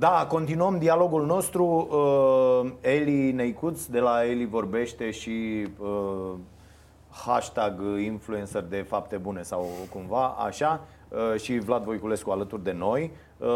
Da, 0.00 0.26
continuăm 0.28 0.78
dialogul 0.78 1.26
nostru. 1.26 1.64
Uh, 1.64 2.72
Eli 2.80 3.32
Neicuț 3.32 3.84
de 3.84 3.98
la 3.98 4.24
Eli 4.26 4.46
Vorbește 4.46 5.10
și 5.10 5.66
uh, 5.78 6.32
hashtag 7.10 7.80
influencer 8.04 8.62
de 8.62 8.76
fapte 8.76 9.16
bune 9.16 9.42
sau 9.42 9.66
cumva, 9.92 10.26
așa, 10.26 10.80
uh, 11.08 11.40
și 11.40 11.58
Vlad 11.58 11.82
Voiculescu 11.84 12.30
alături 12.30 12.62
de 12.62 12.72
noi. 12.72 13.10
Uh, 13.38 13.48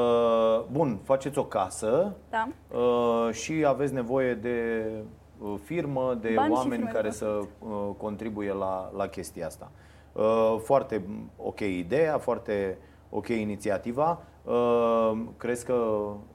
bun, 0.71 0.99
faceți 1.05 1.39
o 1.39 1.45
casă 1.45 2.13
Da. 2.31 2.49
uh, 2.79 3.33
și 3.33 3.65
aveți 3.67 3.93
nevoie 3.93 4.35
de 4.35 4.89
uh, 5.39 5.55
firmă, 5.65 6.19
de 6.21 6.33
Bani 6.35 6.53
și 6.55 6.59
oameni 6.59 6.75
firme 6.75 6.91
de 6.91 6.97
care 6.97 7.11
să 7.11 7.27
uh, 7.59 7.89
contribuie 7.97 8.53
la, 8.53 8.91
la 8.97 9.07
chestia 9.07 9.47
asta. 9.47 9.71
Uh, 10.13 10.57
Foarte 10.63 11.07
ok 11.37 11.61
ideea, 11.61 12.19
foarte 12.19 12.79
ok 13.11 13.29
inițiativa. 13.29 14.23
Uh, 14.45 15.13
Crezi 15.37 15.65
că 15.65 15.73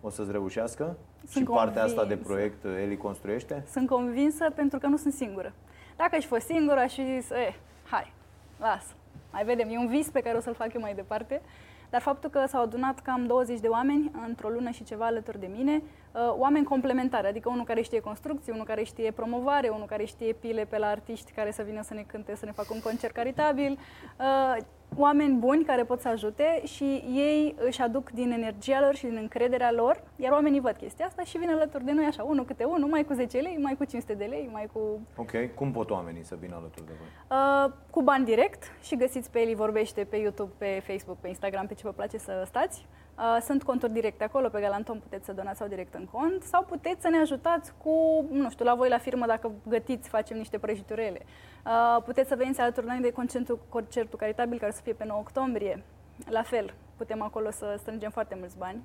o 0.01 0.09
să-ți 0.09 0.31
reușească? 0.31 0.97
Sunt 1.27 1.47
și 1.47 1.51
partea 1.51 1.83
asta 1.83 2.05
de 2.05 2.07
convinsă. 2.07 2.33
proiect 2.33 2.63
uh, 2.63 2.71
Eli 2.81 2.97
construiește? 2.97 3.63
Sunt 3.71 3.87
convinsă 3.87 4.49
pentru 4.55 4.79
că 4.79 4.87
nu 4.87 4.97
sunt 4.97 5.13
singură. 5.13 5.53
Dacă 5.97 6.15
aș 6.15 6.25
fi 6.25 6.39
singură, 6.39 6.79
aș 6.79 6.93
fi 6.93 7.03
zis, 7.19 7.29
eh, 7.29 7.55
hai, 7.89 8.13
lasă, 8.59 8.93
mai 9.31 9.43
vedem. 9.43 9.69
E 9.69 9.77
un 9.77 9.87
vis 9.87 10.09
pe 10.09 10.19
care 10.19 10.37
o 10.37 10.39
să-l 10.39 10.53
fac 10.53 10.73
eu 10.73 10.81
mai 10.81 10.93
departe. 10.93 11.41
Dar 11.89 12.01
faptul 12.01 12.29
că 12.29 12.43
s-au 12.47 12.61
adunat 12.61 12.99
cam 12.99 13.25
20 13.25 13.59
de 13.59 13.67
oameni 13.67 14.11
într-o 14.27 14.49
lună 14.49 14.69
și 14.69 14.83
ceva 14.83 15.05
alături 15.05 15.39
de 15.39 15.49
mine, 15.57 15.81
uh, 16.11 16.33
oameni 16.37 16.65
complementari, 16.65 17.27
adică 17.27 17.49
unul 17.49 17.63
care 17.63 17.81
știe 17.81 17.99
construcții, 17.99 18.51
unul 18.51 18.65
care 18.65 18.83
știe 18.83 19.11
promovare, 19.11 19.67
unul 19.67 19.85
care 19.85 20.03
știe 20.05 20.33
pile 20.33 20.65
pe 20.65 20.77
la 20.77 20.87
artiști 20.87 21.31
care 21.31 21.51
să 21.51 21.61
vină 21.61 21.81
să 21.81 21.93
ne 21.93 22.01
cânte, 22.01 22.35
să 22.35 22.45
ne 22.45 22.51
facă 22.51 22.67
un 22.73 22.81
concert 22.81 23.13
caritabil, 23.13 23.71
uh, 24.19 24.57
oameni 24.97 25.37
buni 25.37 25.63
care 25.63 25.83
pot 25.83 25.99
să 25.99 26.07
ajute 26.07 26.61
și 26.65 26.83
ei 27.13 27.55
își 27.57 27.81
aduc 27.81 28.09
din 28.09 28.31
energia 28.31 28.79
lor 28.81 28.95
și 28.95 29.05
din 29.05 29.17
încrederea 29.21 29.71
lor, 29.71 30.03
iar 30.15 30.31
oamenii 30.31 30.59
văd 30.59 30.75
chestia 30.75 31.05
asta 31.05 31.23
și 31.23 31.37
vin 31.37 31.49
alături 31.49 31.85
de 31.85 31.91
noi 31.91 32.05
așa, 32.05 32.23
unul 32.23 32.45
câte 32.45 32.63
unul, 32.63 32.89
mai 32.89 33.03
cu 33.03 33.13
10 33.13 33.39
lei, 33.39 33.57
mai 33.61 33.75
cu 33.77 33.83
500 33.83 34.13
de 34.13 34.25
lei, 34.25 34.49
mai 34.51 34.69
cu 34.73 34.99
Ok. 35.15 35.31
Cum 35.55 35.71
pot 35.71 35.89
oamenii 35.89 36.23
să 36.23 36.35
vină 36.39 36.55
alături 36.55 36.85
de 36.85 36.93
voi? 36.97 37.37
Uh, 37.37 37.71
cu 37.89 38.01
bani 38.01 38.25
direct 38.25 38.63
și 38.81 38.95
găsiți 38.95 39.31
pe 39.31 39.39
Eli 39.39 39.55
Vorbește 39.55 40.03
pe 40.03 40.17
YouTube, 40.17 40.51
pe 40.57 40.83
Facebook, 40.87 41.17
pe 41.17 41.27
Instagram, 41.27 41.65
pe 41.67 41.73
ce 41.73 41.83
vă 41.83 41.91
place 41.91 42.17
să 42.17 42.43
stați. 42.45 42.85
Uh, 43.19 43.37
sunt 43.41 43.63
conturi 43.63 43.91
directe 43.91 44.23
acolo, 44.23 44.49
pe 44.49 44.59
Galanton 44.59 44.99
puteți 44.99 45.25
să 45.25 45.33
donați 45.33 45.57
sau 45.57 45.67
direct 45.67 45.93
în 45.93 46.05
cont 46.05 46.43
sau 46.43 46.63
puteți 46.63 47.01
să 47.01 47.09
ne 47.09 47.17
ajutați 47.17 47.73
cu, 47.83 48.25
nu 48.31 48.49
știu, 48.49 48.65
la 48.65 48.75
voi 48.75 48.89
la 48.89 48.97
firmă 48.97 49.25
dacă 49.25 49.51
gătiți, 49.67 50.09
facem 50.09 50.37
niște 50.37 50.57
prăjiturele. 50.57 51.21
Uh, 51.65 52.03
puteți 52.03 52.29
să 52.29 52.35
veniți 52.35 52.61
alături 52.61 52.85
de 52.85 52.91
noi 52.91 53.01
de 53.01 53.11
concertul, 53.11 53.59
concertul 53.69 54.19
caritabil 54.19 54.57
care 54.57 54.71
o 54.71 54.75
să 54.75 54.81
fie 54.81 54.93
pe 54.93 55.05
9 55.05 55.19
octombrie. 55.19 55.83
La 56.29 56.41
fel, 56.41 56.73
putem 56.97 57.21
acolo 57.21 57.51
să 57.51 57.75
strângem 57.77 58.09
foarte 58.09 58.35
mulți 58.39 58.57
bani. 58.57 58.83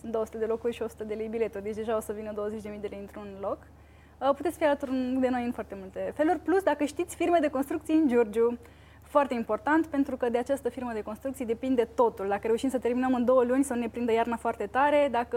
Sunt 0.00 0.12
200 0.12 0.38
de 0.38 0.46
locuri 0.46 0.74
și 0.74 0.82
100 0.82 1.04
de 1.04 1.14
lei 1.14 1.28
biletul, 1.28 1.60
deci 1.60 1.74
deja 1.74 1.96
o 1.96 2.00
să 2.00 2.12
vină 2.12 2.32
20.000 2.32 2.80
de 2.80 2.86
lei 2.86 3.00
într-un 3.00 3.36
loc. 3.40 3.58
Uh, 4.18 4.30
Puteți 4.36 4.58
fi 4.58 4.64
alături 4.64 4.90
de 5.20 5.28
noi 5.28 5.44
în 5.44 5.52
foarte 5.52 5.74
multe 5.74 6.12
feluri. 6.14 6.38
Plus, 6.38 6.62
dacă 6.62 6.84
știți 6.84 7.16
firme 7.16 7.38
de 7.40 7.48
construcții 7.48 7.94
în 7.94 8.08
Giurgiu, 8.08 8.58
foarte 9.16 9.34
important, 9.34 9.86
pentru 9.86 10.16
că 10.16 10.28
de 10.28 10.38
această 10.38 10.68
firmă 10.68 10.90
de 10.92 11.02
construcții 11.02 11.44
depinde 11.44 11.84
totul. 11.94 12.26
Dacă 12.28 12.46
reușim 12.46 12.68
să 12.68 12.78
terminăm 12.78 13.14
în 13.14 13.24
două 13.24 13.42
luni, 13.44 13.64
să 13.64 13.72
nu 13.74 13.80
ne 13.80 13.88
prindă 13.88 14.12
iarna 14.12 14.36
foarte 14.36 14.66
tare, 14.66 15.08
dacă 15.10 15.36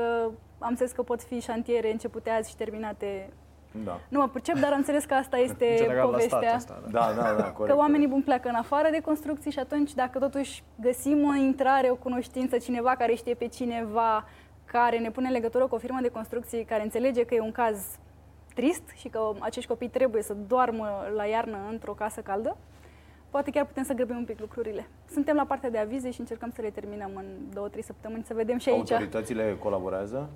am 0.59 0.67
înțeles 0.69 0.91
că 0.91 1.01
pot 1.03 1.21
fi 1.23 1.39
șantiere 1.39 1.91
începute 1.91 2.29
azi 2.29 2.49
și 2.49 2.55
terminate, 2.55 3.29
Da. 3.83 3.99
nu 4.09 4.19
mă 4.19 4.27
percep, 4.27 4.55
dar 4.57 4.71
am 4.71 4.77
înțeles 4.77 5.03
că 5.05 5.13
asta 5.13 5.37
este 5.37 5.67
În 5.69 5.75
general 5.75 6.09
la 6.11 6.19
stat 6.19 6.29
povestea. 6.29 6.55
asta, 6.55 6.81
da. 6.91 6.99
Da, 6.99 7.21
da, 7.21 7.33
da, 7.33 7.43
corect. 7.51 7.73
Că 7.73 7.79
oamenii 7.79 8.07
buni 8.07 8.23
pleacă 8.23 8.49
în 8.49 8.55
afară 8.55 8.87
de 8.91 8.99
construcții 9.01 9.51
și 9.51 9.59
atunci 9.59 9.93
dacă 9.93 10.19
totuși 10.19 10.63
găsim 10.81 11.27
o 11.27 11.33
intrare, 11.33 11.89
o 11.89 11.95
cunoștință, 11.95 12.57
cineva 12.57 12.95
care 12.95 13.13
știe 13.13 13.33
pe 13.33 13.47
cineva, 13.47 14.25
care 14.65 14.97
ne 14.97 15.11
pune 15.11 15.27
în 15.27 15.33
legătură 15.33 15.67
cu 15.67 15.75
o 15.75 15.77
firmă 15.77 15.99
de 16.01 16.09
construcții, 16.09 16.63
care 16.63 16.83
înțelege 16.83 17.23
că 17.25 17.33
e 17.35 17.39
un 17.39 17.51
caz 17.51 17.77
trist 18.55 18.83
și 18.95 19.07
că 19.07 19.19
acești 19.39 19.69
copii 19.69 19.89
trebuie 19.89 20.21
să 20.21 20.33
doarmă 20.47 20.87
la 21.15 21.23
iarnă 21.25 21.57
într-o 21.71 21.91
casă 21.93 22.21
caldă, 22.21 22.57
poate 23.37 23.51
chiar 23.51 23.65
putem 23.65 23.83
să 23.83 23.93
grăbim 23.93 24.17
un 24.17 24.25
pic 24.25 24.39
lucrurile. 24.39 24.87
Suntem 25.09 25.35
la 25.35 25.45
partea 25.45 25.69
de 25.69 25.77
avize 25.77 26.11
și 26.11 26.19
încercăm 26.19 26.51
să 26.55 26.61
le 26.61 26.69
terminăm 26.69 27.11
în 27.15 27.25
două, 27.53 27.67
trei 27.67 27.83
săptămâni, 27.83 28.23
să 28.23 28.33
vedem 28.33 28.57
și 28.57 28.69
aici. 28.69 28.91
Autoritățile 28.91 29.57
colaborează? 29.59 30.29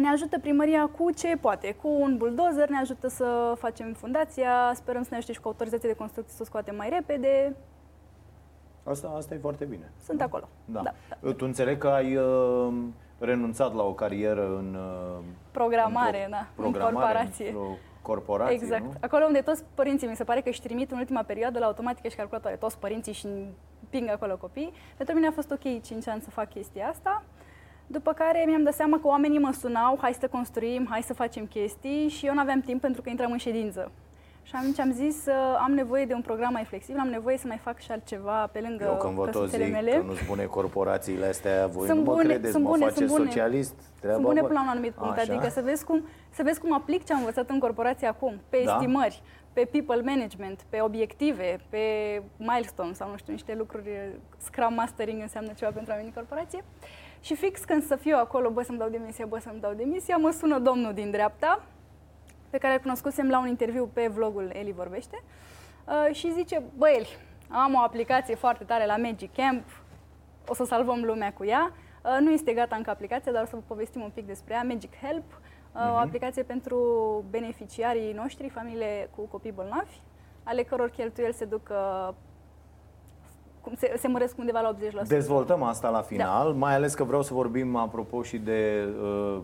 Ne 0.00 0.08
ajută 0.08 0.38
primăria 0.38 0.90
cu 0.98 1.10
ce 1.10 1.36
poate, 1.40 1.76
cu 1.82 1.88
un 1.88 2.16
buldozer, 2.16 2.68
ne 2.68 2.78
ajută 2.78 3.08
să 3.08 3.54
facem 3.58 3.92
fundația, 3.92 4.72
sperăm 4.74 5.02
să 5.02 5.08
ne 5.10 5.16
ajute 5.16 5.32
și 5.32 5.40
cu 5.40 5.48
autorizație 5.48 5.88
de 5.88 5.94
construcție 5.94 6.34
să 6.36 6.42
o 6.42 6.44
scoatem 6.44 6.76
mai 6.76 6.88
repede. 6.88 7.56
Asta, 8.84 9.12
asta 9.16 9.34
e 9.34 9.38
foarte 9.38 9.64
bine. 9.64 9.92
Sunt 10.04 10.20
acolo. 10.20 10.48
Da. 10.64 10.80
da, 10.82 10.94
da. 11.20 11.32
Tu 11.32 11.44
înțeleg 11.44 11.78
că 11.78 11.88
ai 11.88 12.16
uh, 12.16 12.74
renunțat 13.18 13.74
la 13.74 13.82
o 13.82 13.92
carieră 13.92 14.46
în 14.46 14.74
uh, 14.74 15.24
Programare, 15.50 16.24
într-o 16.24 16.30
da, 16.30 16.46
în 16.66 16.72
programare, 16.72 16.92
corporație. 16.92 17.48
într-o 17.48 17.76
corporație, 18.06 18.54
Exact. 18.54 18.82
nu? 18.82 18.92
Acolo 19.00 19.24
unde 19.24 19.40
toți 19.40 19.64
părinții, 19.74 20.08
mi 20.08 20.16
se 20.16 20.24
pare 20.24 20.40
că 20.40 20.48
își 20.48 20.60
trimit 20.62 20.90
în 20.90 20.98
ultima 20.98 21.22
perioadă 21.22 21.58
la 21.58 21.66
automatică 21.66 22.08
și 22.08 22.16
calculatoare, 22.16 22.56
toți 22.56 22.78
părinții 22.78 23.12
și 23.12 23.26
ping 23.90 24.08
acolo 24.10 24.36
copii. 24.36 24.72
Pentru 24.96 25.14
mine 25.14 25.26
a 25.26 25.30
fost 25.30 25.50
ok 25.50 25.82
5 25.82 26.08
ani 26.08 26.20
să 26.20 26.30
fac 26.30 26.48
chestia 26.48 26.88
asta. 26.88 27.24
După 27.86 28.12
care 28.12 28.44
mi-am 28.46 28.62
dat 28.62 28.74
seama 28.74 28.98
că 29.00 29.06
oamenii 29.06 29.38
mă 29.38 29.52
sunau, 29.52 29.98
hai 30.00 30.14
să 30.14 30.28
construim, 30.28 30.86
hai 30.90 31.02
să 31.02 31.14
facem 31.14 31.46
chestii 31.46 32.08
și 32.08 32.26
eu 32.26 32.34
nu 32.34 32.40
aveam 32.40 32.60
timp 32.60 32.80
pentru 32.80 33.02
că 33.02 33.08
intram 33.10 33.32
în 33.32 33.38
ședință. 33.38 33.90
Și 34.48 34.52
atunci 34.54 34.78
am 34.78 34.92
zis, 34.92 35.26
uh, 35.26 35.34
am 35.64 35.72
nevoie 35.72 36.04
de 36.04 36.14
un 36.14 36.20
program 36.20 36.52
mai 36.52 36.64
flexibil, 36.64 37.00
am 37.00 37.08
nevoie 37.08 37.36
să 37.36 37.44
mai 37.46 37.56
fac 37.56 37.78
și 37.78 37.90
altceva 37.90 38.46
pe 38.52 38.60
lângă 38.60 38.84
Eu 38.84 38.96
când 38.96 39.14
vă 39.14 39.24
tot 39.24 39.32
căsuțele 39.40 39.64
zic 39.64 39.72
mele. 39.72 39.90
că 39.90 40.02
nu-s 40.02 40.26
bune 40.26 40.44
corporațiile 40.44 41.26
astea, 41.26 41.66
voi 41.66 41.86
Sunt 41.86 41.98
nu 41.98 42.04
mă 42.04 42.12
bune, 42.12 42.24
credeți, 42.24 42.50
sunt 42.52 42.62
mă 42.64 42.68
bune, 42.70 42.82
faceți 42.84 42.98
sunt 42.98 43.10
bune. 43.10 43.24
socialist. 43.28 43.74
Treaba 44.00 44.14
Sunt 44.14 44.26
bune 44.26 44.40
vă- 44.40 44.46
până 44.46 44.58
la 44.58 44.64
un 44.64 44.70
anumit 44.70 44.92
punct, 44.92 45.18
Așa? 45.18 45.32
adică 45.32 45.48
să 45.50 45.60
vezi, 45.60 45.84
cum, 45.84 46.04
să 46.30 46.42
vezi 46.42 46.60
cum 46.60 46.72
aplic 46.74 47.04
ce 47.04 47.12
am 47.12 47.18
învățat 47.18 47.50
în 47.50 47.58
corporație 47.58 48.06
acum, 48.06 48.40
pe 48.48 48.62
Da. 48.64 48.72
estimări, 48.72 49.22
pe 49.52 49.68
people 49.72 50.00
management, 50.04 50.60
pe 50.68 50.80
obiective, 50.80 51.56
pe 51.68 51.78
milestone 52.36 52.92
sau 52.92 53.10
nu 53.10 53.16
știu, 53.16 53.32
niște 53.32 53.54
lucruri, 53.54 53.88
Scrum 54.38 54.74
Mastering 54.74 55.20
înseamnă 55.22 55.52
ceva 55.56 55.70
pentru 55.70 55.90
oamenii 55.90 56.12
în 56.14 56.22
corporație. 56.22 56.64
Și 57.20 57.34
fix 57.34 57.64
când 57.64 57.82
să 57.82 57.96
fiu 57.96 58.16
acolo, 58.16 58.50
bă 58.50 58.62
să-mi 58.62 58.78
dau 58.78 58.88
demisia, 58.88 59.26
bă 59.26 59.38
să-mi 59.38 59.60
dau 59.60 59.72
demisia, 59.72 60.16
mă 60.16 60.30
sună 60.30 60.58
domnul 60.58 60.92
din 60.92 61.10
dreapta, 61.10 61.62
pe 62.56 62.62
care 62.62 62.74
îl 62.74 62.80
cunoscusem 62.80 63.28
la 63.28 63.38
un 63.38 63.48
interviu 63.48 63.90
pe 63.92 64.10
vlogul 64.14 64.50
Eli 64.52 64.72
Vorbește, 64.72 65.22
uh, 65.84 66.14
și 66.14 66.32
zice, 66.32 66.62
bă 66.76 66.88
Eli, 66.88 67.08
am 67.48 67.74
o 67.74 67.78
aplicație 67.78 68.34
foarte 68.34 68.64
tare 68.64 68.86
la 68.86 68.96
Magic 68.96 69.34
Camp, 69.34 69.64
o 70.46 70.54
să 70.54 70.64
salvăm 70.64 71.02
lumea 71.04 71.32
cu 71.32 71.44
ea. 71.44 71.72
Uh, 72.04 72.16
Nu 72.20 72.30
este 72.30 72.52
gata 72.52 72.76
încă 72.76 72.90
aplicația, 72.90 73.32
dar 73.32 73.42
o 73.42 73.46
să 73.46 73.56
vă 73.56 73.62
povestim 73.66 74.00
un 74.00 74.10
pic 74.14 74.26
despre 74.26 74.54
ea. 74.54 74.62
Magic 74.62 74.92
Help, 75.02 75.40
uh, 75.72 75.92
o 75.92 75.96
aplicație 75.96 76.42
pentru 76.42 76.78
beneficiarii 77.30 78.12
noștri, 78.12 78.48
familiile 78.48 79.10
cu 79.16 79.22
copii 79.22 79.52
bolnavi, 79.52 80.00
ale 80.42 80.62
căror 80.62 80.90
cheltuieli 80.90 81.34
se 81.34 81.44
duc 81.44 81.68
uh, 81.70 82.08
cum 83.60 83.74
se, 83.76 83.94
se 83.98 84.08
măresc 84.08 84.38
undeva 84.38 84.60
la 84.60 84.76
80%. 85.04 85.06
Dezvoltăm 85.06 85.62
asta 85.62 85.88
la 85.88 86.00
final, 86.00 86.52
Da. 86.52 86.58
mai 86.58 86.74
ales 86.74 86.94
că 86.94 87.04
vreau 87.04 87.22
să 87.22 87.34
vorbim 87.34 87.76
apropo 87.76 88.22
și 88.22 88.38
de 88.38 88.88
uh, 89.00 89.32
uh, 89.36 89.42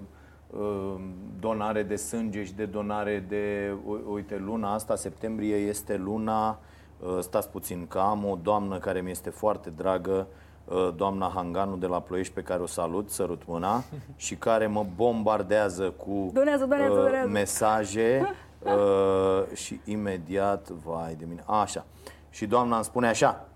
donare 1.41 1.83
de 1.83 1.97
sânge 1.97 2.45
și 2.45 2.55
de 2.55 2.65
donare 2.65 3.25
de, 3.29 3.75
u- 3.87 4.13
uite, 4.13 4.37
luna 4.45 4.75
asta, 4.75 4.97
septembrie, 4.97 5.57
este 5.57 5.97
luna, 5.97 6.59
uh, 7.01 7.19
stați 7.21 7.49
puțin, 7.51 7.87
că 7.89 7.99
am 7.99 8.25
o 8.25 8.39
doamnă 8.43 8.79
care 8.79 9.01
mi 9.01 9.11
este 9.11 9.31
foarte 9.31 9.71
dragă, 9.77 10.27
uh, 10.65 10.89
doamna 10.97 11.31
Hanganu 11.35 11.77
de 11.77 11.87
la 11.87 12.01
Ploiești, 12.01 12.35
pe 12.35 12.43
care 12.43 12.63
o 12.63 12.67
salut, 12.67 13.11
sărut 13.11 13.43
mâna, 13.47 13.83
și 14.17 14.35
care 14.37 14.67
mă 14.67 14.87
bombardează 14.97 15.91
cu 15.91 16.31
Donează, 16.33 16.65
donează, 16.67 16.93
uh, 16.99 17.05
donează. 17.05 17.29
mesaje 17.29 18.23
uh, 18.63 19.57
și 19.57 19.81
imediat, 19.85 20.69
vai 20.69 21.15
de 21.19 21.25
mine, 21.29 21.43
așa. 21.47 21.85
Și 22.31 22.47
doamna 22.47 22.75
îmi 22.77 22.85
spune 22.85 23.09
așa, 23.09 23.47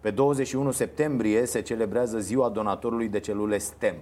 pe 0.00 0.10
21 0.10 0.70
septembrie 0.70 1.46
se 1.46 1.60
celebrează 1.60 2.18
ziua 2.18 2.48
donatorului 2.48 3.08
de 3.08 3.20
celule 3.20 3.58
STEM. 3.58 3.94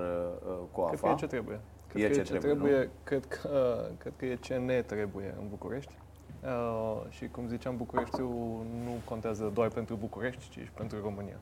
coafa? 0.72 0.90
Cred 0.90 1.00
că 1.02 1.10
e 1.10 1.16
ce 1.16 1.28
trebuie. 1.28 1.60
Cred 1.88 2.04
E 2.04 2.08
că 2.08 2.14
ce 2.14 2.20
e 2.20 2.24
ce 2.24 2.30
trebuie, 2.30 2.54
trebuie, 2.54 2.90
cred, 3.04 3.26
că, 3.26 3.86
cred 3.98 4.14
că 4.18 4.26
e 4.26 4.36
ce 4.36 4.56
ne 4.56 4.82
trebuie 4.82 5.36
în 5.40 5.48
București. 5.50 5.94
Uh, 6.44 7.02
și 7.10 7.28
cum 7.28 7.48
ziceam, 7.48 7.78
Bucureștiul 7.78 8.66
nu 8.84 8.92
contează 9.06 9.52
doar 9.54 9.68
pentru 9.68 9.96
București, 9.96 10.50
ci 10.50 10.54
și 10.54 10.72
pentru 10.74 11.02
România. 11.02 11.40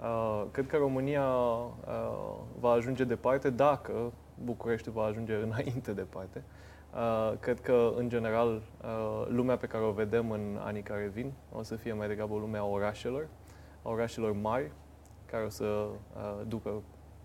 Uh, 0.00 0.44
cred 0.50 0.66
că 0.66 0.76
România 0.76 1.26
uh, 1.26 2.34
va 2.60 2.70
ajunge 2.70 3.04
departe 3.04 3.50
dacă 3.50 4.12
Bucureștiul 4.44 4.94
va 4.94 5.04
ajunge 5.04 5.34
înainte 5.34 5.92
departe. 5.92 6.42
Uh, 6.46 6.63
cred 7.40 7.60
că, 7.60 7.92
în 7.96 8.08
general, 8.08 8.62
uh, 8.82 9.26
lumea 9.28 9.56
pe 9.56 9.66
care 9.66 9.84
o 9.84 9.90
vedem 9.90 10.30
în 10.30 10.58
anii 10.60 10.82
care 10.82 11.10
vin 11.12 11.32
o 11.52 11.62
să 11.62 11.76
fie 11.76 11.92
mai 11.92 12.08
degrabă 12.08 12.34
lumea 12.34 12.64
orașelor, 12.64 13.28
a 13.82 13.88
orașelor 13.90 14.32
mari, 14.32 14.70
care 15.26 15.44
o 15.44 15.48
să 15.48 15.64
uh, 15.64 16.40
ducă 16.48 16.82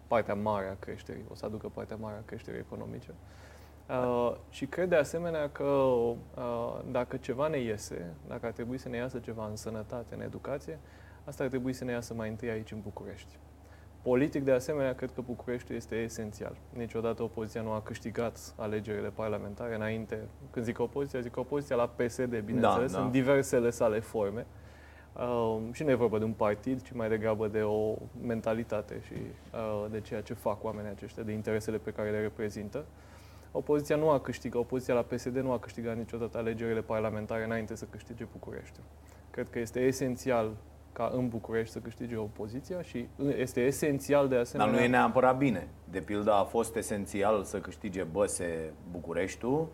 partea 0.07 0.33
mare 0.33 0.67
a 0.67 0.75
creșterii, 0.79 1.25
o 1.31 1.35
să 1.35 1.45
aducă 1.45 1.67
partea 1.67 1.95
mare 1.95 2.15
a 2.17 2.25
creșterii 2.25 2.59
economice. 2.59 3.13
Uh, 3.89 4.35
și 4.49 4.65
cred 4.65 4.89
de 4.89 4.95
asemenea 4.95 5.49
că 5.49 5.63
uh, 5.63 6.79
dacă 6.91 7.17
ceva 7.17 7.47
ne 7.47 7.57
iese, 7.57 8.13
dacă 8.27 8.45
ar 8.45 8.51
trebui 8.51 8.77
să 8.77 8.89
ne 8.89 8.97
iasă 8.97 9.19
ceva 9.19 9.47
în 9.47 9.55
sănătate, 9.55 10.15
în 10.15 10.21
educație, 10.21 10.79
asta 11.23 11.43
ar 11.43 11.49
trebui 11.49 11.73
să 11.73 11.83
ne 11.83 11.91
iasă 11.91 12.13
mai 12.13 12.29
întâi 12.29 12.49
aici 12.49 12.71
în 12.71 12.81
București. 12.81 13.37
Politic, 14.01 14.43
de 14.43 14.51
asemenea, 14.51 14.95
cred 14.95 15.11
că 15.15 15.21
București 15.21 15.73
este 15.73 15.95
esențial. 15.95 16.55
Niciodată 16.73 17.23
opoziția 17.23 17.61
nu 17.61 17.71
a 17.71 17.81
câștigat 17.81 18.53
alegerile 18.57 19.09
parlamentare 19.09 19.75
înainte. 19.75 20.19
Când 20.51 20.65
zic 20.65 20.79
opoziția, 20.79 21.19
zic 21.19 21.37
opoziția 21.37 21.75
la 21.75 21.87
PSD, 21.87 22.39
bineînțeles, 22.39 22.91
Da, 22.91 22.97
da. 22.97 23.03
în 23.03 23.11
diversele 23.11 23.69
sale 23.69 23.99
forme. 23.99 24.45
Uh, 25.13 25.57
și 25.71 25.83
nu 25.83 25.89
e 25.89 25.93
vorba 25.93 26.17
de 26.17 26.23
un 26.23 26.31
partid, 26.31 26.81
ci 26.81 26.91
mai 26.91 27.09
degrabă 27.09 27.47
de 27.47 27.61
o 27.61 27.95
mentalitate 28.21 29.01
și 29.05 29.13
uh, 29.13 29.85
de 29.91 30.01
ceea 30.01 30.21
ce 30.21 30.33
fac 30.33 30.63
oamenii 30.63 30.89
aceștia, 30.89 31.23
de 31.23 31.31
interesele 31.31 31.77
pe 31.77 31.91
care 31.91 32.11
le 32.11 32.21
reprezintă. 32.21 32.85
Opoziția 33.51 33.95
nu 33.95 34.09
a 34.09 34.19
câștigat, 34.19 34.61
opoziția 34.61 34.93
la 34.93 35.01
PSD 35.01 35.37
nu 35.37 35.51
a 35.51 35.59
câștigat 35.59 35.97
niciodată 35.97 36.37
alegerile 36.37 36.81
parlamentare 36.81 37.43
înainte 37.43 37.75
să 37.75 37.85
câștige 37.89 38.25
București. 38.31 38.79
Cred 39.31 39.49
că 39.49 39.59
este 39.59 39.79
esențial 39.79 40.51
ca 40.99 41.11
în 41.13 41.27
București 41.27 41.73
să 41.73 41.79
câștige 41.79 42.15
opoziția 42.15 42.81
și 42.81 43.07
este 43.37 43.61
esențial 43.61 44.27
de 44.27 44.33
Dar 44.33 44.43
asemenea... 44.43 44.73
nu 44.73 44.79
e 44.79 44.87
neapărat 44.87 45.37
bine. 45.37 45.67
De 45.91 46.01
pildă 46.01 46.31
a 46.31 46.43
fost 46.43 46.75
esențial 46.75 47.43
să 47.43 47.59
câștige 47.59 48.03
Băse 48.03 48.73
Bucureștiul, 48.91 49.67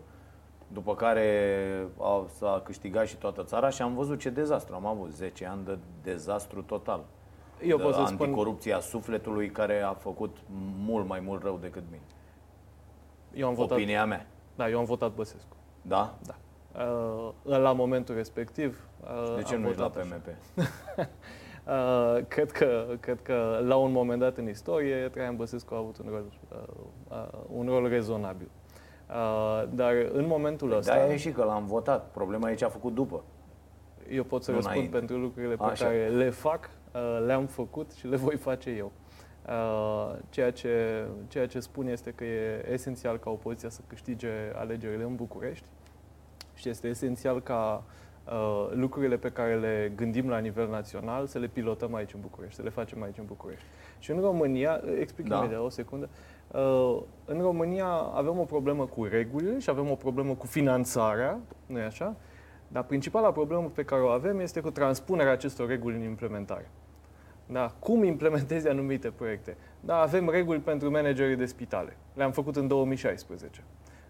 după 0.72 0.94
care 0.94 1.88
a, 1.98 2.26
s-a 2.38 2.62
câștigat 2.64 3.06
și 3.06 3.16
toată 3.16 3.42
țara 3.44 3.68
și 3.68 3.82
am 3.82 3.94
văzut 3.94 4.18
ce 4.18 4.30
dezastru. 4.30 4.74
Am 4.74 4.86
avut 4.86 5.12
10 5.12 5.46
ani 5.46 5.64
de 5.64 5.78
dezastru 6.02 6.62
total. 6.62 7.04
Eu 7.62 7.76
de 7.76 7.82
pot 7.82 7.94
să 7.94 8.04
spun, 8.06 8.26
anticorupția 8.26 8.80
sufletului 8.80 9.50
care 9.50 9.80
a 9.80 9.92
făcut 9.92 10.36
mult 10.78 11.08
mai 11.08 11.20
mult 11.20 11.42
rău 11.42 11.58
decât 11.60 11.82
bine. 11.90 12.02
eu 13.34 13.48
am 13.48 13.54
votat, 13.54 13.76
Opinia 13.76 14.04
mea. 14.04 14.26
da, 14.56 14.68
eu 14.68 14.78
am 14.78 14.84
votat 14.84 15.14
Băsescu. 15.14 15.56
Da? 15.82 16.14
Uh, 16.76 17.32
la 17.42 17.72
momentul 17.72 18.14
respectiv 18.14 18.88
uh, 18.95 18.95
De 19.36 19.42
ce 19.42 19.54
am 19.54 19.60
nu 19.60 19.68
ești 19.68 19.80
la 19.80 19.86
votat 19.88 20.02
așa. 20.02 20.14
PMP? 20.14 20.26
Uh, 21.66 22.24
cred, 22.28 22.50
că, 22.50 22.86
cred 23.00 23.22
că 23.22 23.62
la 23.64 23.76
un 23.76 23.92
moment 23.92 24.20
dat 24.20 24.36
în 24.36 24.48
istorie 24.48 25.08
Traian 25.08 25.36
Băsescu 25.36 25.74
a 25.74 25.78
avut 25.78 25.98
un 25.98 26.06
rol, 26.10 26.24
uh, 26.48 26.58
uh, 27.08 27.40
un 27.48 27.66
rol 27.66 27.88
rezonabil. 27.88 28.48
Uh, 29.08 29.68
dar 29.70 29.92
în 30.12 30.26
momentul 30.26 30.76
ăsta, 30.76 30.94
Da, 30.94 31.12
e 31.12 31.16
și 31.16 31.30
că 31.30 31.44
l-am 31.44 31.66
votat. 31.66 32.10
Problema 32.10 32.50
e 32.50 32.54
ce 32.54 32.64
a 32.64 32.68
făcut 32.68 32.94
după. 32.94 33.24
eu 34.08 34.24
pot 34.24 34.42
să 34.42 34.50
nu 34.50 34.56
răspund 34.56 34.76
înainte. 34.76 34.98
pentru 34.98 35.16
lucrurile 35.16 35.54
pe 35.54 35.62
Așa. 35.64 35.84
care 35.84 36.08
le 36.08 36.30
fac, 36.30 36.70
uh, 36.94 37.24
le-am 37.26 37.46
făcut 37.46 37.92
și 37.92 38.06
le 38.06 38.16
voi 38.16 38.36
face 38.36 38.70
eu. 38.70 38.92
Uh, 39.46 40.16
ceea, 40.28 40.50
ce, 40.50 41.04
ceea 41.28 41.46
ce 41.46 41.60
spun 41.60 41.86
este 41.86 42.10
că 42.10 42.24
e 42.24 42.72
esențial 42.72 43.18
ca 43.18 43.30
opoziția 43.30 43.68
să 43.68 43.80
câștige 43.86 44.30
alegerile 44.54 45.02
în 45.02 45.14
București 45.14 45.66
și 46.54 46.68
este 46.68 46.88
esențial 46.88 47.42
ca 47.42 47.84
uh, 47.86 48.05
lucrurile 48.70 49.16
pe 49.16 49.28
care 49.28 49.54
le 49.58 49.92
gândim 49.96 50.28
la 50.28 50.38
nivel 50.38 50.68
național 50.68 51.26
să 51.26 51.38
le 51.38 51.46
pilotăm 51.46 51.94
aici 51.94 52.14
în 52.14 52.20
București, 52.20 52.56
să 52.56 52.62
le 52.62 52.70
facem 52.70 53.02
aici 53.02 53.18
în 53.18 53.24
București. 53.26 53.64
Și 53.98 54.10
în 54.10 54.20
România, 54.20 54.80
explic 55.00 55.28
Da. 55.28 55.36
imediat 55.36 55.60
o 55.60 55.68
secundă, 55.68 56.08
uh, 56.50 57.02
în 57.24 57.40
România 57.40 57.86
avem 58.14 58.38
o 58.38 58.44
problemă 58.44 58.86
cu 58.86 59.04
regulile 59.04 59.58
și 59.58 59.70
avem 59.70 59.90
o 59.90 59.94
problemă 59.94 60.34
cu 60.34 60.46
finanțarea, 60.46 61.38
nu 61.66 61.78
e 61.78 61.82
așa? 61.84 62.16
Dar 62.68 62.82
principala 62.82 63.32
problemă 63.32 63.70
pe 63.74 63.84
care 63.84 64.02
o 64.02 64.08
avem 64.08 64.40
este 64.40 64.60
cu 64.60 64.70
transpunerea 64.70 65.32
acestor 65.32 65.68
reguli 65.68 65.96
în 65.96 66.02
implementare. 66.02 66.70
Da, 67.46 67.74
cum 67.78 68.04
implementezi 68.04 68.68
anumite 68.68 69.08
proiecte? 69.10 69.56
Da, 69.80 70.00
avem 70.00 70.30
reguli 70.30 70.58
pentru 70.58 70.90
managerii 70.90 71.36
de 71.36 71.46
spitale. 71.46 71.96
Le-am 72.14 72.32
făcut 72.32 72.56
în 72.56 72.68
2016. 72.68 73.62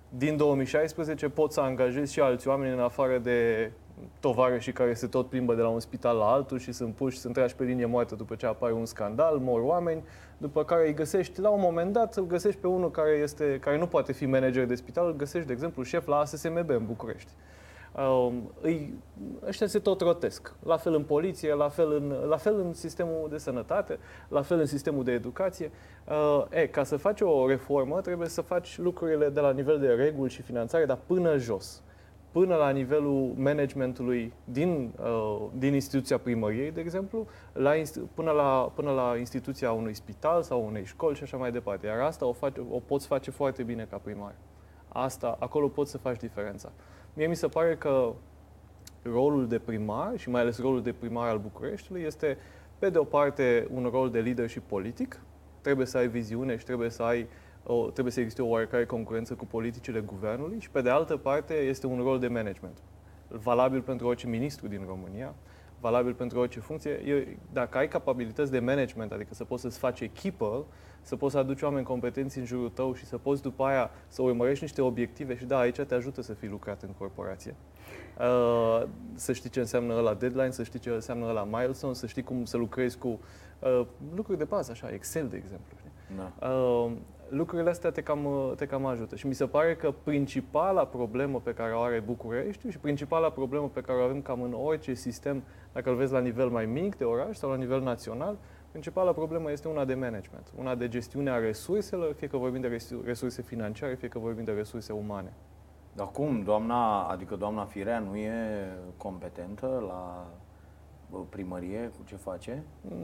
Din 0.09 0.37
2016 0.37 1.29
pot 1.29 1.53
să 1.53 1.61
angajez 1.61 2.11
și 2.11 2.21
alți 2.21 2.49
oameni 2.49 2.73
în 2.73 2.81
afară 2.81 3.19
de 3.19 3.71
tovarășii 4.21 4.73
care 4.73 4.95
se 4.95 5.07
tot 5.07 5.29
plimbă 5.29 5.55
de 5.55 5.63
la 5.63 5.69
un 5.69 5.81
spital 5.81 6.17
la 6.17 6.25
altul 6.25 6.59
și 6.59 6.73
sunt 6.73 6.95
puși, 6.95 7.19
sunt 7.19 7.35
trași 7.35 7.55
pe 7.55 7.65
linie 7.65 7.87
moartă 7.87 8.15
după 8.15 8.35
ce 8.35 8.47
apare 8.47 8.73
un 8.73 8.85
scandal, 8.85 9.39
mor 9.39 9.61
oameni, 9.61 10.03
după 10.39 10.65
care 10.65 10.87
îi 10.87 10.95
găsești, 10.95 11.41
la 11.41 11.49
un 11.49 11.61
moment 11.61 11.93
dat, 11.93 12.17
îl 12.17 12.27
găsești 12.27 12.61
pe 12.61 12.67
unul 12.67 12.91
care, 12.91 13.11
este, 13.11 13.59
care 13.61 13.79
nu 13.79 13.87
poate 13.87 14.13
fi 14.13 14.27
manager 14.27 14.67
de 14.67 14.75
spital, 14.75 15.07
îl 15.07 15.17
găsești, 15.17 15.47
de 15.47 15.53
exemplu, 15.53 15.83
șef 15.83 16.07
la 16.07 16.17
ASSMB 16.17 16.69
în 16.69 16.87
București. 16.87 17.31
Um, 17.97 18.51
îi, 18.61 18.95
ăștia 19.47 19.67
se 19.67 19.79
tot 19.79 20.01
rotesc. 20.01 20.55
La 20.63 20.77
fel 20.77 20.95
în 20.95 21.03
poliție, 21.03 21.55
la 21.55 21.69
fel 21.69 21.93
în, 21.93 22.29
la 22.29 22.37
fel 22.37 22.59
în 22.59 22.73
sistemul 22.73 23.27
de 23.31 23.39
sănătate, 23.39 23.99
la 24.29 24.43
fel 24.43 24.59
în 24.59 24.67
sistemul 24.67 25.05
de 25.05 25.13
educație. 25.13 25.71
Uh, 26.09 26.45
e, 26.51 26.67
ca 26.67 26.85
să 26.85 26.97
faci 26.97 27.21
o 27.21 27.49
reformă, 27.49 28.01
trebuie 28.01 28.29
să 28.29 28.41
faci 28.41 28.79
lucrurile 28.79 29.29
de 29.29 29.41
la 29.41 29.53
nivel 29.53 29.79
de 29.79 29.87
reguli 29.87 30.31
și 30.31 30.43
finanțare, 30.43 30.85
dar 30.85 30.99
până 31.07 31.37
jos. 31.37 31.83
Până 32.37 32.55
la 32.55 32.71
nivelul 32.71 33.33
managementului 33.37 34.33
din, 34.45 34.93
uh, 35.01 35.47
din 35.59 35.75
instituția 35.75 36.19
primăriei, 36.19 36.71
de 36.71 36.81
exemplu, 36.81 37.27
la, 37.53 37.75
inst- 37.75 38.11
până, 38.15 38.31
la, 38.31 38.73
până 38.75 38.91
la 38.91 39.17
instituția 39.19 39.73
unui 39.73 39.95
spital 39.95 40.43
sau 40.43 40.67
unei 40.67 40.85
școli 40.85 41.17
și 41.17 41.23
așa 41.23 41.37
mai 41.37 41.53
departe. 41.53 41.87
Iar 41.87 41.99
asta 41.99 42.27
o, 42.27 42.33
faci, 42.33 42.57
o 42.71 42.79
poți 42.79 43.07
face 43.07 43.31
foarte 43.31 43.63
bine 43.63 43.87
ca 43.91 43.97
primar. 43.97 44.35
Asta, 44.89 45.37
acolo 45.41 45.69
poți 45.69 45.91
să 45.91 45.99
faci 45.99 46.19
diferența. 46.19 46.73
Mie 47.15 47.27
mi 47.27 47.37
se 47.37 47.47
pare 47.47 47.77
că 47.77 48.13
rolul 49.03 49.49
de 49.49 49.59
primar 49.59 50.13
și 50.17 50.31
mai 50.31 50.41
ales 50.41 50.61
rolul 50.61 50.83
de 50.83 50.93
primar 50.93 51.29
al 51.29 51.39
Bucureștiului 51.39 52.03
este, 52.03 52.39
pe 52.79 52.91
de 52.91 52.99
o 52.99 53.05
parte, 53.05 53.69
un 53.75 53.89
rol 53.93 54.11
de 54.11 54.21
leadership 54.21 54.63
politic. 54.63 55.21
Trebuie 55.61 55.87
să 55.87 55.99
ai 55.99 56.09
viziune 56.09 56.57
și 56.57 56.65
trebuie 56.65 56.91
să 56.91 57.03
ai 57.03 57.29
o, 57.67 57.91
trebuie 57.91 58.13
să 58.13 58.21
existe 58.21 58.43
o 58.43 58.49
oarecare 58.49 58.87
concurență 58.87 59.35
cu 59.35 59.47
politicile 59.47 60.01
guvernului 60.01 60.61
și, 60.61 60.71
pe 60.71 60.81
de 60.81 60.91
altă 60.91 61.17
parte, 61.17 61.55
este 61.55 61.87
un 61.87 62.01
rol 62.03 62.19
de 62.19 62.29
management. 62.29 62.79
Valabil 63.29 63.81
pentru 63.81 64.07
orice 64.07 64.27
ministru 64.27 64.69
din 64.69 64.85
România, 64.87 65.35
valabil 65.81 66.15
pentru 66.15 66.39
orice 66.39 66.61
funcție. 66.61 66.91
E, 66.91 67.37
dacă 67.53 67.79
ai 67.79 67.89
capabilități 67.89 68.51
de 68.51 68.59
management, 68.59 69.13
adică 69.13 69.35
să 69.35 69.45
poți 69.45 69.63
să-ți 69.63 69.79
faci 69.79 70.01
echipă, 70.01 70.65
să 71.03 71.17
poți 71.17 71.33
să 71.33 71.39
aduci 71.39 71.63
oameni 71.63 71.85
competenți 71.85 72.39
în 72.39 72.45
jurul 72.45 72.69
tău 72.69 72.95
și 72.95 73.05
să 73.05 73.19
poți 73.19 73.43
după 73.43 73.65
aia 73.65 73.91
să 74.09 74.23
urmărești 74.23 74.63
niște 74.63 74.83
obiective 74.83 75.37
și 75.37 75.45
da, 75.45 75.59
aici 75.59 75.81
te 75.81 75.95
ajută 75.95 76.23
să 76.23 76.33
fii 76.33 76.49
lucrat 76.49 76.83
în 76.83 76.91
corporație. 76.99 77.55
Uh, 78.19 78.87
să 79.15 79.33
știi 79.33 79.51
ce 79.51 79.61
înseamnă 79.61 79.95
la 79.95 80.15
deadline, 80.15 80.51
să 80.51 80.63
știi 80.63 80.79
ce 80.79 80.91
înseamnă 80.91 81.33
la 81.33 81.45
milestone, 81.45 81.95
să 81.95 82.07
știi 82.07 82.23
cum 82.23 82.45
să 82.45 82.57
lucrezi 82.57 82.99
cu 82.99 83.21
uh, 83.59 83.87
lucruri 84.15 84.39
de 84.39 84.45
bază, 84.45 84.71
așa, 84.71 84.93
Excel, 84.93 85.29
de 85.29 85.37
exemplu. 85.37 85.77
Știi? 85.79 85.91
Da. 86.17 86.49
Uh, 86.49 86.93
lucrurile 87.29 87.71
astea 87.71 87.91
te 87.91 88.03
cam, 88.03 88.53
te 88.57 88.67
cam 88.67 88.87
ajută. 88.87 89.17
Și 89.17 89.27
mi 89.27 89.35
se 89.35 89.47
pare 89.47 89.77
că 89.77 89.95
principala 90.03 90.87
problemă 90.87 91.41
pe 91.41 91.55
care 91.55 91.73
o 91.73 91.81
are 91.81 92.01
București 92.01 92.69
și 92.69 92.79
principala 92.79 93.31
problemă 93.31 93.69
pe 93.69 93.81
care 93.81 93.99
o 93.99 94.03
avem 94.03 94.23
cam 94.23 94.43
în 94.43 94.53
orice 94.53 94.95
sistem, 94.95 95.43
dacă 95.73 95.91
îl 95.91 95.97
vezi 95.97 96.13
la 96.13 96.21
nivel 96.21 96.49
mai 96.49 96.67
mic 96.67 96.97
de 96.97 97.05
oraș 97.05 97.37
sau 97.37 97.51
la 97.51 97.57
nivel 97.57 97.83
național, 97.83 98.37
principala 98.71 99.13
problemă 99.13 99.51
este 99.51 99.69
una 99.69 99.85
de 99.85 99.95
management, 99.95 100.53
una 100.59 100.75
de 100.75 100.89
gestiune 100.89 101.31
a 101.31 101.37
resurselor, 101.39 102.15
fie 102.15 102.27
că 102.27 102.37
vorbim 102.37 102.61
de 102.61 102.69
resu- 102.69 103.03
resurse 103.05 103.43
financiare, 103.43 103.95
fie 103.95 104.09
că 104.09 104.19
vorbim 104.19 104.45
de 104.45 104.53
resurse 104.53 104.93
umane. 104.93 105.33
Dar 105.95 106.11
cum, 106.11 106.43
doamna, 106.43 107.03
adică 107.03 107.37
doamna 107.37 107.65
Firea 107.65 107.99
nu 107.99 108.17
e 108.17 108.33
competentă 108.97 109.85
la 109.89 110.27
bă, 110.29 110.46
primărie 111.29 111.91
cu 111.99 112.05
ce 112.05 112.17
face? 112.17 112.63
Mm, 112.81 112.97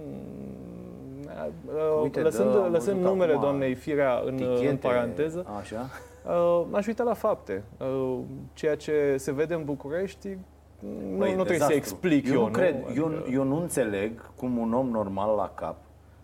Uite, 2.03 2.21
lăsând 2.21 2.53
dă, 2.53 2.59
am 2.59 2.73
lăsând 2.73 2.97
văzut 2.97 3.11
numele 3.13 3.31
acum 3.33 3.43
doamnei 3.43 3.75
Firea 3.75 4.23
în, 4.27 4.37
Tichete, 4.37 4.69
în 4.69 4.77
paranteză, 4.77 5.47
Așa. 5.59 5.89
Uh, 6.27 6.67
m-aș 6.71 6.87
uita 6.87 7.03
la 7.03 7.15
fapte. 7.15 7.63
Uh, 7.79 8.19
ceea 8.53 8.77
ce 8.77 9.15
se 9.19 9.33
vede 9.33 9.55
în 9.55 9.65
București 9.65 10.29
nu, 10.79 11.17
Păi, 11.19 11.35
nu 11.35 11.43
trebuie 11.43 11.59
să 11.59 11.67
dezastru. 11.67 11.75
explic 11.75 12.27
eu, 12.27 12.35
eu 12.35 12.41
nu 12.45 12.51
cred, 12.51 12.75
nu? 12.87 12.95
eu, 12.95 13.07
Adică- 13.07 13.31
eu 13.31 13.45
nu 13.45 13.61
înțeleg 13.61 14.31
cum 14.37 14.57
un 14.59 14.73
om 14.75 14.89
normal 14.89 15.37
la 15.37 15.51
cap 15.55 15.77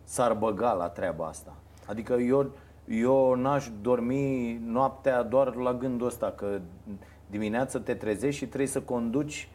s-ar 0.04 0.32
băga 0.32 0.72
la 0.72 0.88
treaba 0.88 1.26
asta. 1.26 1.54
Adică 1.86 2.12
eu, 2.12 2.50
eu 2.88 3.34
n-aș 3.34 3.68
dormi 3.82 4.60
noaptea 4.66 5.22
doar 5.22 5.54
la 5.54 5.74
gândul 5.74 6.06
ăsta 6.06 6.32
că 6.36 6.58
dimineața 7.30 7.80
te 7.80 7.94
trezești 7.94 8.38
și 8.40 8.46
trebuie 8.46 8.68
să 8.68 8.80
conduci 8.80 9.48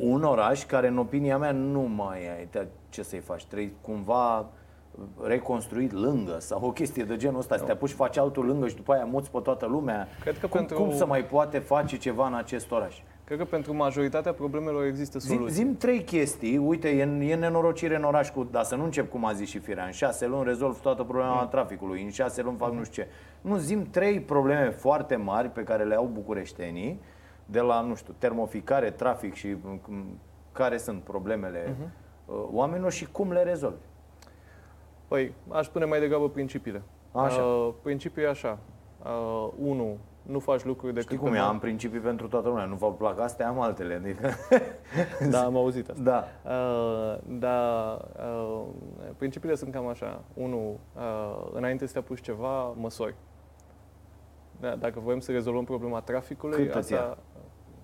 un 0.00 0.22
oraș 0.22 0.64
care 0.66 0.88
în 0.88 0.98
opinia 0.98 1.38
mea 1.38 1.52
nu 1.52 1.80
mai 1.80 2.18
ai 2.36 2.46
te- 2.50 2.66
ce 2.88 3.02
să-i 3.02 3.18
faci. 3.18 3.44
Trebuie 3.44 3.72
cumva 3.80 4.46
reconstruit 5.22 5.92
lângă 5.92 6.36
sau 6.38 6.60
o 6.62 6.70
chestie 6.72 7.04
de 7.04 7.16
genul 7.16 7.38
ăsta, 7.38 7.56
să 7.56 7.64
te 7.64 7.70
apuci, 7.72 7.90
faci 7.90 8.16
altul 8.16 8.44
lângă 8.46 8.68
și 8.68 8.74
după 8.74 8.92
aia 8.92 9.04
muți 9.04 9.30
pe 9.30 9.38
toată 9.42 9.66
lumea. 9.66 10.08
Cred 10.20 10.38
că 10.38 10.46
cum, 10.46 10.58
pentru- 10.58 10.76
cum 10.76 10.94
să 10.96 11.06
mai 11.06 11.24
poate 11.24 11.58
face 11.58 11.96
ceva 11.96 12.26
în 12.26 12.34
acest 12.34 12.70
oraș? 12.72 12.96
Cred 13.24 13.38
că 13.38 13.44
pentru 13.44 13.74
majoritatea 13.74 14.32
problemelor 14.32 14.84
există 14.84 15.18
Zim, 15.18 15.34
soluții. 15.36 15.54
zim 15.54 15.76
trei 15.76 16.02
chestii, 16.04 16.56
uite, 16.58 16.88
e, 16.88 17.00
e 17.30 17.34
nenorocire 17.34 17.96
în 17.96 18.02
oraș, 18.02 18.30
cu, 18.30 18.48
dar 18.50 18.64
să 18.64 18.74
nu 18.76 18.84
încep 18.84 19.10
cum 19.10 19.24
a 19.24 19.32
zis 19.32 19.48
și 19.48 19.58
Firea, 19.58 19.84
în 19.84 19.90
șase 19.90 20.26
luni 20.26 20.44
rezolv 20.44 20.80
toată 20.80 21.02
problema 21.02 21.46
traficului, 21.46 22.02
în 22.02 22.10
șase 22.10 22.42
luni 22.42 22.56
fac 22.56 22.72
nu 22.72 22.84
știu 22.84 23.02
ce. 23.02 23.08
Nu, 23.40 23.56
zim 23.56 23.82
trei 23.90 24.20
probleme 24.20 24.70
foarte 24.70 25.16
mari 25.16 25.48
pe 25.48 25.62
care 25.62 25.84
le 25.84 25.94
au 25.94 26.04
bucureștenii, 26.12 27.00
de 27.50 27.60
la, 27.60 27.80
nu 27.80 27.94
știu, 27.94 28.14
termoficare, 28.18 28.90
trafic 28.90 29.34
și 29.34 29.56
m, 29.62 30.18
care 30.52 30.76
sunt 30.76 31.02
problemele 31.02 31.76
uh, 32.26 32.34
oamenilor 32.52 32.92
și 32.92 33.10
cum 33.10 33.32
le 33.32 33.42
rezolvi. 33.42 33.84
Păi, 35.08 35.34
aș 35.48 35.66
pune 35.66 35.84
mai 35.84 36.00
degrabă 36.00 36.28
principiile. 36.28 36.82
Așa. 37.12 37.42
Uh, 37.42 37.72
principiul 37.82 38.24
e 38.26 38.28
așa. 38.28 38.58
Uh, 39.04 39.48
unu, 39.58 39.96
nu 40.22 40.38
faci 40.38 40.64
lucruri 40.64 40.92
decât... 40.94 41.08
Știi 41.08 41.18
cum 41.22 41.30
pe 41.30 41.36
e, 41.36 41.40
ma- 41.40 41.44
am 41.44 41.58
principii 41.58 41.98
pentru 42.00 42.28
toată 42.28 42.48
lumea, 42.48 42.64
nu 42.64 42.74
vă 42.74 42.92
plac 42.92 43.20
astea, 43.20 43.48
am 43.48 43.60
altele. 43.60 43.94
Adică, 43.94 44.30
Da, 45.30 45.44
am 45.44 45.56
auzit 45.56 45.88
asta. 45.90 46.02
da. 46.02 46.24
Uh, 46.50 47.18
da, 47.38 47.98
uh, 48.18 48.62
principiile 49.16 49.54
sunt 49.54 49.72
cam 49.72 49.86
așa. 49.86 50.22
Unu, 50.34 50.78
uh, 50.96 51.46
înainte 51.52 51.86
să 51.86 51.92
te 51.92 51.98
apuci 51.98 52.20
ceva, 52.20 52.62
măsori. 52.68 53.14
Da, 54.60 54.74
dacă 54.76 55.00
vrem 55.04 55.20
să 55.20 55.32
rezolvăm 55.32 55.64
problema 55.64 56.00
traficului, 56.00 56.66
Cât 56.66 56.74
îți 56.74 56.92
ia? 56.92 57.00
asta, 57.00 57.18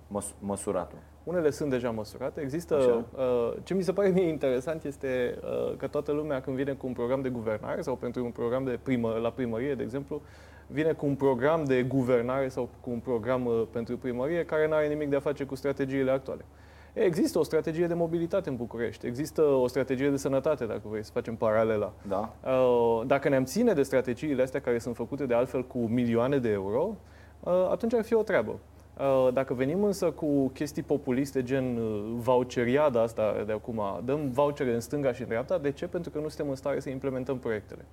Măs- 0.07 0.33
măsuratul. 0.39 0.97
unele 1.23 1.49
sunt 1.49 1.69
deja 1.69 1.89
măsurate. 1.91 2.41
Există, 2.41 2.75
Așa. 2.75 3.03
uh, 3.17 3.53
ce 3.63 3.73
mi 3.73 3.81
se 3.83 3.91
pare 3.93 4.07
mie 4.09 4.27
interesant 4.27 4.83
este 4.83 5.37
uh, 5.43 5.75
că 5.77 5.87
toată 5.87 6.11
lumea 6.11 6.41
când 6.41 6.55
vine 6.55 6.71
cu 6.73 6.87
un 6.87 6.93
program 6.93 7.21
de 7.21 7.29
guvernare 7.29 7.81
sau 7.81 7.95
pentru 7.95 8.23
un 8.23 8.31
program 8.31 8.63
de 8.63 8.79
primă, 8.83 9.17
la 9.21 9.29
primărie, 9.29 9.75
de 9.75 9.83
exemplu, 9.83 10.21
vine 10.67 10.91
cu 10.91 11.05
un 11.05 11.15
program 11.15 11.63
de 11.63 11.83
guvernare 11.83 12.47
sau 12.47 12.69
cu 12.81 12.89
un 12.89 12.99
program 12.99 13.45
uh, 13.45 13.63
pentru 13.71 13.97
primărie 13.97 14.45
care 14.45 14.67
nu 14.67 14.73
are 14.73 14.87
nimic 14.87 15.09
de 15.09 15.15
a 15.15 15.19
face 15.19 15.43
cu 15.43 15.55
strategiile 15.55 16.11
actuale. 16.11 16.45
E, 16.93 17.01
Există 17.03 17.39
o 17.39 17.43
strategie 17.43 17.87
de 17.87 17.93
mobilitate 17.93 18.49
în 18.49 18.55
București, 18.55 19.05
există 19.07 19.41
o 19.41 19.67
strategie 19.67 20.09
de 20.09 20.17
sănătate, 20.17 20.65
dacă 20.65 20.81
vrei 20.83 21.03
să 21.03 21.11
facem 21.13 21.35
paralela. 21.35 21.93
Da? 22.07 22.33
Uh, 22.45 23.01
Dacă 23.05 23.29
ne-am 23.29 23.43
ține 23.43 23.73
de 23.73 23.83
strategiile 23.83 24.41
astea 24.41 24.61
care 24.61 24.77
sunt 24.79 24.95
făcute 24.95 25.25
de 25.25 25.33
altfel 25.33 25.63
cu 25.65 25.77
milioane 25.77 26.37
de 26.37 26.49
euro, 26.49 26.95
uh, 27.43 27.67
atunci 27.71 27.93
ar 27.93 28.03
fi 28.03 28.13
o 28.13 28.21
treabă. 28.21 28.59
Uh, 28.99 29.33
Dacă 29.33 29.53
venim 29.53 29.83
însă 29.83 30.11
cu 30.11 30.47
chestii 30.47 30.81
populiste 30.81 31.43
gen 31.43 31.77
uh, 31.77 32.13
voucheriada 32.15 33.01
asta 33.01 33.43
de 33.45 33.51
acum, 33.51 33.81
dăm 34.05 34.29
vouchere 34.31 34.73
în 34.73 34.79
stânga 34.79 35.13
și 35.13 35.21
în 35.21 35.27
dreapta, 35.27 35.57
de 35.57 35.71
ce? 35.71 35.87
Pentru 35.87 36.11
că 36.11 36.19
nu 36.19 36.27
suntem 36.27 36.49
în 36.49 36.55
stare 36.55 36.79
să 36.79 36.89
implementăm 36.89 37.37
proiectele. 37.37 37.85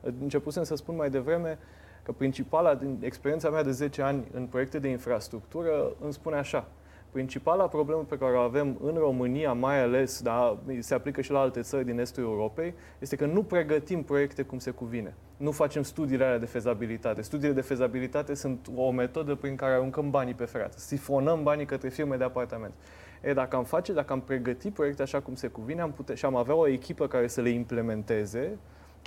Uh, 0.00 0.12
Începusem 0.22 0.62
să 0.62 0.76
spun 0.76 0.96
mai 0.96 1.10
devreme 1.10 1.58
că 2.02 2.12
principala, 2.12 2.74
din 2.74 2.98
experiența 3.00 3.50
mea 3.50 3.62
de 3.62 3.70
10 3.70 4.02
ani 4.02 4.24
în 4.32 4.46
proiecte 4.46 4.78
de 4.78 4.88
infrastructură, 4.88 5.92
îmi 6.00 6.12
spune 6.12 6.36
așa, 6.36 6.68
Principala 7.12 7.68
problemă 7.68 8.04
pe 8.08 8.18
care 8.18 8.36
o 8.36 8.40
avem 8.40 8.78
în 8.82 8.94
România, 8.94 9.52
mai 9.52 9.82
ales, 9.82 10.22
dar 10.22 10.58
se 10.78 10.94
aplică 10.94 11.20
și 11.20 11.30
la 11.30 11.38
alte 11.38 11.60
țări 11.60 11.84
din 11.84 11.98
estul 11.98 12.22
Europei, 12.22 12.74
este 12.98 13.16
că 13.16 13.26
nu 13.26 13.42
pregătim 13.42 14.02
proiecte 14.02 14.42
cum 14.42 14.58
se 14.58 14.70
cuvine. 14.70 15.14
Nu 15.36 15.50
facem 15.50 15.82
studiile 15.82 16.24
alea 16.24 16.38
de 16.38 16.46
fezabilitate. 16.46 17.22
Studiile 17.22 17.54
de 17.54 17.60
fezabilitate 17.60 18.34
sunt 18.34 18.70
o 18.76 18.90
metodă 18.90 19.34
prin 19.34 19.56
care 19.56 19.72
aruncăm 19.72 20.10
banii 20.10 20.34
pe 20.34 20.44
fereastră, 20.44 20.80
sifonăm 20.80 21.42
banii 21.42 21.66
către 21.66 21.88
firme 21.88 22.16
de 22.16 22.24
apartament. 22.24 22.72
E, 23.20 23.32
dacă 23.32 23.56
am 23.56 23.64
face, 23.64 23.92
dacă 23.92 24.12
am 24.12 24.20
pregăti 24.20 24.70
proiecte 24.70 25.02
așa 25.02 25.20
cum 25.20 25.34
se 25.34 25.46
cuvine 25.46 25.80
am 25.80 25.92
pute- 25.92 26.14
și 26.14 26.24
am 26.24 26.36
avea 26.36 26.54
o 26.54 26.68
echipă 26.68 27.06
care 27.06 27.26
să 27.26 27.40
le 27.40 27.48
implementeze, 27.48 28.58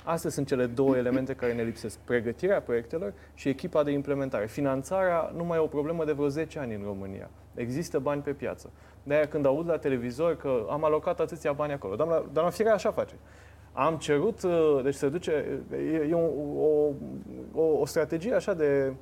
Astea 0.04 0.30
sunt 0.30 0.46
cele 0.46 0.66
două 0.66 0.96
elemente 0.96 1.34
care 1.34 1.52
ne 1.52 1.62
lipsesc. 1.62 1.98
Pregătirea 1.98 2.60
proiectelor 2.60 3.12
și 3.34 3.48
echipa 3.48 3.82
de 3.82 3.90
implementare. 3.90 4.46
Finanțarea 4.46 5.32
nu 5.36 5.44
mai 5.44 5.58
e 5.58 5.60
o 5.60 5.66
problemă 5.66 6.04
de 6.04 6.12
vreo 6.12 6.28
10 6.28 6.58
ani 6.58 6.74
în 6.74 6.82
România. 6.84 7.30
Există 7.54 7.98
bani 7.98 8.22
pe 8.22 8.32
piață. 8.32 8.70
De-aia 9.02 9.28
când 9.28 9.46
aud 9.46 9.68
la 9.68 9.78
televizor 9.78 10.36
că 10.36 10.66
am 10.70 10.84
alocat 10.84 11.20
atâția 11.20 11.52
bani 11.52 11.72
acolo, 11.72 11.96
doamna, 11.96 12.24
doamna 12.32 12.50
Firea 12.50 12.74
așa 12.74 12.90
face. 12.90 13.14
Am 13.72 13.96
cerut, 13.96 14.42
uh, 14.42 14.80
deci 14.82 14.94
se 14.94 15.08
duce, 15.08 15.60
e, 15.72 16.06
e 16.08 16.14
o, 16.14 16.26
o, 16.60 16.92
o, 17.52 17.62
o 17.62 17.86
strategie 17.86 18.34
așa 18.34 18.54
de, 18.54 18.92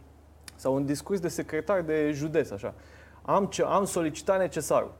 sau 0.54 0.74
un 0.74 0.84
discurs 0.84 1.20
de 1.20 1.28
secretar 1.28 1.82
de 1.82 2.10
județ, 2.12 2.50
așa. 2.50 2.74
Am, 3.22 3.46
ce, 3.46 3.62
am 3.62 3.84
solicitat 3.84 4.38
necesarul. 4.38 4.94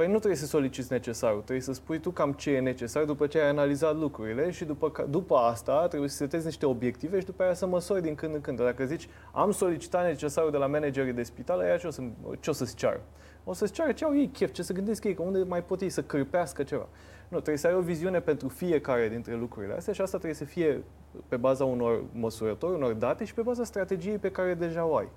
Păi 0.00 0.08
nu 0.08 0.18
trebuie 0.18 0.38
să 0.38 0.46
soliciți 0.46 0.92
necesarul, 0.92 1.40
trebuie 1.40 1.60
să 1.60 1.72
spui 1.72 1.98
tu 1.98 2.10
cam 2.10 2.32
ce 2.32 2.50
e 2.50 2.60
necesar 2.60 3.04
după 3.04 3.26
ce 3.26 3.40
ai 3.40 3.48
analizat 3.48 3.96
lucrurile 3.96 4.50
și 4.50 4.64
după, 4.64 4.90
ca- 4.90 5.04
după 5.04 5.36
asta 5.36 5.86
trebuie 5.86 6.08
să 6.08 6.16
setezi 6.16 6.44
niște 6.44 6.66
obiective 6.66 7.18
și 7.18 7.24
după 7.24 7.42
aia 7.42 7.54
să 7.54 7.66
măsori 7.66 8.02
din 8.02 8.14
când 8.14 8.34
în 8.34 8.40
când. 8.40 8.58
Dacă 8.58 8.84
zici, 8.84 9.08
am 9.32 9.50
solicitat 9.50 10.04
necesarul 10.04 10.50
de 10.50 10.56
la 10.56 10.66
managerii 10.66 11.12
de 11.12 11.22
spital, 11.22 11.60
aia 11.60 11.76
ce 11.76 11.86
o, 11.86 11.90
să, 11.90 12.02
ce 12.40 12.50
o 12.50 12.52
să-ți 12.52 12.74
ceară? 12.74 13.00
O 13.44 13.52
să-ți 13.52 13.72
ceară 13.72 13.92
ce 13.92 14.04
au 14.04 14.16
ei 14.16 14.28
chef, 14.28 14.52
ce 14.52 14.62
să 14.62 14.72
gândesc 14.72 15.04
ei, 15.04 15.14
că 15.14 15.22
unde 15.22 15.38
mai 15.38 15.64
pot 15.64 15.80
ei 15.80 15.90
să 15.90 16.02
cârpească 16.02 16.62
ceva. 16.62 16.88
Nu, 17.28 17.36
trebuie 17.36 17.56
să 17.56 17.66
ai 17.66 17.74
o 17.74 17.80
viziune 17.80 18.20
pentru 18.20 18.48
fiecare 18.48 19.08
dintre 19.08 19.34
lucrurile 19.34 19.74
astea 19.74 19.92
și 19.92 20.00
asta 20.00 20.16
trebuie 20.16 20.38
să 20.38 20.44
fie 20.44 20.82
pe 21.28 21.36
baza 21.36 21.64
unor 21.64 22.04
măsurători, 22.12 22.74
unor 22.74 22.92
date 22.92 23.24
și 23.24 23.34
pe 23.34 23.42
baza 23.42 23.64
strategiei 23.64 24.18
pe 24.18 24.30
care 24.30 24.54
deja 24.54 24.84
o 24.84 24.96
ai. 24.96 25.08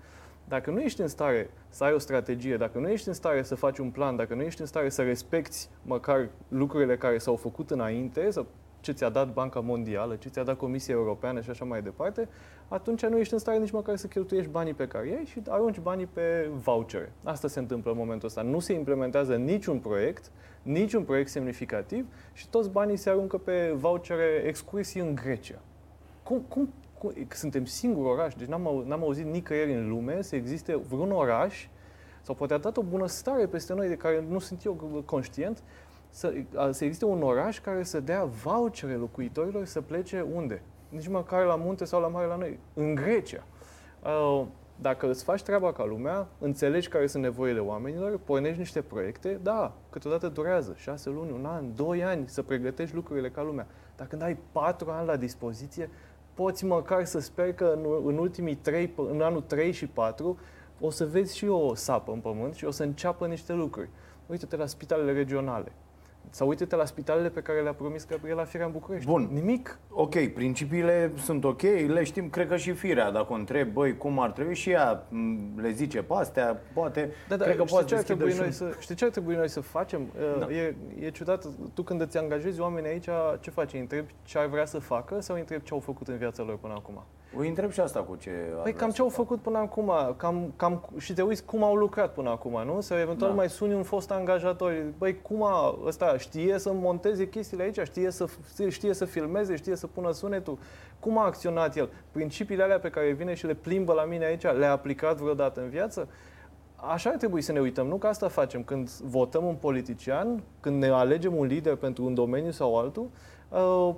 Dacă 0.47 0.71
nu 0.71 0.79
ești 0.79 1.01
în 1.01 1.07
stare 1.07 1.49
să 1.69 1.83
ai 1.83 1.93
o 1.93 1.97
strategie, 1.97 2.57
dacă 2.57 2.79
nu 2.79 2.89
ești 2.89 3.07
în 3.07 3.13
stare 3.13 3.43
să 3.43 3.55
faci 3.55 3.77
un 3.77 3.89
plan, 3.89 4.15
dacă 4.15 4.33
nu 4.33 4.41
ești 4.41 4.61
în 4.61 4.67
stare 4.67 4.89
să 4.89 5.01
respecti 5.01 5.67
măcar 5.81 6.29
lucrurile 6.47 6.97
care 6.97 7.17
s-au 7.17 7.35
făcut 7.35 7.71
înainte, 7.71 8.29
sau 8.29 8.45
ce 8.83 8.91
ți-a 8.91 9.09
dat 9.09 9.33
Banca 9.33 9.59
Mondială, 9.59 10.15
ce 10.15 10.29
ți-a 10.29 10.43
dat 10.43 10.57
Comisia 10.57 10.93
Europeană 10.93 11.41
și 11.41 11.49
așa 11.49 11.65
mai 11.65 11.81
departe, 11.81 12.27
atunci 12.67 13.05
nu 13.05 13.17
ești 13.17 13.33
în 13.33 13.39
stare 13.39 13.57
nici 13.57 13.71
măcar 13.71 13.95
să 13.95 14.07
cheltuiești 14.07 14.51
banii 14.51 14.73
pe 14.73 14.87
care 14.87 15.15
ai 15.17 15.25
și 15.25 15.41
arunci 15.47 15.79
banii 15.79 16.05
pe 16.05 16.49
vouchere. 16.63 17.11
Asta 17.23 17.47
se 17.47 17.59
întâmplă 17.59 17.91
în 17.91 17.97
momentul 17.97 18.27
ăsta. 18.27 18.41
Nu 18.41 18.59
se 18.59 18.73
implementează 18.73 19.35
niciun 19.35 19.79
proiect, 19.79 20.31
niciun 20.61 21.03
proiect 21.03 21.29
semnificativ 21.29 22.05
și 22.33 22.49
toți 22.49 22.69
banii 22.69 22.97
se 22.97 23.09
aruncă 23.09 23.37
pe 23.37 23.73
vouchere 23.75 24.43
excursii 24.45 25.01
în 25.01 25.15
Grecia. 25.15 25.59
Cum, 26.23 26.45
cum, 26.47 26.61
cum, 26.63 26.73
suntem 27.27 27.65
singur 27.65 28.05
oraș, 28.05 28.33
deci 28.35 28.47
n-am, 28.47 28.67
au- 28.67 28.83
n-am 28.87 29.01
auzit 29.01 29.25
nicăieri 29.25 29.73
în 29.73 29.89
lume 29.89 30.21
să 30.21 30.35
existe 30.35 30.75
vreun 30.75 31.11
oraș 31.11 31.67
sau 32.21 32.35
poate 32.35 32.53
a 32.53 32.57
dat 32.57 32.77
o 32.77 32.81
bunăstare 32.81 33.45
peste 33.47 33.73
noi 33.73 33.87
de 33.87 33.95
care 33.95 34.25
nu 34.29 34.39
sunt 34.39 34.63
eu 34.63 35.03
conștient, 35.05 35.63
să, 36.09 36.33
a- 36.55 36.71
să 36.71 36.83
existe 36.83 37.05
un 37.05 37.21
oraș 37.23 37.59
care 37.59 37.83
să 37.83 37.99
dea 37.99 38.23
vouchere 38.23 38.93
locuitorilor 38.93 39.65
să 39.65 39.81
plece 39.81 40.25
unde? 40.33 40.61
Nici 40.89 41.07
măcar 41.07 41.45
la 41.45 41.55
munte 41.55 41.85
sau 41.85 42.01
la 42.01 42.07
mare 42.07 42.27
la 42.27 42.35
noi, 42.35 42.59
în 42.73 42.95
Grecia. 42.95 43.43
Uh, 44.03 44.45
Dacă 44.81 45.09
îți 45.09 45.23
faci 45.23 45.43
treaba 45.43 45.71
ca 45.73 45.85
lumea, 45.85 46.27
înțelegi 46.39 46.87
care 46.87 47.07
sunt 47.07 47.23
nevoile 47.23 47.59
oamenilor, 47.59 48.19
pornești 48.23 48.57
niște 48.59 48.81
proiecte, 48.81 49.39
da, 49.43 49.73
câteodată 49.89 50.27
durează 50.27 50.73
șase 50.77 51.09
luni, 51.09 51.31
un 51.31 51.45
an, 51.45 51.75
doi 51.75 52.03
ani 52.03 52.27
să 52.27 52.41
pregătești 52.41 52.95
lucrurile 52.95 53.29
ca 53.29 53.41
lumea. 53.43 53.67
Dar 53.95 54.07
când 54.07 54.21
ai 54.21 54.37
patru 54.51 54.89
ani 54.91 55.07
la 55.07 55.15
dispoziție, 55.15 55.89
poți 56.33 56.65
măcar 56.65 57.05
să 57.05 57.19
speri 57.19 57.55
că 57.55 57.73
în, 57.75 57.85
în 58.05 58.17
ultimii 58.17 58.55
trei, 58.55 58.93
în 58.95 59.21
anul 59.21 59.41
3 59.41 59.71
și 59.71 59.87
4, 59.87 60.37
o 60.79 60.89
să 60.89 61.05
vezi 61.05 61.37
și 61.37 61.47
o 61.47 61.75
sapă 61.75 62.11
în 62.11 62.19
pământ 62.19 62.53
și 62.53 62.65
o 62.65 62.71
să 62.71 62.83
înceapă 62.83 63.27
niște 63.27 63.53
lucruri. 63.53 63.89
Uite-te 64.25 64.55
la 64.55 64.65
spitalele 64.65 65.11
regionale. 65.11 65.71
Sau 66.29 66.47
uite-te 66.47 66.75
la 66.75 66.85
spitalele 66.85 67.29
pe 67.29 67.41
care 67.41 67.61
le-a 67.61 67.73
promis 67.73 68.07
Gabriela 68.07 68.43
Firea 68.43 68.65
în 68.65 68.71
București. 68.71 69.07
Bun. 69.09 69.29
Nimic. 69.31 69.79
Ok, 69.89 70.15
principiile 70.27 71.11
sunt 71.17 71.43
ok, 71.43 71.61
le 71.61 72.03
știm, 72.03 72.29
cred 72.29 72.47
că 72.47 72.57
și 72.57 72.71
firea, 72.71 73.11
dacă 73.11 73.27
o 73.29 73.35
întreb, 73.35 73.67
băi, 73.73 73.97
cum 73.97 74.19
ar 74.19 74.31
trebui 74.31 74.55
și 74.55 74.69
ea 74.69 75.03
m, 75.09 75.37
le 75.61 75.71
zice 75.71 76.01
pe 76.03 76.13
astea, 76.13 76.61
poate, 76.73 77.11
Da, 77.27 77.35
da, 77.35 77.43
cred 77.43 77.55
că 77.57 77.61
știi, 77.63 77.73
poate 77.75 77.87
ce 77.87 77.93
ar 77.95 77.99
deschide 78.01 78.17
trebui 78.23 78.31
și 78.33 78.37
noi 78.39 78.47
un- 78.47 78.53
să, 78.53 78.77
știi 78.79 78.95
ce 78.95 79.05
ar 79.05 79.11
trebui 79.11 79.35
noi 79.35 79.49
să 79.49 79.59
facem? 79.59 80.01
Da. 80.39 80.51
E, 80.53 80.75
e 80.99 81.09
ciudat, 81.09 81.45
tu 81.73 81.81
când 81.83 82.01
îți 82.01 82.17
angajezi 82.17 82.59
oameni 82.61 82.87
aici, 82.87 83.07
ce 83.39 83.49
faci? 83.49 83.73
Îi 83.73 83.79
întrebi 83.79 84.13
ce 84.23 84.37
ar 84.37 84.45
vrea 84.45 84.65
să 84.65 84.79
facă 84.79 85.19
sau 85.21 85.35
îi 85.35 85.41
întrebi 85.41 85.63
ce 85.63 85.73
au 85.73 85.79
făcut 85.79 86.07
în 86.07 86.17
viața 86.17 86.43
lor 86.43 86.57
până 86.57 86.73
acum? 86.77 87.03
Îi 87.37 87.47
întreb 87.47 87.71
și 87.71 87.79
asta 87.79 87.99
cu 87.99 88.15
ce 88.15 88.29
ar 88.29 88.61
Păi 88.61 88.61
vrea 88.61 88.73
cam 88.73 88.89
să 88.89 88.95
ce 88.95 89.01
au 89.01 89.09
facă. 89.09 89.21
făcut 89.21 89.39
până 89.41 89.57
acum, 89.57 89.91
cam, 90.17 90.53
cam, 90.55 90.83
și 90.97 91.13
te 91.13 91.21
uiți 91.21 91.45
cum 91.45 91.63
au 91.63 91.75
lucrat 91.75 92.13
până 92.13 92.29
acum, 92.29 92.61
nu? 92.65 92.81
Sau 92.81 92.97
eventual 92.97 93.29
Da. 93.29 93.35
mai 93.35 93.49
suni 93.49 93.73
un 93.73 93.83
fost 93.83 94.11
angajator, 94.11 94.83
băi, 94.97 95.21
cum 95.21 95.43
a, 95.43 95.75
ăsta 95.85 96.17
știe 96.17 96.57
să 96.57 96.73
monteze 96.73 97.29
chestiile 97.29 97.63
aici, 97.63 97.79
știe 97.83 98.11
să, 98.11 98.25
știe 98.69 98.93
să 98.93 99.05
filmeze, 99.05 99.55
știe 99.55 99.75
să 99.75 99.87
pună 99.87 100.11
sunetul, 100.11 100.57
cum 100.99 101.17
a 101.17 101.25
acționat 101.25 101.75
el? 101.75 101.89
Principiile 102.11 102.63
alea 102.63 102.79
pe 102.79 102.89
care 102.89 103.11
vine 103.11 103.33
și 103.33 103.45
le 103.45 103.53
plimbă 103.53 103.93
la 103.93 104.03
mine 104.03 104.25
aici, 104.25 104.43
le-a 104.43 104.71
aplicat 104.71 105.17
vreodată 105.17 105.61
în 105.61 105.69
viață? 105.69 106.07
așa 106.75 107.09
ar 107.09 107.15
trebui 107.15 107.41
să 107.41 107.51
ne 107.51 107.59
uităm, 107.59 107.87
nu 107.87 107.95
că 107.95 108.07
asta 108.07 108.27
facem. 108.27 108.63
Când 108.63 108.89
votăm 108.89 109.45
un 109.45 109.55
politician, 109.55 110.43
când 110.59 110.81
ne 110.81 110.87
alegem 110.87 111.35
un 111.35 111.45
lider 111.45 111.75
pentru 111.75 112.05
un 112.05 112.13
domeniu 112.13 112.51
sau 112.51 112.77
altul, 112.79 113.03
uh, 113.03 113.09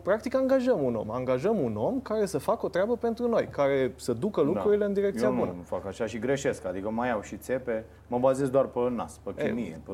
practic 0.04 0.36
angajăm 0.36 0.84
un 0.84 0.96
om. 0.96 1.12
Angajăm 1.12 1.60
un 1.64 1.76
om 1.78 2.00
care 2.02 2.26
să 2.26 2.38
facă 2.38 2.66
o 2.66 2.70
treabă 2.70 2.96
pentru 2.96 3.28
noi, 3.28 3.48
care 3.52 3.92
să 3.96 4.14
ducă 4.14 4.42
lucrurile 4.42 4.78
da. 4.80 4.86
în 4.86 4.94
direcția 4.94 5.28
Eu 5.28 5.34
bună. 5.34 5.54
nu 5.56 5.62
fac 5.64 5.86
așa 5.86 6.06
și 6.06 6.20
greșesc, 6.20 6.66
adică 6.66 6.90
mai 6.90 7.08
iau 7.08 7.22
și 7.22 7.38
țepe, 7.38 7.86
mă 8.08 8.18
bazez 8.20 8.50
doar 8.50 8.66
pe 8.66 8.80
nas, 8.96 9.20
pe 9.24 9.44
chimie, 9.44 9.82
pe... 9.86 9.92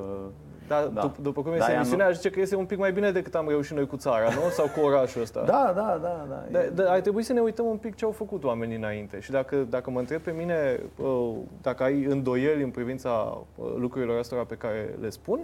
Da, 0.67 0.89
Da. 0.93 1.01
Dup- 1.11 1.21
după 1.21 1.41
cum 1.41 1.51
Da, 1.51 1.57
este 1.57 1.69
ea 1.71 1.75
emisiunea, 1.77 2.05
nu- 2.05 2.11
aș 2.11 2.15
zice 2.17 2.29
că 2.29 2.39
este 2.39 2.55
un 2.55 2.65
pic 2.65 2.77
mai 2.77 2.91
bine 2.91 3.11
decât 3.11 3.35
am 3.35 3.47
reușit 3.47 3.75
noi 3.75 3.87
cu 3.87 3.95
țara, 3.97 4.23
nu? 4.29 4.49
Sau 4.51 4.65
cu 4.65 4.85
orașul 4.85 5.21
ăsta. 5.21 5.43
Da, 5.53 5.71
da, 5.75 5.99
da, 6.01 6.25
da. 6.29 6.43
Da, 6.51 6.59
e- 6.63 6.69
da, 6.75 6.91
ar 6.91 6.99
trebui 6.99 7.23
să 7.23 7.33
ne 7.33 7.39
uităm 7.39 7.65
un 7.65 7.77
pic 7.77 7.95
ce 7.95 8.05
au 8.05 8.11
făcut 8.11 8.43
oamenii 8.43 8.75
înainte. 8.75 9.19
Și 9.19 9.31
dacă, 9.31 9.55
dacă 9.69 9.89
mă 9.91 9.99
întreb 9.99 10.21
pe 10.21 10.31
mine, 10.31 10.79
uh, 11.03 11.31
dacă 11.61 11.83
ai 11.83 12.03
îndoieli 12.03 12.63
în 12.63 12.69
privința 12.69 13.37
uh, 13.55 13.65
lucrurilor 13.77 14.17
astea 14.17 14.37
pe 14.43 14.55
care 14.55 14.95
le 15.01 15.09
spun, 15.09 15.39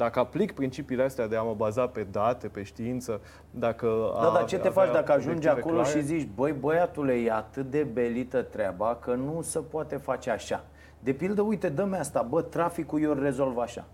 dacă 0.00 0.18
aplic 0.18 0.52
principiile 0.52 1.02
astea 1.02 1.26
de 1.28 1.36
a 1.36 1.42
mă 1.42 1.54
baza 1.56 1.86
pe 1.86 2.06
date, 2.10 2.48
pe 2.48 2.62
știință, 2.62 3.20
dacă... 3.50 3.86
Da, 4.20 4.28
a 4.28 4.32
dar 4.32 4.44
ce 4.44 4.58
te 4.58 4.68
avea 4.68 4.82
faci 4.82 4.92
dacă 4.92 5.12
ajungi 5.12 5.48
obiective 5.48 5.60
acolo 5.60 5.80
clare, 5.80 5.98
și 5.98 6.04
zici, 6.04 6.28
băi, 6.34 6.52
băiatule, 6.52 7.12
e 7.12 7.32
atât 7.32 7.70
de 7.70 7.82
belită 7.82 8.42
treaba 8.42 8.98
că 9.00 9.10
nu 9.10 9.40
se 9.42 9.58
poate 9.58 9.96
face 9.96 10.30
așa. 10.30 10.64
De 11.00 11.12
pildă, 11.12 11.42
uite, 11.42 11.68
dă-mi 11.68 11.96
asta, 11.96 12.26
bă, 12.30 12.42
traficul 12.42 13.02
eu 13.02 13.10
îl 13.10 13.22
rezolv 13.22 13.58
așa. 13.58 13.84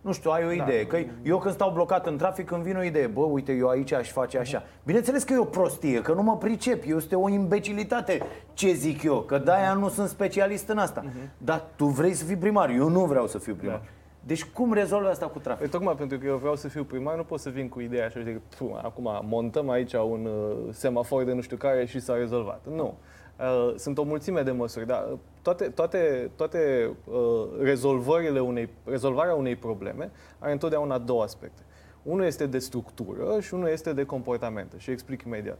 Nu 0.00 0.12
știu, 0.12 0.30
ai 0.30 0.44
o 0.44 0.50
idee. 0.50 0.86
Că 0.86 0.96
eu 1.22 1.38
când 1.38 1.54
stau 1.54 1.70
blocat 1.70 2.06
în 2.06 2.16
trafic, 2.16 2.50
îmi 2.50 2.62
vine 2.62 2.78
o 2.78 2.82
idee. 2.82 3.06
Bă, 3.06 3.20
uite, 3.20 3.52
eu 3.52 3.68
aici 3.68 3.92
aș 3.92 4.10
face 4.10 4.38
așa. 4.38 4.62
Bineînțeles 4.84 5.22
că 5.22 5.32
e 5.32 5.38
o 5.38 5.44
prostie, 5.44 6.02
că 6.02 6.12
nu 6.12 6.22
mă 6.22 6.36
pricep. 6.36 6.82
Este 6.86 7.16
o 7.16 7.28
imbecilitate 7.28 8.22
ce 8.52 8.72
zic 8.72 9.02
eu. 9.02 9.20
Că 9.20 9.38
de-aia 9.38 9.72
nu 9.72 9.88
sunt 9.88 10.08
specialist 10.08 10.68
în 10.68 10.78
asta. 10.78 11.04
Dar 11.38 11.64
tu 11.76 11.84
vrei 11.84 12.14
să 12.14 12.24
fii 12.24 12.36
primar. 12.36 12.70
Eu 12.70 12.88
nu 12.88 13.04
vreau 13.04 13.26
să 13.26 13.38
fiu 13.38 13.54
primar. 13.54 13.76
Da. 13.76 14.01
Deci 14.26 14.44
cum 14.44 14.72
rezolvi 14.72 15.08
asta 15.08 15.26
cu 15.26 15.38
trafic? 15.38 15.60
Păi 15.60 15.68
tocmai 15.68 15.94
pentru 15.94 16.18
că 16.18 16.26
eu 16.26 16.36
vreau 16.36 16.56
să 16.56 16.68
fiu 16.68 16.84
primar, 16.84 17.16
nu 17.16 17.24
pot 17.24 17.40
să 17.40 17.50
vin 17.50 17.68
cu 17.68 17.80
ideea 17.80 18.04
așa 18.04 18.18
și 18.18 18.24
zic, 18.24 18.38
"Pfu, 18.48 18.80
acum 18.82 19.20
montăm 19.24 19.70
aici 19.70 19.92
un 19.92 20.24
uh, 20.26 20.56
semafor 20.72 21.24
de 21.24 21.32
nu 21.32 21.40
știu 21.40 21.56
care 21.56 21.84
și 21.84 22.00
s-a 22.00 22.14
rezolvat. 22.16 22.60
Nu. 22.74 22.94
Uh, 23.38 23.74
sunt 23.76 23.98
o 23.98 24.02
mulțime 24.02 24.42
de 24.42 24.50
măsuri, 24.50 24.86
dar 24.86 25.04
uh, 25.12 25.18
toate, 25.42 25.68
toate, 25.68 26.30
toate 26.36 26.90
uh, 27.04 27.14
rezolvările 27.60 28.40
unei, 28.40 28.68
rezolvarea 28.84 29.34
unei 29.34 29.56
probleme 29.56 30.10
are 30.38 30.52
întotdeauna 30.52 30.98
două 30.98 31.22
aspecte. 31.22 31.62
Unul 32.02 32.24
este 32.24 32.46
de 32.46 32.58
structură 32.58 33.40
și 33.40 33.54
unul 33.54 33.68
este 33.68 33.92
de 33.92 34.04
comportament. 34.04 34.72
Și 34.76 34.90
explic 34.90 35.22
imediat. 35.22 35.58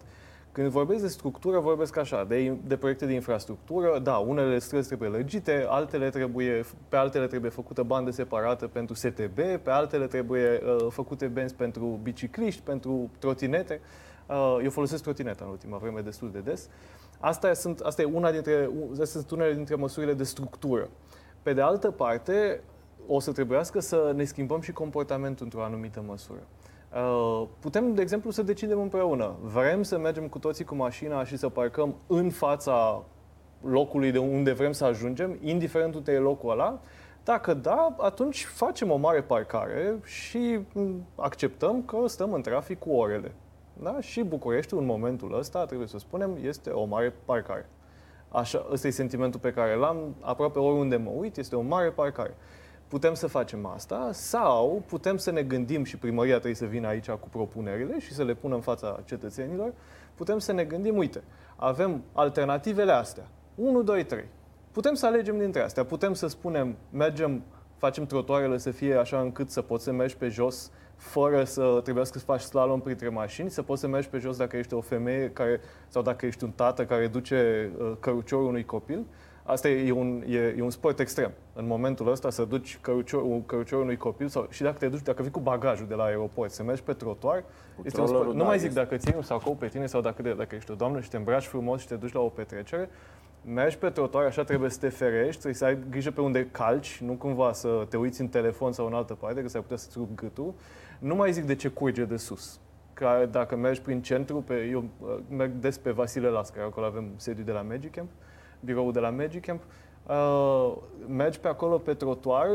Când 0.53 0.69
vorbesc 0.69 1.03
de 1.03 1.09
structură, 1.09 1.59
vorbesc 1.59 1.97
așa, 1.97 2.25
de, 2.25 2.57
de 2.67 2.77
proiecte 2.77 3.07
de 3.07 3.13
infrastructură, 3.13 3.99
da, 3.99 4.17
unele 4.17 4.59
străzi 4.59 4.87
trebuie 4.87 5.09
lărgite, 5.09 5.67
altele 5.69 6.11
trebuie, 6.11 6.65
pe 6.89 6.97
altele 6.97 7.27
trebuie 7.27 7.51
făcută 7.51 7.83
bandă 7.83 8.11
separată 8.11 8.67
pentru 8.67 8.95
STB, 8.95 9.35
pe 9.35 9.71
altele 9.71 10.07
trebuie 10.07 10.63
uh, 10.65 10.87
făcute 10.91 11.27
benzi 11.27 11.55
pentru 11.55 12.01
bicicliști, 12.03 12.61
pentru 12.63 13.11
trotinete. 13.19 13.81
Uh, 14.27 14.59
eu 14.63 14.71
folosesc 14.71 15.03
trotineta 15.03 15.45
în 15.45 15.51
ultima 15.51 15.77
vreme 15.77 16.01
destul 16.01 16.31
de 16.31 16.39
des. 16.39 16.69
Asta, 17.21 17.53
sunt, 17.53 17.81
asta 17.81 18.03
e 18.03 18.05
una 18.05 18.31
dintre, 18.31 18.71
astea 18.91 19.07
sunt 19.07 19.31
unele 19.31 19.55
dintre 19.55 19.75
măsurile 19.75 20.15
de 20.15 20.25
structură. 20.25 20.89
Pe 21.43 21.53
de 21.53 21.61
altă 21.61 21.91
parte, 21.91 22.61
o 23.07 23.21
să 23.21 23.33
trebuiască 23.33 23.81
să 23.81 24.13
ne 24.15 24.25
schimbăm 24.25 24.61
și 24.61 24.73
comportamentul 24.73 25.45
într-o 25.45 25.63
anumită 25.63 26.05
măsură. 26.07 26.41
Uh, 26.41 26.72
Putem, 27.59 27.95
de 27.95 28.01
exemplu, 28.01 28.31
să 28.31 28.43
decidem 28.43 28.81
împreună. 28.81 29.35
Vrem 29.41 29.83
să 29.83 29.99
mergem 29.99 30.29
cu 30.29 30.39
toții 30.39 30.65
cu 30.65 30.75
mașina 30.75 31.25
și 31.25 31.37
să 31.37 31.49
parcăm 31.49 31.95
în 32.07 32.31
fața 32.31 33.05
locului 33.61 34.11
de 34.11 34.19
unde 34.19 34.53
vrem 34.53 34.73
să 34.73 34.85
ajungem, 34.85 35.39
indiferent 35.43 35.95
unde 35.95 36.13
e 36.13 36.19
locul 36.19 36.51
ăla. 36.51 36.81
Dacă 37.25 37.55
da, 37.55 37.97
atunci 37.99 38.45
facem 38.45 38.91
o 38.91 38.97
mare 38.97 39.23
parcare 39.23 39.99
și 40.05 40.61
m, 40.73 41.07
acceptăm 41.15 41.83
că 41.83 41.97
stăm 42.07 42.33
în 42.33 42.43
trafic 42.43 42.79
cu 42.79 42.91
orele. 42.91 43.35
Da? 43.83 44.01
Și 44.01 44.23
București, 44.23 44.75
în 44.75 44.85
momentul 44.85 45.39
ăsta, 45.39 45.65
trebuie 45.65 45.89
să 45.89 45.99
spunem, 45.99 46.39
este 46.43 46.71
o 46.71 46.85
mare 46.85 47.15
parcare. 47.25 47.69
Așa, 48.29 48.67
ăsta 48.73 48.87
e 48.87 48.91
sentimentul 48.91 49.41
pe 49.41 49.53
care 49.53 49.75
l-am 49.75 50.15
aproape 50.21 50.59
oriunde 50.59 50.97
mă 50.97 51.11
uit, 51.15 51.37
este 51.37 51.57
o 51.57 51.61
mare 51.61 51.91
parcare. 51.91 52.35
Putem 52.93 53.15
să 53.15 53.27
facem 53.27 53.67
asta 53.67 54.11
sau 54.13 54.83
putem 54.87 55.17
să 55.17 55.31
ne 55.31 55.43
gândim 55.43 55.85
și 55.85 55.97
primăria 55.97 56.33
trebuie 56.33 56.55
să 56.55 56.65
vină 56.65 56.87
aici 56.87 57.11
cu 57.11 57.29
propunerile 57.29 58.01
și 58.01 58.13
să 58.13 58.25
le 58.25 58.35
pună 58.35 58.55
în 58.55 58.61
fața 58.61 59.01
cetățenilor. 59.05 59.73
Putem 60.15 60.39
să 60.39 60.53
ne 60.53 60.65
gândim, 60.65 60.97
uite, 60.97 61.23
avem 61.57 62.03
alternativele 62.13 62.93
astea. 62.93 63.27
1, 63.55 63.83
2, 63.83 64.05
3. 64.05 64.25
Putem 64.73 64.95
să 64.95 65.07
alegem 65.07 65.39
dintre 65.39 65.63
astea. 65.63 65.85
Putem 65.85 66.15
să 66.15 66.27
spunem, 66.27 66.77
mergem, 66.91 67.43
facem 67.77 68.07
trotuarele 68.07 68.59
să 68.59 68.71
fie 68.71 68.95
așa 68.95 69.21
încât 69.21 69.51
să 69.51 69.63
poți 69.63 69.85
să 69.85 69.93
mergi 69.93 70.17
pe 70.17 70.29
jos 70.29 70.71
fără 70.97 71.45
să 71.45 71.81
trebuiască 71.83 72.19
să 72.19 72.25
faci 72.25 72.41
slalom 72.41 72.81
printre 72.81 73.09
mașini, 73.09 73.51
să 73.51 73.63
poți 73.63 73.81
să 73.81 73.87
mergi 73.87 74.09
pe 74.09 74.19
jos 74.19 74.37
dacă 74.37 74.57
ești 74.57 74.75
o 74.75 74.81
femeie 74.81 75.31
care, 75.31 75.61
sau 75.89 76.03
dacă 76.03 76.27
ești 76.27 76.45
un 76.45 76.51
tată 76.51 76.85
care 76.85 77.07
duce 77.07 77.71
uh, 77.79 77.93
căruciorul 78.01 78.47
unui 78.47 78.65
copil. 78.65 79.05
Asta 79.45 79.69
e, 79.69 79.87
e, 79.87 79.93
un, 79.93 80.23
e, 80.27 80.55
e 80.59 80.63
un 80.63 80.71
sport 80.71 80.99
extrem. 80.99 81.33
În 81.55 81.67
momentul 81.67 82.11
ăsta 82.11 82.31
să 82.31 82.45
duci 82.45 82.79
căruciorul, 82.81 83.43
căruciorul 83.47 83.85
unui 83.85 83.97
copil 83.97 84.29
sau 84.29 84.47
și 84.51 84.63
dacă 84.63 84.77
te 84.79 84.89
duci, 84.89 85.03
dacă 85.03 85.23
vii 85.23 85.31
cu 85.31 85.41
bagajul 85.41 85.87
de 85.87 85.95
la 85.95 86.05
aeroport, 86.05 86.51
să 86.51 86.63
mergi 86.63 86.83
pe 86.83 86.93
trotuar, 86.93 87.45
este 87.83 88.01
un 88.01 88.07
sport. 88.07 88.09
trollerul, 88.09 88.33
Nu 88.33 88.41
da, 88.41 88.47
mai 88.47 88.59
zic 88.59 88.69
este. 88.69 88.81
dacă 88.81 88.97
ții 88.97 89.13
un 89.17 89.23
sacou 89.23 89.55
pe 89.55 89.67
tine 89.67 89.87
sau 89.87 90.01
dacă, 90.01 90.23
de, 90.23 90.33
dacă 90.33 90.55
ești 90.55 90.71
o 90.71 90.75
doamnă 90.75 91.01
și 91.01 91.09
te 91.09 91.17
îmbraci 91.17 91.45
frumos 91.45 91.81
și 91.81 91.87
te 91.87 91.95
duci 91.95 92.13
la 92.13 92.21
o 92.21 92.29
petrecere, 92.29 92.89
mergi 93.45 93.79
pe 93.79 93.91
trotuar, 93.91 94.25
așa 94.25 94.45
trebuie 94.45 94.71
să 94.71 94.79
te 94.79 94.89
ferești, 94.89 95.31
trebuie 95.31 95.55
să 95.55 95.65
ai 95.65 95.79
grijă 95.91 96.11
pe 96.11 96.21
unde 96.21 96.49
calci, 96.51 97.01
nu 97.05 97.13
cumva 97.13 97.53
să 97.53 97.87
te 97.89 97.97
uiți 97.97 98.21
în 98.21 98.29
telefon 98.29 98.73
sau 98.73 98.87
în 98.87 98.95
altă 98.95 99.15
parte, 99.15 99.43
că 99.43 99.49
s-ar 99.49 99.61
putea 99.61 99.77
să-ți 99.77 99.99
rup 99.99 100.15
gâtul. 100.15 100.55
Nu 100.99 101.15
mai 101.15 101.33
zic 101.33 101.45
de 101.45 101.55
ce 101.55 101.69
curge 101.69 102.05
de 102.05 102.17
sus. 102.17 102.61
Că 102.95 103.29
dacă 103.31 103.57
mergi 103.57 103.81
prin 103.81 104.03
centru, 104.03 104.37
pe, 104.37 104.69
eu 104.71 104.85
uh, 105.01 105.19
merg 105.29 105.53
des 105.53 105.79
pe 105.79 105.91
Vasile 105.91 106.29
Lasca, 106.29 106.63
acolo 106.63 106.87
avem 106.87 107.11
sediu 107.17 107.45
de 107.45 107.53
la 107.53 107.63
Magicamp, 107.63 108.09
biroul 108.65 108.93
de 108.93 108.99
la 109.01 109.11
Magicamp, 109.11 109.63
uh, 110.07 110.73
mergi 111.09 111.41
pe 111.41 111.49
acolo 111.49 111.79
pe 111.79 111.95
trotuar, 111.95 112.49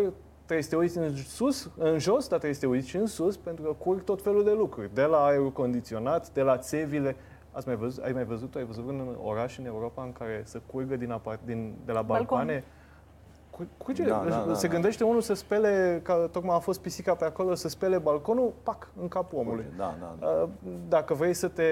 trebuie 0.45 0.63
să 0.63 0.69
te 0.69 0.75
uiți 0.75 0.97
în 0.97 1.15
sus, 1.15 1.69
în 1.77 1.99
jos, 1.99 2.19
dar 2.27 2.39
trebuie 2.39 2.53
să 2.53 2.59
te 2.59 2.67
uiți 2.67 2.87
și 2.87 2.95
în 2.97 3.05
sus, 3.05 3.37
pentru 3.37 3.63
că 3.63 3.71
curg 3.77 4.03
tot 4.03 4.21
felul 4.21 4.43
de 4.43 4.51
lucruri. 4.51 4.89
De 4.93 5.03
la 5.03 5.25
aerul 5.25 5.51
condiționat, 5.51 6.29
de 6.29 6.41
la 6.41 6.57
țevile. 6.57 7.15
Ați 7.51 7.67
mai 7.67 7.75
văzut, 7.75 8.03
ai 8.03 8.11
mai 8.11 8.23
văzut, 8.25 8.55
ai 8.55 8.63
văzut 8.63 8.89
în 8.89 9.15
oraș 9.23 9.57
în 9.57 9.65
Europa 9.65 10.03
în 10.03 10.11
care 10.13 10.41
să 10.45 10.61
curgă 10.71 10.95
din, 10.95 11.11
apart, 11.11 11.39
din 11.45 11.73
de 11.85 11.91
la 11.91 12.01
Balcon. 12.01 12.25
balcoane? 12.27 12.63
Cu, 13.49 13.67
curge, 13.77 14.03
Da, 14.03 14.25
da, 14.29 14.43
da, 14.47 14.53
se 14.53 14.67
da. 14.67 14.73
gândește 14.73 15.03
unul 15.03 15.21
să 15.21 15.33
spele, 15.33 15.99
că 16.03 16.29
tocmai 16.31 16.55
a 16.55 16.59
fost 16.59 16.79
pisica 16.81 17.13
pe 17.15 17.25
acolo, 17.25 17.53
să 17.55 17.67
spele 17.69 17.97
balconul, 17.97 18.53
pac, 18.63 18.89
în 19.01 19.07
capul 19.07 19.39
omului. 19.39 19.65
Da, 19.77 19.95
da, 19.99 20.15
da. 20.19 20.27
Uh, 20.27 20.49
Dacă 20.87 21.13
vrei 21.13 21.33
să 21.33 21.47
te 21.47 21.63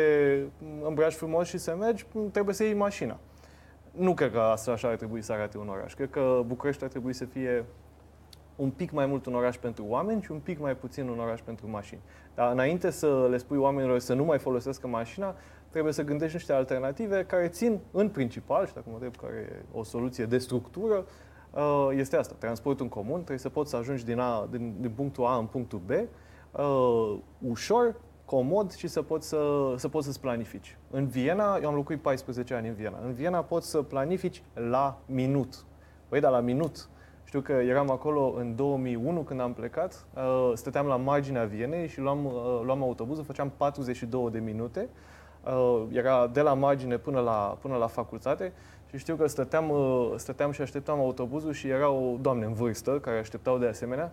îmbraci 0.87 1.13
frumos 1.13 1.47
și 1.47 1.57
să 1.57 1.75
mergi, 1.79 2.05
trebuie 2.31 2.55
să 2.55 2.63
iei 2.63 2.73
mașina. 2.73 3.17
Nu 3.95 4.13
cred 4.13 4.31
că 4.31 4.39
asta 4.39 4.71
așa 4.71 4.87
ar 4.87 4.95
trebui 4.95 5.21
să 5.21 5.31
arate 5.31 5.57
un 5.57 5.67
oraș. 5.67 5.93
Cred 5.93 6.09
că 6.09 6.43
București 6.45 6.83
ar 6.83 6.89
trebui 6.89 7.13
să 7.13 7.25
fie 7.25 7.65
un 8.55 8.69
pic 8.69 8.91
mai 8.91 9.05
mult 9.05 9.25
un 9.25 9.35
oraș 9.35 9.57
pentru 9.57 9.85
oameni 9.87 10.21
și 10.21 10.31
un 10.31 10.39
pic 10.39 10.59
mai 10.59 10.75
puțin 10.75 11.07
un 11.07 11.19
oraș 11.19 11.39
pentru 11.41 11.69
mașini. 11.69 11.99
Dar 12.35 12.51
înainte 12.51 12.89
să 12.89 13.27
le 13.29 13.37
spui 13.37 13.57
oamenilor 13.57 13.99
să 13.99 14.13
nu 14.13 14.23
mai 14.23 14.39
folosească 14.39 14.87
mașina, 14.87 15.35
trebuie 15.69 15.93
să 15.93 16.03
gândești 16.03 16.35
niște 16.35 16.53
alternative 16.53 17.25
care 17.25 17.47
țin 17.47 17.79
în 17.91 18.09
principal, 18.09 18.67
și 18.67 18.73
dacă 18.73 18.85
mă 18.87 18.93
întreb 18.93 19.15
care 19.15 19.35
e 19.35 19.77
o 19.77 19.83
soluție 19.83 20.25
de 20.25 20.37
structură, 20.37 21.05
uh, 21.51 21.87
este 21.91 22.15
asta, 22.15 22.35
transportul 22.39 22.83
în 22.83 22.91
comun, 22.91 23.15
trebuie 23.15 23.37
să 23.37 23.49
poți 23.49 23.69
să 23.69 23.75
ajungi 23.75 24.05
din, 24.05 24.19
A, 24.19 24.47
din, 24.51 24.75
din 24.79 24.91
punctul 24.91 25.25
A 25.25 25.37
în 25.37 25.45
punctul 25.45 25.81
B, 25.85 25.89
uh, 25.91 27.17
ușor, 27.47 27.95
comod 28.25 28.73
și 28.73 28.87
să 28.87 29.01
poți, 29.01 29.27
să, 29.27 29.73
să 29.77 29.87
poți 29.87 30.05
să-ți 30.05 30.19
planifici. 30.19 30.77
În 30.91 31.07
Viena, 31.07 31.57
eu 31.61 31.67
am 31.67 31.75
locuit 31.75 32.01
14 32.01 32.53
ani 32.53 32.67
în 32.67 32.73
Viena, 32.73 32.97
în 33.05 33.13
Viena 33.13 33.43
poți 33.43 33.69
să 33.69 33.81
planifici 33.81 34.43
la 34.53 34.97
minut. 35.05 35.65
Păi 36.09 36.19
da, 36.19 36.29
la 36.29 36.39
minut. 36.39 36.89
Știu 37.23 37.41
că 37.41 37.51
eram 37.51 37.89
acolo 37.89 38.33
în 38.37 38.55
2001 38.55 39.21
când 39.21 39.39
am 39.39 39.53
plecat, 39.53 40.05
uh, 40.15 40.51
stăteam 40.53 40.85
la 40.85 40.95
marginea 40.95 41.45
Vienei 41.45 41.87
și 41.87 41.99
luam, 41.99 42.25
uh, 42.25 42.61
luam 42.63 42.83
autobuzul, 42.83 43.23
făceam 43.23 43.51
42 43.57 44.29
de 44.31 44.39
minute, 44.39 44.89
uh, 45.45 45.83
era 45.91 46.27
de 46.27 46.41
la 46.41 46.53
margine 46.53 46.97
până 46.97 47.19
la, 47.19 47.57
până 47.61 47.75
la 47.75 47.87
facultate 47.87 48.53
și 48.89 48.97
știu 48.97 49.15
că 49.15 49.27
stăteam, 49.27 49.69
uh, 49.69 50.13
stăteam 50.15 50.51
și 50.51 50.61
așteptam 50.61 50.99
autobuzul 50.99 51.53
și 51.53 51.67
erau 51.67 52.17
doamne 52.21 52.45
în 52.45 52.53
vârstă 52.53 52.99
care 52.99 53.17
așteptau 53.17 53.57
de 53.57 53.67
asemenea 53.67 54.11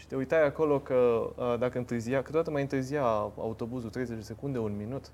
și 0.00 0.06
te 0.06 0.16
uitai 0.16 0.44
acolo 0.44 0.78
că 0.78 0.94
uh, 1.36 1.58
dacă 1.58 1.78
întârzia, 1.78 2.22
câteodată 2.22 2.50
mai 2.50 2.62
întârzia 2.62 3.02
autobuzul 3.36 3.90
30 3.90 4.16
de 4.16 4.22
secunde, 4.22 4.58
un 4.58 4.76
minut, 4.76 5.10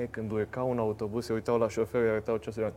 e, 0.00 0.06
când 0.06 0.30
urca 0.30 0.62
un 0.62 0.78
autobuz, 0.78 1.24
se 1.24 1.32
uitau 1.32 1.58
la 1.58 1.68
șofer, 1.68 2.02
îi 2.02 2.08
arătau 2.08 2.36
ceasul, 2.36 2.62
era 2.62 2.72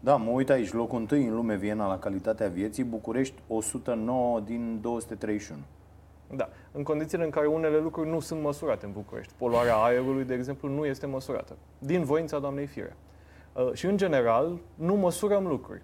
Da, 0.00 0.16
mă 0.16 0.30
uit 0.30 0.50
aici, 0.50 0.72
locul 0.72 0.98
întâi 0.98 1.26
în 1.26 1.34
lume 1.34 1.56
Viena 1.56 1.86
la 1.86 1.98
calitatea 1.98 2.48
vieții, 2.48 2.84
București 2.84 3.34
109 3.48 4.40
din 4.40 4.78
231. 4.80 5.60
Da, 6.36 6.48
în 6.72 6.82
condițiile 6.82 7.24
în 7.24 7.30
care 7.30 7.46
unele 7.46 7.78
lucruri 7.78 8.08
nu 8.08 8.20
sunt 8.20 8.42
măsurate 8.42 8.86
în 8.86 8.92
București. 8.92 9.32
Poluarea 9.36 9.76
aerului, 9.76 10.24
de 10.24 10.34
exemplu, 10.34 10.68
nu 10.68 10.86
este 10.86 11.06
măsurată. 11.06 11.56
Din 11.78 12.04
voința 12.04 12.38
doamnei 12.38 12.66
Fire. 12.66 12.96
Uh, 13.52 13.72
și, 13.72 13.86
în 13.86 13.96
general, 13.96 14.58
nu 14.74 14.94
măsurăm 14.94 15.46
lucruri. 15.46 15.82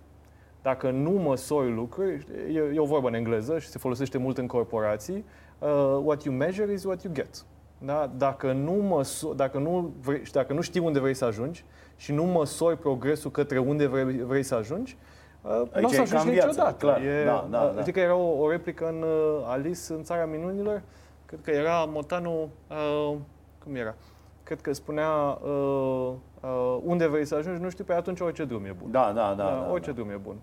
Dacă 0.65 0.91
nu 0.91 1.11
măsori 1.11 1.73
lucruri, 1.73 2.27
e, 2.55 2.59
e 2.75 2.79
o 2.79 2.85
vorbă 2.85 3.09
în 3.09 3.15
engleză 3.15 3.59
și 3.59 3.69
se 3.69 3.79
folosește 3.79 4.19
mult 4.19 4.39
în 4.39 4.47
corporații, 4.47 5.25
uh, 5.59 6.01
what 6.03 6.23
you 6.23 6.35
measure 6.35 6.73
is 6.73 6.85
what 6.85 7.03
you 7.03 7.13
get. 7.15 7.45
Da? 7.79 8.11
Dacă, 8.17 8.53
nu 8.53 8.73
măso- 8.73 9.35
dacă, 9.37 9.59
nu 9.59 9.93
vrei, 10.01 10.23
dacă 10.33 10.53
nu 10.53 10.61
știi 10.61 10.81
unde 10.81 10.99
vrei 11.01 11.15
să 11.15 11.25
ajungi 11.25 11.65
și 11.97 12.13
nu 12.13 12.25
măsori 12.25 12.79
progresul 12.79 13.31
către 13.31 13.59
unde 13.59 13.87
vrei, 13.87 14.05
vrei 14.05 14.43
să 14.43 14.55
ajungi, 14.55 14.97
uh, 15.43 15.51
nu 15.51 15.87
o 15.87 15.89
să 15.89 15.97
e 15.97 16.01
ajungi 16.01 16.11
ca 16.13 16.21
în 16.21 16.31
viață, 16.31 16.47
niciodată. 16.49 16.75
clar. 16.77 17.01
E, 17.03 17.25
Da, 17.25 17.47
da, 17.51 17.73
da. 17.75 17.81
Adică 17.81 18.01
era 18.01 18.15
o, 18.15 18.43
o 18.43 18.51
replică 18.51 18.89
în 18.89 19.03
uh, 19.03 19.45
Alice 19.47 19.93
în 19.93 20.03
Țara 20.03 20.25
Minunilor, 20.25 20.83
cred 21.27 21.41
că 21.43 21.51
era 21.51 21.85
motanul, 21.85 22.49
uh, 22.71 23.17
cum 23.65 23.75
era? 23.75 23.95
Cred 24.43 24.61
că 24.61 24.73
spunea 24.73 25.39
uh, 25.43 26.13
uh, 26.41 26.79
unde 26.85 27.07
vrei 27.07 27.25
să 27.25 27.35
ajungi, 27.35 27.63
nu 27.63 27.71
știu, 27.71 27.85
pe 27.85 27.93
atunci 27.93 28.21
orice 28.21 28.45
drum 28.45 28.65
e 28.65 28.75
bun. 28.81 28.91
Da, 28.91 29.13
da, 29.15 29.35
da. 29.37 29.45
da, 29.45 29.69
orice 29.71 29.91
da. 29.91 29.97
drum 29.97 30.11
e 30.11 30.17
bun. 30.23 30.37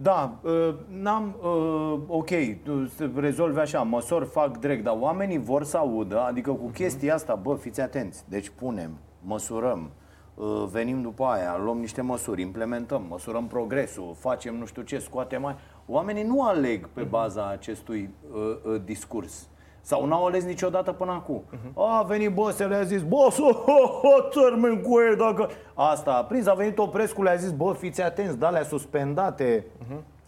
Da, 0.00 0.38
uh, 0.42 0.74
n-am, 0.88 1.36
uh, 1.42 2.00
ok, 2.06 2.30
tu 2.62 2.86
se 2.86 3.10
rezolvi 3.14 3.58
așa, 3.58 3.82
măsori, 3.82 4.26
fac 4.26 4.58
direct, 4.58 4.84
dar 4.84 4.96
oamenii 4.98 5.38
vor 5.38 5.64
să 5.64 5.76
audă, 5.76 6.20
adică 6.20 6.52
cu 6.52 6.66
chestia 6.66 7.14
asta, 7.14 7.34
bă, 7.34 7.54
fiți 7.54 7.80
atenți, 7.80 8.24
deci 8.28 8.48
punem, 8.48 8.90
măsurăm, 9.22 9.90
uh, 10.34 10.64
venim 10.70 11.02
după 11.02 11.24
aia, 11.24 11.58
luăm 11.64 11.78
niște 11.78 12.00
măsuri, 12.00 12.40
implementăm, 12.42 13.06
măsurăm 13.08 13.46
progresul, 13.46 14.14
facem 14.18 14.56
nu 14.56 14.66
știu 14.66 14.82
ce, 14.82 14.98
scoatem 14.98 15.42
mai... 15.42 15.56
Oamenii 15.86 16.22
nu 16.24 16.42
aleg 16.42 16.88
pe 16.88 17.02
baza 17.02 17.48
acestui 17.48 18.10
uh, 18.32 18.72
uh, 18.72 18.80
discurs. 18.84 19.48
Sau 19.88 20.06
n-au 20.06 20.26
ales 20.26 20.44
niciodată 20.44 20.92
până 20.92 21.12
acum. 21.12 21.42
A 21.74 22.02
venit 22.02 22.34
boss, 22.34 22.58
le-a 22.58 22.82
zis, 22.82 23.02
boss, 23.02 23.38
oh, 23.38 23.62
oh, 23.66 24.00
oh, 24.02 24.28
termen 24.30 24.80
cu 24.80 25.00
el 25.00 25.16
dacă... 25.16 25.48
Asta 25.74 26.12
a 26.12 26.24
prins, 26.24 26.46
a 26.46 26.54
venit 26.54 26.78
Oprescu, 26.78 27.22
le-a 27.22 27.34
zis, 27.34 27.50
bă, 27.50 27.72
fiți 27.78 28.02
atenți, 28.02 28.38
da, 28.38 28.48
le-a 28.48 28.62
suspendate. 28.62 29.64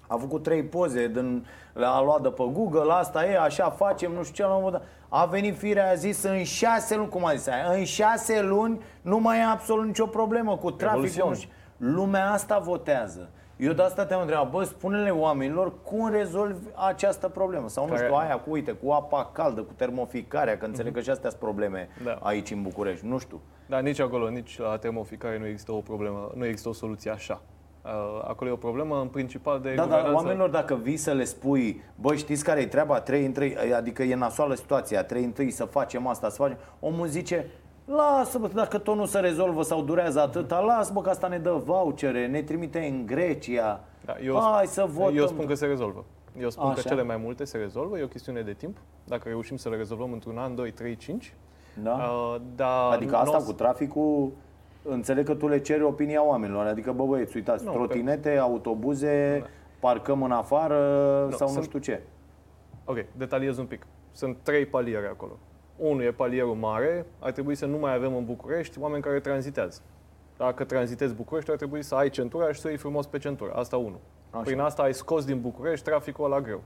A 0.06 0.16
făcut 0.16 0.42
trei 0.42 0.62
poze, 0.62 1.08
din, 1.08 1.46
le-a 1.72 2.00
luat 2.00 2.22
de 2.22 2.28
pe 2.28 2.42
Google, 2.52 2.92
asta 2.92 3.24
e, 3.26 3.38
așa 3.38 3.70
facem, 3.70 4.12
nu 4.12 4.22
știu 4.22 4.34
ce, 4.34 4.42
la 4.42 4.54
un 4.54 4.62
moment 4.62 4.82
dat. 4.82 4.90
A 5.08 5.24
venit 5.24 5.56
firea, 5.56 5.90
a 5.90 5.94
zis, 5.94 6.22
în 6.22 6.42
șase 6.42 6.96
luni, 6.96 7.08
cum 7.08 7.26
a 7.26 7.34
zis 7.34 7.46
aia, 7.46 7.70
în 7.72 7.84
șase 7.84 8.42
luni 8.42 8.80
nu 9.02 9.18
mai 9.18 9.38
e 9.38 9.42
absolut 9.42 9.84
nicio 9.84 10.06
problemă 10.06 10.56
cu 10.56 10.70
traficul. 10.70 11.02
Revoluțion. 11.02 11.28
nu 11.28 11.34
știu. 11.34 11.50
Lumea 11.76 12.32
asta 12.32 12.58
votează. 12.58 13.28
Eu 13.60 13.72
de 13.72 13.82
asta 13.82 14.04
te-am 14.06 14.20
întrebat, 14.20 14.50
bă, 14.50 14.62
spune-le 14.64 15.10
oamenilor 15.10 15.72
cum 15.82 16.10
rezolvi 16.10 16.66
această 16.88 17.28
problemă. 17.28 17.68
Sau 17.68 17.84
nu 17.86 17.90
Care- 17.92 18.02
știu, 18.04 18.16
aia 18.16 18.38
cu, 18.38 18.50
uite, 18.50 18.72
cu 18.72 18.90
apa 18.90 19.30
caldă, 19.32 19.60
cu 19.60 19.72
termoficarea, 19.76 20.58
că 20.58 20.64
înțeleg 20.66 20.94
că 20.94 21.00
și 21.00 21.10
astea 21.10 21.28
sunt 21.30 21.40
probleme 21.42 21.88
Da. 22.04 22.18
aici 22.22 22.50
în 22.50 22.62
București, 22.62 23.06
nu 23.06 23.18
știu. 23.18 23.40
Dar 23.66 23.80
nici 23.80 24.00
acolo, 24.00 24.28
nici 24.28 24.58
la 24.58 24.76
termoficare 24.76 25.38
nu 25.38 25.46
există 25.46 25.72
o 25.72 25.78
problemă, 25.80 26.30
nu 26.34 26.46
există 26.46 26.68
o 26.68 26.72
soluție 26.72 27.10
așa. 27.10 27.40
Uh, 27.84 27.90
Acolo 28.28 28.50
e 28.50 28.52
o 28.52 28.56
problemă 28.56 29.00
în 29.00 29.08
principal 29.08 29.60
de 29.60 29.68
Da, 29.68 29.74
dar 29.74 29.84
guvernanță. 29.86 30.16
oamenilor 30.16 30.48
dacă 30.50 30.74
vii 30.74 30.96
să 30.96 31.12
le 31.12 31.24
spui, 31.24 31.82
bă, 32.00 32.14
știți 32.14 32.44
care 32.44 32.60
e 32.60 32.66
treaba, 32.66 33.00
3 33.00 33.24
în 33.24 33.32
3, 33.32 33.56
adică 33.76 34.02
e 34.02 34.14
nasoală 34.14 34.54
situația, 34.54 35.04
3 35.04 35.24
în 35.24 35.32
3 35.32 35.50
să 35.50 35.64
facem 35.64 36.06
asta, 36.06 36.28
să 36.28 36.36
facem, 36.36 36.56
omul 36.80 37.06
zice, 37.06 37.46
lasă 37.96 38.38
bă, 38.38 38.48
dacă 38.54 38.78
tot 38.78 38.96
nu 38.96 39.04
se 39.04 39.18
rezolvă 39.18 39.62
sau 39.62 39.82
durează 39.82 40.20
atâta, 40.20 40.60
lasă 40.60 40.92
bă 40.92 41.00
că 41.00 41.10
asta 41.10 41.26
ne 41.28 41.38
dă 41.38 41.52
vouchere, 41.64 42.26
ne 42.26 42.42
trimite 42.42 42.78
în 42.78 43.06
Grecia, 43.06 43.80
Da, 44.04 44.16
eu, 44.24 44.40
hai 44.40 44.66
să 44.66 44.84
votăm. 44.88 45.16
eu 45.16 45.26
spun 45.26 45.46
că 45.46 45.54
se 45.54 45.66
rezolvă. 45.66 46.04
Eu 46.40 46.50
spun 46.50 46.64
Așa. 46.70 46.74
că 46.82 46.88
cele 46.88 47.02
mai 47.02 47.16
multe 47.16 47.44
se 47.44 47.58
rezolvă, 47.58 47.98
e 47.98 48.02
o 48.02 48.06
chestiune 48.06 48.40
de 48.40 48.52
timp. 48.52 48.76
Dacă 49.04 49.28
reușim 49.28 49.56
să 49.56 49.68
le 49.68 49.76
rezolvăm 49.76 50.12
într-un 50.12 50.38
an, 50.38 50.54
2, 50.54 50.70
3, 50.70 50.96
5. 50.96 51.34
Da? 51.82 51.90
Uh, 51.92 52.40
dar 52.56 52.92
Adică 52.92 53.10
nu 53.10 53.16
asta 53.18 53.36
o 53.36 53.40
să- 53.40 53.46
cu 53.46 53.52
traficul, 53.52 54.30
înțeleg 54.82 55.24
că 55.26 55.34
tu 55.34 55.48
le 55.48 55.60
ceri 55.60 55.82
opinia 55.82 56.24
oamenilor. 56.24 56.66
Adică, 56.66 56.92
bă, 56.92 57.04
băieți, 57.04 57.36
uitați, 57.36 57.64
Nu, 57.64 57.72
trotinete, 57.72 58.36
autobuze, 58.36 59.42
parcăm 59.80 60.22
în 60.22 60.30
afară 60.30 60.78
Nu, 61.30 61.36
sau 61.36 61.46
nu 61.46 61.52
sunt- 61.52 61.64
știu 61.64 61.78
ce. 61.78 62.02
Ok, 62.84 62.96
detaliez 63.16 63.58
un 63.58 63.66
pic. 63.66 63.86
Sunt 64.12 64.36
trei 64.42 64.66
paliere 64.66 65.06
acolo. 65.06 65.32
Unul 65.80 66.02
e 66.02 66.12
palierul 66.12 66.54
mare, 66.54 67.06
ar 67.18 67.30
trebui 67.32 67.54
să 67.54 67.66
nu 67.66 67.78
mai 67.78 67.94
avem 67.94 68.16
în 68.16 68.24
București 68.24 68.78
oameni 68.80 69.02
care 69.02 69.20
tranzitează. 69.20 69.80
Dacă 70.36 70.64
tranzitezi 70.64 71.14
București, 71.14 71.50
ar 71.50 71.56
trebui 71.56 71.82
să 71.82 71.94
ai 71.94 72.10
centura 72.10 72.52
și 72.52 72.60
să 72.60 72.68
iei 72.68 72.76
frumos 72.76 73.06
pe 73.06 73.18
centură. 73.18 73.52
Asta 73.52 73.76
unul. 73.76 74.00
Așa. 74.30 74.42
Prin 74.42 74.60
asta 74.60 74.82
ai 74.82 74.94
scos 74.94 75.24
din 75.24 75.40
București 75.40 75.84
traficul 75.84 76.28
la 76.28 76.40
greu. 76.40 76.62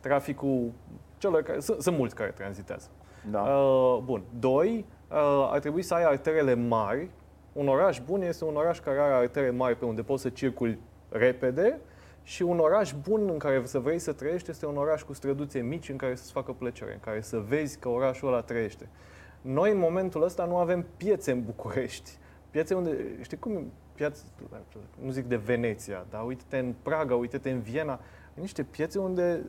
Traficul 0.00 0.72
celor 1.18 1.42
care... 1.42 1.60
Sunt, 1.60 1.80
sunt 1.80 1.96
mulți 1.96 2.14
care 2.14 2.30
tranzitează. 2.30 2.88
Da. 3.30 3.40
Uh, 3.40 4.02
bun. 4.04 4.22
Doi, 4.38 4.84
uh, 5.10 5.48
ar 5.52 5.58
trebui 5.58 5.82
să 5.82 5.94
ai 5.94 6.04
arterele 6.04 6.54
mari. 6.54 7.10
Un 7.52 7.68
oraș 7.68 8.00
bun 8.00 8.22
este 8.22 8.44
un 8.44 8.56
oraș 8.56 8.80
care 8.80 8.98
are 8.98 9.14
artere 9.14 9.50
mari 9.50 9.76
pe 9.76 9.84
unde 9.84 10.02
poți 10.02 10.22
să 10.22 10.28
circuli 10.28 10.78
repede 11.08 11.80
și 12.26 12.42
un 12.42 12.58
oraș 12.58 12.92
bun 13.08 13.28
în 13.28 13.38
care 13.38 13.62
să 13.64 13.78
vrei 13.78 13.98
să 13.98 14.12
trăiești 14.12 14.50
este 14.50 14.66
un 14.66 14.76
oraș 14.76 15.02
cu 15.02 15.12
străduțe 15.12 15.58
mici 15.60 15.88
în 15.88 15.96
care 15.96 16.14
să-ți 16.14 16.32
facă 16.32 16.52
plăcere, 16.52 16.92
în 16.92 17.00
care 17.00 17.20
să 17.20 17.38
vezi 17.38 17.78
că 17.78 17.88
orașul 17.88 18.28
ăla 18.28 18.40
trăiește. 18.40 18.88
Noi 19.40 19.70
în 19.70 19.78
momentul 19.78 20.22
ăsta 20.22 20.44
nu 20.44 20.56
avem 20.56 20.86
piețe 20.96 21.30
în 21.30 21.44
București. 21.44 22.10
Piețe 22.50 22.74
unde, 22.74 23.18
știi 23.22 23.36
cum 23.36 23.52
e 23.52 23.64
piață, 23.94 24.22
nu 25.02 25.10
zic 25.10 25.24
de 25.24 25.36
Veneția, 25.36 26.06
dar 26.10 26.24
uite-te 26.26 26.58
în 26.58 26.74
Praga, 26.82 27.14
uite-te 27.14 27.50
în 27.50 27.60
Viena, 27.60 28.00
niște 28.34 28.62
piețe 28.62 28.98
unde 28.98 29.42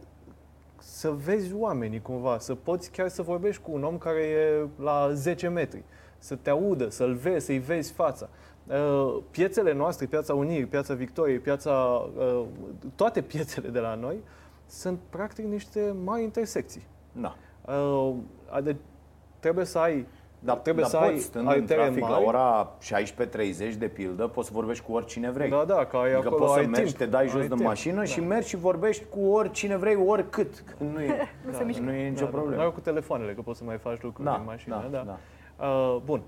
să 0.80 1.10
vezi 1.10 1.54
oamenii 1.54 2.02
cumva, 2.02 2.40
să 2.40 2.56
poți 2.56 2.92
chiar 2.92 3.08
să 3.08 3.22
vorbești 3.22 3.62
cu 3.62 3.72
un 3.72 3.84
om 3.84 3.98
care 3.98 4.22
e 4.22 4.68
la 4.84 5.10
10 5.14 5.48
metri, 5.48 5.84
să 6.18 6.36
te 6.36 6.50
audă, 6.50 6.90
să-l 6.90 7.14
vezi, 7.14 7.46
să-i 7.46 7.60
vezi 7.60 7.92
fața. 7.92 8.30
Uh, 8.72 9.18
Piețele 9.32 9.74
noastre, 9.74 10.06
Piața 10.06 10.34
Unirii, 10.34 10.66
Piața 10.66 10.94
Victoriei, 10.94 11.40
Piața, 11.40 11.72
uh, 12.18 12.42
toate 12.96 13.22
piețele 13.22 13.68
de 13.70 13.80
la 13.80 13.96
noi 13.96 14.16
sunt 14.66 15.00
practic 15.10 15.46
niște 15.46 15.96
mari 16.04 16.24
intersecții. 16.24 16.84
Da. 17.12 17.36
Uh, 17.74 18.14
ade- 18.50 18.78
trebuie 19.40 19.66
să 19.66 19.78
ai 19.80 20.06
Dar, 20.40 20.56
trebuie 20.58 20.84
dar 20.84 20.92
să 20.92 20.98
poți, 20.98 21.10
ai 21.12 21.20
stând 21.20 21.46
în 21.46 21.50
artere 21.52 21.82
trafic 21.82 22.02
mari. 22.02 22.14
la 22.14 22.20
ora 22.28 22.72
16.30 22.82 23.76
de 23.78 23.88
pildă, 23.88 24.28
poți 24.28 24.48
să 24.48 24.54
vorbești 24.54 24.86
cu 24.86 24.92
oricine 24.94 25.32
vrei. 25.32 25.50
Da, 25.50 25.64
da, 25.68 25.86
că 25.86 25.98
ai 25.98 26.12
adică 26.12 26.18
acolo, 26.28 26.36
poți 26.42 26.54
să 26.54 26.60
ai 26.60 26.66
mergi, 26.66 26.82
timp, 26.84 26.98
te 26.98 27.06
dai 27.06 27.28
jos 27.28 27.42
ai 27.42 27.48
de 27.48 27.54
timp. 27.56 27.68
mașină 27.68 27.96
Da. 27.98 28.04
și 28.04 28.20
mergi 28.20 28.48
și 28.48 28.56
vorbești 28.58 29.04
cu 29.10 29.20
oricine 29.26 29.76
vrei, 29.78 29.96
oricât. 30.06 30.64
Că 30.78 30.84
nu 30.94 31.00
e, 31.02 31.16
Nu 31.46 31.52
se 31.54 31.64
mișcă. 31.64 31.84
nu 31.84 31.92
e 31.94 32.10
nicio 32.10 32.24
Da, 32.24 32.30
problemă. 32.32 32.56
Doar 32.62 32.72
cu 32.74 32.80
telefoanele, 32.80 33.34
că 33.34 33.42
poți 33.42 33.58
să 33.58 33.64
mai 33.64 33.78
faci 33.78 34.02
lucruri 34.02 34.28
Da, 34.28 34.36
din 34.36 34.44
mașină. 34.46 34.88
da, 34.92 34.98
Da, 34.98 35.04
da. 35.58 35.66
Uh, 35.66 36.02
bun. 36.06 36.22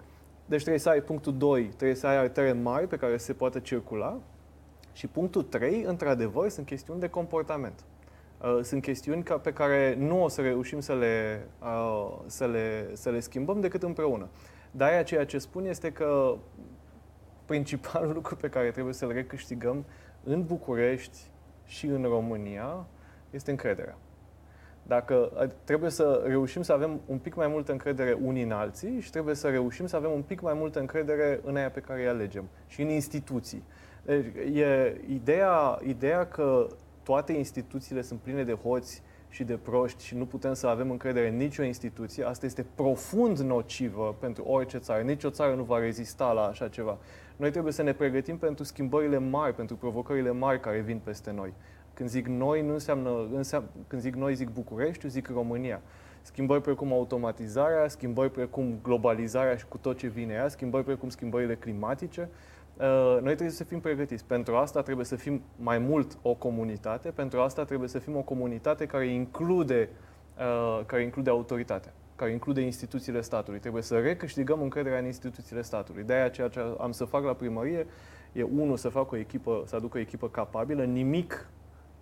Deci 0.50 0.60
trebuie 0.60 0.80
să 0.80 0.90
ai 0.90 1.02
punctul 1.02 1.38
2, 1.38 1.64
trebuie 1.64 1.96
să 1.96 2.08
ai 2.08 2.18
artere 2.18 2.52
mari 2.52 2.88
pe 2.88 2.96
care 2.96 3.18
se 3.18 3.34
poate 3.34 3.60
circula. 3.60 4.20
Și 4.94 5.08
punctul 5.08 5.44
3, 5.44 5.84
într-adevăr, 5.84 6.50
sunt 6.50 6.66
chestiuni 6.66 7.00
de 7.00 7.10
comportament. 7.10 7.84
Uh, 8.42 8.60
sunt 8.62 8.82
chestiuni 8.82 9.24
ca, 9.24 9.38
pe 9.38 9.54
care 9.54 9.96
nu 9.98 10.24
o 10.24 10.28
să 10.28 10.42
reușim 10.42 10.80
să 10.80 10.94
le, 10.94 11.48
uh, 11.62 12.18
să, 12.26 12.46
le, 12.46 12.90
să 12.94 13.10
le 13.10 13.20
schimbăm 13.20 13.60
decât 13.60 13.84
împreună. 13.84 14.30
Dar 14.72 14.90
aia 14.90 15.04
ceea 15.04 15.26
ce 15.26 15.38
spun 15.38 15.66
este 15.66 15.92
că 15.92 16.36
principalul 17.46 18.14
lucru 18.20 18.36
pe 18.36 18.50
care 18.50 18.72
trebuie 18.72 18.94
să-l 18.94 19.12
recâștigăm 19.12 19.86
în 20.24 20.46
București 20.46 21.18
și 21.66 21.86
în 21.86 22.04
România 22.04 22.88
este 23.30 23.52
încrederea. 23.52 23.98
Dacă 24.90 25.32
a- 25.36 25.48
trebuie 25.64 25.90
să 25.90 26.24
reușim 26.26 26.62
să 26.62 26.74
avem 26.74 27.00
un 27.06 27.18
pic 27.18 27.36
mai 27.36 27.48
multă 27.48 27.72
încredere 27.72 28.18
unii 28.24 28.44
în 28.44 28.52
alții 28.52 29.00
și 29.00 29.12
trebuie 29.12 29.36
să 29.36 29.48
reușim 29.50 29.86
să 29.86 29.96
avem 29.96 30.12
un 30.12 30.22
pic 30.22 30.42
mai 30.42 30.54
multă 30.54 30.80
încredere 30.80 31.40
în 31.44 31.56
aia 31.56 31.70
pe 31.70 31.80
care 31.80 32.02
îi 32.02 32.08
alegem 32.08 32.48
și 32.68 32.82
în 32.82 32.90
instituții. 32.90 33.64
Deci, 34.06 34.26
e 34.54 35.02
ideea, 35.10 35.80
ideea 35.88 36.28
că 36.28 36.68
toate 37.04 37.34
instituțiile 37.34 38.02
sunt 38.02 38.20
pline 38.20 38.44
de 38.44 38.54
hoți 38.54 39.04
și 39.30 39.44
de 39.44 39.58
proști 39.58 40.06
și 40.06 40.16
nu 40.16 40.26
putem 40.26 40.54
să 40.54 40.68
avem 40.68 40.92
încredere 40.92 41.28
în 41.28 41.36
nicio 41.36 41.64
instituție, 41.64 42.24
asta 42.24 42.46
este 42.46 42.66
profund 42.76 43.38
nocivă 43.38 44.16
pentru 44.20 44.44
orice 44.44 44.78
țară. 44.78 45.02
Nici 45.02 45.24
o 45.24 45.30
țară 45.30 45.56
nu 45.56 45.64
va 45.64 45.80
rezista 45.80 46.32
la 46.32 46.42
așa 46.42 46.68
ceva. 46.68 46.98
Noi 47.36 47.52
trebuie 47.52 47.74
să 47.74 47.82
ne 47.82 47.94
pregătim 47.94 48.38
pentru 48.38 48.64
schimbările 48.64 49.18
mari, 49.18 49.56
pentru 49.56 49.76
provocările 49.76 50.32
mari 50.32 50.60
care 50.60 50.80
vin 50.80 51.00
peste 51.04 51.32
noi. 51.32 51.54
Când 52.00 52.12
zic 52.12 52.28
noi, 52.28 52.62
nu 52.62 52.74
înseamnă, 52.74 53.28
înseamnă 53.34 53.70
când 53.88 54.02
zic 54.02 54.16
noi, 54.16 54.36
zic 54.36 54.50
București, 54.50 55.08
zic 55.08 55.28
România. 55.28 55.82
Schimbări 56.22 56.62
precum 56.62 56.92
automatizarea, 56.92 57.88
schimbări 57.88 58.32
precum 58.32 58.80
globalizarea 58.84 59.56
și 59.56 59.66
cu 59.66 59.78
tot 59.78 59.98
ce 59.98 60.08
vine 60.08 60.34
ea, 60.34 60.48
schimbări 60.48 60.84
precum 60.84 61.10
schimbările 61.10 61.56
climatice. 61.56 62.30
Uh, 62.78 62.86
Noi 63.22 63.34
trebuie 63.34 63.50
să 63.50 63.64
fim 63.64 63.80
pregătiți. 63.80 64.26
Pentru 64.26 64.56
asta 64.56 64.82
trebuie 64.82 65.06
să 65.06 65.16
fim 65.16 65.42
mai 65.56 65.78
mult 65.78 66.18
o 66.22 66.34
comunitate, 66.34 67.10
pentru 67.10 67.40
asta 67.40 67.64
trebuie 67.64 67.90
să 67.90 68.00
fim 68.00 68.16
o 68.16 68.22
comunitate 68.22 68.86
care 68.86 69.08
include, 69.08 69.90
uh, 70.38 70.86
care 70.86 71.04
include 71.04 71.30
autoritatea, 71.30 71.94
care 72.16 72.32
include 72.32 72.62
instituțiile 72.62 73.22
statului. 73.22 73.60
Trebuie 73.60 73.82
să 73.82 74.00
recâștigăm 74.00 74.62
încrederea 74.62 75.00
în 75.00 75.06
instituțiile 75.06 75.62
statului. 75.62 76.04
De-aia 76.04 76.30
ceea 76.30 76.48
ce 76.48 76.60
am 76.80 76.92
să 76.92 77.06
fac 77.06 77.24
la 77.24 77.34
primărie 77.34 77.86
e, 78.32 78.44
unul, 78.44 78.78
să 78.78 78.90
fac 78.90 79.12
o 79.12 79.18
echipă, 79.18 79.64
să 79.66 79.76
aduc 79.76 79.94
o 79.94 80.00
echipă 80.00 80.30
capabilă, 80.30 80.84
nimic 80.84 81.50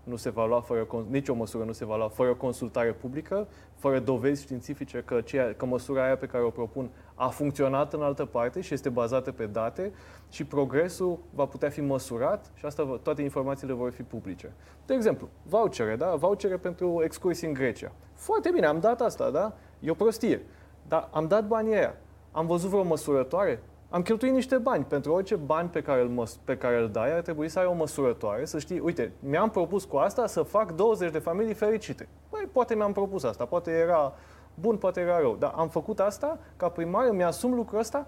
nu 0.07 0.15
se 0.15 0.29
va 0.29 0.45
lua 0.45 0.61
fără, 0.61 0.83
cons- 0.83 1.05
nicio 1.09 1.33
măsură 1.33 1.63
nu 1.63 1.71
se 1.71 1.85
va 1.85 1.97
lua 1.97 2.07
fără 2.07 2.33
consultare 2.33 2.93
publică, 2.93 3.47
fără 3.75 3.99
dovezi 3.99 4.41
științifice 4.41 5.03
că, 5.05 5.21
ceea, 5.21 5.53
că 5.53 5.65
măsura 5.65 6.03
aia 6.03 6.17
pe 6.17 6.25
care 6.25 6.43
o 6.43 6.49
propun 6.49 6.89
a 7.15 7.27
funcționat 7.27 7.93
în 7.93 8.01
altă 8.01 8.25
parte 8.25 8.61
și 8.61 8.73
este 8.73 8.89
bazată 8.89 9.31
pe 9.31 9.45
date 9.45 9.91
și 10.29 10.43
progresul 10.45 11.19
va 11.33 11.45
putea 11.45 11.69
fi 11.69 11.81
măsurat 11.81 12.51
și 12.53 12.65
asta 12.65 12.99
toate 13.03 13.21
informațiile 13.21 13.73
vor 13.73 13.91
fi 13.91 14.03
publice. 14.03 14.53
De 14.85 14.93
exemplu, 14.93 15.29
vouchere, 15.43 15.95
da? 15.95 16.15
Vouchere 16.15 16.57
pentru 16.57 17.01
excursii 17.03 17.47
în 17.47 17.53
Grecia. 17.53 17.91
Foarte 18.13 18.49
bine, 18.53 18.65
am 18.65 18.79
dat 18.79 19.01
asta, 19.01 19.29
da? 19.29 19.53
E 19.79 19.89
o 19.89 19.93
prostie. 19.93 20.41
Dar 20.87 21.09
am 21.11 21.27
dat 21.27 21.47
banii 21.47 21.75
aia. 21.75 21.95
Am 22.31 22.47
văzut 22.47 22.69
vreo 22.69 22.83
măsurătoare? 22.83 23.63
Am 23.89 24.01
cheltuit 24.01 24.31
niște 24.33 24.57
bani. 24.57 24.83
Pentru 24.83 25.13
orice 25.13 25.35
bani 25.35 25.69
pe 25.69 25.81
care 25.81 26.01
îl, 26.01 26.07
măs- 26.07 26.39
pe 26.43 26.57
care 26.57 26.77
îl 26.77 26.89
dai, 26.89 27.13
ar 27.15 27.21
trebui 27.21 27.49
să 27.49 27.59
ai 27.59 27.65
o 27.65 27.73
măsurătoare, 27.73 28.45
să 28.45 28.59
știi, 28.59 28.79
uite, 28.79 29.11
mi-am 29.19 29.49
propus 29.49 29.83
cu 29.85 29.97
asta 29.97 30.27
să 30.27 30.41
fac 30.41 30.71
20 30.75 31.11
de 31.11 31.19
familii 31.19 31.53
fericite. 31.53 32.07
Păi, 32.29 32.49
poate 32.51 32.75
mi-am 32.75 32.91
propus 32.91 33.23
asta, 33.23 33.45
poate 33.45 33.71
era 33.71 34.13
bun, 34.53 34.77
poate 34.77 34.99
era 34.99 35.19
rău. 35.19 35.35
Dar 35.39 35.53
am 35.55 35.69
făcut 35.69 35.99
asta, 35.99 36.39
ca 36.57 36.69
primar, 36.69 37.09
mi-asum 37.11 37.53
lucrul 37.53 37.79
ăsta, 37.79 38.07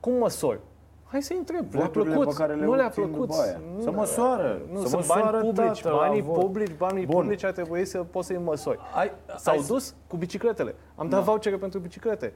cum 0.00 0.12
măsori? 0.14 0.60
Hai 1.04 1.22
să 1.22 1.34
întreb. 1.38 1.64
Le-a 1.74 1.88
plăcut? 1.88 2.26
Pe 2.28 2.34
care 2.34 2.54
le 2.54 2.64
nu 2.64 2.74
le-a 2.74 2.84
obțin 2.86 3.02
plăcut? 3.06 3.28
după 3.28 3.40
aia. 3.42 3.60
Nu, 3.76 3.82
Să 3.82 3.90
măsoară. 3.90 4.60
Nu, 4.72 4.80
să 4.80 4.86
sunt 4.88 5.00
măsoară 5.00 5.30
bani 5.30 5.44
publici. 5.54 5.80
tată 5.82 5.94
la 5.94 6.00
Banii 6.06 6.20
vot. 6.22 6.34
publici, 6.38 6.76
banii 6.76 7.06
Bun. 7.06 7.20
publici 7.20 7.44
ar 7.44 7.52
trebui 7.52 7.84
să 7.84 7.98
poți 7.98 8.26
să-i 8.26 8.38
măsori. 8.44 8.78
Ai, 8.94 9.12
S-au 9.36 9.54
hai 9.54 9.62
să- 9.64 9.72
dus 9.72 9.94
cu 10.08 10.16
bicicletele. 10.16 10.74
Am 10.94 11.08
dat 11.08 11.18
Da. 11.18 11.24
vouchere 11.24 11.56
pentru 11.56 11.78
biciclete. 11.78 12.32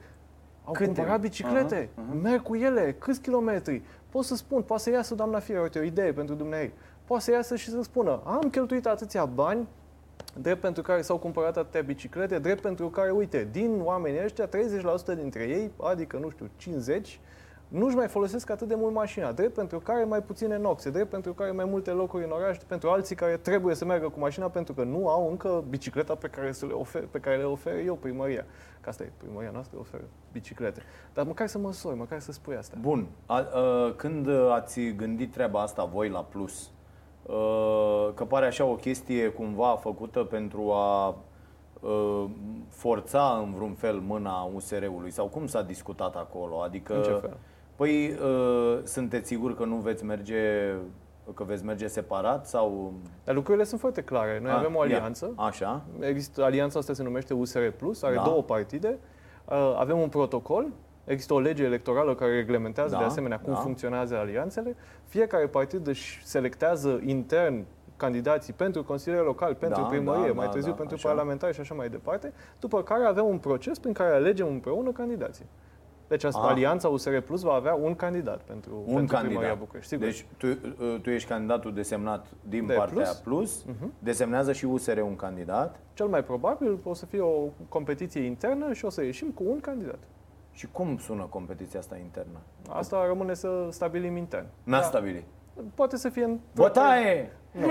Au 0.63 0.73
Câte? 0.73 0.85
cumpărat 0.85 1.19
biciclete, 1.19 1.89
merg 2.21 2.41
cu 2.41 2.55
ele, 2.55 2.95
câți 2.99 3.21
kilometri. 3.21 3.81
Pot 4.09 4.23
să 4.25 4.35
spun, 4.35 4.61
poate 4.61 4.83
să 4.83 4.89
iasă 4.89 5.15
doamna 5.15 5.39
Firea, 5.39 5.61
uite, 5.61 5.79
o 5.79 5.83
idee 5.83 6.13
pentru 6.13 6.35
dumneavoastră. 6.35 6.79
Poate 7.05 7.23
să 7.23 7.31
iasă 7.31 7.55
și 7.55 7.69
să 7.69 7.81
spună, 7.81 8.21
am 8.25 8.49
cheltuit 8.49 8.85
atâția 8.85 9.25
bani, 9.25 9.67
drept 10.41 10.61
pentru 10.61 10.81
care 10.81 11.01
s-au 11.01 11.17
cumpărat 11.17 11.57
atâtea 11.57 11.81
biciclete, 11.81 12.39
drept 12.39 12.61
pentru 12.61 12.89
care, 12.89 13.11
uite, 13.11 13.47
din 13.51 13.79
oamenii 13.83 14.23
ăștia, 14.23 14.49
30% 15.13 15.15
dintre 15.15 15.43
ei, 15.43 15.71
adică, 15.83 16.17
nu 16.17 16.29
știu, 16.29 16.49
50, 16.57 17.19
nu-și 17.71 17.95
mai 17.95 18.07
folosesc 18.07 18.49
atât 18.49 18.67
de 18.67 18.75
mult 18.75 18.93
mașina, 18.93 19.31
drept 19.31 19.53
pentru 19.53 19.79
care 19.79 20.03
mai 20.03 20.21
puține 20.21 20.57
noxe, 20.57 20.89
drept 20.89 21.09
pentru 21.09 21.33
care 21.33 21.51
mai 21.51 21.65
multe 21.65 21.91
locuri 21.91 22.23
în 22.23 22.31
oraș, 22.31 22.57
pentru 22.67 22.89
alții 22.89 23.15
care 23.15 23.37
trebuie 23.37 23.75
să 23.75 23.85
meargă 23.85 24.09
cu 24.09 24.19
mașina 24.19 24.49
pentru 24.49 24.73
că 24.73 24.83
nu 24.83 25.07
au 25.07 25.29
încă 25.29 25.63
bicicleta 25.69 26.15
pe 26.15 26.27
care, 26.27 26.51
să 26.51 26.65
le 26.65 26.73
ofer, 26.73 27.07
pe 27.11 27.19
care 27.19 27.37
le 27.37 27.43
ofer 27.43 27.73
eu, 27.85 27.95
primăria. 27.95 28.45
Că 28.81 28.89
asta 28.89 29.03
e, 29.03 29.11
primăria 29.17 29.49
noastră 29.53 29.77
oferă 29.79 30.03
biciclete. 30.31 30.81
Dar 31.13 31.25
măcar 31.25 31.47
să 31.47 31.57
măsori, 31.57 31.97
măcar 31.97 32.19
să 32.19 32.31
spui 32.31 32.55
asta. 32.55 32.77
Bun. 32.81 33.07
A, 33.25 33.35
a, 33.35 33.93
când 33.95 34.27
ați 34.51 34.81
gândit 34.81 35.31
treaba 35.31 35.61
asta 35.61 35.83
voi 35.83 36.09
la 36.09 36.23
plus? 36.23 36.71
A, 37.29 37.33
că 38.13 38.25
pare 38.25 38.45
așa 38.45 38.65
o 38.65 38.75
chestie 38.75 39.27
cumva 39.27 39.75
făcută 39.81 40.23
pentru 40.23 40.71
a 40.71 41.15
a, 41.83 42.29
forța 42.69 43.41
în 43.43 43.53
vreun 43.53 43.73
fel 43.73 43.99
mâna 43.99 44.49
USR-ului 44.53 45.11
sau 45.11 45.25
cum 45.25 45.47
s-a 45.47 45.61
discutat 45.61 46.15
acolo? 46.15 46.61
Adică, 46.61 46.95
În 46.95 47.03
ce 47.03 47.09
fel? 47.09 47.37
Păi, 47.81 48.17
a, 48.21 48.81
sunteți 48.83 49.27
siguri 49.27 49.55
că 49.55 49.65
nu 49.65 49.75
veți 49.75 50.05
merge 50.05 50.73
că 51.33 51.43
veți 51.43 51.65
merge 51.65 51.87
separat 51.87 52.47
sau 52.47 52.93
Dar 53.23 53.35
lucrurile 53.35 53.63
sunt 53.63 53.79
foarte 53.79 54.01
clare. 54.01 54.39
Noi 54.41 54.51
A, 54.51 54.57
avem 54.57 54.75
o 54.75 54.85
ia. 54.85 54.95
alianță. 54.95 55.33
Așa. 55.35 55.81
Există, 55.99 56.43
alianța 56.43 56.79
asta 56.79 56.93
se 56.93 57.03
numește 57.03 57.33
USR 57.33 57.67
Plus, 57.77 58.03
are 58.03 58.15
Da. 58.15 58.21
două 58.21 58.43
partide. 58.43 58.97
Uh, 59.45 59.75
Avem 59.79 59.99
un 59.99 60.09
protocol, 60.09 60.67
există 61.05 61.33
o 61.33 61.39
lege 61.39 61.63
electorală 61.63 62.15
care 62.15 62.35
reglementează 62.35 62.91
Da, 62.93 62.97
de 62.97 63.03
asemenea 63.03 63.39
cum 63.39 63.53
da. 63.53 63.59
funcționează 63.59 64.17
alianțele. 64.17 64.75
Fiecare 65.05 65.47
partid 65.47 65.87
își 65.87 66.21
selectează 66.23 66.99
intern 67.05 67.65
candidații 67.97 68.53
pentru 68.53 68.83
consiliere 68.83 69.23
local, 69.23 69.55
pentru 69.55 69.81
Da, 69.81 69.87
primărie, 69.87 70.27
da, 70.27 70.33
mai 70.33 70.45
da, 70.45 70.51
târziu 70.51 70.71
da, 70.71 70.77
pentru 70.77 70.95
așa. 70.95 71.07
parlamentari 71.07 71.53
și 71.53 71.59
așa 71.59 71.73
mai 71.73 71.89
departe, 71.89 72.33
după 72.59 72.83
care 72.83 73.03
avem 73.05 73.25
un 73.25 73.37
proces 73.37 73.79
prin 73.79 73.93
care 73.93 74.13
alegem 74.13 74.47
împreună 74.47 74.91
candidații. 74.91 75.45
Deci 76.11 76.23
asta, 76.23 76.41
Ah. 76.43 76.49
alianța 76.51 76.87
USR 76.87 77.17
Plus 77.17 77.41
va 77.41 77.53
avea 77.53 77.73
un 77.73 77.95
candidat 77.95 78.41
pentru, 78.41 78.71
Un 78.85 78.95
pentru 78.95 79.15
primăria 79.17 79.31
candidat. 79.39 79.57
București. 79.57 79.89
Sigur. 79.89 80.05
Deci 80.05 80.25
tu, 80.37 80.47
tu 81.01 81.09
ești 81.09 81.29
candidatul 81.29 81.73
desemnat 81.73 82.25
din 82.49 82.65
De 82.65 82.73
partea 82.73 82.95
plus. 83.03 83.17
plus, 83.17 83.63
Mhm. 83.63 83.93
desemnează 83.99 84.51
și 84.53 84.65
USR 84.65 84.97
un 84.97 85.15
candidat 85.15 85.79
Cel 85.93 86.05
mai 86.07 86.23
probabil 86.23 86.77
o 86.83 86.93
să 86.93 87.05
fie 87.05 87.21
o 87.21 87.39
competiție 87.69 88.21
internă 88.21 88.73
și 88.73 88.85
o 88.85 88.89
să 88.89 89.03
ieșim 89.03 89.27
cu 89.29 89.43
un 89.47 89.59
candidat. 89.59 89.99
și 90.53 90.67
cum 90.71 90.97
sună 90.97 91.23
competiția 91.29 91.79
asta 91.79 91.95
internă? 91.97 92.37
Asta 92.69 93.05
rămâne 93.07 93.33
să 93.33 93.67
stabilim 93.69 94.15
intern. 94.15 94.45
N-a 94.63 94.77
Da. 94.79 94.83
stabilit. 94.83 95.23
Poate 95.75 95.97
să 95.97 96.09
fie 96.09 96.23
în... 96.23 96.39
Bătaie! 96.55 97.31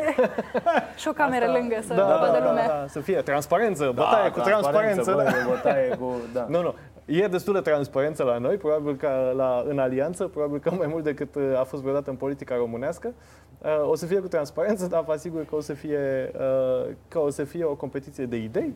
Și 0.97 1.09
o 1.09 1.13
cameră 1.13 1.47
lângă 1.53 1.77
să 1.87 1.95
Da, 1.95 2.05
vadă 2.05 2.39
da, 2.39 2.49
lumea. 2.49 2.67
da, 2.69 2.87
să 2.87 3.01
fie 3.01 3.21
transparență, 3.23 3.93
bătaie 3.95 4.31
cu 4.31 4.41
transparență. 4.41 5.13
bă, 5.15 5.23
da. 5.23 5.29
e 5.31 5.45
bătaie 5.49 5.89
cu... 5.97 6.13
Da. 6.33 6.47
Nu, 6.55 6.63
nu. 6.63 6.75
E 7.11 7.27
destul 7.27 7.55
de 7.55 7.61
transparență 7.61 8.23
la 8.23 8.39
noi, 8.39 8.57
probabil 8.57 8.97
că 8.97 9.33
la, 9.37 9.65
în 9.69 9.79
alianță, 9.79 10.27
probabil 10.27 10.59
că 10.59 10.71
mai 10.71 10.87
mult 10.87 11.05
decât 11.05 11.35
uh, 11.35 11.59
a 11.59 11.65
fost 11.65 11.83
vreodată 11.83 12.11
în 12.11 12.17
politica 12.17 12.57
românească. 12.57 13.13
Uh, 13.63 13.89
O 13.89 13.95
să 13.95 14.07
fie 14.07 14.21
cu 14.21 14.29
transparență, 14.29 14.87
dar 14.87 15.05
vă 15.05 15.13
asigur 15.13 15.45
că 15.45 15.55
o 15.55 15.61
să 15.61 15.73
fie, 15.73 16.31
uh, 16.35 16.91
că 17.09 17.19
o, 17.19 17.31
să 17.31 17.45
fie 17.45 17.65
o 17.65 17.75
competiție 17.75 18.27
de 18.27 18.37
idei. 18.37 18.75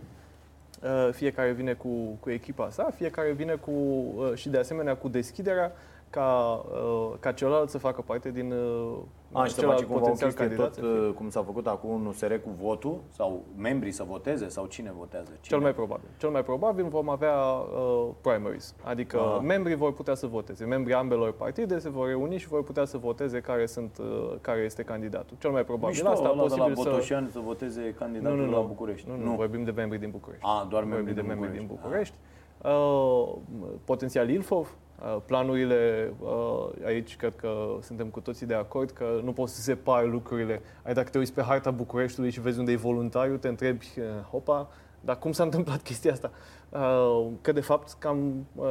Uh, 0.83 1.12
Fiecare 1.12 1.51
vine 1.53 1.73
cu, 1.73 1.88
cu 2.20 2.31
echipa 2.31 2.70
sa, 2.70 2.90
fiecare 2.97 3.33
vine 3.33 3.55
cu, 3.55 3.70
uh, 3.70 4.35
și 4.35 4.49
de 4.49 4.59
asemenea 4.59 4.97
cu 4.97 5.09
deschiderea 5.09 5.73
ca, 6.14 6.64
uh, 6.72 7.12
ca 7.20 7.33
celălalt 7.33 7.68
să 7.68 7.79
facă 7.79 8.00
parte 8.00 8.31
din 8.31 8.53
uh, 8.53 8.96
A, 9.33 9.44
și 9.44 9.53
să 9.53 9.61
celălalt 9.61 9.81
face 9.81 9.92
cumva 9.92 9.94
o 9.94 9.98
potențial 9.98 10.29
chestie 10.29 10.46
candidat 10.46 10.74
tot 10.74 10.74
să 10.74 10.81
fie. 10.81 11.09
uh, 11.09 11.14
cum 11.14 11.29
s-a 11.31 11.42
făcut 11.42 11.66
acum 11.66 11.90
un 11.90 12.07
USR 12.07 12.35
cu 12.35 12.50
votul 12.61 13.00
sau 13.11 13.42
membrii 13.57 13.92
să 13.92 14.05
voteze 14.09 14.48
sau 14.48 14.66
cine 14.66 14.92
votează? 14.98 15.31
Cine? 15.31 15.40
Cel 15.40 15.59
mai 15.59 15.74
probabil. 15.74 16.05
Cel 16.16 16.31
mai 16.31 16.44
probabil 16.44 16.88
vom 16.88 17.09
avea 17.09 17.37
uh, 17.37 18.09
primaries, 18.20 18.74
adică 18.83 19.18
Aha. 19.18 19.38
membrii 19.38 19.74
vor 19.77 19.92
putea 19.92 20.14
să 20.14 20.27
voteze. 20.27 20.64
Membrii 20.64 20.94
ambelor 20.94 21.33
partide 21.33 21.79
se 21.79 21.88
vor 21.88 22.07
reuni 22.07 22.37
și 22.37 22.48
vor 22.48 22.64
putea 22.64 22.85
să 22.85 22.98
voteze 22.98 23.40
care 23.40 23.66
sunt 23.66 23.98
uh, 24.00 24.35
care 24.40 24.61
este 24.61 24.83
candidatul. 24.83 25.37
Cel 25.40 25.50
mai 25.50 25.64
probabil 25.64 25.88
Mișto, 25.88 26.09
asta 26.09 26.29
ăla 26.29 26.48
de 26.48 26.55
la 26.55 26.64
posibil 26.64 26.74
să 26.77 26.90
Botoșani 26.90 27.31
să 27.31 27.38
voteze 27.38 27.81
nu, 27.81 27.98
candidatul 27.98 28.38
nu, 28.38 28.44
nu, 28.44 28.50
la 28.50 28.61
București. 28.61 29.09
Nu, 29.09 29.16
nu, 29.16 29.35
vorbim 29.37 29.64
de 29.64 29.70
membrii 29.70 30.00
din 30.00 30.11
București. 30.11 30.44
A, 30.46 30.66
doar 30.68 30.83
vorbim 30.83 30.94
membrii 30.94 31.14
de 31.14 31.20
din 31.20 31.31
membrii 31.31 31.59
din 31.59 31.66
București. 31.66 32.14
București. 32.14 32.16
Uh, 32.64 33.37
potențial 33.85 34.29
Ilfov, 34.29 34.61
uh, 34.61 34.84
planurile 35.26 36.12
uh, 36.20 36.68
aici 36.85 37.16
cred 37.16 37.37
că 37.37 37.76
suntem 37.83 38.07
cu 38.07 38.20
toții 38.20 38.46
de 38.46 38.54
acord 38.54 38.90
că 38.90 39.20
nu 39.24 39.33
poți 39.33 39.54
să 39.54 39.61
separi 39.61 40.09
lucrurile. 40.09 40.61
Ai 40.83 40.94
dacă 40.94 41.09
te 41.09 41.18
uiți 41.18 41.33
pe 41.33 41.42
harta 41.42 41.70
Bucureștiului 41.70 42.30
și 42.30 42.40
vezi 42.40 42.59
unde 42.59 42.72
e 42.72 42.76
voluntariu, 42.76 43.37
te 43.37 43.48
întrebi, 43.48 43.87
uh, 43.98 44.04
hopa, 44.30 44.68
dar 45.00 45.18
cum 45.18 45.33
s-a 45.33 45.42
întâmplat 45.50 45.83
chestia 45.83 46.12
asta? 46.12 46.30
Uh, 46.68 47.28
că 47.40 47.52
de 47.52 47.61
fapt 47.61 47.92
cam 47.98 48.46
uh, 48.54 48.66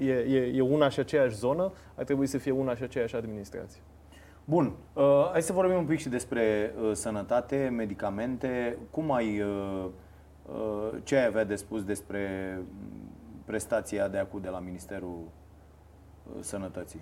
e, 0.00 0.12
e, 0.12 0.52
e 0.54 0.60
una 0.60 0.88
și 0.88 1.00
aceeași 1.00 1.34
zonă, 1.34 1.72
ar 1.94 2.04
trebui 2.04 2.26
să 2.26 2.38
fie 2.38 2.52
una 2.52 2.74
și 2.74 2.82
aceeași 2.82 3.16
administrație. 3.16 3.80
Bun, 4.44 4.72
uh, 4.92 5.28
hai 5.30 5.42
să 5.42 5.52
vorbim 5.52 5.76
un 5.76 5.84
pic 5.84 5.98
și 5.98 6.08
despre 6.08 6.74
uh, 6.82 6.90
sănătate, 6.92 7.72
medicamente. 7.76 8.78
Cum 8.90 9.12
ai, 9.12 9.40
uh, 9.40 9.86
uh, 10.46 10.98
ce 11.02 11.16
ai 11.16 11.26
avea 11.26 11.44
de 11.44 11.54
spus 11.54 11.84
despre 11.84 12.54
mm, 12.58 13.10
prestația 13.44 14.08
de 14.08 14.18
acum 14.18 14.40
de 14.40 14.48
la 14.48 14.58
Ministerul 14.58 15.08
uh, 15.08 15.39
Sănătății? 16.40 17.00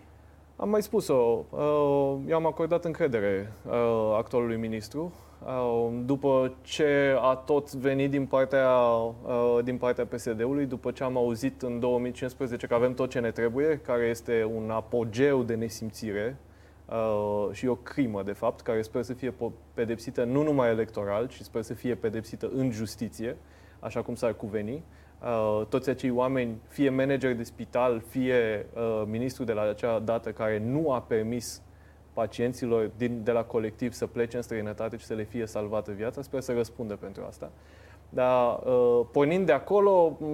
Am 0.57 0.69
mai 0.69 0.83
spus-o, 0.83 1.45
uh, 1.51 2.17
eu 2.29 2.37
am 2.37 2.47
acordat 2.47 2.85
încredere 2.85 3.53
uh, 3.67 4.15
actualului 4.17 4.57
ministru. 4.57 5.13
Uh, 5.47 5.89
După 6.05 6.55
ce 6.63 7.17
a 7.21 7.35
tot 7.35 7.73
venit 7.75 8.11
din 8.11 8.27
partea, 8.27 8.71
uh, 8.73 9.59
din 9.65 9.77
partea 9.77 10.07
PSD-ului, 10.07 10.67
după 10.67 10.91
ce 10.91 11.05
am 11.05 11.17
auzit 11.17 11.63
în 11.63 11.81
2015 11.81 12.67
că 12.67 12.75
avem 12.75 12.95
tot 12.95 13.11
ce 13.11 13.21
ne 13.21 13.31
trebuie, 13.31 13.79
care 13.79 14.05
este 14.05 14.51
un 14.55 14.71
apogeu 14.71 15.43
de 15.43 15.55
nesimțire 15.55 16.37
uh, 16.89 17.49
și 17.53 17.67
o 17.67 17.75
crimă, 17.75 18.23
de 18.23 18.33
fapt, 18.33 18.61
care 18.61 18.83
sper 18.83 19.03
să 19.03 19.13
fie 19.13 19.31
po- 19.33 19.75
pedepsită 19.75 20.25
nu 20.25 20.43
numai 20.43 20.69
electoral, 20.69 21.27
ci 21.27 21.41
sper 21.41 21.63
să 21.63 21.75
fie 21.75 21.95
pedepsită 21.95 22.51
în 22.55 22.71
justiție, 22.71 23.37
așa 23.81 24.03
cum 24.03 24.15
s-ar 24.15 24.35
cuveni. 24.35 24.83
Uh, 25.23 25.67
toți 25.69 25.89
acei 25.89 26.11
oameni, 26.11 26.57
fie 26.69 26.91
manageri 26.91 27.37
de 27.37 27.43
spital, 27.43 28.03
fie 28.09 28.67
uh, 28.75 29.03
ministrul 29.07 29.47
de 29.47 29.53
la 29.53 29.63
acea 29.63 29.99
dată 29.99 30.31
care 30.31 30.59
nu 30.59 30.93
a 30.93 31.01
permis 31.01 31.63
pacienților 32.13 32.91
din, 32.97 33.21
de 33.25 33.31
la 33.33 33.45
colectiv 33.45 33.93
să 33.93 34.07
plece 34.07 34.37
în 34.37 34.43
străinătate 34.43 34.97
și 34.97 35.05
să 35.05 35.15
le 35.15 35.25
fie 35.25 35.47
salvată 35.47 35.93
viața, 35.93 36.23
sper 36.23 36.41
să 36.41 36.53
răspundă 36.53 36.97
pentru 36.97 37.25
asta. 37.29 37.51
Dar 38.09 38.59
uh, 38.65 39.01
pornind 39.13 39.47
de 39.47 39.53
acolo, 39.53 40.17
m, 40.21 40.25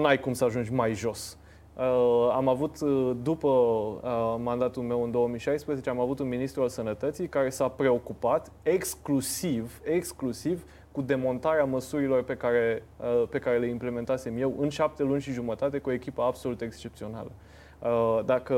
n-ai 0.00 0.20
cum 0.20 0.32
să 0.32 0.44
ajungi 0.44 0.72
mai 0.72 0.92
jos. 0.94 1.38
Uh, 1.76 2.32
am 2.34 2.48
avut, 2.48 2.80
uh, 2.80 3.16
după 3.22 3.48
uh, 3.48 4.34
mandatul 4.42 4.82
meu 4.82 5.02
în 5.02 5.10
2016, 5.10 5.90
am 5.90 6.00
avut 6.00 6.18
un 6.18 6.28
ministru 6.28 6.62
al 6.62 6.68
sănătății 6.68 7.28
care 7.28 7.50
s-a 7.50 7.68
preocupat 7.68 8.52
exclusiv, 8.62 9.80
exclusiv 9.84 10.64
cu 10.92 11.00
demontarea 11.00 11.64
măsurilor 11.64 12.22
pe 12.22 12.36
care, 12.36 12.82
uh, 12.96 13.28
pe 13.30 13.38
care 13.38 13.58
le 13.58 13.66
implementasem 13.66 14.36
eu 14.38 14.54
în 14.58 14.68
șapte 14.68 15.02
luni 15.02 15.20
și 15.20 15.32
jumătate 15.32 15.78
cu 15.78 15.88
o 15.88 15.92
echipă 15.92 16.22
absolut 16.22 16.60
excepțională. 16.60 17.30
Uh, 17.78 18.20
Dacă 18.24 18.54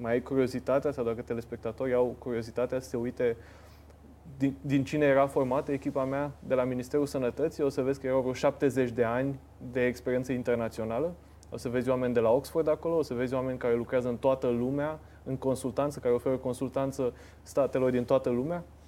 mai 0.00 0.12
ai 0.12 0.22
curiozitatea 0.22 0.92
sau 0.92 1.04
dacă 1.04 1.22
telespectatorii 1.22 1.94
au 1.94 2.14
curiozitatea 2.18 2.80
să 2.80 2.88
se 2.88 2.96
uite 2.96 3.36
din, 4.38 4.56
din 4.60 4.84
cine 4.84 5.04
era 5.04 5.26
formată 5.26 5.72
echipa 5.72 6.04
mea 6.04 6.30
de 6.46 6.54
la 6.54 6.64
Ministerul 6.64 7.06
Sănătății, 7.06 7.62
o 7.62 7.68
să 7.68 7.82
vezi 7.82 8.00
că 8.00 8.06
erau 8.06 8.20
vreo 8.20 8.32
70 8.32 8.90
de 8.90 9.04
ani 9.04 9.38
de 9.72 9.86
experiență 9.86 10.32
internațională. 10.32 11.14
O 11.50 11.56
să 11.56 11.68
vezi 11.68 11.88
oameni 11.88 12.14
de 12.14 12.20
la 12.20 12.30
Oxford 12.30 12.68
acolo, 12.68 12.96
o 12.96 13.02
să 13.02 13.14
vezi 13.14 13.34
oameni 13.34 13.58
care 13.58 13.74
lucrează 13.74 14.08
în 14.08 14.16
toată 14.16 14.48
lumea, 14.48 14.98
în 15.24 15.36
consultanță, 15.36 15.98
care 15.98 16.14
oferă 16.14 16.36
consultanță 16.36 17.12
statelor 17.42 17.90
din 17.90 18.04
toată 18.04 18.30
lumea, 18.30 18.64
uh, 18.66 18.81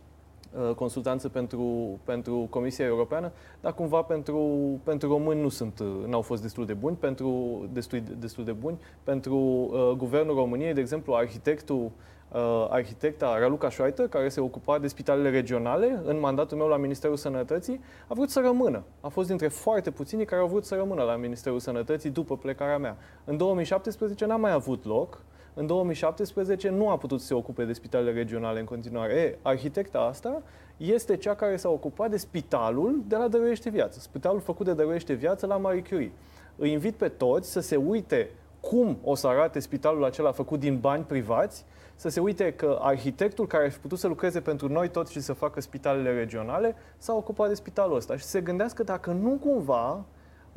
consultanță 0.77 1.29
pentru, 1.29 1.99
pentru 2.05 2.47
Comisia 2.51 2.85
Europeană, 2.85 3.33
dar 3.61 3.75
cumva 3.75 4.03
pentru, 4.03 4.39
pentru 4.85 5.09
români 5.09 5.41
nu 5.41 5.49
sunt, 5.49 5.79
uh, 5.79 6.07
n-au 6.07 6.21
fost 6.21 6.43
destul 6.43 6.67
de 6.67 6.73
buni, 6.73 6.97
pentru 6.97 7.61
destul, 7.73 8.03
destul 8.19 8.45
de 8.45 8.53
buni, 8.53 8.79
pentru 9.03 9.37
uh, 9.37 9.91
Guvernul 9.97 10.35
României, 10.35 10.73
de 10.73 10.81
exemplu, 10.81 11.15
arhitectul 11.15 11.91
uh, 12.33 12.67
arhitecta 12.71 13.39
Raluca 13.39 13.69
Șoaită, 13.69 14.03
care 14.03 14.29
se 14.29 14.41
ocupa 14.41 14.79
de 14.79 14.87
spitalele 14.87 15.31
regionale 15.31 16.01
în 16.05 16.21
mandatul 16.21 16.57
meu 16.57 16.67
la 16.67 16.77
Ministerul 16.77 17.17
Sănătății, 17.17 17.81
a 18.09 18.15
vrut 18.15 18.31
să 18.31 18.41
rămână. 18.41 18.83
A 19.01 19.09
fost 19.09 19.29
dintre 19.29 19.49
foarte 19.49 19.91
puțini 19.91 20.25
care 20.25 20.41
au 20.41 20.49
vrut 20.49 20.65
să 20.65 20.75
rămână 20.75 21.03
la 21.03 21.17
Ministerul 21.17 21.61
Sănătății 21.61 22.11
după 22.11 22.37
plecarea 22.37 22.79
mea. 22.79 22.97
În 23.25 23.37
2017 23.37 24.25
n-a 24.25 24.37
mai 24.37 24.53
avut 24.53 24.85
loc. 24.85 25.21
În 25.55 25.67
2017 25.67 26.69
nu 26.69 26.89
a 26.89 26.97
putut 26.97 27.21
să 27.21 27.27
se 27.27 27.35
ocupe 27.35 27.65
de 27.65 27.73
spitalele 27.73 28.13
regionale 28.13 28.59
în 28.59 28.65
continuare. 28.65 29.15
E, 29.15 29.39
arhitecta 29.43 29.99
asta 29.99 30.43
este 30.77 31.17
cea 31.17 31.35
care 31.35 31.57
s-a 31.57 31.69
ocupat 31.69 32.11
de 32.11 32.17
spitalul 32.17 33.03
de 33.07 33.17
la 33.17 33.29
Dăruiește 33.29 33.71
Viață. 33.71 34.01
Spitalul 34.01 34.41
făcut 34.41 34.67
de 34.67 34.73
Dăruiește 34.73 35.13
Viață 35.13 35.47
la 35.47 35.57
Marie 35.57 35.83
Curie. 35.83 36.13
Îi 36.57 36.73
invit 36.73 36.95
pe 36.95 37.09
toți 37.09 37.51
să 37.51 37.61
se 37.61 37.77
uite 37.77 38.31
cum 38.61 38.99
o 39.03 39.15
să 39.15 39.27
arate 39.27 39.59
spitalul 39.59 40.05
acela 40.05 40.33
făcut 40.33 40.61
din 40.61 40.79
bani 40.79 41.05
privați 41.05 41.65
să 41.95 42.09
se 42.09 42.21
uite 42.21 42.53
că 42.53 42.79
arhitectul 42.81 43.47
care 43.47 43.65
ar 43.65 43.71
fi 43.71 43.79
putut 43.79 43.99
să 43.99 44.07
lucreze 44.07 44.41
pentru 44.41 44.69
noi 44.69 44.89
toți 44.89 45.13
și 45.13 45.21
să 45.21 45.33
facă 45.33 45.61
spitalele 45.61 46.13
regionale 46.13 46.75
s-a 46.99 47.15
ocupat 47.15 47.49
de 47.49 47.55
spitalul 47.55 47.97
ăsta 47.97 48.17
și 48.17 48.25
se 48.25 48.41
gândească 48.41 48.83
dacă 48.83 49.11
nu 49.11 49.31
cumva 49.31 50.05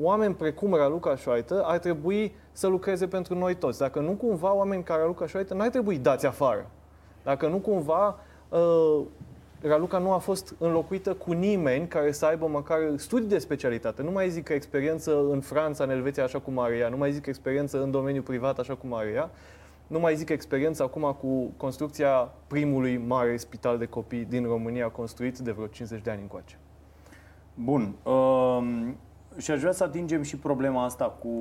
oameni 0.01 0.33
precum 0.33 0.73
Raluca 0.73 1.15
Șoaită 1.15 1.63
ar 1.65 1.77
trebui 1.77 2.35
să 2.51 2.67
lucreze 2.67 3.07
pentru 3.07 3.37
noi 3.37 3.55
toți. 3.55 3.79
Dacă 3.79 3.99
nu 3.99 4.11
cumva 4.11 4.53
oameni 4.53 4.83
ca 4.83 4.95
Raluca 4.95 5.27
Șoaită 5.27 5.53
n-ar 5.53 5.69
trebui 5.69 5.97
dați 5.97 6.25
afară. 6.25 6.69
Dacă 7.23 7.47
nu 7.47 7.57
cumva 7.57 8.19
uh, 8.49 9.01
Raluca 9.61 9.97
nu 9.97 10.11
a 10.11 10.17
fost 10.17 10.55
înlocuită 10.59 11.13
cu 11.13 11.31
nimeni 11.31 11.87
care 11.87 12.11
să 12.11 12.25
aibă 12.25 12.47
măcar 12.47 12.79
studii 12.95 13.27
de 13.27 13.37
specialitate. 13.37 14.01
Nu 14.01 14.11
mai 14.11 14.29
zic 14.29 14.43
că 14.43 14.53
experiență 14.53 15.25
în 15.31 15.39
Franța, 15.41 15.83
în 15.83 15.89
Elveția, 15.89 16.23
așa 16.23 16.39
cum 16.39 16.59
are 16.59 16.77
ea, 16.77 16.89
nu 16.89 16.97
mai 16.97 17.11
zic 17.11 17.25
experiență 17.25 17.81
în 17.81 17.91
domeniul 17.91 18.23
privat, 18.23 18.59
așa 18.59 18.75
cum 18.75 18.93
are 18.93 19.11
ea, 19.15 19.29
nu 19.87 19.99
mai 19.99 20.15
zic 20.15 20.29
experiența 20.29 20.83
acum 20.83 21.17
cu 21.19 21.51
construcția 21.57 22.31
primului 22.47 22.97
mare 22.97 23.37
spital 23.37 23.77
de 23.77 23.85
copii 23.85 24.25
din 24.25 24.45
România 24.45 24.87
construit 24.87 25.37
de 25.37 25.51
vreo 25.51 25.67
50 25.67 26.01
de 26.01 26.09
ani 26.09 26.21
încoace. 26.21 26.57
Bun. 27.53 27.95
Um, 28.03 28.97
și 29.37 29.51
aș 29.51 29.59
vrea 29.59 29.71
să 29.71 29.83
atingem 29.83 30.21
și 30.21 30.37
problema 30.37 30.83
asta 30.83 31.05
cu 31.05 31.31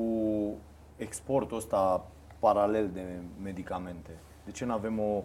exportul 0.97 1.57
ăsta 1.57 2.07
paralel 2.39 2.91
de 2.93 3.03
medicamente. 3.43 4.11
De 4.45 4.51
ce 4.51 4.65
nu 4.65 4.73
avem 4.73 4.99
o, 5.01 5.23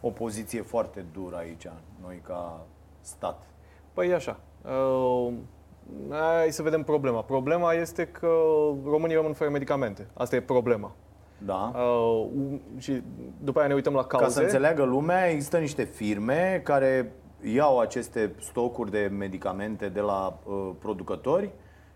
o 0.00 0.10
poziție 0.10 0.62
foarte 0.62 1.04
dură 1.12 1.36
aici, 1.36 1.66
noi 2.00 2.20
ca 2.22 2.60
stat? 3.00 3.46
Păi 3.92 4.12
așa. 4.12 4.40
Uh, 4.64 5.32
hai 6.10 6.50
să 6.50 6.62
vedem 6.62 6.82
problema. 6.82 7.22
Problema 7.22 7.72
este 7.72 8.06
că 8.06 8.28
românii 8.84 9.16
rămân 9.16 9.32
fără 9.32 9.50
medicamente. 9.50 10.06
Asta 10.14 10.36
e 10.36 10.40
problema. 10.40 10.92
Da. 11.38 11.72
Uh, 11.74 12.28
și 12.78 13.02
după 13.40 13.58
aia 13.58 13.68
ne 13.68 13.74
uităm 13.74 13.94
la 13.94 14.04
cauze. 14.04 14.26
Ca 14.26 14.32
să 14.32 14.40
înțeleagă 14.40 14.84
lumea, 14.84 15.30
există 15.30 15.58
niște 15.58 15.82
firme 15.82 16.60
care 16.64 17.12
iau 17.54 17.78
aceste 17.78 18.34
stocuri 18.40 18.90
de 18.90 19.10
medicamente 19.18 19.88
de 19.88 20.00
la 20.00 20.38
uh, 20.44 20.70
producători 20.78 21.50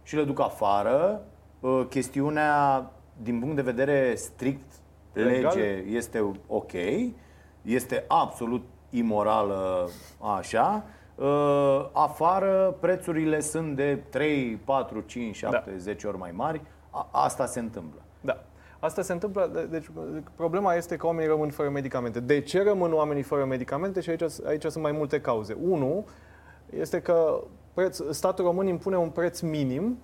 și 0.08 0.16
le 0.16 0.24
duc 0.24 0.40
afară. 0.40 1.22
Uh, 1.60 1.86
chestiunea, 1.88 2.90
din 3.22 3.38
punct 3.38 3.56
de 3.56 3.62
vedere 3.62 4.14
strict 4.14 4.72
Legal? 5.12 5.56
lege, 5.56 5.96
este 5.96 6.32
ok, 6.46 6.72
este 7.62 8.04
absolut 8.06 8.64
imorală 8.90 9.88
așa. 10.36 10.84
Uh, 11.14 11.88
afară 11.92 12.76
prețurile 12.80 13.40
sunt 13.40 13.76
de 13.76 14.02
3, 14.08 14.60
4, 14.64 15.00
5, 15.00 15.36
7, 15.36 15.70
da. 15.70 15.76
10 15.76 16.06
ori 16.06 16.18
mai 16.18 16.30
mari. 16.34 16.60
A, 16.90 17.08
asta 17.12 17.46
se 17.46 17.58
întâmplă. 17.58 18.00
Da. 18.20 18.44
Asta 18.78 19.02
se 19.02 19.12
întâmplă, 19.12 19.66
deci 19.70 19.90
problema 20.34 20.74
este 20.74 20.96
că 20.96 21.06
oamenii 21.06 21.30
rămân 21.30 21.50
fără 21.50 21.68
medicamente. 21.68 22.20
De 22.20 22.40
ce 22.40 22.62
rămân 22.62 22.92
oamenii 22.92 23.22
fără 23.22 23.44
medicamente? 23.44 24.00
Și 24.00 24.10
aici, 24.10 24.22
aici 24.46 24.64
sunt 24.64 24.82
mai 24.82 24.92
multe 24.92 25.20
cauze. 25.20 25.56
Unu 25.62 26.06
este 26.70 27.00
că 27.00 27.42
preț, 27.78 28.00
statul 28.10 28.44
român 28.44 28.66
impune 28.66 28.96
un 28.96 29.10
preț 29.10 29.40
minim, 29.40 29.98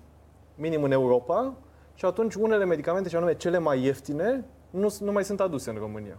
minim 0.55 0.83
în 0.83 0.91
Europa, 0.91 1.53
și 1.93 2.05
atunci 2.05 2.33
unele 2.33 2.65
medicamente, 2.65 3.09
și 3.09 3.15
anume 3.15 3.35
cele 3.35 3.57
mai 3.57 3.83
ieftine, 3.83 4.45
nu, 4.69 4.95
nu 4.99 5.11
mai 5.11 5.23
sunt 5.23 5.39
aduse 5.39 5.69
în 5.69 5.75
România. 5.75 6.17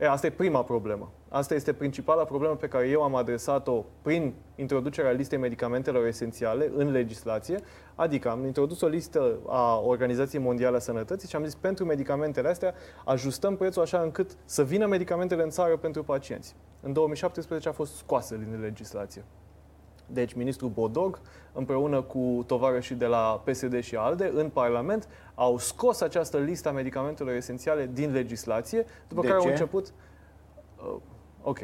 E, 0.00 0.08
asta 0.10 0.26
e 0.26 0.30
prima 0.30 0.62
problemă. 0.62 1.12
Asta 1.28 1.54
este 1.54 1.72
principala 1.72 2.24
problemă 2.24 2.54
pe 2.54 2.68
care 2.68 2.88
eu 2.88 3.02
am 3.02 3.14
adresat-o 3.14 3.84
prin 4.02 4.34
introducerea 4.54 5.10
listei 5.10 5.38
medicamentelor 5.38 6.06
esențiale 6.06 6.70
în 6.76 6.90
legislație, 6.90 7.58
adică 7.94 8.30
am 8.30 8.44
introdus 8.44 8.80
o 8.80 8.86
listă 8.86 9.38
a 9.46 9.78
Organizației 9.78 10.42
Mondiale 10.42 10.76
a 10.76 10.80
Sănătății 10.80 11.28
și 11.28 11.36
am 11.36 11.44
zis 11.44 11.54
pentru 11.54 11.84
medicamentele 11.84 12.48
astea 12.48 12.74
ajustăm 13.04 13.56
prețul 13.56 13.82
așa 13.82 14.00
încât 14.00 14.30
să 14.44 14.62
vină 14.62 14.86
medicamentele 14.86 15.42
în 15.42 15.50
țară 15.50 15.76
pentru 15.76 16.02
pacienți. 16.02 16.56
În 16.80 16.92
2017 16.92 17.68
a 17.68 17.72
fost 17.72 17.96
scoasă 17.96 18.34
din 18.34 18.60
legislație. 18.60 19.24
Deci, 20.06 20.32
ministrul 20.32 20.68
Bodog, 20.68 21.20
împreună 21.52 22.02
cu 22.02 22.44
tovarășii 22.46 22.94
de 22.94 23.06
la 23.06 23.42
PSD 23.44 23.80
și 23.80 23.96
ALDE, 23.96 24.30
în 24.34 24.48
Parlament, 24.48 25.08
au 25.34 25.58
scos 25.58 26.00
această 26.00 26.38
listă 26.38 26.68
a 26.68 26.72
medicamentelor 26.72 27.34
esențiale 27.34 27.90
din 27.92 28.12
legislație, 28.12 28.84
după 29.08 29.20
de 29.20 29.26
care 29.26 29.40
ce? 29.40 29.44
au 29.46 29.50
început... 29.52 29.92
Uh, 30.76 30.96
ok. 31.42 31.58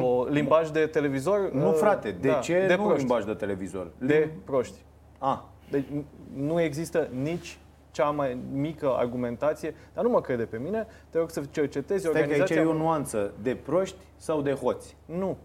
O, 0.00 0.06
o 0.06 0.24
limbaj 0.24 0.70
de 0.70 0.86
televizor... 0.86 1.50
Nu, 1.52 1.68
uh, 1.68 1.74
frate, 1.74 2.10
de 2.20 2.28
da, 2.28 2.38
ce 2.38 2.64
de 2.66 2.74
nu 2.74 2.82
proști. 2.82 2.98
limbaj 2.98 3.24
de 3.24 3.34
televizor? 3.34 3.90
De 3.98 4.30
proști. 4.44 4.78
Ah, 5.18 5.38
Deci 5.70 5.84
n- 5.84 6.04
nu 6.34 6.60
există 6.60 7.08
nici 7.22 7.58
cea 7.90 8.10
mai 8.10 8.38
mică 8.52 8.94
argumentație, 8.96 9.74
dar 9.94 10.04
nu 10.04 10.10
mă 10.10 10.20
crede 10.20 10.44
pe 10.44 10.58
mine, 10.58 10.86
te 11.10 11.18
rog 11.18 11.30
să 11.30 11.42
cercetezi 11.50 12.00
stai 12.00 12.12
că 12.12 12.18
aici 12.18 12.28
organizația... 12.28 12.62
e 12.62 12.64
o 12.64 12.72
nuanță. 12.72 13.32
De 13.42 13.54
proști 13.54 13.96
sau 14.16 14.42
de 14.42 14.52
hoți? 14.52 14.96
Nu. 15.04 15.36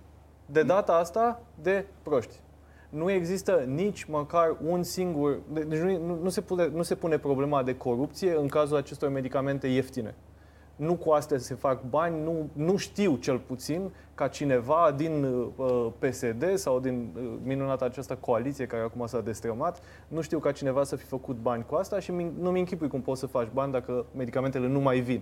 De 0.52 0.64
data 0.64 0.94
asta, 0.94 1.42
de 1.62 1.86
proști. 2.02 2.36
Nu 2.90 3.12
există 3.12 3.64
nici 3.68 4.04
măcar 4.04 4.58
un 4.68 4.84
singur... 4.84 5.40
de- 5.54 5.62
Deci 5.64 5.80
nu, 5.80 6.06
nu, 6.06 6.20
nu, 6.22 6.30
se 6.30 6.42
pune, 6.42 6.68
nu 6.74 6.82
se 6.82 6.96
pune 6.96 7.18
problema 7.18 7.64
de 7.64 7.78
corupție 7.78 8.36
în 8.38 8.48
cazul 8.48 8.78
acestor 8.78 9.10
medicamente 9.10 9.68
ieftine. 9.68 10.16
Nu 10.76 10.96
cu 10.96 11.12
astea 11.12 11.38
se 11.38 11.54
fac 11.54 11.84
bani, 11.90 12.24
nu, 12.24 12.50
nu 12.54 12.76
știu 12.78 13.16
cel 13.16 13.38
puțin 13.40 13.90
ca 14.16 14.28
cineva 14.28 14.94
din 14.98 15.24
uh, 15.24 15.88
PSD 16.00 16.54
sau 16.56 16.80
din 16.80 17.10
uh, 17.18 17.24
minunata 17.44 17.86
această 17.86 18.16
coaliție 18.16 18.66
care 18.66 18.82
acum 18.84 19.06
s-a 19.06 19.20
destrămat, 19.22 19.82
nu 20.08 20.22
știu 20.22 20.40
ca 20.40 20.52
cineva 20.52 20.84
să 20.84 20.96
fi 20.96 21.06
făcut 21.06 21.36
bani 21.42 21.66
cu 21.66 21.76
asta 21.76 22.00
și 22.00 22.12
mi- 22.12 22.32
nu-mi 22.40 22.60
închipui 22.60 22.88
cum 22.88 23.02
poți 23.02 23.20
să 23.20 23.26
faci 23.28 23.48
bani 23.54 23.72
dacă 23.72 24.06
medicamentele 24.16 24.68
nu 24.68 24.80
mai 24.80 25.00
vin. 25.00 25.22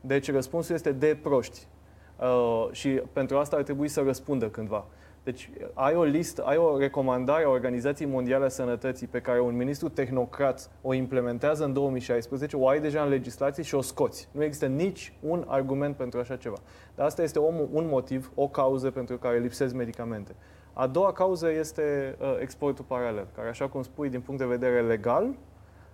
Deci 0.00 0.32
răspunsul 0.32 0.74
este 0.74 0.92
de 0.92 1.18
proști. 1.22 1.66
Uh, 2.20 2.68
și 2.70 2.88
pentru 3.12 3.36
asta 3.36 3.56
ar 3.56 3.62
trebui 3.62 3.88
să 3.88 4.00
răspundă 4.00 4.48
cândva. 4.48 4.86
Deci 5.28 5.50
ai 5.74 5.94
o 5.94 6.02
listă, 6.02 6.42
ai 6.42 6.56
o 6.56 6.78
recomandare 6.78 7.44
a 7.44 7.48
Organizației 7.48 8.08
Mondiale 8.08 8.44
a 8.44 8.48
Sănătății 8.48 9.06
pe 9.06 9.20
care 9.20 9.40
un 9.40 9.56
ministru 9.56 9.88
tehnocrat 9.88 10.70
o 10.82 10.94
implementează 10.94 11.64
în 11.64 11.72
2016, 11.72 12.56
o 12.56 12.68
ai 12.68 12.80
deja 12.80 13.02
în 13.02 13.08
legislație 13.08 13.62
și 13.62 13.74
o 13.74 13.80
scoți. 13.80 14.28
Nu 14.32 14.42
există 14.42 14.66
nici 14.66 15.12
un 15.20 15.44
argument 15.46 15.96
pentru 15.96 16.18
așa 16.18 16.36
ceva. 16.36 16.56
Dar 16.94 17.06
asta 17.06 17.22
este 17.22 17.38
o, 17.38 17.46
un 17.72 17.86
motiv, 17.88 18.32
o 18.34 18.48
cauză 18.48 18.90
pentru 18.90 19.18
care 19.18 19.38
lipsesc 19.38 19.74
medicamente. 19.74 20.34
A 20.72 20.86
doua 20.86 21.12
cauză 21.12 21.50
este 21.50 22.16
uh, 22.20 22.36
exportul 22.40 22.84
paralel, 22.88 23.26
care, 23.34 23.48
așa 23.48 23.68
cum 23.68 23.82
spui, 23.82 24.08
din 24.08 24.20
punct 24.20 24.40
de 24.40 24.46
vedere 24.46 24.82
legal, 24.82 25.34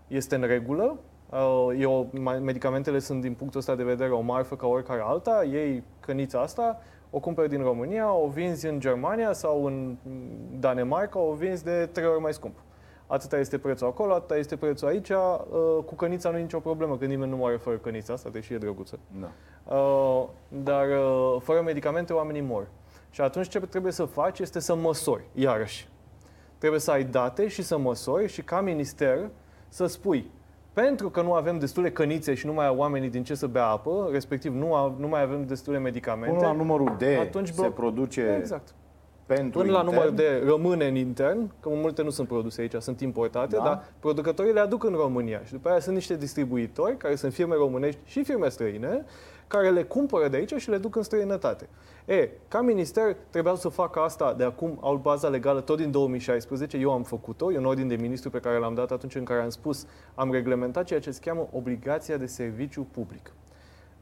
este 0.09 0.35
în 0.35 0.43
regulă. 0.43 0.99
Uh, 1.31 1.81
e 1.81 1.87
o, 1.87 2.05
ma- 2.05 2.41
medicamentele 2.41 2.99
sunt, 2.99 3.21
din 3.21 3.35
punctul 3.35 3.61
ăsta 3.61 3.75
de 3.75 3.83
vedere, 3.83 4.11
o 4.11 4.21
marfă 4.21 4.57
ca 4.57 4.67
oricare 4.67 5.01
alta. 5.05 5.45
Ei 5.45 5.83
cănița 6.01 6.41
asta, 6.41 6.81
o 7.11 7.19
cumperi 7.19 7.49
din 7.49 7.63
România, 7.63 8.15
o 8.15 8.29
vinzi 8.29 8.67
în 8.67 8.81
Germania 8.81 9.33
sau 9.33 9.65
în 9.65 9.97
Danemarca, 10.59 11.19
o 11.19 11.33
vinzi 11.33 11.65
de 11.65 11.89
trei 11.93 12.07
ori 12.07 12.21
mai 12.21 12.33
scump. 12.33 12.55
Atâta 13.07 13.39
este 13.39 13.59
prețul 13.59 13.87
acolo, 13.87 14.13
atâta 14.13 14.37
este 14.37 14.57
prețul 14.57 14.89
aici. 14.89 15.11
Uh, 15.11 15.85
Cu 15.87 15.95
cănița 15.95 16.31
nu 16.31 16.39
e 16.39 16.41
nicio 16.41 16.59
problemă, 16.59 16.97
că 16.97 17.05
nimeni 17.05 17.31
nu 17.31 17.37
moare 17.37 17.57
fără 17.57 17.77
cănița 17.77 18.13
asta, 18.13 18.29
deși 18.31 18.55
e 18.55 18.59
drăguță. 18.59 18.99
Da. 19.21 19.31
Uh, 19.77 20.25
dar 20.49 20.87
uh, 20.89 21.37
fără 21.41 21.63
medicamente 21.63 22.13
oamenii 22.13 22.41
mor. 22.41 22.67
Și 23.11 23.21
atunci 23.21 23.49
ce 23.49 23.61
trebuie 23.61 23.93
să 23.93 24.05
faci 24.05 24.39
este 24.39 24.61
să 24.61 24.75
măsori, 24.75 25.25
iarăși. 25.35 25.89
Trebuie 26.59 26.81
să 26.81 26.91
ai 26.91 27.05
date 27.05 27.49
și 27.49 27.63
să 27.63 27.79
măsori 27.79 28.29
și 28.29 28.43
ca 28.43 28.61
minister 28.61 29.31
să 29.69 29.87
spui 29.87 30.31
pentru 30.75 31.11
că 31.11 31.23
nu 31.23 31.33
avem 31.33 31.59
destule 31.59 31.91
cănițe 31.91 32.35
și 32.35 32.47
nu 32.47 32.53
mai 32.53 32.67
au 32.67 32.77
oamenii 32.77 33.09
din 33.11 33.25
ce 33.25 33.35
să 33.35 33.47
bea 33.47 33.67
apă, 33.67 34.09
respectiv 34.13 34.55
nu, 34.55 34.75
a, 34.75 34.95
nu 34.99 35.09
mai 35.09 35.23
avem 35.23 35.45
destule 35.47 35.79
medicamente. 35.79 36.35
Până 36.37 36.47
la 36.47 36.53
numărul 36.53 36.95
D 36.99 37.03
Atunci 37.21 37.49
se 37.49 37.67
bloc- 37.67 37.75
produce... 37.75 38.37
Exact. 38.39 38.75
pentru 39.27 39.59
Până 39.61 39.73
la 39.73 39.79
intern. 39.79 39.95
număr 39.97 40.11
de 40.15 40.43
rămâne 40.47 40.87
în 40.87 40.95
intern, 40.95 41.51
că 41.61 41.69
multe 41.73 42.03
nu 42.03 42.11
sunt 42.11 42.29
produse 42.29 42.61
aici, 42.61 42.75
sunt 42.79 43.01
importate, 43.01 43.57
Da. 43.57 43.63
dar 43.63 43.85
producătorii 43.99 44.53
le 44.53 44.61
aduc 44.61 44.85
în 44.85 44.93
România. 44.95 45.41
Și 45.45 45.53
după 45.53 45.69
aia 45.69 45.81
sunt 45.81 45.95
niște 45.95 46.17
distribuitori, 46.17 46.97
care 46.97 47.15
sunt 47.15 47.33
firme 47.33 47.55
românești 47.55 48.01
și 48.05 48.25
firme 48.25 48.49
străine, 48.49 49.05
care 49.47 49.71
le 49.71 49.83
cumpără 49.83 50.29
de 50.29 50.37
aici 50.37 50.55
și 50.55 50.71
le 50.71 50.79
duc 50.79 50.97
în 50.97 51.03
străinătate. 51.03 51.69
E, 52.05 52.31
ca 52.49 52.61
minister 52.61 53.17
trebuiau 53.31 53.57
să 53.57 53.69
facă 53.69 54.01
asta 54.01 54.35
de 54.35 54.45
acum, 54.45 54.79
au 54.81 54.97
baza 54.97 55.29
legală 55.29 55.61
tot 55.61 55.77
din 55.77 55.91
2016, 55.91 56.77
eu 56.77 56.93
am 56.93 57.03
făcut-o, 57.03 57.53
e 57.53 57.59
un 57.59 57.65
ordin 57.65 57.89
de 57.89 57.97
ministru 57.97 58.31
pe 58.31 58.41
care 58.41 58.59
l-am 58.59 58.75
dat 58.75 58.91
atunci 58.91 59.15
în 59.15 59.25
care 59.25 59.41
am 59.41 59.49
spus, 59.49 59.87
am 60.15 60.33
reglementat 60.33 60.85
ceea 60.85 61.01
ce 61.01 61.11
se 61.11 61.21
cheamă 61.21 61.49
obligația 61.53 62.17
de 62.17 62.27
serviciu 62.27 62.87
public. 62.91 63.33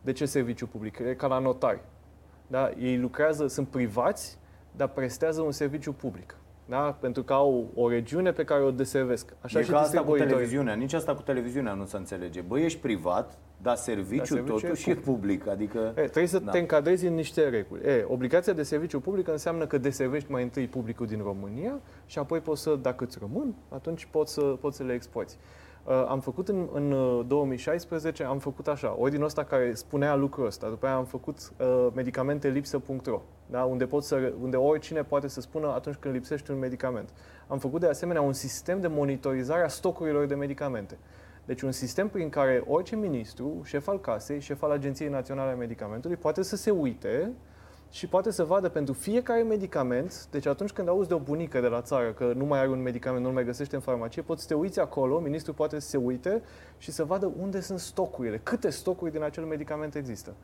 De 0.01 0.13
ce 0.13 0.25
serviciu 0.25 0.67
public? 0.67 0.99
E 0.99 1.15
ca 1.15 1.27
la 1.27 1.39
notari. 1.39 1.81
Da? 2.47 2.71
Ei 2.79 2.99
lucrează, 2.99 3.47
sunt 3.47 3.69
privați, 3.69 4.39
dar 4.77 4.89
prestează 4.89 5.41
un 5.41 5.53
serviciu 5.53 5.93
public. 5.93 6.37
Da? 6.73 6.97
Pentru 7.01 7.23
că 7.23 7.33
au 7.33 7.71
o 7.75 7.89
regiune 7.89 8.33
pe 8.33 8.45
care 8.45 8.63
o 8.63 8.71
deservesc. 8.71 9.35
Așa 9.41 9.59
e 9.59 9.63
și 9.63 9.71
ca 9.71 9.77
asta 9.77 9.89
cu 9.89 9.93
distribuitorii. 9.93 10.33
televiziunea. 10.33 10.75
Nici 10.75 10.93
asta 10.93 11.15
cu 11.15 11.23
televiziunea 11.23 11.73
nu 11.73 11.85
se 11.87 11.97
înțelege. 11.97 12.41
Bă, 12.41 12.59
ești 12.59 12.79
privat, 12.79 13.39
dar 13.63 13.77
serviciul, 13.77 14.17
Dar 14.19 14.27
serviciul 14.27 14.61
totuși 14.61 14.89
e 14.91 14.93
e 14.93 14.97
public. 14.97 15.47
Adică... 15.49 15.79
E, 15.97 16.01
trebuie 16.01 16.27
să 16.27 16.39
Da. 16.39 16.51
te 16.51 16.59
încadrezi 16.59 17.07
în 17.07 17.15
niște 17.15 17.49
reguli. 17.49 17.83
E, 17.83 18.05
obligația 18.09 18.53
de 18.53 18.63
serviciu 18.63 19.01
public 19.01 19.29
înseamnă 19.29 19.67
că 19.67 19.79
deservești 19.79 20.31
mai 20.31 20.43
întâi 20.43 20.67
publicul 20.67 21.07
din 21.07 21.21
România 21.23 21.81
și 22.07 22.19
apoi 22.19 22.41
poți 22.41 22.63
să, 22.63 22.79
dacă 22.83 23.05
îți 23.05 23.19
rămân, 23.21 23.55
atunci 23.69 24.09
poți 24.11 24.33
să, 24.33 24.41
poți 24.41 24.77
să 24.77 24.83
le 24.83 24.93
exporți. 24.93 25.39
Uh, 25.85 26.05
am 26.09 26.21
făcut 26.21 26.49
în, 26.49 26.69
în 26.73 26.93
uh, 26.93 27.25
2016, 27.27 28.25
am 28.25 28.39
făcut 28.39 28.69
așa, 28.69 28.97
ordinul 28.99 29.25
ăsta 29.25 29.45
care 29.45 29.75
spunea 29.75 30.15
lucrul 30.15 30.47
ăsta. 30.47 30.69
După 30.69 30.87
aia 30.87 30.95
am 30.95 31.05
făcut 31.05 31.53
uh, 31.59 31.89
medicamentelipsă.ro, 31.95 33.23
da? 33.47 33.63
unde, 33.63 33.87
pot 33.87 34.05
să, 34.05 34.33
unde 34.41 34.57
oricine 34.57 35.03
poate 35.03 35.29
să 35.29 35.41
spună 35.41 35.73
atunci 35.73 35.97
când 35.97 36.15
lipsește 36.15 36.53
un 36.53 36.59
medicament. 36.59 37.09
Am 37.47 37.59
făcut 37.59 37.81
de 37.81 37.87
asemenea 37.87 38.23
un 38.23 38.33
sistem 38.33 38.81
de 38.81 38.87
monitorizare 38.87 39.65
a 39.65 39.69
stocurilor 39.69 40.27
de 40.27 40.35
medicamente. 40.35 40.99
Deci 41.45 41.63
un 41.63 41.73
sistem 41.73 42.09
prin 42.09 42.29
care 42.29 42.65
orice 42.67 42.97
ministru, 42.97 43.61
șef 43.65 43.89
al 43.89 44.01
casei, 44.01 44.41
șef 44.41 44.63
al 44.63 44.71
Agenției 44.71 45.09
Naționale 45.09 45.51
a 45.51 45.55
Medicamentului, 45.55 46.17
poate 46.17 46.43
să 46.43 46.57
se 46.57 46.71
uite 46.71 47.33
și 47.93 48.07
poate 48.07 48.31
să 48.31 48.45
vadă 48.45 48.69
pentru 48.69 48.95
fiecare 48.95 49.43
medicament, 49.43 50.27
deci 50.31 50.47
atunci 50.47 50.71
când 50.71 50.89
auzi 50.89 51.09
de 51.09 51.15
o 51.15 51.19
bunică 51.19 51.61
de 51.61 51.67
la 51.67 51.83
țară 51.83 52.13
că 52.13 52.33
nu 52.37 52.45
mai 52.45 52.59
are 52.59 52.69
un 52.69 52.83
medicament, 52.83 53.25
nu 53.25 53.33
mai 53.33 53.45
găsește 53.45 53.75
în 53.75 53.81
farmacie, 53.81 54.23
poți 54.23 54.43
să 54.43 54.49
te 54.49 54.55
uiți 54.55 54.81
acolo, 54.81 55.19
ministrul 55.19 55.55
poate 55.55 55.79
să 55.79 55.89
se 55.89 55.97
uite 55.97 56.43
și 56.79 56.91
să 56.91 57.05
vadă 57.05 57.33
unde 57.41 57.61
sunt 57.61 57.79
stocurile, 57.79 58.41
câte 58.43 58.71
stocuri 58.71 59.13
din 59.13 59.23
acel 59.23 59.45
medicament 59.45 59.95
există. 59.95 60.35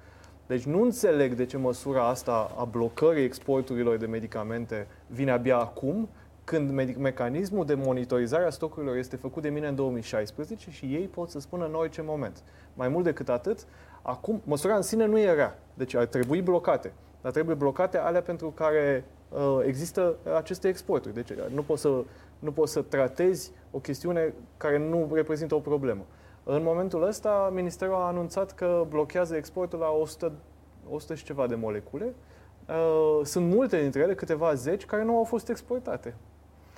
Deci 0.47 0.63
nu 0.63 0.83
înțeleg 0.83 1.35
de 1.35 1.47
ce 1.47 1.57
măsura 1.57 2.09
asta 2.09 2.55
a 2.57 2.65
blocării 2.65 3.25
exporturilor 3.25 3.97
de 3.97 4.07
medicamente 4.07 4.87
vine 5.07 5.31
abia 5.31 5.59
acum, 5.59 6.09
când 6.45 6.71
medic- 6.71 6.99
mecanismul 6.99 7.67
de 7.67 7.75
monitorizare 7.75 8.45
a 8.45 8.51
stocurilor 8.51 8.97
este 8.97 9.17
făcut 9.17 9.43
de 9.43 9.49
mine 9.49 9.67
în 9.67 9.75
2016 9.75 10.71
și 10.71 10.85
ei 10.85 11.07
pot 11.07 11.31
să 11.31 11.41
spună 11.41 11.67
în 11.67 11.75
orice 11.75 12.03
moment. 12.03 12.43
Mai 12.75 12.89
mult 12.89 13.05
decât 13.05 13.29
atât, 13.29 13.67
acum, 14.03 14.41
măsura 14.45 14.77
în 14.77 14.83
sine 14.83 15.07
nu 15.07 15.19
era, 15.19 15.55
deci 15.79 15.95
ar 15.95 16.07
trebui 16.07 16.43
blocate. 16.43 16.93
Dar 17.21 17.33
trebuie 17.33 17.55
blocate 17.55 17.99
alea 17.99 18.23
pentru 18.23 18.51
care 18.51 19.05
uh, 19.29 19.59
există 19.65 20.17
aceste 20.37 20.69
exporturi. 20.69 21.15
Deci 21.15 21.31
uh, 21.31 21.37
nu 21.55 21.63
poți, 21.63 21.81
să, 21.81 22.05
nu 22.39 22.53
poți 22.53 22.73
să 22.73 22.83
tratezi 22.83 23.53
o 23.71 23.79
chestiune 23.79 24.35
care 24.57 24.79
nu 24.79 25.11
reprezintă 25.13 25.55
o 25.55 25.59
problemă. 25.59 26.03
În 26.45 26.63
momentul 26.63 27.03
ăsta, 27.03 27.51
Ministerul 27.55 27.95
a 27.95 28.07
anunțat 28.07 28.55
că 28.55 28.85
blochează 28.89 29.37
exportul 29.37 29.79
la 29.79 29.91
100, 29.91 30.33
100 30.91 31.15
și 31.15 31.25
ceva 31.25 31.47
de 31.47 31.55
molecule. 31.55 32.15
Uh, 32.69 33.21
sunt 33.25 33.55
multe 33.55 33.81
dintre 33.81 34.01
ele, 34.01 34.15
câteva 34.15 34.55
zeci, 34.55 34.85
care 34.85 35.05
nu 35.05 35.17
au 35.17 35.25
fost 35.25 35.49
exportate. 35.49 36.15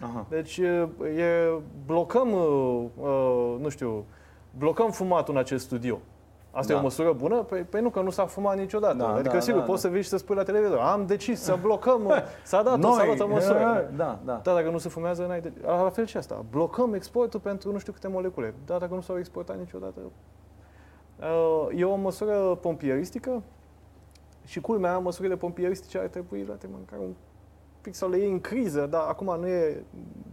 Aha. 0.01 0.27
Deci 0.29 0.57
e, 0.57 0.89
e, 1.17 1.53
blocăm, 1.87 2.33
uh, 2.33 2.85
uh, 3.01 3.57
nu 3.61 3.69
știu, 3.69 4.05
blocăm 4.59 4.91
fumatul 4.91 5.35
în 5.35 5.41
acest 5.41 5.65
studio. 5.65 6.01
Asta 6.53 6.73
Da. 6.73 6.79
e 6.79 6.81
o 6.81 6.83
măsură 6.83 7.13
bună? 7.13 7.43
Păi, 7.43 7.61
păi 7.63 7.81
nu, 7.81 7.91
că 7.91 8.01
nu 8.01 8.11
s-a 8.11 8.27
fumat 8.27 8.57
niciodată. 8.57 8.97
Da, 8.97 9.15
adică, 9.15 9.35
da, 9.35 9.41
sigur, 9.41 9.61
da, 9.61 9.67
poți 9.67 9.83
da. 9.83 9.89
să 9.89 9.95
vii 9.95 10.03
și 10.03 10.09
să 10.09 10.17
spui 10.17 10.37
la 10.37 10.43
televizor, 10.43 10.79
am 10.79 11.07
decis 11.07 11.41
să 11.41 11.59
blocăm, 11.61 12.05
uh, 12.05 12.17
s-a 12.45 12.63
dat, 12.63 12.83
s-a 12.83 13.05
luat 13.05 13.21
o 13.21 13.27
măsură. 13.27 13.91
Da, 13.97 14.19
da. 14.25 14.41
Da, 14.43 14.55
dacă 14.55 14.71
nu 14.71 14.79
se 14.79 14.89
fumează, 14.89 15.25
n-ai 15.27 15.41
de... 15.41 15.53
La 15.65 15.91
fel 15.91 16.07
și 16.07 16.17
asta. 16.17 16.45
Blocăm 16.51 16.95
exportul 16.95 17.41
pentru 17.41 17.73
nu 17.73 17.79
știu 17.79 17.93
câte 17.93 18.09
molecule. 18.09 18.55
Da, 18.67 18.79
dacă 18.79 18.95
nu 18.95 19.01
s-au 19.01 19.19
exportat 19.19 19.59
niciodată. 19.59 20.01
Uh, 21.21 21.67
E 21.77 21.85
o 21.85 21.97
măsură 21.97 22.59
pompieristică 22.61 23.43
și 24.45 24.61
culmea, 24.61 24.99
măsurile 24.99 25.37
pompieristice 25.37 25.99
ar 25.99 26.07
trebui 26.07 26.45
luate 26.47 26.69
măcar 26.79 26.99
un 26.99 27.15
pic 27.81 27.95
sau 27.95 28.11
le 28.11 28.17
iei 28.19 28.31
în 28.31 28.41
criză, 28.41 28.87
dar 28.91 29.05
acum 29.09 29.37
nu 29.41 29.47
e... 29.47 29.85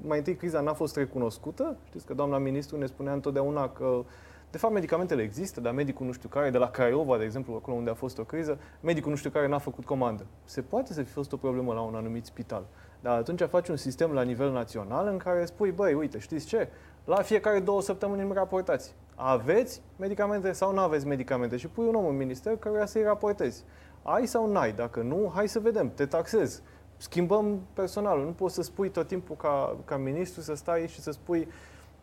Mai 0.01 0.17
întâi 0.17 0.35
criza 0.35 0.61
n-a 0.61 0.73
fost 0.73 0.95
recunoscută. 0.95 1.75
Știți 1.83 2.05
că 2.05 2.13
doamna 2.13 2.37
ministru 2.37 2.77
ne 2.77 2.85
spunea 2.85 3.13
întotdeauna 3.13 3.69
că 3.69 4.03
de 4.51 4.57
fapt, 4.57 4.73
medicamentele 4.73 5.21
există, 5.21 5.61
dar 5.61 5.73
medicul 5.73 6.05
nu 6.05 6.11
știu 6.11 6.29
care, 6.29 6.49
de 6.49 6.57
la 6.57 6.69
Craiova, 6.69 7.17
de 7.17 7.23
exemplu, 7.23 7.53
acolo 7.53 7.77
unde 7.77 7.89
a 7.89 7.93
fost 7.93 8.17
o 8.17 8.23
criză, 8.23 8.59
medicul 8.81 9.09
nu 9.09 9.17
știu 9.17 9.29
care 9.29 9.47
n-a 9.47 9.57
făcut 9.57 9.85
comandă. 9.85 10.25
Se 10.43 10.61
poate 10.61 10.93
să 10.93 11.03
fi 11.03 11.11
fost 11.11 11.31
o 11.31 11.37
problemă 11.37 11.73
la 11.73 11.81
un 11.81 11.95
anumit 11.95 12.25
spital. 12.25 12.65
Dar 12.99 13.17
atunci 13.17 13.41
faci 13.41 13.67
un 13.67 13.75
sistem 13.75 14.11
la 14.11 14.21
nivel 14.21 14.51
național 14.51 15.07
în 15.07 15.17
care 15.17 15.45
spui, 15.45 15.71
băi, 15.71 15.93
uite, 15.93 16.19
știți 16.19 16.45
ce? 16.45 16.69
La 17.05 17.15
fiecare 17.15 17.59
două 17.59 17.81
săptămâni 17.81 18.21
îmi 18.21 18.33
raportați. 18.33 18.95
Aveți 19.15 19.81
medicamente 19.95 20.51
sau 20.51 20.73
nu 20.73 20.79
aveți 20.79 21.07
medicamente? 21.07 21.57
Și 21.57 21.67
pui 21.67 21.87
un 21.87 21.95
om 21.95 22.05
în 22.05 22.17
minister 22.17 22.57
căruia 22.57 22.85
să-i 22.85 23.03
raportezi. 23.03 23.63
Ai 24.03 24.25
sau 24.25 24.51
n-ai? 24.51 24.73
Dacă 24.73 25.01
nu, 25.01 25.31
hai 25.33 25.47
să 25.47 25.59
vedem, 25.59 25.91
te 25.93 26.05
taxezi. 26.05 26.61
Schimbăm 26.97 27.59
personalul. 27.73 28.25
Nu 28.25 28.31
poți 28.31 28.55
să 28.55 28.61
spui 28.61 28.89
tot 28.89 29.07
timpul 29.07 29.35
ca, 29.35 29.77
ca 29.85 29.97
ministru 29.97 30.41
să 30.41 30.53
stai 30.53 30.87
și 30.87 31.01
să 31.01 31.11
spui, 31.11 31.47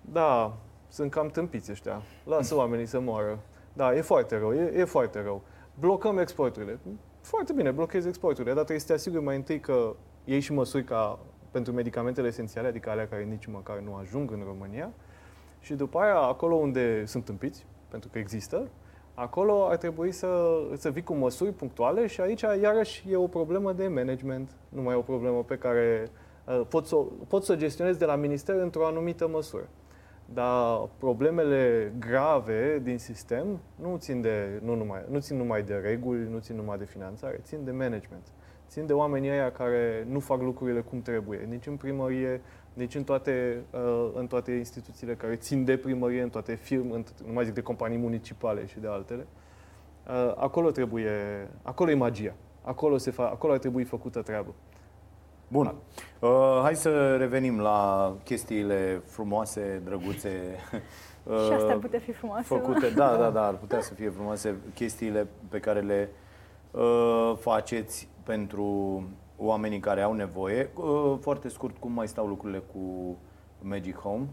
da, 0.01 0.57
sunt 0.95 1.11
cam 1.11 1.28
tâmpiți 1.28 1.70
ăștia. 1.70 2.03
Lasă 2.24 2.55
oamenii 2.62 2.86
să 2.86 3.01
moară. 3.01 3.38
Da, 3.72 3.95
e 3.95 4.01
foarte 4.01 4.38
rău, 4.38 4.55
e, 4.55 4.72
e 4.76 4.84
foarte 4.84 5.22
rău. 5.22 5.42
Blocăm 5.78 6.18
exporturile. 6.18 6.78
Foarte 7.20 7.53
bine, 7.53 7.70
blochezi 7.70 8.09
exporturile, 8.09 8.55
dar 8.55 8.62
trebuie 8.62 8.80
să 8.80 8.86
te 8.86 8.92
asiguri 8.92 9.22
mai 9.22 9.36
întâi 9.36 9.61
că 9.61 9.95
iei 10.24 10.40
și 10.40 10.53
măsuri 10.53 10.84
ca 10.84 11.18
pentru 11.51 11.72
medicamentele 11.72 12.26
esențiale, 12.26 12.68
adică 12.68 12.90
alea 12.90 13.09
care 13.09 13.22
nici 13.22 13.47
măcar 13.47 13.78
nu 13.78 13.95
ajung 13.95 14.30
în 14.30 14.42
România. 14.47 14.92
Și 15.61 15.74
după 15.74 15.99
aia, 15.99 16.16
acolo 16.16 16.55
unde 16.55 17.05
sunt 17.07 17.24
tâmpiți, 17.24 17.66
pentru 17.88 18.09
că 18.12 18.18
există, 18.18 18.68
acolo 19.14 19.66
ar 19.68 19.76
trebui 19.76 20.12
să, 20.12 20.59
să 20.76 20.90
vii 20.90 21.03
cu 21.03 21.14
măsuri 21.14 21.53
punctuale 21.53 22.07
și 22.07 22.20
aici, 22.20 22.40
iarăși, 22.40 23.07
e 23.11 23.16
o 23.16 23.26
problemă 23.26 23.72
de 23.72 23.88
management, 23.88 24.51
nu 24.68 24.82
mai 24.82 24.95
e 24.95 24.99
o 24.99 25.03
problemă 25.03 25.42
pe 25.42 25.57
care 25.59 26.11
uh, 26.47 26.61
poți 26.68 26.88
să, 26.88 26.97
o- 26.97 27.07
poți 27.28 27.47
să 27.47 27.53
o 27.53 27.57
gestionezi 27.57 27.99
de 27.99 28.05
la 28.05 28.16
minister 28.16 28.55
într-o 28.57 28.86
anumită 28.86 29.28
măsură. 29.28 29.68
Dar 30.33 30.89
problemele 30.99 31.93
grave 31.99 32.81
din 32.83 32.99
sistem 32.99 33.61
nu 33.77 33.97
țin, 33.97 34.20
de, 34.20 34.61
nu, 34.62 34.75
numai, 34.75 35.05
nu 35.11 35.20
țin 35.20 35.37
numai 35.37 35.62
de 35.62 35.75
reguli, 35.75 36.29
nu 36.31 36.39
țin 36.39 36.57
numai 36.57 36.79
de 36.79 36.85
finanțare, 36.85 37.41
țin 37.43 37.64
de 37.64 37.70
management. 37.70 38.27
Țin 38.68 38.87
de 38.87 38.93
oamenii 38.93 39.31
ăia 39.31 39.53
care 39.53 40.07
nu 40.09 40.20
fac 40.20 40.41
lucrurile 40.41 40.81
cum 40.81 41.03
trebuie, 41.03 41.47
nici 41.49 41.66
în 41.66 41.77
primărie, 41.77 42.41
nici 42.72 42.95
în 42.95 43.05
toate, 43.05 43.62
uh, 43.70 44.11
în 44.14 44.27
toate 44.27 44.53
instituțiile 44.53 45.14
care 45.14 45.37
țin 45.37 45.64
de 45.64 45.77
primărie, 45.77 46.22
în 46.22 46.29
toate 46.29 46.55
firme, 46.55 46.95
în, 46.95 47.05
nu 47.27 47.33
mai 47.33 47.45
zic 47.45 47.55
de 47.55 47.61
companii 47.61 47.99
municipale 47.99 48.66
și 48.66 48.81
de 48.81 48.89
altele. 48.89 49.27
Uh, 50.07 50.33
acolo 50.37 50.70
trebuie, 50.70 51.11
acolo 51.62 51.91
e 51.91 51.95
magia. 51.95 52.35
Acolo, 52.62 52.97
se 52.97 53.11
fa, 53.11 53.29
acolo 53.29 53.53
ar 53.53 53.59
trebui 53.59 53.85
făcută 53.85 54.22
treabă. 54.22 54.55
Bun. 55.55 55.74
Uh, 56.20 56.59
hai 56.62 56.76
să 56.76 57.16
revenim 57.16 57.61
la 57.61 58.12
chestiile 58.24 59.02
frumoase, 59.07 59.82
drăguțe. 59.84 60.30
Și 61.46 61.52
astea 61.52 61.68
ar 61.68 61.74
uh, 61.74 61.80
putea 61.80 61.98
fi 61.98 62.12
frumoase. 62.12 62.55
mă. 62.55 62.61
făcute, 62.61 62.90
da, 62.90 63.16
da, 63.16 63.30
da, 63.38 63.46
ar 63.46 63.55
putea 63.55 63.80
să 63.80 63.94
fie 63.94 64.11
frumoase 64.11 64.57
chestiile 64.74 65.26
pe 65.48 65.59
care 65.59 65.80
le 65.80 66.11
uh, 66.70 67.32
faceți 67.38 68.09
pentru 68.22 69.02
oamenii 69.36 69.80
care 69.80 70.02
au 70.02 70.12
nevoie. 70.12 70.70
Uh, 70.74 71.16
foarte 71.20 71.48
scurt, 71.48 71.76
cum 71.78 71.92
mai 71.92 72.09
stau 72.09 72.26
lucrurile 72.26 72.59
cu 72.59 73.16
Magic 73.61 73.96
Home? 73.96 74.26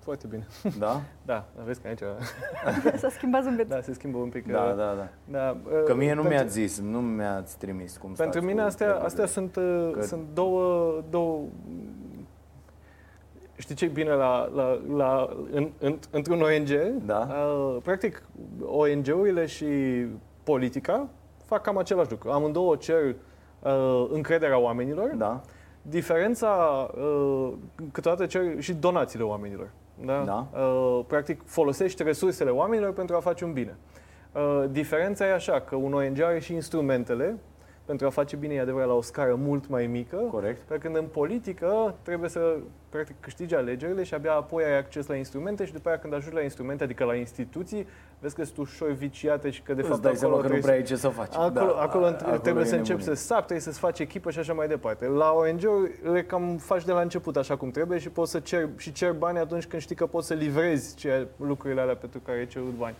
Foarte 0.00 0.26
bine. 0.26 0.46
Da? 0.78 1.00
Da, 1.26 1.44
vezi 1.64 1.80
că 1.80 1.88
aici 1.88 2.00
S-a 2.96 3.08
schimbat 3.08 3.42
zâmbet. 3.42 3.68
da, 3.68 3.80
se 3.80 3.92
schimbă 3.94 4.18
un 4.18 4.28
pic. 4.28 4.46
Da, 4.52 4.60
uh, 4.62 4.76
da, 4.76 4.94
da. 4.94 5.08
da 5.38 5.56
Că 5.84 5.94
mie 5.94 6.08
nu 6.14 6.20
pentru- 6.22 6.28
mi-ați 6.38 6.52
zis, 6.52 6.80
nu 6.80 7.00
mi-ați 7.00 7.58
trimis 7.58 7.96
cum 7.96 8.12
Pentru 8.12 8.30
stați 8.38 8.46
mine 8.46 8.60
cu 8.60 8.66
astea, 8.66 8.86
treburile. 8.86 9.06
astea 9.22 9.26
sunt, 9.26 9.56
uh, 9.56 9.90
Că- 9.92 10.02
sunt 10.02 10.22
două, 10.34 11.02
două... 11.10 11.40
Știi 13.56 13.74
ce 13.74 13.84
e 13.84 13.88
bine 13.88 14.10
la, 14.12 14.48
la, 14.54 14.80
la, 14.96 15.28
în, 15.50 15.70
în, 15.78 15.98
într-un 16.10 16.40
ONG? 16.42 16.68
Da. 17.06 17.28
Uh, 17.46 17.76
practic, 17.82 18.22
ONG-urile 18.64 19.46
și 19.46 19.66
politica 20.42 21.08
fac 21.44 21.62
cam 21.62 21.78
același 21.78 22.10
lucru. 22.10 22.30
Amândouă 22.30 22.76
cer 22.76 23.14
uh, 23.62 24.06
încrederea 24.12 24.58
oamenilor. 24.58 25.08
Da, 25.16 25.40
Diferența, 25.82 26.48
uh, 26.94 27.52
câteodată 27.92 28.26
cer 28.26 28.42
și 28.58 28.72
donațiile 28.74 29.24
oamenilor. 29.24 29.70
Da? 30.04 30.22
Da. 30.24 30.60
Uh, 30.60 31.04
practic, 31.06 31.42
folosești 31.44 32.02
resursele 32.02 32.50
oamenilor 32.50 32.92
pentru 32.92 33.16
a 33.16 33.20
face 33.20 33.44
un 33.44 33.52
bine. 33.52 33.76
Uh, 34.32 34.64
diferența 34.70 35.26
e 35.26 35.32
așa, 35.32 35.60
că 35.60 35.76
un 35.76 35.92
ONG 35.92 36.20
are 36.20 36.38
și 36.38 36.54
instrumentele 36.54 37.38
pentru 37.90 38.08
a 38.08 38.10
face 38.10 38.36
bine, 38.36 38.54
e 38.54 38.60
adevărat, 38.60 38.88
la 38.88 38.94
o 38.94 39.00
scară 39.02 39.34
mult 39.34 39.68
mai 39.68 39.86
mică. 39.86 40.16
Corect. 40.16 40.60
Pe 40.60 40.78
când 40.78 40.96
în 40.96 41.04
politică 41.04 41.94
trebuie 42.02 42.28
să 42.28 42.56
practic 42.88 43.14
câștigi 43.20 43.54
alegerile 43.54 44.02
și 44.02 44.14
abia 44.14 44.32
apoi 44.32 44.64
ai 44.64 44.78
acces 44.78 45.06
la 45.06 45.14
instrumente 45.14 45.64
și 45.64 45.72
după 45.72 45.88
aia 45.88 45.98
când 45.98 46.14
ajungi 46.14 46.36
la 46.36 46.42
instrumente, 46.42 46.84
adică 46.84 47.04
la 47.04 47.14
instituții, 47.14 47.86
vezi 48.18 48.34
că 48.34 48.44
sunt 48.44 48.56
ușor 48.56 48.90
viciate 48.90 49.50
și 49.50 49.62
că 49.62 49.74
de 49.74 49.80
Îți 49.80 49.90
fapt 49.90 50.02
dai 50.02 50.16
seama 50.16 50.34
că 50.34 50.40
nu 50.40 50.46
trebuie 50.48 50.62
prea 50.66 50.74
ai 50.80 50.82
ce 50.86 50.96
să 50.96 51.08
faci. 51.08 51.34
Acolo, 51.34 51.50
Da, 51.50 51.60
acolo, 51.82 52.04
a- 52.04 52.08
acolo 52.08 52.36
trebuie 52.36 52.64
e 52.64 52.66
să 52.66 52.74
începi 52.74 52.98
nebunie. 52.98 53.16
să 53.16 53.24
sapi, 53.26 53.40
trebuie 53.40 53.60
să-ți 53.60 53.78
faci 53.78 53.98
echipă 53.98 54.30
și 54.30 54.38
așa 54.38 54.52
mai 54.52 54.68
departe. 54.68 55.06
La 55.06 55.30
ONG-uri 55.32 55.92
le 56.12 56.22
cam 56.22 56.56
faci 56.56 56.84
de 56.84 56.92
la 56.92 57.00
început 57.00 57.36
așa 57.36 57.56
cum 57.56 57.70
trebuie 57.70 57.98
și 57.98 58.08
poți 58.08 58.30
să 58.30 58.38
cer, 58.40 58.68
și 58.76 58.92
cer 58.92 59.12
bani 59.12 59.38
atunci 59.38 59.66
când 59.66 59.82
știi 59.82 59.96
că 59.96 60.06
poți 60.06 60.26
să 60.26 60.34
livrezi 60.34 60.96
ce, 60.96 61.26
lucrurile 61.36 61.80
alea 61.80 61.96
pentru 61.96 62.20
care 62.24 62.38
ai 62.38 62.46
cerut 62.46 62.74
bani. 62.78 62.94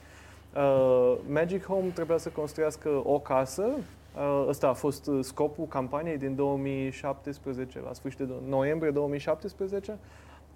Uh, 0.57 1.17
Magic 1.29 1.65
Home 1.67 1.89
trebuia 1.95 2.19
să 2.19 2.29
construiască 2.29 2.89
o 3.05 3.19
casă. 3.19 3.69
Uh, 4.17 4.45
ăsta 4.49 4.69
a 4.69 4.73
fost 4.73 5.07
uh, 5.07 5.25
scopul 5.25 5.67
campaniei 5.67 6.19
din 6.19 6.35
2017, 6.35 7.81
la 7.81 7.93
sfârșit 7.93 8.19
de 8.19 8.33
noiembrie 8.49 8.91
2017. 8.91 9.99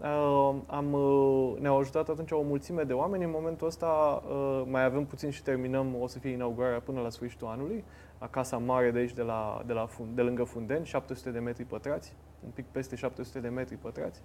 Uh, 0.00 0.54
am, 0.66 0.92
uh, 0.92 1.54
ne-au 1.60 1.78
ajutat 1.78 2.08
atunci 2.08 2.30
o 2.30 2.42
mulțime 2.42 2.82
de 2.82 2.92
oameni. 2.92 3.24
În 3.24 3.30
momentul 3.30 3.66
ăsta 3.66 4.22
uh, 4.28 4.62
mai 4.66 4.84
avem 4.84 5.04
puțin 5.04 5.30
și 5.30 5.42
terminăm, 5.42 5.96
o 6.00 6.06
să 6.06 6.18
fie 6.18 6.30
inaugurarea 6.30 6.80
până 6.80 7.00
la 7.00 7.10
sfârșitul 7.10 7.46
anului, 7.46 7.84
la 8.20 8.28
casa 8.28 8.56
mare 8.56 8.90
de 8.90 8.98
aici, 8.98 9.12
de, 9.12 9.22
la, 9.22 9.62
de, 9.66 9.72
la, 9.72 9.88
Fun- 9.88 10.14
de 10.14 10.22
lângă 10.22 10.44
Fundenți, 10.44 10.88
700 10.88 11.30
de 11.30 11.38
metri 11.38 11.64
pătrați, 11.64 12.12
un 12.44 12.50
pic 12.54 12.64
peste 12.70 12.96
700 12.96 13.40
de 13.40 13.48
metri 13.48 13.76
pătrați. 13.76 14.20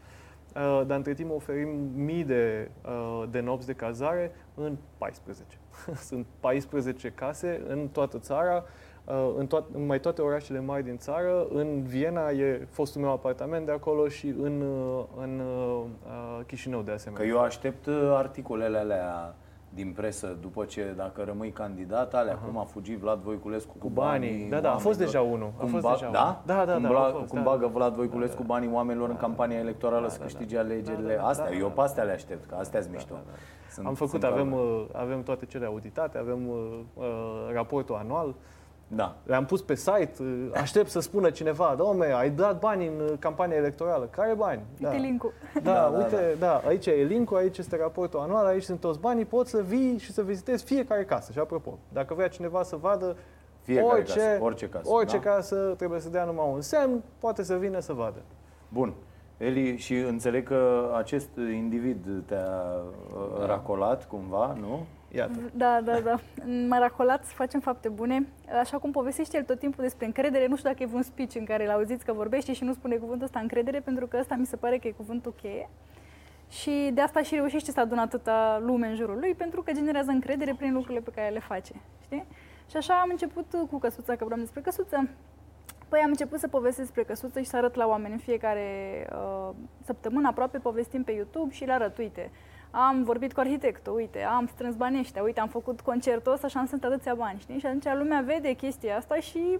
Uh, 0.55 0.81
dar 0.85 0.97
între 0.97 1.13
timp 1.13 1.31
oferim 1.31 1.69
mii 1.95 2.23
de, 2.23 2.69
uh, 2.85 3.23
de 3.31 3.39
nopți 3.39 3.67
de 3.67 3.73
cazare 3.73 4.31
în 4.55 4.77
14. 4.97 5.57
Sunt 6.09 6.25
14 6.39 7.09
case 7.09 7.61
în 7.67 7.87
toată 7.87 8.19
țara, 8.19 8.55
uh, 8.55 8.88
în, 9.37 9.47
toat, 9.47 9.63
în 9.73 9.85
mai 9.85 9.99
toate 9.99 10.21
orașele 10.21 10.59
mari 10.59 10.83
din 10.83 10.97
țară. 10.97 11.47
În 11.53 11.81
Viena 11.83 12.29
e 12.29 12.67
fostul 12.69 13.01
meu 13.01 13.11
apartament 13.11 13.65
de 13.65 13.71
acolo 13.71 14.07
și 14.07 14.27
în, 14.41 14.61
uh, 14.61 15.03
în 15.21 15.39
uh, 15.39 15.81
uh, 16.05 16.45
Chișinău 16.45 16.79
de 16.81 16.89
Că 16.89 16.93
asemenea. 16.95 17.27
eu 17.27 17.39
aștept 17.39 17.85
uh, 17.85 17.93
articolele 18.13 18.77
alea 18.77 19.35
din 19.73 19.91
presă 19.95 20.37
după 20.41 20.65
ce, 20.65 20.93
dacă 20.97 21.23
rămâi 21.25 21.49
candidat, 21.51 22.13
alea, 22.13 22.35
cum 22.35 22.57
a 22.57 22.63
fugit 22.63 22.97
Vlad 22.99 23.19
Voiculescu 23.19 23.71
cu, 23.71 23.77
Cu 23.77 23.89
banii. 23.93 24.47
Da, 24.49 24.59
da, 24.59 24.69
a 24.73 24.77
fost 24.77 24.85
oamenilor. 24.85 25.11
deja 25.11 25.21
unul. 25.21 25.51
A 25.57 25.59
Cum, 25.59 25.69
fost 25.69 25.83
ba- 25.83 25.91
deja 25.99 26.09
da? 26.11 26.21
unul. 26.21 26.41
Da, 26.45 26.65
da, 26.65 26.73
cum, 26.73 26.81
da, 26.81 26.89
bla- 26.89 27.13
a 27.13 27.17
fost, 27.17 27.29
cum 27.29 27.37
da, 27.43 27.49
bagă 27.49 27.65
da. 27.65 27.71
Vlad 27.71 27.93
Voiculescu 27.93 28.41
Da, 28.41 28.47
da. 28.47 28.53
banii 28.53 28.69
oamenilor 28.73 29.09
în 29.09 29.15
Da, 29.15 29.21
campania 29.21 29.57
electorală 29.57 30.01
da, 30.01 30.09
să 30.09 30.17
da, 30.17 30.23
câștige 30.23 30.55
da. 30.55 30.61
alegerile. 30.61 31.13
Da, 31.13 31.15
da, 31.15 31.21
da, 31.21 31.27
Astea, 31.27 31.49
da, 31.49 31.55
eu 31.55 31.67
da. 31.67 31.73
pe 31.73 31.81
astea 31.81 32.03
le 32.03 32.11
aștept, 32.11 32.45
că 32.49 32.55
astea 32.55 32.81
sunt 32.81 32.93
mișto. 32.93 33.13
Da, 33.13 33.21
da, 33.25 33.31
Sunt, 33.69 33.85
Am 33.87 33.93
făcut, 33.93 34.09
sunt 34.11 34.23
avem, 34.23 34.49
calme. 34.49 34.55
uh, 34.55 34.85
avem 34.93 35.23
toate 35.23 35.45
cele 35.45 35.65
auditate, 35.65 36.17
avem 36.17 36.47
uh, 36.47 36.79
uh, 36.93 37.03
raportul 37.53 37.95
anual, 37.95 38.35
Da. 38.95 39.15
le-am 39.23 39.45
pus 39.45 39.61
pe 39.61 39.75
site, 39.75 40.11
uh, 40.19 40.49
aștept 40.53 40.89
să 40.89 40.99
spună 40.99 41.29
cineva, 41.29 41.75
domne, 41.77 42.13
ai 42.13 42.29
dat 42.29 42.59
bani 42.59 42.87
în 42.87 42.93
uh, 43.05 43.13
campania 43.19 43.57
electorală, 43.57 44.05
care 44.05 44.33
bani? 44.33 44.61
Uite 44.83 44.95
link-ul. 44.95 45.33
Da, 45.53 45.61
Da, 45.61 45.73
da, 45.73 45.89
da, 45.89 45.97
uite, 45.97 46.35
da. 46.39 46.45
da, 46.45 46.67
aici 46.67 46.85
e 46.85 46.91
link 46.91 47.33
aici 47.33 47.57
este 47.57 47.77
raportul 47.77 48.19
anual, 48.19 48.45
aici 48.45 48.63
sunt 48.63 48.79
toți 48.79 48.99
banii, 48.99 49.25
poți 49.25 49.49
să 49.49 49.61
vii 49.61 49.97
și 49.97 50.11
să 50.11 50.21
vizitezi 50.21 50.63
fiecare 50.63 51.05
casă. 51.05 51.31
Și 51.31 51.39
apropo, 51.39 51.77
dacă 51.93 52.13
vrea 52.13 52.27
cineva 52.27 52.63
să 52.63 52.75
vadă 52.75 53.15
Fiecare 53.61 53.85
orice, 53.87 54.13
casă, 54.13 54.37
orice 54.41 54.69
casă. 54.69 54.89
orice 54.91 55.17
da? 55.17 55.23
casă 55.23 55.73
trebuie 55.77 55.99
să 55.99 56.09
dea 56.09 56.23
numai 56.23 56.49
un 56.53 56.61
semn, 56.61 57.03
poate 57.19 57.43
să 57.43 57.55
vină 57.55 57.79
să 57.79 57.93
vadă. 57.93 58.19
Bun. 58.69 58.93
Eli, 59.37 59.77
și 59.77 59.95
înțeleg 59.95 60.47
că 60.47 60.91
acest 60.97 61.29
individ 61.53 62.05
te-a 62.25 62.81
uh, 63.13 63.45
racolat 63.45 64.07
cumva, 64.07 64.57
nu? 64.59 64.85
Iată. 65.11 65.39
Da, 65.53 65.81
da, 65.81 65.99
da. 65.99 66.19
M-a 66.67 66.77
racolat 66.77 67.25
să 67.25 67.33
facem 67.33 67.59
fapte 67.59 67.89
bune. 67.89 68.27
Așa 68.59 68.77
cum 68.77 68.91
povestește 68.91 69.37
el 69.37 69.43
tot 69.43 69.59
timpul 69.59 69.83
despre 69.83 70.05
încredere, 70.05 70.47
nu 70.47 70.55
știu 70.55 70.69
dacă 70.69 70.83
e 70.83 70.85
vreun 70.85 71.01
speech 71.01 71.35
în 71.35 71.45
care 71.45 71.65
l-auziți 71.65 72.05
că 72.05 72.13
vorbește 72.13 72.53
și 72.53 72.63
nu 72.63 72.73
spune 72.73 72.95
cuvântul 72.95 73.25
ăsta 73.25 73.39
încredere, 73.39 73.79
pentru 73.79 74.07
că 74.07 74.17
ăsta 74.19 74.35
mi 74.35 74.45
se 74.45 74.55
pare 74.55 74.77
că 74.77 74.87
e 74.87 74.91
cuvântul 74.91 75.33
cheie. 75.41 75.69
Și 76.49 76.89
de 76.93 77.01
asta 77.01 77.21
și 77.21 77.35
reușește 77.35 77.71
să 77.71 77.79
adună 77.79 78.01
atâta 78.01 78.61
lume 78.65 78.87
în 78.87 78.95
jurul 78.95 79.19
lui, 79.19 79.33
pentru 79.33 79.61
că 79.61 79.71
generează 79.71 80.11
încredere 80.11 80.53
prin 80.57 80.73
lucrurile 80.73 81.01
pe 81.01 81.11
care 81.15 81.29
le 81.29 81.39
face. 81.39 81.73
Știi? 82.03 82.25
Și 82.69 82.77
așa 82.77 82.93
am 82.93 83.09
început 83.09 83.45
cu 83.69 83.79
căsuța, 83.79 84.15
că 84.15 84.25
vreau 84.25 84.39
despre 84.39 84.61
căsuță. 84.61 85.09
Păi 85.89 85.99
am 85.99 86.09
început 86.09 86.39
să 86.39 86.47
povestesc 86.47 86.93
despre 86.93 87.13
căsuță 87.13 87.39
și 87.39 87.45
să 87.45 87.57
arăt 87.57 87.75
la 87.75 87.87
oameni 87.87 88.13
în 88.13 88.19
fiecare 88.19 88.67
uh, 89.11 89.49
săptămână, 89.85 90.27
aproape 90.27 90.57
povestim 90.57 91.03
pe 91.03 91.11
YouTube 91.11 91.53
și 91.53 91.65
le 91.65 91.71
arăt, 91.71 91.97
uite, 91.97 92.31
am 92.71 93.03
vorbit 93.03 93.33
cu 93.33 93.39
arhitectul, 93.39 93.95
uite, 93.95 94.23
am 94.23 94.47
strâns 94.47 94.75
banii 94.75 94.99
ăștia, 94.99 95.23
uite, 95.23 95.39
am 95.39 95.47
făcut 95.47 95.81
concertul 95.81 96.31
ăsta 96.31 96.47
și 96.47 96.57
am 96.57 96.65
strâns 96.65 96.83
atâția 96.83 97.13
bani, 97.13 97.39
știi? 97.39 97.59
Și 97.59 97.65
atunci 97.65 97.85
lumea 97.93 98.21
vede 98.21 98.53
chestia 98.53 98.97
asta 98.97 99.15
și, 99.15 99.59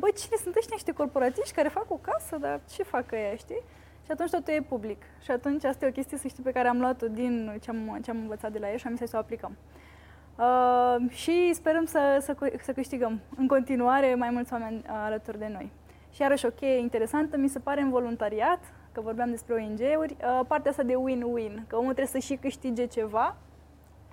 băi, 0.00 0.12
cine 0.12 0.36
sunt 0.42 0.56
ăștia 0.56 0.74
niște 0.74 0.92
corporatiști 0.92 1.54
care 1.54 1.68
fac 1.68 1.84
o 1.88 1.96
casă, 2.00 2.36
dar 2.36 2.60
ce 2.70 2.82
fac 2.82 3.12
ăia, 3.12 3.34
știi? 3.36 3.62
Și 4.04 4.10
atunci 4.10 4.30
totul 4.30 4.52
e 4.52 4.60
public. 4.68 5.02
Și 5.22 5.30
atunci 5.30 5.64
asta 5.64 5.84
e 5.84 5.88
o 5.88 5.92
chestie, 5.92 6.18
să 6.18 6.28
știi, 6.28 6.42
pe 6.42 6.52
care 6.52 6.68
am 6.68 6.80
luat-o 6.80 7.08
din 7.08 7.58
ce 7.62 7.70
am, 7.70 7.98
ce 8.02 8.10
am 8.10 8.16
învățat 8.16 8.52
de 8.52 8.58
la 8.58 8.70
ei 8.70 8.78
și 8.78 8.86
am 8.86 8.96
zis 8.96 9.08
să 9.10 9.16
o 9.16 9.18
aplicăm. 9.18 9.56
Uh, 10.38 11.10
și 11.10 11.50
sperăm 11.54 11.84
să, 11.84 12.18
să, 12.20 12.34
cu- 12.34 12.50
să 12.62 12.72
câștigăm 12.72 13.20
în 13.36 13.46
continuare 13.46 14.14
mai 14.14 14.30
mulți 14.30 14.52
oameni 14.52 14.76
uh, 14.76 14.82
alături 15.04 15.38
de 15.38 15.48
noi. 15.52 15.70
Și 16.12 16.20
iarăși 16.20 16.46
o 16.46 16.50
cheie 16.50 16.78
interesantă, 16.78 17.36
mi 17.36 17.48
se 17.48 17.58
pare 17.58 17.80
în 17.80 17.90
voluntariat, 17.90 18.58
că 18.92 19.00
vorbeam 19.00 19.30
despre 19.30 19.54
ONG-uri, 19.54 20.16
uh, 20.20 20.40
partea 20.46 20.70
asta 20.70 20.82
de 20.82 20.94
win-win, 20.94 21.66
că 21.66 21.76
omul 21.76 21.94
trebuie 21.94 22.06
să 22.06 22.18
și 22.18 22.36
câștige 22.36 22.86
ceva 22.86 23.36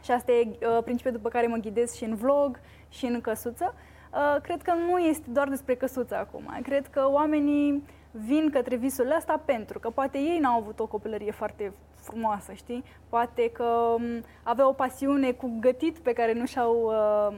și 0.04 0.12
asta 0.12 0.32
e 0.32 0.48
uh, 0.48 0.84
principiul 0.84 1.14
după 1.14 1.30
care 1.30 1.48
mă 1.48 1.58
ghidez 1.58 1.94
și 1.94 2.04
în 2.04 2.16
vlog 2.16 2.60
și 2.90 3.06
în 3.06 3.22
căsuță. 3.22 3.74
Uh, 4.14 4.42
cred 4.42 4.62
că 4.62 4.74
nu 4.90 4.98
este 4.98 5.30
doar 5.30 5.50
despre 5.50 5.76
căsuță 5.76 6.16
acum. 6.16 6.60
Cred 6.64 6.88
că 6.88 7.10
oamenii 7.10 7.84
vin 8.12 8.50
către 8.50 8.76
visul 8.76 9.14
ăsta 9.18 9.42
pentru 9.46 9.80
că 9.80 9.90
poate 9.90 10.18
ei 10.18 10.40
n-au 10.40 10.60
avut 10.60 10.80
o 10.80 10.86
copilărie 10.86 11.32
foarte 11.32 11.74
frumoasă, 12.08 12.52
știi? 12.54 12.84
Poate 13.10 13.50
că 13.54 13.96
m, 13.98 14.24
aveau 14.44 14.70
o 14.70 14.74
pasiune 14.74 15.32
cu 15.32 15.58
gătit 15.60 15.98
pe 15.98 16.14
care 16.14 16.34
nu 16.34 16.46
și-au, 16.46 16.92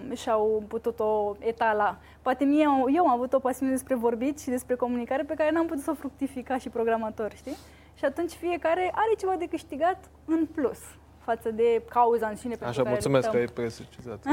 uh, 0.10 0.18
și-au 0.18 0.64
putut-o 0.68 1.36
etala. 1.40 1.98
Poate 2.22 2.44
mie, 2.44 2.66
eu 2.96 3.04
am 3.08 3.10
avut 3.12 3.34
o 3.34 3.40
pasiune 3.40 3.72
despre 3.72 3.96
vorbit 3.96 4.40
și 4.40 4.50
despre 4.50 4.76
comunicare 4.76 5.24
pe 5.24 5.34
care 5.34 5.52
n-am 5.52 5.66
putut 5.66 5.84
să 5.84 5.92
o 5.92 5.94
fructifica 5.94 6.58
și 6.58 6.70
programator, 6.70 7.32
știi? 7.36 7.58
Și 7.96 8.06
atunci 8.06 8.32
fiecare 8.32 8.92
are 8.94 9.14
ceva 9.18 9.36
de 9.40 9.46
câștigat 9.46 9.98
în 10.26 10.46
plus 10.56 10.80
față 11.20 11.52
de 11.52 11.82
cauza 11.90 12.28
în 12.28 12.36
sine 12.36 12.56
pentru 12.56 12.68
Așa, 12.68 12.78
care 12.82 12.90
mulțumesc 12.90 13.30
că 13.30 13.38
luptăm. 13.38 13.64
ai 13.64 13.70
precizat. 13.70 14.24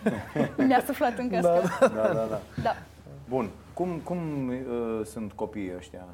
Mi-a 0.68 0.82
suflat 0.86 1.18
în 1.18 1.30
cască. 1.30 1.60
Da, 1.80 1.86
Da, 1.88 2.02
da, 2.12 2.24
da. 2.30 2.40
da. 2.62 2.76
Bun. 3.28 3.48
Cum, 3.74 4.00
cum 4.04 4.48
uh, 4.48 5.00
sunt 5.06 5.32
copiii 5.32 5.72
ăștia? 5.76 6.04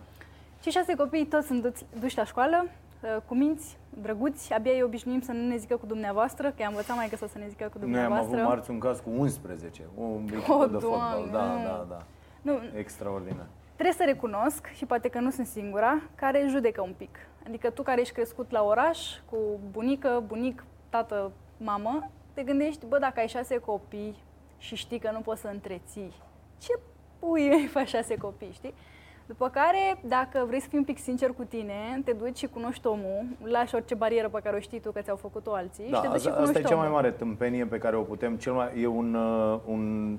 Cei 0.60 0.72
șase 0.72 0.94
copii 0.94 1.26
toți 1.26 1.46
sunt 1.46 1.62
duți, 1.62 1.84
duși 2.00 2.16
la 2.16 2.24
școală, 2.24 2.66
uh, 3.02 3.16
cu 3.26 3.34
minți, 3.34 3.78
drăguți, 4.02 4.52
abia 4.52 4.72
îi 4.72 4.82
obișnuim 4.82 5.20
să 5.20 5.32
nu 5.32 5.46
ne 5.48 5.56
zică 5.56 5.76
cu 5.76 5.86
dumneavoastră, 5.86 6.48
că 6.48 6.54
i-am 6.62 6.70
învățat 6.70 6.96
mai 6.96 7.08
să 7.08 7.38
ne 7.38 7.48
zică 7.48 7.64
cu 7.64 7.70
Noi 7.78 7.84
am 7.84 7.90
dumneavoastră. 7.90 8.36
avut 8.36 8.48
marți 8.48 8.70
un 8.70 8.78
caz 8.78 9.00
cu 9.00 9.10
11, 9.16 9.82
un 9.94 10.24
echipă 10.32 10.52
Oh, 10.52 10.70
de 10.70 10.76
fotbal. 10.76 11.28
Doamne, 11.30 11.62
Da, 11.62 11.70
nu. 11.70 11.76
da, 11.76 11.86
da. 11.88 12.02
Nu, 12.42 12.58
Extraordinar. 12.78 13.46
trebuie 13.72 13.94
să 13.94 14.04
recunosc, 14.04 14.66
și 14.74 14.84
poate 14.86 15.08
că 15.08 15.20
nu 15.20 15.30
sunt 15.30 15.46
singura, 15.46 16.02
care 16.14 16.44
judecă 16.48 16.82
un 16.82 16.94
pic. 16.96 17.18
Adică 17.46 17.70
tu 17.70 17.82
care 17.82 18.00
ești 18.00 18.14
crescut 18.14 18.50
la 18.50 18.62
oraș, 18.62 18.98
cu 19.30 19.36
bunică, 19.70 20.22
bunic, 20.26 20.64
tată, 20.88 21.32
mamă, 21.56 22.10
te 22.32 22.42
gândești, 22.42 22.86
bă, 22.86 22.98
dacă 22.98 23.20
ai 23.20 23.28
șase 23.28 23.58
copii 23.58 24.16
și 24.58 24.74
știi 24.76 24.98
că 24.98 25.10
nu 25.12 25.20
poți 25.20 25.40
să 25.40 25.48
întreții, 25.52 26.12
ce 26.58 26.78
pui 27.18 27.48
îi 27.60 27.66
faci 27.66 27.88
șase 27.88 28.16
copii, 28.16 28.50
știi? 28.52 28.74
După 29.26 29.48
care, 29.48 29.98
dacă 30.04 30.44
vrei 30.46 30.60
să 30.60 30.66
fii 30.68 30.78
un 30.78 30.84
pic 30.84 30.98
sincer 30.98 31.30
cu 31.30 31.44
tine, 31.44 32.02
te 32.04 32.12
duci 32.12 32.36
și 32.36 32.46
cunoști 32.46 32.86
omul, 32.86 33.26
lași 33.42 33.74
orice 33.74 33.94
barieră 33.94 34.28
pe 34.28 34.40
care 34.42 34.56
o 34.56 34.60
știi 34.60 34.80
tu 34.80 34.90
că 34.90 35.00
ți-au 35.00 35.16
făcut-o 35.16 35.52
alții 35.54 35.90
Da, 35.90 35.96
și 35.96 36.02
te 36.02 36.08
duci 36.08 36.20
și 36.20 36.28
asta, 36.28 36.30
asta 36.30 36.40
cunoști 36.42 36.60
e 36.66 36.68
cea 36.68 36.76
mai 36.76 36.86
omul. 36.86 36.96
mare 37.00 37.10
tâmpenie 37.10 37.64
pe 37.66 37.78
care 37.78 37.96
o 37.96 38.02
putem, 38.02 38.36
cel 38.36 38.52
mai, 38.52 38.80
e 38.80 38.86
un, 38.86 39.14
uh, 39.14 39.58
un 39.66 40.16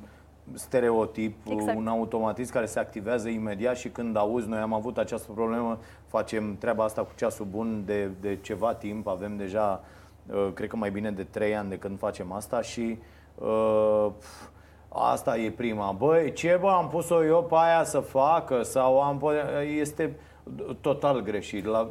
stereotip, 0.53 1.36
Exact. 1.49 1.78
un 1.78 1.88
automatism 1.88 2.53
care 2.53 2.66
se 2.66 2.80
activează 2.80 3.30
imediat 3.30 3.76
și 3.78 3.89
când 3.89 4.18
auzi, 4.18 4.47
noi 4.49 4.60
am 4.60 4.74
avut 4.74 4.97
această 4.97 5.32
problemă, 5.32 5.78
facem 6.08 6.58
treaba 6.58 6.84
asta 6.84 7.01
cu 7.01 7.12
ceasul 7.16 7.45
bun 7.45 7.84
de, 7.86 8.10
de 8.22 8.38
ceva 8.41 8.74
timp, 8.74 9.08
avem 9.08 9.38
deja, 9.38 9.84
uh, 10.32 10.49
cred 10.53 10.70
că 10.70 10.76
mai 10.76 10.89
bine 10.91 11.12
de 11.12 11.24
3 11.24 11.55
ani 11.55 11.70
de 11.70 11.78
când 11.78 11.97
facem 11.97 12.32
asta 12.32 12.62
și 12.62 12.97
uh, 13.36 14.08
pf, 14.20 14.47
asta 14.90 15.38
e 15.38 15.52
prima. 15.52 15.92
Băi, 15.92 16.34
ce 16.34 16.58
bă, 16.62 16.70
am 16.70 16.88
pus-o 16.90 17.24
eu 17.26 17.44
pe 17.44 17.56
aia 17.58 17.84
să 17.84 18.00
facă 18.00 18.64
sau 18.64 19.02
am 19.02 19.18
pus- 19.18 19.34
este 19.80 20.20
total 20.82 21.22
greșit. 21.22 21.66
La, 21.66 21.90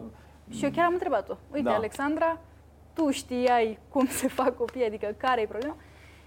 Și 0.51 0.65
eu 0.65 0.71
chiar 0.71 0.85
am 0.87 0.93
întrebat-o. 0.93 1.35
Uite, 1.53 1.69
Da. 1.69 1.75
Alexandra, 1.75 2.39
tu 2.93 3.11
știai 3.11 3.79
cum 3.89 4.07
se 4.07 4.29
fac 4.29 4.57
copiii, 4.57 4.87
adică 4.87 5.15
care 5.17 5.41
e 5.41 5.47
problema? 5.47 5.77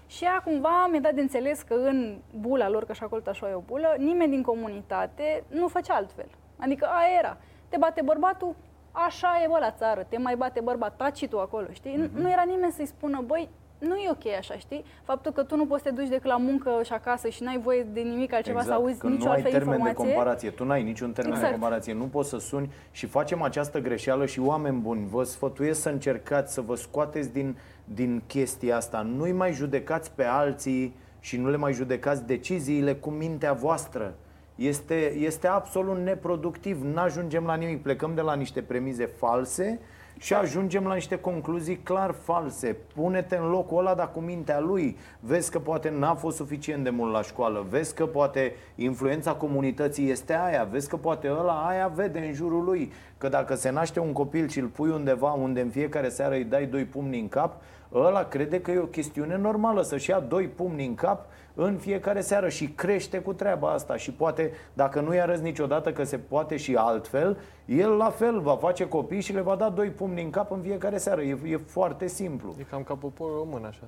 Și 0.06 0.24
ea 0.24 0.42
cumva 0.44 0.86
mi-a 0.90 1.00
dat 1.00 1.12
de 1.14 1.20
înțeles 1.20 1.62
că 1.62 1.74
în 1.74 2.18
bula 2.40 2.68
lor, 2.68 2.84
că 2.84 2.92
și 2.92 3.02
acolo 3.02 3.22
așa 3.26 3.48
e 3.48 3.54
o 3.54 3.58
bulă, 3.66 3.94
nimeni 3.98 4.30
din 4.30 4.42
comunitate 4.42 5.44
nu 5.48 5.68
făcea 5.68 5.94
altfel. 5.94 6.26
Adică 6.58 6.84
aia 6.86 7.18
era. 7.18 7.36
Te 7.68 7.76
bate 7.76 8.02
bărbatul, 8.04 8.54
așa 8.92 9.40
e 9.44 9.46
bă 9.48 9.58
la 9.60 9.70
țară, 9.70 10.06
te 10.08 10.18
mai 10.18 10.36
bate 10.36 10.60
bărbat, 10.60 10.96
taci 10.96 11.28
tu 11.28 11.38
acolo, 11.40 11.66
știi? 11.72 11.96
Mhm. 11.96 12.20
Nu 12.20 12.30
era 12.30 12.42
nimeni 12.46 12.72
să-i 12.72 12.86
spună, 12.86 13.22
băi, 13.26 13.48
nu 13.80 13.96
e 13.96 14.10
ok 14.10 14.26
așa, 14.38 14.54
știi? 14.54 14.84
Faptul 15.02 15.32
că 15.32 15.42
tu 15.42 15.56
nu 15.56 15.66
poți 15.66 15.82
să 15.82 15.88
te 15.88 15.94
duci 15.94 16.08
decât 16.08 16.26
la 16.26 16.36
muncă 16.36 16.70
și 16.84 16.92
acasă 16.92 17.28
și 17.28 17.42
n-ai 17.42 17.58
voie 17.58 17.86
de 17.92 18.00
nimic 18.00 18.32
altceva 18.32 18.60
exact, 18.60 18.76
să 18.76 18.82
auzi 18.82 18.98
că 18.98 19.06
nicio 19.06 19.24
nu 19.24 19.30
ai 19.30 19.34
altfel 19.36 19.52
termen 19.52 19.74
informație. 19.78 20.04
de 20.04 20.12
comparație. 20.12 20.50
Tu 20.50 20.64
n-ai 20.64 20.82
niciun 20.82 21.12
termen 21.12 21.32
Exact. 21.32 21.52
de 21.52 21.58
comparație. 21.58 21.92
Nu 21.92 22.04
poți 22.04 22.28
să 22.28 22.38
suni 22.38 22.72
și 22.90 23.06
facem 23.06 23.42
această 23.42 23.78
greșeală 23.80 24.26
și 24.26 24.40
oameni 24.40 24.80
buni, 24.80 25.06
vă 25.10 25.22
sfătuiesc 25.22 25.80
să 25.80 25.88
încercați 25.88 26.52
să 26.52 26.60
vă 26.60 26.74
scoateți 26.74 27.32
din, 27.32 27.56
din 27.84 28.22
chestia 28.26 28.76
asta. 28.76 29.00
Nu-i 29.00 29.32
mai 29.32 29.52
judecați 29.52 30.10
pe 30.12 30.24
alții 30.24 30.96
și 31.20 31.36
nu 31.36 31.50
le 31.50 31.56
mai 31.56 31.72
judecați 31.72 32.26
deciziile 32.26 32.94
cu 32.94 33.10
mintea 33.10 33.52
voastră. 33.52 34.14
Este, 34.54 35.12
este 35.12 35.46
absolut 35.46 35.98
neproductiv. 35.98 36.82
N-ajungem 36.82 37.44
la 37.44 37.54
nimic. 37.54 37.82
Plecăm 37.82 38.14
de 38.14 38.20
la 38.20 38.34
niște 38.34 38.62
premize 38.62 39.06
false 39.06 39.80
și 40.22 40.34
ajungem 40.34 40.84
la 40.86 40.94
niște 40.94 41.18
concluzii 41.18 41.76
clar 41.76 42.14
false. 42.22 42.76
Pune-te 42.94 43.36
în 43.36 43.50
locul 43.50 43.78
ăla, 43.78 43.94
dar 43.94 44.10
cu 44.10 44.20
mintea 44.20 44.60
lui. 44.60 44.96
Vezi 45.20 45.50
că 45.50 45.58
poate 45.58 45.90
n-a 45.98 46.14
fost 46.14 46.36
suficient 46.36 46.84
de 46.84 46.90
mult 46.90 47.12
la 47.12 47.22
școală. 47.22 47.66
Vezi 47.70 47.94
că 47.94 48.06
poate 48.06 48.54
influența 48.74 49.32
comunității 49.32 50.10
este 50.10 50.34
aia. 50.36 50.68
Vezi 50.70 50.88
că 50.88 50.96
poate 50.96 51.30
ăla 51.30 51.66
aia 51.66 51.92
vede 51.94 52.18
în 52.18 52.32
jurul 52.32 52.64
lui. 52.64 52.92
Că 53.18 53.28
dacă 53.28 53.54
se 53.54 53.70
naște 53.70 54.00
un 54.00 54.12
copil 54.12 54.48
și 54.48 54.58
îl 54.58 54.66
pui 54.66 54.90
undeva 54.90 55.32
unde 55.32 55.60
în 55.60 55.70
fiecare 55.70 56.08
seară 56.08 56.34
îi 56.34 56.44
dai 56.44 56.66
doi 56.66 56.84
pumni 56.84 57.20
în 57.20 57.28
cap, 57.28 57.62
ăla 57.94 58.24
crede 58.24 58.60
că 58.60 58.70
e 58.70 58.78
o 58.78 58.84
chestiune 58.84 59.36
normală 59.36 59.82
să-și 59.82 60.10
ia 60.10 60.20
doi 60.20 60.46
pumni 60.46 60.86
în 60.86 60.94
cap 60.94 61.26
în 61.64 61.76
fiecare 61.76 62.20
seară 62.20 62.48
și 62.48 62.68
crește 62.68 63.18
cu 63.18 63.32
treaba 63.32 63.70
asta 63.72 63.96
și 63.96 64.12
poate, 64.12 64.52
dacă 64.72 65.00
nu 65.00 65.14
i 65.14 65.20
arăți 65.20 65.42
niciodată 65.42 65.92
că 65.92 66.04
se 66.04 66.18
poate 66.18 66.56
și 66.56 66.74
altfel, 66.74 67.38
el 67.64 67.90
la 67.90 68.10
fel 68.10 68.40
va 68.40 68.56
face 68.56 68.88
copii 68.88 69.20
și 69.20 69.32
le 69.32 69.40
va 69.40 69.54
da 69.54 69.68
doi 69.68 69.88
pumni 69.88 70.22
în 70.22 70.30
cap 70.30 70.50
în 70.50 70.60
fiecare 70.60 70.98
seară. 70.98 71.20
E, 71.20 71.38
e 71.44 71.56
foarte 71.56 72.06
simplu. 72.06 72.54
E 72.58 72.62
cam 72.62 72.82
ca 72.82 72.94
poporul 72.94 73.36
român 73.36 73.64
așa. 73.64 73.82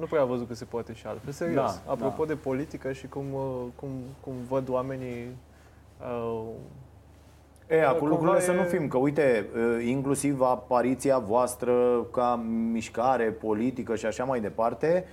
nu 0.00 0.06
prea 0.06 0.20
am 0.20 0.28
văzut 0.28 0.48
că 0.48 0.54
se 0.54 0.64
poate 0.64 0.92
și 0.92 1.06
altfel. 1.06 1.32
Serios. 1.32 1.82
Da, 1.86 1.92
Apropo 1.92 2.24
da. 2.24 2.32
de 2.32 2.38
politică 2.38 2.92
și 2.92 3.08
cum, 3.08 3.24
uh, 3.32 3.42
cum, 3.76 3.88
cum 4.20 4.32
văd 4.48 4.68
oamenii 4.68 5.36
uh, 6.00 6.48
E, 7.70 7.84
acum 7.84 7.98
Cumva 7.98 8.14
lucrurile 8.14 8.38
e- 8.38 8.44
să 8.44 8.52
nu 8.52 8.62
fim, 8.62 8.88
că 8.88 8.98
uite, 8.98 9.46
e, 9.80 9.88
inclusiv 9.88 10.40
apariția 10.40 11.18
voastră 11.18 12.06
ca 12.12 12.44
mișcare 12.72 13.24
politică 13.24 13.96
și 13.96 14.06
așa 14.06 14.24
mai 14.24 14.40
departe, 14.40 14.86
e, 14.86 15.04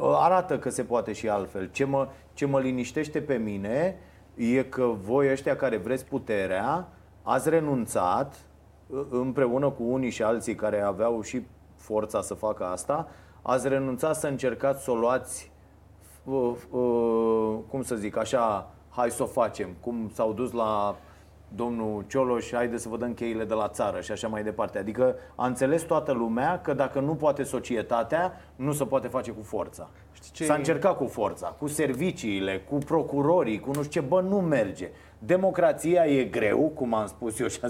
arată 0.00 0.58
că 0.58 0.70
se 0.70 0.84
poate 0.84 1.12
și 1.12 1.28
altfel. 1.28 1.70
Ce 1.70 1.84
mă, 1.84 2.08
ce 2.32 2.46
mă 2.46 2.60
liniștește 2.60 3.20
pe 3.20 3.34
mine 3.34 3.98
e 4.34 4.62
că 4.62 4.94
voi 5.02 5.30
ăștia 5.30 5.56
care 5.56 5.76
vreți 5.76 6.04
puterea, 6.04 6.88
ați 7.22 7.48
renunțat 7.48 8.34
e, 8.34 8.96
împreună 9.10 9.70
cu 9.70 9.82
unii 9.82 10.10
și 10.10 10.22
alții 10.22 10.54
care 10.54 10.80
aveau 10.80 11.20
și 11.20 11.42
forța 11.76 12.22
să 12.22 12.34
facă 12.34 12.64
asta, 12.64 13.08
ați 13.42 13.68
renunțat 13.68 14.16
să 14.16 14.26
încercați 14.26 14.84
să 14.84 14.90
o 14.90 14.94
luați 14.94 15.52
uh, 16.24 16.52
uh, 16.70 17.58
cum 17.68 17.82
să 17.82 17.94
zic, 17.94 18.16
așa, 18.16 18.70
hai 18.88 19.10
să 19.10 19.22
o 19.22 19.26
facem, 19.26 19.68
cum 19.80 20.10
s-au 20.12 20.32
dus 20.32 20.52
la 20.52 20.96
domnul 21.48 22.04
Cioloș, 22.08 22.52
haide 22.52 22.76
să 22.76 22.88
vă 22.88 22.96
dăm 22.96 23.12
cheile 23.12 23.44
de 23.44 23.54
la 23.54 23.68
țară 23.68 24.00
și 24.00 24.12
așa 24.12 24.28
mai 24.28 24.42
departe. 24.42 24.78
Adică 24.78 25.16
a 25.34 25.46
înțeles 25.46 25.82
toată 25.82 26.12
lumea 26.12 26.60
că 26.60 26.74
dacă 26.74 27.00
nu 27.00 27.14
poate 27.14 27.42
societatea, 27.42 28.40
nu 28.56 28.72
se 28.72 28.84
poate 28.84 29.08
face 29.08 29.30
cu 29.30 29.42
forța. 29.42 29.88
Știi 30.12 30.30
ce 30.32 30.44
S-a 30.44 30.54
e- 30.54 30.56
încercat 30.56 30.96
cu 30.96 31.06
forța, 31.06 31.46
cu 31.58 31.66
serviciile, 31.66 32.60
cu 32.60 32.78
procurorii, 32.78 33.60
cu 33.60 33.70
nu 33.74 33.82
știu 33.82 34.00
ce, 34.00 34.06
bă, 34.06 34.20
nu 34.20 34.40
merge. 34.40 34.90
Democrația 35.18 36.06
e 36.06 36.24
greu, 36.24 36.72
cum 36.74 36.94
am 36.94 37.06
spus 37.06 37.38
eu 37.38 37.46
și 37.46 37.60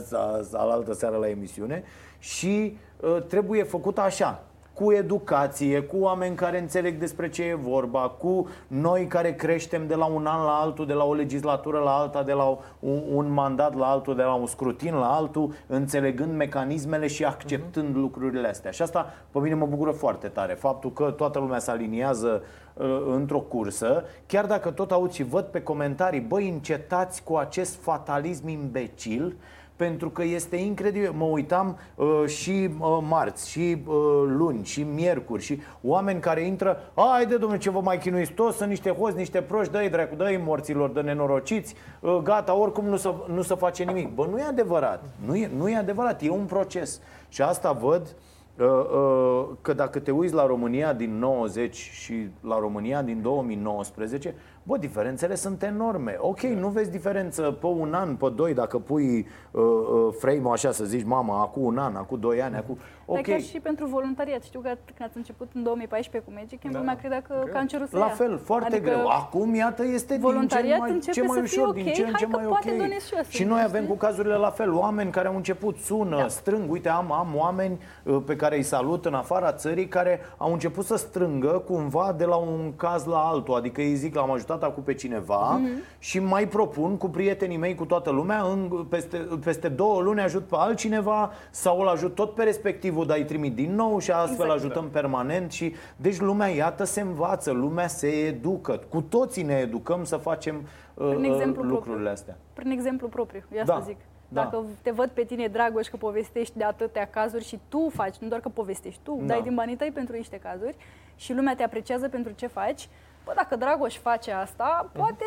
la 0.50 0.58
altă 0.58 0.92
seară 0.92 1.16
la 1.16 1.28
emisiune, 1.28 1.84
și 2.18 2.76
uh, 3.00 3.22
trebuie 3.22 3.62
făcută 3.62 4.00
așa, 4.00 4.44
cu 4.74 4.92
educație, 4.92 5.80
cu 5.80 5.96
oameni 5.98 6.34
care 6.34 6.60
înțeleg 6.60 6.98
despre 6.98 7.28
ce 7.28 7.42
e 7.42 7.54
vorba, 7.54 8.00
cu 8.18 8.48
noi 8.66 9.06
care 9.06 9.34
creștem 9.34 9.86
de 9.86 9.94
la 9.94 10.04
un 10.04 10.26
an 10.26 10.44
la 10.44 10.52
altul, 10.52 10.86
de 10.86 10.92
la 10.92 11.04
o 11.04 11.14
legislatură 11.14 11.78
la 11.78 11.90
alta, 11.90 12.22
de 12.22 12.32
la 12.32 12.58
un, 12.78 13.02
un 13.12 13.32
mandat 13.32 13.76
la 13.76 13.86
altul, 13.86 14.16
de 14.16 14.22
la 14.22 14.34
un 14.34 14.46
scrutin 14.46 14.94
la 14.94 15.14
altul, 15.14 15.52
înțelegând 15.66 16.34
mecanismele 16.34 17.06
și 17.06 17.24
acceptând 17.24 17.96
lucrurile 17.96 18.48
astea. 18.48 18.70
Și 18.70 18.82
asta 18.82 19.14
pe 19.30 19.38
mine 19.38 19.54
mă 19.54 19.66
bucură 19.66 19.90
foarte 19.90 20.28
tare. 20.28 20.54
Faptul 20.54 20.92
că 20.92 21.10
toată 21.10 21.38
lumea 21.38 21.58
se 21.58 21.70
aliniază 21.70 22.42
uh, 22.74 23.02
într-o 23.14 23.40
cursă, 23.40 24.04
chiar 24.26 24.46
dacă 24.46 24.70
tot 24.70 24.92
aud 24.92 25.12
și 25.12 25.22
văd 25.22 25.44
pe 25.44 25.62
comentarii, 25.62 26.20
băi, 26.20 26.48
încetați 26.48 27.22
cu 27.22 27.36
acest 27.36 27.82
fatalism 27.82 28.48
imbecil, 28.48 29.36
pentru 29.76 30.10
că 30.10 30.22
este 30.22 30.56
incredibil. 30.56 31.12
Mă 31.16 31.24
uitam 31.24 31.78
uh, 31.94 32.22
și 32.26 32.70
uh, 32.78 32.98
marți, 33.08 33.50
și 33.50 33.82
uh, 33.86 33.94
luni, 34.26 34.64
și 34.64 34.82
miercuri, 34.82 35.42
și 35.42 35.60
oameni 35.82 36.20
care 36.20 36.40
intră, 36.40 36.78
haide 36.94 37.36
domnule, 37.36 37.60
ce 37.60 37.70
vă 37.70 37.80
mai 37.80 37.98
chinuiți 37.98 38.32
toți, 38.32 38.56
sunt 38.56 38.68
niște 38.68 38.90
hoți, 38.90 39.16
niște 39.16 39.42
proști, 39.42 39.72
dă-i 39.72 39.90
dracu, 39.90 40.14
dă-i 40.14 40.42
morților, 40.44 40.90
de 40.90 41.00
nenorociți, 41.00 41.74
uh, 42.00 42.16
gata, 42.22 42.54
oricum 42.54 42.84
nu 42.84 42.96
se, 42.96 43.14
nu 43.34 43.42
se 43.42 43.54
face 43.54 43.84
nimic. 43.84 44.14
Bă, 44.14 44.26
nu 44.30 44.38
e 44.38 44.42
adevărat, 44.42 45.04
nu 45.26 45.36
e, 45.36 45.50
nu 45.56 45.68
e 45.68 45.76
adevărat, 45.76 46.22
e 46.22 46.30
un 46.30 46.44
proces. 46.44 47.00
Și 47.28 47.42
asta 47.42 47.72
văd 47.72 48.16
uh, 48.58 48.66
uh, 48.66 49.46
că 49.60 49.72
dacă 49.72 49.98
te 49.98 50.10
uiți 50.10 50.34
la 50.34 50.46
România 50.46 50.92
din 50.92 51.18
90 51.18 51.76
și 51.76 52.28
la 52.40 52.58
România 52.58 53.02
din 53.02 53.22
2019, 53.22 54.34
bă, 54.66 54.76
diferențele 54.76 55.34
sunt 55.34 55.62
enorme. 55.62 56.16
Ok, 56.18 56.40
nu 56.40 56.68
vezi 56.68 56.90
diferență 56.90 57.42
pe 57.42 57.66
un 57.66 57.94
an, 57.94 58.16
pe 58.16 58.32
doi, 58.34 58.54
dacă 58.54 58.78
pui 58.78 59.26
uh, 59.50 59.62
uh, 59.62 60.14
frame-ul 60.18 60.52
așa 60.52 60.72
să 60.72 60.84
zici, 60.84 61.04
mama, 61.04 61.40
acum 61.40 61.64
un 61.64 61.78
an, 61.78 61.96
acum 61.96 62.18
doi 62.18 62.42
ani, 62.42 62.56
acum... 62.56 62.78
Dar 63.06 63.16
Ok, 63.18 63.22
chiar 63.22 63.40
și 63.40 63.60
pentru 63.60 63.86
voluntariat. 63.86 64.42
Știu 64.42 64.60
că 64.60 64.68
când 64.68 65.08
ați 65.08 65.16
început 65.16 65.48
în 65.54 65.62
2014 65.62 66.30
cu 66.30 66.36
Magic, 66.40 66.70
da. 66.70 66.78
lumea 66.78 66.96
credea 66.96 67.22
că 67.22 67.34
Greu. 67.42 67.52
cancerul 67.54 67.86
se 67.86 67.96
la 67.96 68.06
ia. 68.06 68.12
fel, 68.12 68.38
foarte 68.38 68.74
adică 68.74 68.90
greu. 68.90 69.06
Acum, 69.06 69.54
iată, 69.54 69.84
este 69.84 70.12
din 70.14 70.22
ce 70.22 70.28
voluntariat 70.30 70.78
mai, 70.78 70.90
începe 70.90 71.12
ce 71.12 71.22
mai 71.26 71.36
să 71.36 71.42
fie 71.42 71.60
ușor, 71.60 71.68
ok, 71.68 71.82
din 71.82 71.92
ce 71.92 72.00
în 72.02 72.06
hai 72.06 72.14
ce 72.18 72.24
că 72.24 72.36
mai 72.36 72.44
poate 72.44 72.70
ok. 72.70 72.76
donez 72.76 73.06
și 73.06 73.14
eu, 73.14 73.22
și 73.28 73.44
noi 73.44 73.62
avem 73.62 73.82
știi? 73.82 73.92
cu 73.92 73.98
cazurile 73.98 74.34
la 74.34 74.50
fel, 74.50 74.72
oameni 74.72 75.10
care 75.10 75.28
au 75.28 75.36
început, 75.36 75.76
sună, 75.76 76.16
Da. 76.16 76.28
strâng. 76.28 76.70
Uite, 76.70 76.88
am, 76.88 77.12
am 77.12 77.28
oameni 77.36 77.78
uh, 78.02 78.22
pe 78.26 78.36
care 78.36 78.56
îi 78.56 78.62
salut 78.62 79.04
în 79.04 79.14
afara 79.14 79.52
țării 79.52 79.88
care 79.88 80.20
au 80.36 80.52
început 80.52 80.84
să 80.84 80.96
strângă 80.96 81.62
cumva 81.66 82.14
de 82.18 82.24
la 82.24 82.36
un 82.36 82.72
caz 82.76 83.04
la 83.04 83.18
altul. 83.18 83.54
Adică 83.54 83.80
îi 83.80 83.94
zic, 83.94 84.14
l-am 84.14 84.30
ajutat 84.30 84.53
acum 84.62 84.82
pe 84.82 84.94
cineva 84.94 85.56
Mhm. 85.60 85.68
și 85.98 86.18
mai 86.18 86.48
propun 86.48 86.96
cu 86.96 87.08
prietenii 87.08 87.56
mei, 87.56 87.74
cu 87.74 87.84
toată 87.84 88.10
lumea, 88.10 88.42
în, 88.42 88.84
peste, 88.88 89.16
peste 89.44 89.68
două 89.68 90.00
luni 90.00 90.20
ajut 90.20 90.44
pe 90.46 90.54
altcineva 90.58 91.32
sau 91.50 91.80
îl 91.80 91.88
ajut 91.88 92.14
tot 92.14 92.34
pe 92.34 92.42
respectivul, 92.42 93.06
dar 93.06 93.16
îi 93.16 93.24
trimit 93.24 93.54
din 93.54 93.74
nou 93.74 93.98
și 93.98 94.10
astfel 94.10 94.44
Exact. 94.44 94.50
ajutăm 94.64 94.88
permanent 94.88 95.52
și 95.52 95.74
deci 95.96 96.18
lumea 96.20 96.46
iată 96.48 96.84
se 96.84 97.00
învață, 97.00 97.50
lumea 97.50 97.86
se 97.86 98.06
educă. 98.08 98.80
Cu 98.88 99.00
toții 99.00 99.42
ne 99.42 99.54
educăm 99.54 100.04
să 100.04 100.16
facem 100.16 100.54
uh, 100.94 101.06
Prin 101.08 101.24
uh, 101.24 101.30
exemplu 101.34 101.62
lucrurile 101.62 101.80
propriu. 101.92 102.10
astea. 102.10 102.36
Prin 102.52 102.70
exemplu 102.70 103.08
propriu, 103.08 103.42
eu 103.54 103.62
Da, 103.64 103.72
asta 103.74 103.84
zic. 103.86 103.96
da. 104.28 104.40
Dacă 104.42 104.62
te 104.82 104.90
văd 104.90 105.08
pe 105.08 105.22
tine, 105.24 105.46
Dragoș, 105.46 105.86
că 105.86 105.96
povestești 105.96 106.58
de 106.58 106.64
atâtea 106.64 107.06
cazuri 107.06 107.44
și 107.44 107.58
tu 107.68 107.90
faci, 107.94 108.16
nu 108.16 108.28
doar 108.28 108.40
că 108.40 108.48
povestești, 108.48 109.00
tu 109.02 109.16
Da. 109.20 109.26
dai 109.26 109.42
din 109.42 109.54
banii 109.54 109.76
tăi 109.76 109.90
pentru 109.94 110.16
niște 110.16 110.36
cazuri 110.42 110.76
și 111.16 111.32
lumea 111.34 111.54
te 111.54 111.62
apreciază 111.62 112.08
pentru 112.08 112.32
ce 112.36 112.46
faci, 112.46 112.88
bă, 113.24 113.32
dacă 113.36 113.56
Dragoș 113.56 113.96
face 113.98 114.32
asta, 114.32 114.90
poate 114.92 115.24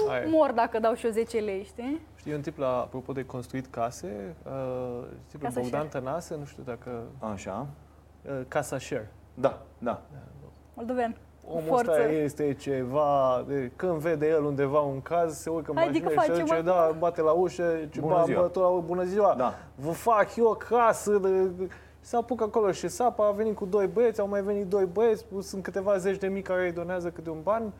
nu 0.00 0.08
Aia 0.10 0.22
e. 0.22 0.26
mor 0.28 0.52
dacă 0.52 0.78
dau 0.78 0.94
și 0.94 1.06
eu 1.06 1.12
10 1.12 1.38
lei, 1.38 1.64
știi? 1.64 2.00
Știi 2.16 2.34
un 2.34 2.40
tip, 2.40 2.58
la, 2.58 2.68
apropo 2.68 3.12
de 3.12 3.24
construit 3.24 3.66
case, 3.66 4.34
uh, 4.46 5.04
tipul 5.28 5.46
Casa 5.46 5.60
Bogdan 5.60 5.88
Share. 5.88 6.02
Tănase, 6.04 6.36
nu 6.38 6.44
știu 6.44 6.62
dacă... 6.62 7.02
Așa? 7.32 7.66
Uh, 8.22 8.40
Casa 8.48 8.78
Share. 8.78 9.12
Da, 9.34 9.58
da. 9.78 10.00
Moldovean. 10.74 11.16
Omul 11.48 11.62
Forță. 11.66 11.90
ăsta 11.90 12.02
este 12.12 12.54
ceva, 12.54 13.44
de, 13.48 13.72
când 13.76 13.92
vede 13.98 14.28
el 14.28 14.44
undeva 14.44 14.80
un 14.80 15.00
caz, 15.02 15.38
se 15.38 15.50
urcă 15.50 15.70
în 15.70 15.76
Haide 15.76 15.90
mașină 15.90 16.08
că 16.08 16.20
și 16.20 16.28
face, 16.28 16.42
zice, 16.42 16.54
mă. 16.54 16.60
da, 16.62 16.94
bate 16.98 17.20
la 17.20 17.30
ușă, 17.30 17.74
ce 17.90 18.00
Bună 18.00 18.14
ba, 18.14 18.22
ziua. 18.24 18.40
bă, 18.40 18.48
tu, 18.48 18.60
la- 18.60 18.68
bună 18.68 19.02
ziua, 19.02 19.34
Da. 19.36 19.54
vă 19.74 19.90
fac 19.90 20.36
eu 20.36 20.46
o 20.46 20.54
casă, 20.54 21.18
de, 21.18 21.42
de- 21.44 21.68
se 22.06 22.16
apucă 22.16 22.44
acolo 22.44 22.72
și 22.72 22.88
sapa, 22.88 23.26
a 23.26 23.30
venit 23.30 23.56
cu 23.56 23.64
doi 23.64 23.86
băieți, 23.86 24.20
au 24.20 24.28
mai 24.28 24.42
venit 24.42 24.66
doi 24.66 24.84
băieți, 24.84 25.24
sunt 25.40 25.62
câteva 25.62 25.96
zeci 25.96 26.18
de 26.18 26.26
mii 26.26 26.42
care 26.42 26.64
îi 26.64 26.72
donează 26.72 27.10
câte 27.10 27.30
un 27.30 27.42
ban 27.42 27.72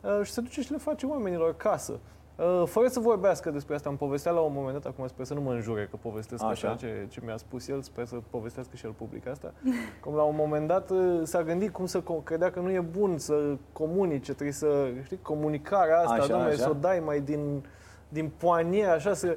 uh, 0.00 0.20
și 0.22 0.32
se 0.32 0.40
duce 0.40 0.62
și 0.62 0.70
le 0.70 0.76
face 0.78 1.06
oamenilor 1.06 1.56
casă. 1.56 1.98
Uh, 2.36 2.62
Fără 2.66 2.88
să 2.88 3.00
vorbească 3.00 3.50
despre 3.50 3.74
asta, 3.74 3.88
am 3.88 3.96
povestea 3.96 4.32
la 4.32 4.40
un 4.40 4.52
moment 4.54 4.72
dat, 4.72 4.92
acum 4.92 5.06
sper 5.06 5.24
să 5.24 5.34
nu 5.34 5.40
mă 5.40 5.52
înjure 5.52 5.88
că 5.90 5.96
povestesc 6.02 6.44
Așa. 6.44 6.68
așa, 6.68 6.76
ce, 6.76 7.06
ce 7.08 7.20
mi-a 7.24 7.36
spus 7.36 7.68
el, 7.68 7.82
sper 7.82 8.06
să 8.06 8.16
povestească 8.30 8.76
și 8.76 8.84
el 8.84 8.92
public 8.92 9.26
asta. 9.26 9.52
Cum 10.04 10.14
la 10.14 10.22
un 10.22 10.34
moment 10.36 10.66
dat 10.66 10.90
uh, 10.90 11.20
s-a 11.22 11.42
gândit 11.42 11.72
cum 11.72 11.86
să 11.86 12.00
co- 12.02 12.24
credea 12.24 12.50
că 12.50 12.60
nu 12.60 12.70
e 12.70 12.80
bun 12.80 13.18
să 13.18 13.56
comunice, 13.72 14.32
trebuie 14.32 14.52
să, 14.52 14.88
știi, 15.04 15.18
comunicarea 15.22 15.98
asta, 15.98 16.12
Așa, 16.12 16.26
domnule, 16.26 16.52
așa. 16.52 16.62
să 16.62 16.70
o 16.70 16.74
dai 16.80 17.02
mai 17.04 17.20
din, 17.20 17.64
din 18.08 18.30
poanie, 18.38 18.86
așa, 18.86 19.14
să... 19.14 19.36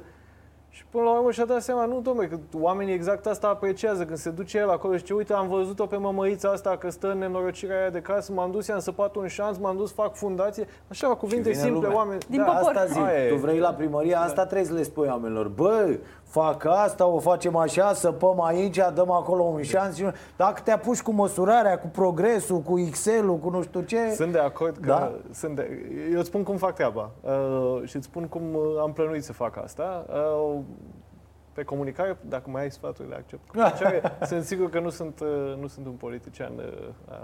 Și 0.76 0.84
până 0.90 1.04
la 1.04 1.10
urmă 1.10 1.30
și-a 1.30 1.44
dat 1.44 1.62
seama, 1.62 1.84
nu, 1.84 2.00
domnule, 2.00 2.26
că 2.26 2.38
oamenii 2.60 2.94
exact 2.94 3.26
asta 3.26 3.48
apreciază 3.48 4.04
când 4.04 4.18
se 4.18 4.30
duce 4.30 4.58
el 4.58 4.70
acolo 4.70 4.92
și 4.92 4.98
zice, 4.98 5.14
uite, 5.14 5.32
am 5.32 5.48
văzut-o 5.48 5.86
pe 5.86 5.96
mămăița 5.96 6.50
asta 6.50 6.76
că 6.76 6.90
stă 6.90 7.10
în 7.10 7.18
nenorocirea 7.18 7.78
aia 7.80 7.90
de 7.90 8.00
casă, 8.00 8.32
m-am 8.32 8.50
dus, 8.50 8.66
i-am 8.66 8.78
săpat 8.78 9.14
un 9.14 9.26
șanț, 9.26 9.56
m-am 9.56 9.76
dus, 9.76 9.92
fac 9.92 10.14
fundație. 10.14 10.66
Așa, 10.88 11.08
cuvinte 11.08 11.50
vine 11.50 11.62
simple, 11.62 11.80
lumea. 11.80 11.96
oameni. 11.96 12.20
Din 12.28 12.38
da, 12.38 12.44
popor. 12.44 12.72
asta 12.74 12.86
zic, 12.86 13.02
Aia 13.02 13.24
e. 13.24 13.28
tu 13.28 13.34
vrei 13.34 13.58
la 13.58 13.72
primărie, 13.72 14.14
asta 14.14 14.44
trebuie 14.44 14.66
să 14.66 14.72
le 14.74 14.82
spui 14.82 15.08
oamenilor. 15.08 15.48
Bă, 15.48 15.98
fac 16.40 16.64
asta, 16.64 17.06
o 17.06 17.18
facem 17.18 17.56
așa, 17.56 17.92
săpăm 17.92 18.40
aici, 18.42 18.78
dăm 18.94 19.10
acolo 19.10 19.42
un 19.42 19.62
șans. 19.62 19.96
și- 19.96 20.04
Dacă 20.36 20.60
te 20.64 20.70
apuci 20.70 21.02
cu 21.02 21.10
măsurarea, 21.12 21.78
cu 21.78 21.86
progresul, 21.86 22.58
cu 22.60 22.78
Excel-ul, 22.78 23.36
cu 23.38 23.50
nu 23.50 23.62
știu 23.62 23.80
ce... 23.80 24.10
Sunt 24.14 24.32
de 24.32 24.38
acord 24.38 24.76
că 24.76 24.86
Da. 24.86 25.12
sunt 25.32 25.56
de, 25.56 25.86
eu 26.12 26.18
îți 26.18 26.28
spun 26.28 26.42
cum 26.42 26.56
fac 26.56 26.74
treaba 26.74 27.10
uh, 27.20 27.82
și 27.84 27.96
îți 27.96 28.04
spun 28.06 28.26
cum 28.26 28.42
uh, 28.54 28.62
am 28.80 28.92
plănuit 28.92 29.24
să 29.24 29.32
fac 29.32 29.56
asta. 29.56 30.06
Uh, 30.08 30.58
pe 31.52 31.62
comunicare, 31.62 32.16
dacă 32.28 32.50
mai 32.50 32.62
ai 32.62 32.70
sfaturi, 32.70 33.08
le 33.08 33.14
accept. 33.14 33.50
Comunicare, 33.50 34.02
sunt 34.30 34.44
sigur 34.44 34.70
că 34.70 34.80
nu 34.80 34.88
sunt, 34.90 35.20
uh, 35.20 35.56
nu 35.60 35.66
sunt 35.66 35.86
un 35.86 35.92
politician 35.92 36.52
uh, 36.56 36.64
uh, 37.10 37.14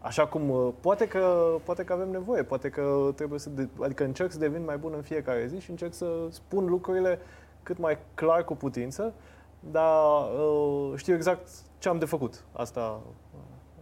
așa 0.00 0.26
cum 0.26 0.50
uh, 0.50 0.68
poate 0.80 1.08
că, 1.08 1.26
poate 1.64 1.84
că 1.84 1.92
avem 1.92 2.10
nevoie, 2.10 2.42
poate 2.42 2.68
că 2.68 3.10
trebuie 3.14 3.38
să, 3.38 3.48
de, 3.50 3.68
adică 3.82 4.04
încerc 4.04 4.30
să 4.32 4.38
devin 4.38 4.62
mai 4.64 4.76
bun 4.76 4.92
în 4.96 5.02
fiecare 5.02 5.46
zi 5.46 5.60
și 5.60 5.70
încerc 5.70 5.94
să 5.94 6.06
spun 6.30 6.64
lucrurile 6.64 7.18
cât 7.62 7.78
mai 7.78 7.98
clar 8.14 8.44
cu 8.44 8.54
putință, 8.54 9.12
dar 9.60 10.22
uh, 10.38 10.92
știu 10.96 11.14
exact 11.14 11.48
ce 11.78 11.88
am 11.88 11.98
de 11.98 12.04
făcut. 12.04 12.44
Asta, 12.52 13.00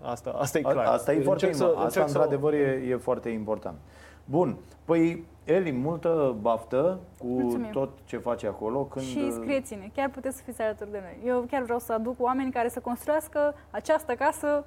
asta, 0.01 0.31
asta 0.31 0.59
e 0.59 0.61
clar. 0.61 0.77
A, 0.87 0.91
asta 0.93 1.13
e 1.13 1.23
foarte 1.23 1.47
Încerc 1.47 1.53
important. 1.53 1.87
Asta, 1.87 2.01
încerc 2.01 2.09
să- 2.09 2.17
într-adevăr, 2.19 2.53
e, 2.53 2.87
e 2.89 2.97
foarte 2.97 3.29
important. 3.29 3.79
Bun. 4.25 4.57
Păi, 4.85 5.25
Eli, 5.45 5.73
multă 5.73 6.37
baftă 6.41 6.99
cu 7.19 7.27
Mulțumim. 7.27 7.71
tot 7.71 7.89
ce 8.05 8.17
faci 8.19 8.45
acolo. 8.45 8.85
Când... 8.85 9.05
Și 9.05 9.33
scrieți-ne, 9.33 9.91
chiar 9.95 10.11
puteți 10.11 10.37
să 10.37 10.43
fiți 10.47 10.63
alături 10.63 10.91
de 10.91 11.01
noi. 11.03 11.31
Eu 11.33 11.45
chiar 11.51 11.63
vreau 11.63 11.79
să 11.79 11.93
aduc 11.93 12.23
oameni 12.23 12.53
care 12.53 12.69
să 12.69 12.81
construiască 12.81 13.55
această 13.71 14.15
casă 14.15 14.65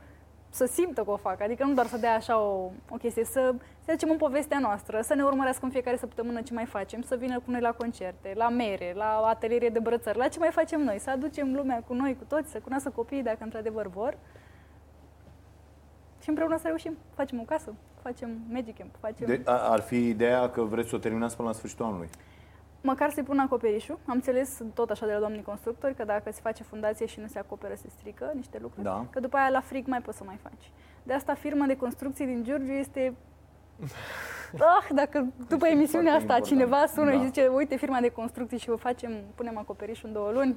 să 0.54 0.66
simtă 0.66 1.04
că 1.04 1.12
o 1.12 1.16
fac, 1.16 1.42
adică 1.42 1.64
nu 1.64 1.74
doar 1.74 1.86
să 1.86 1.98
dea 1.98 2.16
așa 2.16 2.40
o, 2.40 2.70
o 2.90 2.96
chestie, 3.00 3.24
să, 3.26 3.54
să 3.86 3.92
zicem 3.92 4.10
în 4.10 4.18
povestea 4.18 4.60
noastră, 4.60 5.02
să 5.02 5.14
ne 5.14 5.24
urmărească 5.24 5.66
în 5.66 5.72
fiecare 5.72 5.98
săptămână 5.98 6.42
ce 6.42 6.54
mai 6.54 6.66
facem, 6.66 7.02
să 7.02 7.16
vină 7.16 7.40
cu 7.40 7.52
noi 7.52 7.62
la 7.62 7.72
concerte, 7.72 8.34
la 8.36 8.50
mere, 8.50 8.94
la 8.96 9.22
ateliere 9.26 9.70
de 9.70 9.80
brățări, 9.80 10.18
la 10.18 10.28
ce 10.28 10.40
mai 10.40 10.50
facem 10.52 10.82
noi, 10.82 11.00
să 11.00 11.10
aducem 11.10 11.54
lumea 11.56 11.84
cu 11.88 11.94
noi, 11.94 12.16
cu 12.18 12.24
toți, 12.28 12.52
să 12.52 12.60
cunoască 12.60 12.90
copiii 12.90 13.24
dacă 13.24 13.38
într-adevăr 13.40 13.88
vor 13.88 14.18
și 16.22 16.30
împreună 16.30 16.58
să 16.58 16.68
reușim. 16.68 16.98
Facem 17.16 17.40
o 17.40 17.44
casă, 17.44 17.74
facem 18.02 18.30
Magic 18.50 18.78
Camp, 18.78 18.96
facem... 19.00 19.28
De, 19.28 19.42
a- 19.46 19.52
ar 19.72 19.80
fi 19.80 20.08
ideea 20.08 20.50
că 20.50 20.62
vreți 20.62 20.90
să 20.90 20.96
o 20.96 21.00
terminați 21.00 21.36
până 21.36 21.48
la 21.48 21.54
sfârșitul 21.54 21.86
anului. 21.86 22.10
Măcar 22.84 23.12
să-i 23.12 23.24
pun 23.24 23.40
acoperișul. 23.40 24.00
Am 24.06 24.14
înțeles 24.16 24.62
tot 24.74 24.90
așa 24.90 25.06
de 25.06 25.14
la 25.14 25.20
domnii 25.20 25.42
constructori 25.42 25.96
că 25.96 26.04
dacă 26.04 26.32
se 26.32 26.40
face 26.42 26.64
fundație 26.64 27.06
și 27.06 27.20
nu 27.20 27.28
se 27.28 27.40
acoperă, 27.40 27.74
se 27.76 27.90
strică 27.90 28.32
niște 28.36 28.58
lucruri. 28.62 28.84
Da. 28.84 29.06
Că 29.10 29.20
după 29.20 29.38
aia 29.38 29.50
la 29.50 29.62
frig 29.62 29.88
mai 29.88 30.02
poți 30.02 30.18
să 30.18 30.24
mai 30.24 30.40
faci. 30.42 30.72
De 31.04 31.14
asta 31.14 31.34
firma 31.34 31.66
de 31.66 31.76
construcții 31.76 32.26
din 32.26 32.44
Giurgiu 32.44 32.72
este... 32.72 33.14
Ah, 34.54 34.88
dacă 34.94 35.28
după 35.48 35.66
Este 35.66 35.78
emisiunea 35.78 36.12
foarte 36.12 36.32
asta 36.32 36.38
important. 36.38 36.46
cineva 36.46 36.86
sună 36.86 37.12
Da. 37.12 37.18
și 37.18 37.26
zice 37.26 37.48
uite 37.48 37.76
firma 37.76 38.00
de 38.00 38.10
construcții 38.10 38.58
și 38.58 38.70
vă 38.70 38.76
facem, 38.76 39.12
punem 39.36 39.58
acoperișul 39.58 40.08
în 40.08 40.14
două 40.14 40.32
luni, 40.32 40.56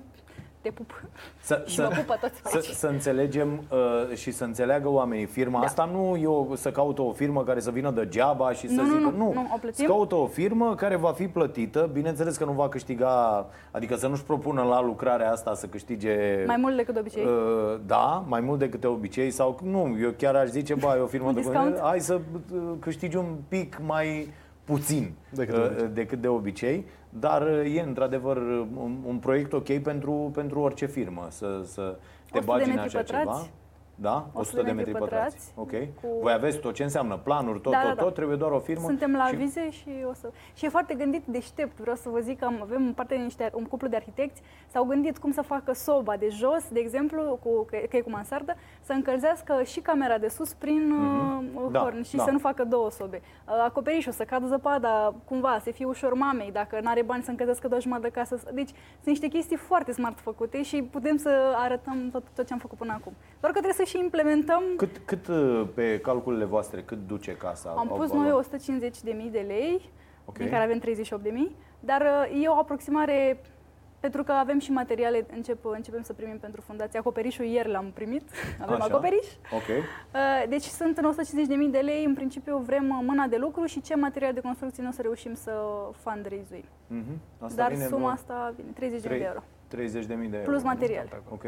te 0.67 0.73
pup. 0.73 1.03
Să, 1.41 1.63
Și 1.67 1.81
vă 1.81 1.87
pupă 1.97 2.19
toți 2.21 2.43
pe 2.43 2.49
să, 2.49 2.57
aici. 2.57 2.65
să 2.65 2.87
înțelegem 2.87 3.49
uh, 3.71 4.17
și 4.17 4.31
să 4.31 4.45
înțeleagă 4.45 4.89
oamenii. 4.89 5.25
Firma 5.27 5.59
Da. 5.59 5.67
asta 5.67 5.91
nu 5.93 6.17
e 6.17 6.27
o, 6.27 6.55
să 6.55 6.71
caută 6.71 7.03
o 7.03 7.13
firmă 7.13 7.45
care 7.45 7.61
să 7.61 7.71
vină 7.71 7.91
degeaba 7.91 8.53
și 8.53 8.69
să 8.69 8.81
Nu, 8.81 8.83
nu, 8.83 8.97
zică 8.97 9.13
nu, 9.17 9.33
nu, 9.33 9.51
o 9.55 9.59
plătim. 9.61 9.85
Să 9.85 9.91
caută 9.91 10.15
o 10.15 10.27
firmă 10.27 10.75
care 10.75 10.97
va 10.97 11.13
fi 11.13 11.29
plătită. 11.29 11.91
Bineînțeles 11.93 12.37
că 12.37 12.45
nu 12.45 12.53
va 12.53 12.69
câștiga, 12.69 13.47
adică 13.71 13.97
să 13.97 14.07
nu-și 14.07 14.25
propună 14.25 14.63
la 14.63 14.83
lucrarea 14.83 15.31
asta 15.31 15.55
să 15.55 15.67
câștige 15.67 16.45
Mai 16.47 16.57
mult 16.57 16.77
decât 16.77 16.95
de 16.95 17.01
obicei. 17.01 17.25
Uh, 17.25 17.79
da, 17.87 18.25
mai 18.27 18.41
mult 18.41 18.59
decât 18.59 18.81
de 18.81 18.87
obicei 18.87 19.31
sau 19.31 19.59
nu, 19.63 19.97
eu 20.01 20.11
chiar 20.17 20.35
aș 20.35 20.49
zice, 20.49 20.75
ba, 20.75 20.97
e 20.97 21.01
o 21.01 21.07
firmă 21.07 21.29
Un 21.29 21.35
de 21.35 21.41
discount? 21.41 21.79
hai 21.79 22.01
să 22.01 22.15
uh, 22.55 22.61
câștigi 22.79 23.17
un 23.17 23.27
pic 23.49 23.79
mai 23.87 24.29
puțin 24.67 25.13
Decât 25.31 25.55
de 25.55 25.61
uh, 25.61 25.67
obicei. 25.67 25.89
decât 25.95 26.21
de 26.21 26.29
obicei, 26.29 26.85
dar 27.09 27.43
uh, 27.43 27.77
e 27.77 27.81
într-adevăr 27.81 28.37
un, 28.77 28.97
un 29.07 29.17
proiect 29.19 29.53
ok 29.53 29.79
pentru, 29.79 30.31
pentru 30.35 30.61
orice 30.61 30.87
firmă 30.87 31.27
să, 31.31 31.61
să 31.65 31.97
te 32.31 32.39
100 32.39 32.39
de 32.39 32.41
bagi 32.45 32.69
în 32.69 32.75
metri 32.75 32.87
așa 32.87 32.99
pătrați. 32.99 33.23
ceva. 33.23 33.49
Da? 33.99 34.27
100 34.33 34.63
de 34.63 34.71
metri 34.73 34.93
pătrați. 34.93 35.53
Ok. 35.55 35.71
cu- 35.71 36.19
Voi 36.21 36.33
aveți 36.33 36.59
tot 36.59 36.75
ce 36.75 36.83
înseamnă 36.83 37.17
planuri, 37.17 37.61
tot, 37.61 37.73
Da, 37.73 37.79
tot, 37.81 37.89
da, 37.89 37.95
da. 37.95 38.03
tot, 38.03 38.15
trebuie 38.15 38.37
doar 38.37 38.51
o 38.51 38.59
firmă. 38.59 38.85
Suntem 38.87 39.13
la 39.17 39.27
și... 39.27 39.35
vize 39.37 39.71
și 39.71 39.89
o 40.09 40.13
să... 40.13 40.31
Și 40.55 40.65
e 40.65 40.69
foarte 40.69 40.95
gândit 40.95 41.23
deștept. 41.27 41.79
Vreau 41.81 41.97
să 41.97 42.09
vă 42.09 42.19
zic 42.21 42.39
că 42.39 42.45
am, 42.45 42.59
avem 42.63 42.83
în 42.87 42.93
parte 42.93 43.15
niște, 43.15 43.51
un 43.55 43.65
cuplu 43.65 43.89
de 43.89 43.97
arhitecți, 43.97 44.43
s-au 44.67 44.85
gândit 44.85 45.19
cum 45.19 45.33
să 45.33 45.43
facă 45.43 45.73
soba 45.73 46.17
de 46.17 46.29
jos, 46.31 46.69
de 46.73 46.81
exemplu, 46.81 47.39
cu, 47.43 47.65
că, 47.65 47.77
că 47.89 47.97
e 47.97 48.01
cu 48.01 48.11
mansardă, 48.11 48.55
să 48.81 48.93
încălzească 48.93 49.63
și 49.63 49.81
camera 49.81 50.19
de 50.19 50.29
sus 50.29 50.53
prin 50.55 50.89
Mhm. 50.89 51.57
uh, 51.57 51.71
Da, 51.71 51.79
horn 51.81 52.03
și 52.03 52.17
da. 52.17 52.25
să 52.25 52.31
nu 52.31 52.39
facă 52.39 52.65
două 52.65 52.91
sobe. 52.91 53.21
Uh, 53.49 53.53
acoperișul, 53.65 54.13
să 54.13 54.25
cadă 54.25 54.47
zăpada 54.47 55.15
cumva, 55.25 55.59
să 55.63 55.71
fie 55.71 55.85
ușor 55.85 56.15
mamei, 56.15 56.51
dacă 56.53 56.79
nu 56.83 56.91
are 56.91 57.03
bani 57.03 57.23
să 57.23 57.31
încălzească 57.31 57.69
doar 57.69 57.81
jumătate 57.81 58.09
de 58.09 58.13
casă. 58.19 58.41
Deci 58.53 58.69
sunt 58.69 59.07
niște 59.07 59.27
chestii 59.29 59.57
foarte 59.57 59.93
smart 59.93 60.19
făcute 60.21 60.63
și 60.63 60.83
putem 60.83 61.17
să 61.17 61.55
arătăm 61.57 62.09
tot, 62.13 62.23
tot 62.35 62.47
ce 62.47 62.53
am 62.53 62.59
făcut 62.59 62.79
până 62.79 62.93
acum. 62.93 63.13
Doar 63.41 63.53
că 63.53 63.59
trebuie 63.61 63.73
să 63.73 63.85
și 63.87 63.99
implementăm 63.99 64.63
Cât, 64.77 65.01
cât 65.05 65.27
uh, 65.29 65.69
pe 65.75 65.99
calculele 66.01 66.45
voastre, 66.45 66.83
cât 66.83 67.07
duce 67.07 67.37
casa? 67.37 67.71
Am 67.71 67.91
au 67.91 67.97
pus 67.97 68.09
valoare? 68.11 68.31
noi 68.31 69.21
150.000 69.27 69.31
de 69.31 69.45
lei, 69.47 69.91
Ok. 70.25 70.39
din 70.39 70.49
care 70.49 70.63
avem 70.65 70.81
38.000, 70.81 71.53
dar 71.81 72.01
uh, 72.31 72.43
e 72.43 72.49
o 72.49 72.53
aproximare 72.59 73.41
pentru 74.01 74.23
că 74.25 74.33
avem 74.33 74.59
și 74.59 74.71
materiale, 74.73 75.27
încep, 75.35 75.65
începem 75.65 76.03
să 76.03 76.13
primim 76.13 76.39
pentru 76.39 76.61
fundație. 76.61 76.99
Acoperișul 76.99 77.45
ieri 77.45 77.71
l-am 77.71 77.91
primit, 77.95 78.23
avem 78.63 78.75
Așa. 78.75 78.85
acoperiș. 78.85 79.27
Ok. 79.53 79.69
Uh, 79.69 80.49
Deci 80.49 80.63
sunt 80.63 80.99
în 80.99 81.15
150.000 81.67 81.71
de 81.71 81.79
lei, 81.79 82.05
în 82.05 82.15
principiu 82.15 82.59
vrem 82.59 82.89
uh, 82.89 82.99
mâna 83.07 83.27
de 83.27 83.37
lucru 83.37 83.65
și 83.65 83.81
ce 83.81 83.97
materiale 83.97 84.33
de 84.35 84.41
construcție 84.41 84.83
nu 84.83 84.89
o 84.89 84.93
să 84.93 85.03
reușim 85.03 85.35
să 85.35 85.53
fundraise-uim. 85.93 86.65
Mhm. 86.87 87.21
Asta 87.41 87.63
Dar 87.63 87.73
vine 87.73 87.85
suma 87.85 87.97
vreo 87.99 88.09
asta 88.11 88.55
vine 88.57 88.97
30.000 88.99 89.01
de 89.01 89.09
trei- 89.09 89.23
euro. 89.23 89.43
30.000 89.69 90.31
de 90.31 90.37
euro. 90.37 90.51
Plus 90.51 90.63
material. 90.63 91.23
Ok. 91.31 91.45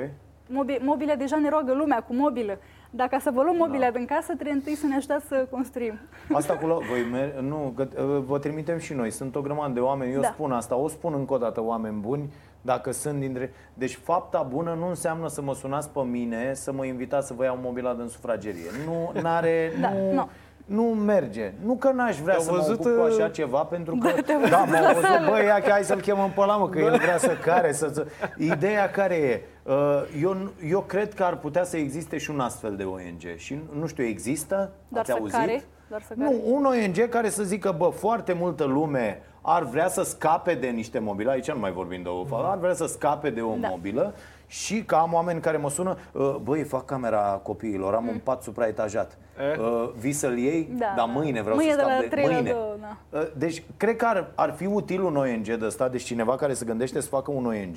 Mobi- 0.48 0.80
Mobile, 0.80 1.14
deja 1.14 1.36
ne 1.38 1.48
roagă 1.48 1.72
lumea 1.72 2.00
cu 2.02 2.14
mobilă. 2.14 2.58
Dacă 2.90 3.18
să 3.20 3.30
vă 3.34 3.42
luăm 3.42 3.56
mobilea 3.56 3.92
din 3.92 4.04
casă, 4.04 4.32
trebuie 4.32 4.52
întâi 4.52 4.74
să 4.74 4.86
ne 4.86 4.94
ajutați 4.96 5.26
să 5.26 5.46
construim. 5.50 5.98
Asta 6.32 6.54
cu 6.56 6.66
la, 6.66 6.74
voi 6.74 7.02
mer- 7.12 7.38
nu, 7.40 7.72
că, 7.76 7.88
uh, 7.96 8.22
vă 8.26 8.38
trimitem 8.38 8.78
și 8.78 8.92
noi. 8.92 9.10
Sunt 9.10 9.36
o 9.36 9.40
grămadă 9.40 9.72
de 9.72 9.80
oameni. 9.80 10.12
Eu 10.12 10.20
Da. 10.20 10.26
spun 10.26 10.52
asta, 10.52 10.76
o 10.76 10.88
spun 10.88 11.14
încă 11.14 11.32
o 11.34 11.38
dată 11.38 11.62
oameni 11.62 12.00
buni, 12.00 12.32
dacă 12.62 12.90
sunt 12.92 13.20
dintre... 13.20 13.52
Deci 13.74 13.94
fapta 14.02 14.42
bună 14.42 14.74
nu 14.78 14.88
înseamnă 14.88 15.28
să 15.28 15.42
mă 15.42 15.54
sunați 15.54 15.90
pe 15.90 16.00
mine, 16.00 16.54
să 16.54 16.72
mă 16.72 16.84
invitați 16.84 17.26
să 17.26 17.34
vă 17.34 17.44
iau 17.44 17.58
mobila 17.62 17.94
din 17.94 18.06
sufragerie. 18.06 18.70
Nu 18.86 19.12
are 19.28 19.72
Da, 19.80 19.90
nu, 19.92 20.12
nu. 20.12 20.28
Nu 20.68 20.82
merge. 20.82 21.52
Nu 21.64 21.74
că 21.74 21.90
n-aș 21.90 22.16
vrea 22.18 22.34
Te-au 22.34 22.44
să 22.44 22.50
mă 22.50 22.56
văzut, 22.56 22.78
ocup 22.78 22.96
cu 22.96 23.00
uh, 23.00 23.12
așa 23.12 23.28
ceva, 23.28 23.62
pentru 23.62 23.96
că... 23.96 24.08
Da, 24.08 24.22
te-au 24.22 24.40
da, 24.40 24.46
văzut 24.46 24.72
m-au 24.72 24.82
la 24.82 24.92
văzut, 24.92 25.08
sală. 25.08 25.30
băi, 25.30 25.44
ia 25.44 25.60
că 25.60 25.70
hai 25.70 25.84
să-l 25.84 26.00
chemăm 26.00 26.30
pe 26.30 26.40
ăla, 26.40 26.56
mă, 26.56 26.68
că 26.68 26.78
el 26.78 26.96
vrea 26.96 27.18
să 27.18 27.36
care, 27.44 27.72
să, 27.72 27.90
să... 27.92 28.06
Ideea 28.38 28.90
care 28.90 29.14
e? 29.14 29.42
Uh, 29.62 29.74
Eu, 30.20 30.36
eu 30.68 30.80
cred 30.80 31.14
că 31.14 31.24
ar 31.24 31.36
putea 31.36 31.64
să 31.64 31.76
existe 31.76 32.18
și 32.18 32.30
un 32.30 32.40
astfel 32.40 32.76
de 32.76 32.84
ONG. 32.84 33.36
Și 33.36 33.58
nu 33.78 33.86
știu, 33.86 34.04
există? 34.04 34.70
Doar 34.88 35.02
Ați 35.02 35.10
să 35.12 35.16
auzit? 35.18 35.38
care? 35.38 35.64
Doar 35.88 36.02
să 36.02 36.14
care? 36.18 36.30
Nu, 36.30 36.54
un 36.54 36.64
ONG 36.64 37.08
care 37.08 37.28
să 37.28 37.42
zică, 37.42 37.74
bă, 37.78 37.88
foarte 37.88 38.32
multă 38.32 38.64
lume 38.64 39.22
ar 39.42 39.62
vrea 39.62 39.88
să 39.88 40.02
scape 40.02 40.54
de 40.54 40.66
niște 40.66 40.98
mobile, 40.98 41.30
aici 41.30 41.50
nu 41.50 41.58
mai 41.58 41.72
vorbim 41.72 42.02
de 42.02 42.08
o 42.08 42.36
ar 42.36 42.58
vrea 42.58 42.74
să 42.74 42.86
scape 42.86 43.30
de 43.30 43.40
o 43.40 43.54
Da. 43.60 43.68
mobilă 43.68 44.14
și 44.50 44.82
că 44.84 44.94
am 44.94 45.12
oameni 45.12 45.40
care 45.40 45.56
mă 45.56 45.70
sună, 45.70 45.96
"Uh, 46.12 46.36
băi, 46.42 46.62
fac 46.62 46.84
camera 46.84 47.40
copiilor, 47.42 47.94
am 47.94 48.08
un 48.08 48.18
pat 48.22 48.42
supraetajat, 48.42 49.18
Eh? 49.52 49.58
Uh, 49.58 49.90
vii 49.98 50.12
să-l 50.12 50.38
iei? 50.38 50.68
Da, 50.72 50.78
Dar 50.86 50.94
da. 50.96 51.04
mâine 51.04 51.40
vreau 51.42 51.56
Mâine 51.56 51.70
să 51.70 51.76
de 51.76 51.82
scap 51.82 51.94
la 51.94 52.00
de, 52.00 52.06
trei 52.06 52.26
la 52.26 52.32
mâine. 52.32 52.50
două, 52.50 52.74
da. 52.80 53.18
Uh, 53.18 53.26
Deci, 53.36 53.62
cred 53.76 53.96
că 53.96 54.04
ar, 54.06 54.30
ar 54.34 54.52
fi 54.56 54.66
util 54.66 55.02
un 55.02 55.16
ONG 55.16 55.44
de 55.46 55.64
ăsta, 55.66 55.88
deci 55.88 56.02
cineva 56.02 56.36
care 56.36 56.52
se 56.54 56.64
gândește 56.64 57.00
să 57.00 57.08
facă 57.08 57.30
un 57.30 57.44
ONG 57.46 57.76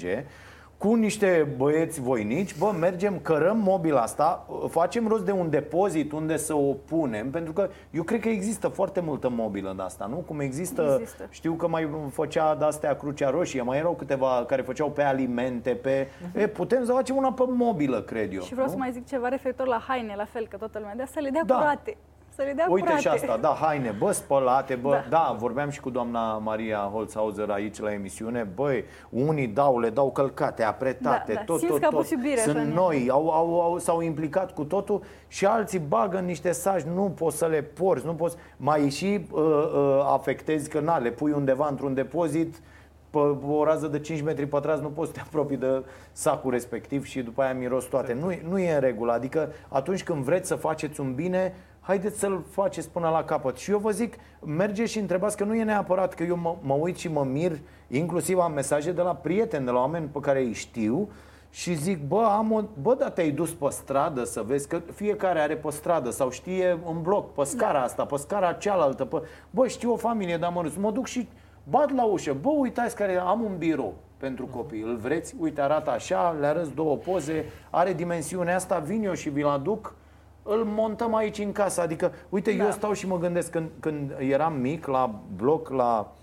cu 0.82 0.94
niște 0.94 1.48
băieți 1.58 2.02
voinici, 2.02 2.58
bă, 2.58 2.72
mergem, 2.80 3.20
cărăm 3.20 3.58
mobila 3.58 4.02
asta, 4.02 4.46
uh, 4.50 4.70
facem 4.70 5.08
rost 5.08 5.26
de 5.26 5.32
un 5.32 5.50
depozit 5.50 6.12
unde 6.12 6.38
să 6.38 6.54
o 6.56 6.74
punem, 6.74 7.30
pentru 7.30 7.54
că 7.54 7.70
eu 7.92 8.04
cred 8.04 8.20
că 8.20 8.30
există 8.30 8.68
foarte 8.68 9.00
multă 9.00 9.30
mobilă 9.30 9.74
de 9.76 9.82
asta, 9.82 10.06
nu? 10.06 10.16
Cum 10.16 10.40
există, 10.40 10.98
Există. 11.00 11.28
știu 11.30 11.54
că 11.54 11.68
mai 11.68 11.90
făcea 12.12 12.56
de-astea 12.56 12.96
Crucea 12.96 13.30
Roșie, 13.30 13.62
mai 13.62 13.78
erau 13.78 13.94
câteva 13.94 14.44
care 14.48 14.62
făceau 14.62 14.90
pe 14.92 15.02
alimente, 15.04 15.70
pe... 15.70 16.08
E, 16.36 16.48
putem 16.48 16.86
să 16.86 16.92
facem 16.92 17.16
una 17.16 17.32
pe 17.34 17.44
mobilă, 17.48 18.02
cred 18.02 18.32
eu. 18.34 18.38
Mhm. 18.40 18.46
Și 18.48 18.52
vreau 18.54 18.68
nu? 18.68 18.74
să 18.74 18.78
mai 18.80 18.92
zic 18.92 19.08
ceva 19.08 19.28
referitor 19.28 19.68
la 19.68 19.84
haine, 19.88 20.14
la 20.18 20.26
fel, 20.26 20.48
că 20.48 20.58
toată 20.58 20.78
lumea 20.80 20.96
de 20.96 21.06
să 21.12 21.20
le 21.20 21.30
dea 21.30 21.44
Da. 21.46 21.56
curate. 21.56 21.98
Să 22.36 22.42
le 22.42 22.54
dea 22.54 22.66
Uite 22.70 22.86
curate. 22.86 23.02
și 23.02 23.08
asta, 23.08 23.38
da, 23.38 23.58
haine, 23.62 23.96
bă, 24.00 24.12
spălate, 24.12 24.76
bă, 24.76 24.90
da. 24.90 24.96
Da. 24.96 25.08
da, 25.10 25.36
vorbeam 25.40 25.70
și 25.70 25.80
cu 25.80 25.90
doamna 25.90 26.38
Maria 26.38 26.90
Holzhauser 26.94 27.50
aici 27.50 27.80
la 27.80 27.94
emisiune, 27.94 28.44
băi, 28.56 28.84
unii 29.10 29.48
dau, 29.48 29.80
le 29.80 29.90
dau 29.90 30.12
călcate, 30.12 30.64
apretate, 30.64 31.34
Da, 31.34 31.40
da, 31.40 31.44
tot, 31.46 31.60
simți 31.60 31.74
tot, 31.74 31.82
că 31.82 31.86
a 31.86 31.90
tot. 31.90 32.00
pus 32.00 32.10
iubire 32.10 32.40
Sunt 32.40 32.56
așa 32.56 32.66
în 32.66 32.74
noi, 32.74 33.08
au, 33.10 33.30
au, 33.30 33.62
au, 33.62 33.78
s-au 33.78 34.02
implicat 34.02 34.54
cu 34.54 34.64
totul 34.64 35.04
și 35.28 35.46
alții 35.46 35.80
bagă 35.80 36.18
în 36.18 36.26
niște 36.26 36.52
saci, 36.52 36.82
nu 36.82 37.14
poți 37.16 37.38
să 37.38 37.46
le 37.46 37.62
porți, 37.62 38.06
nu 38.06 38.14
poți, 38.14 38.36
mai 38.58 38.90
și 38.90 39.26
uh, 39.32 39.42
uh, 39.42 40.00
afectezi 40.12 40.70
că 40.70 40.80
na, 40.80 40.98
le 40.98 41.10
pui 41.10 41.32
undeva 41.32 41.68
într-un 41.68 41.94
depozit, 41.94 42.62
pe 43.10 43.18
o 43.48 43.64
rază 43.64 43.88
de 43.88 44.00
5 44.00 44.22
metri 44.22 44.46
pătrați 44.46 44.82
nu 44.82 44.90
poți 44.90 45.08
să 45.08 45.14
te 45.14 45.20
apropii 45.20 45.58
de 45.58 45.84
sacul 46.12 46.52
respectiv 46.52 47.06
și 47.06 47.22
după 47.22 47.42
aia 47.42 47.54
miros 47.54 47.86
toate. 47.86 48.14
Nu, 48.14 48.32
nu 48.50 48.60
e 48.60 48.74
în 48.74 48.80
regulă. 48.80 49.12
Adică 49.12 49.54
atunci 49.68 50.04
când 50.04 50.24
vreți 50.24 50.48
să 50.48 50.56
faceți 50.56 51.00
un 51.00 51.14
bine, 51.14 51.54
haideți 51.92 52.20
să-l 52.20 52.44
faceți 52.50 52.90
până 52.90 53.10
la 53.10 53.24
capăt. 53.24 53.58
Și 53.58 53.72
eu 53.72 53.78
vă 53.78 53.92
zic, 53.92 54.16
mergeți 54.46 54.92
și 54.92 55.00
întrebați 55.00 55.38
că 55.38 55.44
nu 55.44 55.56
e 55.56 55.64
neapărat 55.64 56.14
că 56.14 56.24
eu 56.24 56.36
mă, 56.36 56.56
mă 56.62 56.74
uit 56.74 56.98
și 56.98 57.12
mă 57.12 57.24
mir, 57.24 57.60
inclusiv 57.88 58.38
am 58.38 58.52
mesaje 58.52 58.92
de 58.92 59.02
la 59.02 59.16
prieteni, 59.16 59.66
de 59.66 59.72
la 59.72 59.80
oameni 59.80 60.08
pe 60.12 60.20
care 60.20 60.40
îi 60.40 60.54
știu, 60.54 61.10
și 61.50 61.74
zic, 61.74 62.08
bă, 62.08 62.24
am 62.24 62.52
o, 62.52 62.62
bă, 62.82 62.96
da 62.96 63.10
te-ai 63.10 63.32
dus 63.32 63.54
pe 63.54 63.66
stradă 63.70 64.24
să 64.24 64.42
vezi 64.42 64.68
că 64.68 64.82
fiecare 64.94 65.40
are 65.40 65.56
pe 65.56 65.72
stradă 65.72 66.10
sau 66.10 66.30
știe 66.30 66.80
în 66.86 67.02
bloc, 67.02 67.34
pe 67.34 67.44
scara 67.44 67.78
da. 67.78 67.84
asta, 67.84 68.06
pe 68.06 68.16
scara 68.16 68.54
cealaltă, 68.54 69.06
pe... 69.06 69.22
bă, 69.50 69.68
știu 69.68 69.92
o 69.92 69.96
familie 69.96 70.38
de 70.38 70.46
amărâți, 70.46 70.80
mă 70.80 70.92
duc 70.92 71.08
și 71.08 71.28
bat 71.64 71.96
la 71.96 72.04
ușă, 72.04 72.36
bă, 72.42 72.50
uitați 72.50 72.96
care 72.96 73.18
am 73.18 73.42
un 73.42 73.58
birou 73.58 73.94
pentru 74.18 74.46
copii, 74.46 74.82
îl 74.82 74.96
vreți? 74.96 75.36
Uite, 75.40 75.62
arată 75.62 75.90
așa, 75.90 76.36
le 76.40 76.46
arăți 76.46 76.76
două 76.76 76.96
poze, 76.96 77.46
are 77.70 77.94
dimensiunea 77.94 78.56
asta, 78.56 78.78
vin 78.80 79.04
eu 79.04 79.14
și 79.14 79.30
vi-l 79.30 79.48
aduc, 79.48 79.96
îl 80.44 80.64
montăm 80.64 81.16
aici 81.16 81.38
în 81.38 81.52
casă. 81.52 81.82
Adică, 81.82 82.12
uite, 82.30 82.52
da. 82.52 82.64
eu 82.64 82.72
stau 82.72 82.94
și 82.94 83.08
mă 83.08 83.18
gândesc 83.18 83.52
când, 83.52 83.70
când 83.80 84.16
eram 84.20 84.54
mic 84.54 84.88
la 84.88 85.20
bloc, 85.36 85.70
la, 85.70 86.14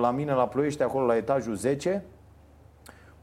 la 0.00 0.10
mine 0.10 0.32
la 0.32 0.46
Ploiești, 0.48 0.82
acolo 0.82 1.06
la 1.06 1.16
etajul 1.16 1.54
10, 1.54 2.04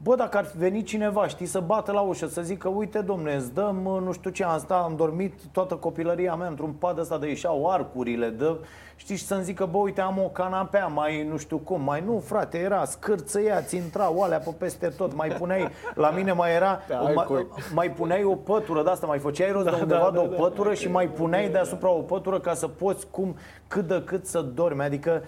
Bă, 0.02 0.14
dacă 0.14 0.36
ar 0.36 0.50
veni 0.56 0.82
cineva, 0.82 1.26
știi, 1.26 1.46
să 1.46 1.60
bată 1.60 1.92
la 1.92 2.00
ușă, 2.00 2.26
să 2.26 2.42
zică, 2.42 2.68
uite, 2.68 3.00
domne, 3.00 3.34
îți 3.34 3.54
dăm, 3.54 3.76
nu 3.76 4.12
știu 4.12 4.30
ce, 4.30 4.44
am 4.44 4.58
stat, 4.58 4.84
am 4.84 4.96
dormit 4.96 5.32
toată 5.52 5.74
copilăria 5.74 6.34
mea 6.34 6.48
într-un 6.48 6.72
pad 6.72 6.98
ăsta 6.98 7.18
de 7.18 7.28
ieșeau 7.28 7.70
arcurile, 7.70 8.28
de, 8.28 8.56
știi, 8.96 9.16
și 9.16 9.24
să-mi 9.24 9.42
zică, 9.42 9.68
bă, 9.70 9.78
uite, 9.78 10.00
am 10.00 10.18
o 10.18 10.28
canapea, 10.28 10.86
mai 10.86 11.26
nu 11.30 11.36
știu 11.36 11.58
cum, 11.58 11.82
mai 11.82 12.02
nu, 12.06 12.18
frate, 12.18 12.58
era 12.58 12.84
scârțăia, 12.84 13.62
ți 13.62 13.76
intra 13.76 14.12
oalea 14.12 14.38
pe 14.38 14.54
peste 14.58 14.88
tot, 14.88 15.14
mai 15.14 15.28
puneai, 15.28 15.68
la 15.94 16.10
mine 16.10 16.32
mai 16.32 16.54
era, 16.54 16.80
mai, 17.14 17.46
mai 17.74 17.90
puneai 17.90 18.24
o 18.24 18.34
pătură 18.34 18.82
de 18.82 18.90
asta, 18.90 19.06
mai 19.06 19.18
făceai 19.18 19.52
rost 19.52 19.64
da, 19.64 19.70
de 19.70 19.82
undeva 19.82 20.00
da, 20.00 20.10
da, 20.10 20.10
de 20.10 20.18
o 20.18 20.26
da, 20.26 20.36
pătură 20.36 20.68
da, 20.68 20.74
și 20.74 20.90
mai 20.90 21.08
puneai 21.08 21.48
deasupra 21.48 21.90
o 21.90 22.00
pătură 22.00 22.40
ca 22.40 22.54
să 22.54 22.68
poți 22.68 23.10
cum, 23.10 23.36
cât 23.68 23.86
de 23.86 24.02
cât 24.04 24.26
să 24.26 24.40
dormi, 24.40 24.82
adică... 24.82 25.22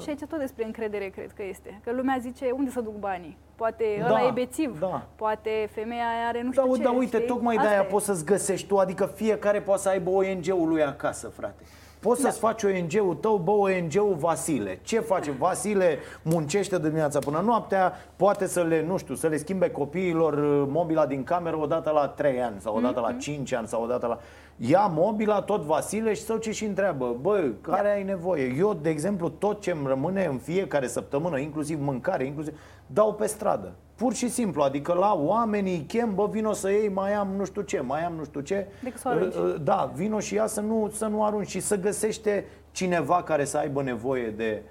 Și 0.00 0.08
aici 0.08 0.24
tot 0.28 0.38
despre 0.38 0.64
încredere 0.64 1.08
cred 1.08 1.32
că 1.32 1.42
este, 1.48 1.80
că 1.84 1.92
lumea 1.92 2.16
zice, 2.20 2.50
unde 2.50 2.70
să 2.70 2.80
duc 2.80 2.98
banii? 2.98 3.36
Poate 3.56 3.96
da, 4.00 4.06
ăla 4.06 4.26
e 4.26 4.30
bețiv, 4.30 4.78
da. 4.80 5.06
poate 5.16 5.68
femeia 5.72 6.04
are 6.28 6.42
nu 6.42 6.52
știu 6.52 6.66
da, 6.66 6.76
ce. 6.76 6.82
Da, 6.82 6.90
uite, 6.90 7.16
știi? 7.16 7.28
tocmai 7.28 7.56
de-aia 7.56 7.84
poți 7.84 8.04
să-ți 8.04 8.24
găsești 8.24 8.66
tu, 8.66 8.76
adică 8.76 9.06
fiecare 9.14 9.60
poate 9.60 9.80
să 9.82 9.88
aibă 9.88 10.10
ONG-ul 10.10 10.68
lui 10.68 10.82
acasă, 10.82 11.28
frate. 11.28 11.62
Poți 11.98 12.22
da. 12.22 12.28
să-ți 12.28 12.40
faci 12.40 12.62
ONG-ul 12.62 13.14
tău, 13.14 13.36
bă, 13.36 13.50
ONG-ul 13.50 14.16
Vasile. 14.18 14.78
Ce 14.82 15.00
face? 15.00 15.30
Vasile 15.30 15.98
muncește 16.22 16.78
dimineața 16.78 17.18
până 17.18 17.42
noaptea, 17.44 17.92
poate 18.16 18.46
să 18.46 18.62
le, 18.62 18.84
nu 18.86 18.96
știu, 18.96 19.14
să 19.14 19.26
le 19.26 19.36
schimbe 19.36 19.70
copiilor 19.70 20.32
uh, 20.32 20.68
mobila 20.68 21.06
din 21.06 21.24
cameră 21.24 21.56
odată 21.56 21.90
la 21.90 22.08
3 22.08 22.42
ani 22.42 22.60
sau 22.60 22.76
odată 22.76 23.00
mm-hmm. 23.00 23.12
la 23.12 23.12
5 23.12 23.52
ani 23.52 23.68
sau 23.68 23.82
odată 23.82 24.06
la... 24.06 24.18
Ia 24.56 24.86
mobila, 24.86 25.42
tot 25.42 25.62
Vasile 25.62 26.14
și 26.14 26.22
sau 26.22 26.36
ce 26.36 26.52
și 26.52 26.64
întreabă, 26.64 27.16
bă, 27.20 27.50
care 27.60 27.88
da. 27.88 27.94
ai 27.94 28.02
nevoie? 28.02 28.54
Eu, 28.58 28.74
de 28.74 28.88
exemplu, 28.88 29.28
tot 29.28 29.60
ce 29.60 29.70
îmi 29.70 29.86
rămâne 29.86 30.24
în 30.24 30.38
fiecare 30.38 30.86
săptămână, 30.86 31.38
inclusiv 31.38 31.80
mâncare, 31.80 32.24
inclusiv, 32.24 32.58
dau 32.86 33.14
pe 33.14 33.26
stradă. 33.26 33.72
Pur 33.96 34.14
și 34.14 34.28
simplu, 34.28 34.62
adică 34.62 34.92
la 34.92 35.14
oamenii 35.14 35.84
chem, 35.88 36.14
bă, 36.14 36.26
vino 36.26 36.52
să 36.52 36.70
iei, 36.70 36.88
mai 36.88 37.14
am 37.14 37.28
nu 37.36 37.44
știu 37.44 37.62
ce, 37.62 37.80
mai 37.80 38.04
am 38.04 38.12
nu 38.12 38.24
știu 38.24 38.40
ce. 38.40 38.66
să 38.94 39.58
Da, 39.62 39.90
vino 39.94 40.20
și 40.20 40.34
ia 40.34 40.46
să 40.46 40.60
nu, 40.60 40.90
să 40.92 41.06
nu 41.06 41.24
arunci 41.24 41.48
și 41.48 41.60
să 41.60 41.76
găsește 41.76 42.44
cineva 42.70 43.22
care 43.22 43.44
să 43.44 43.58
aibă 43.58 43.82
nevoie 43.82 44.30
de, 44.30 44.62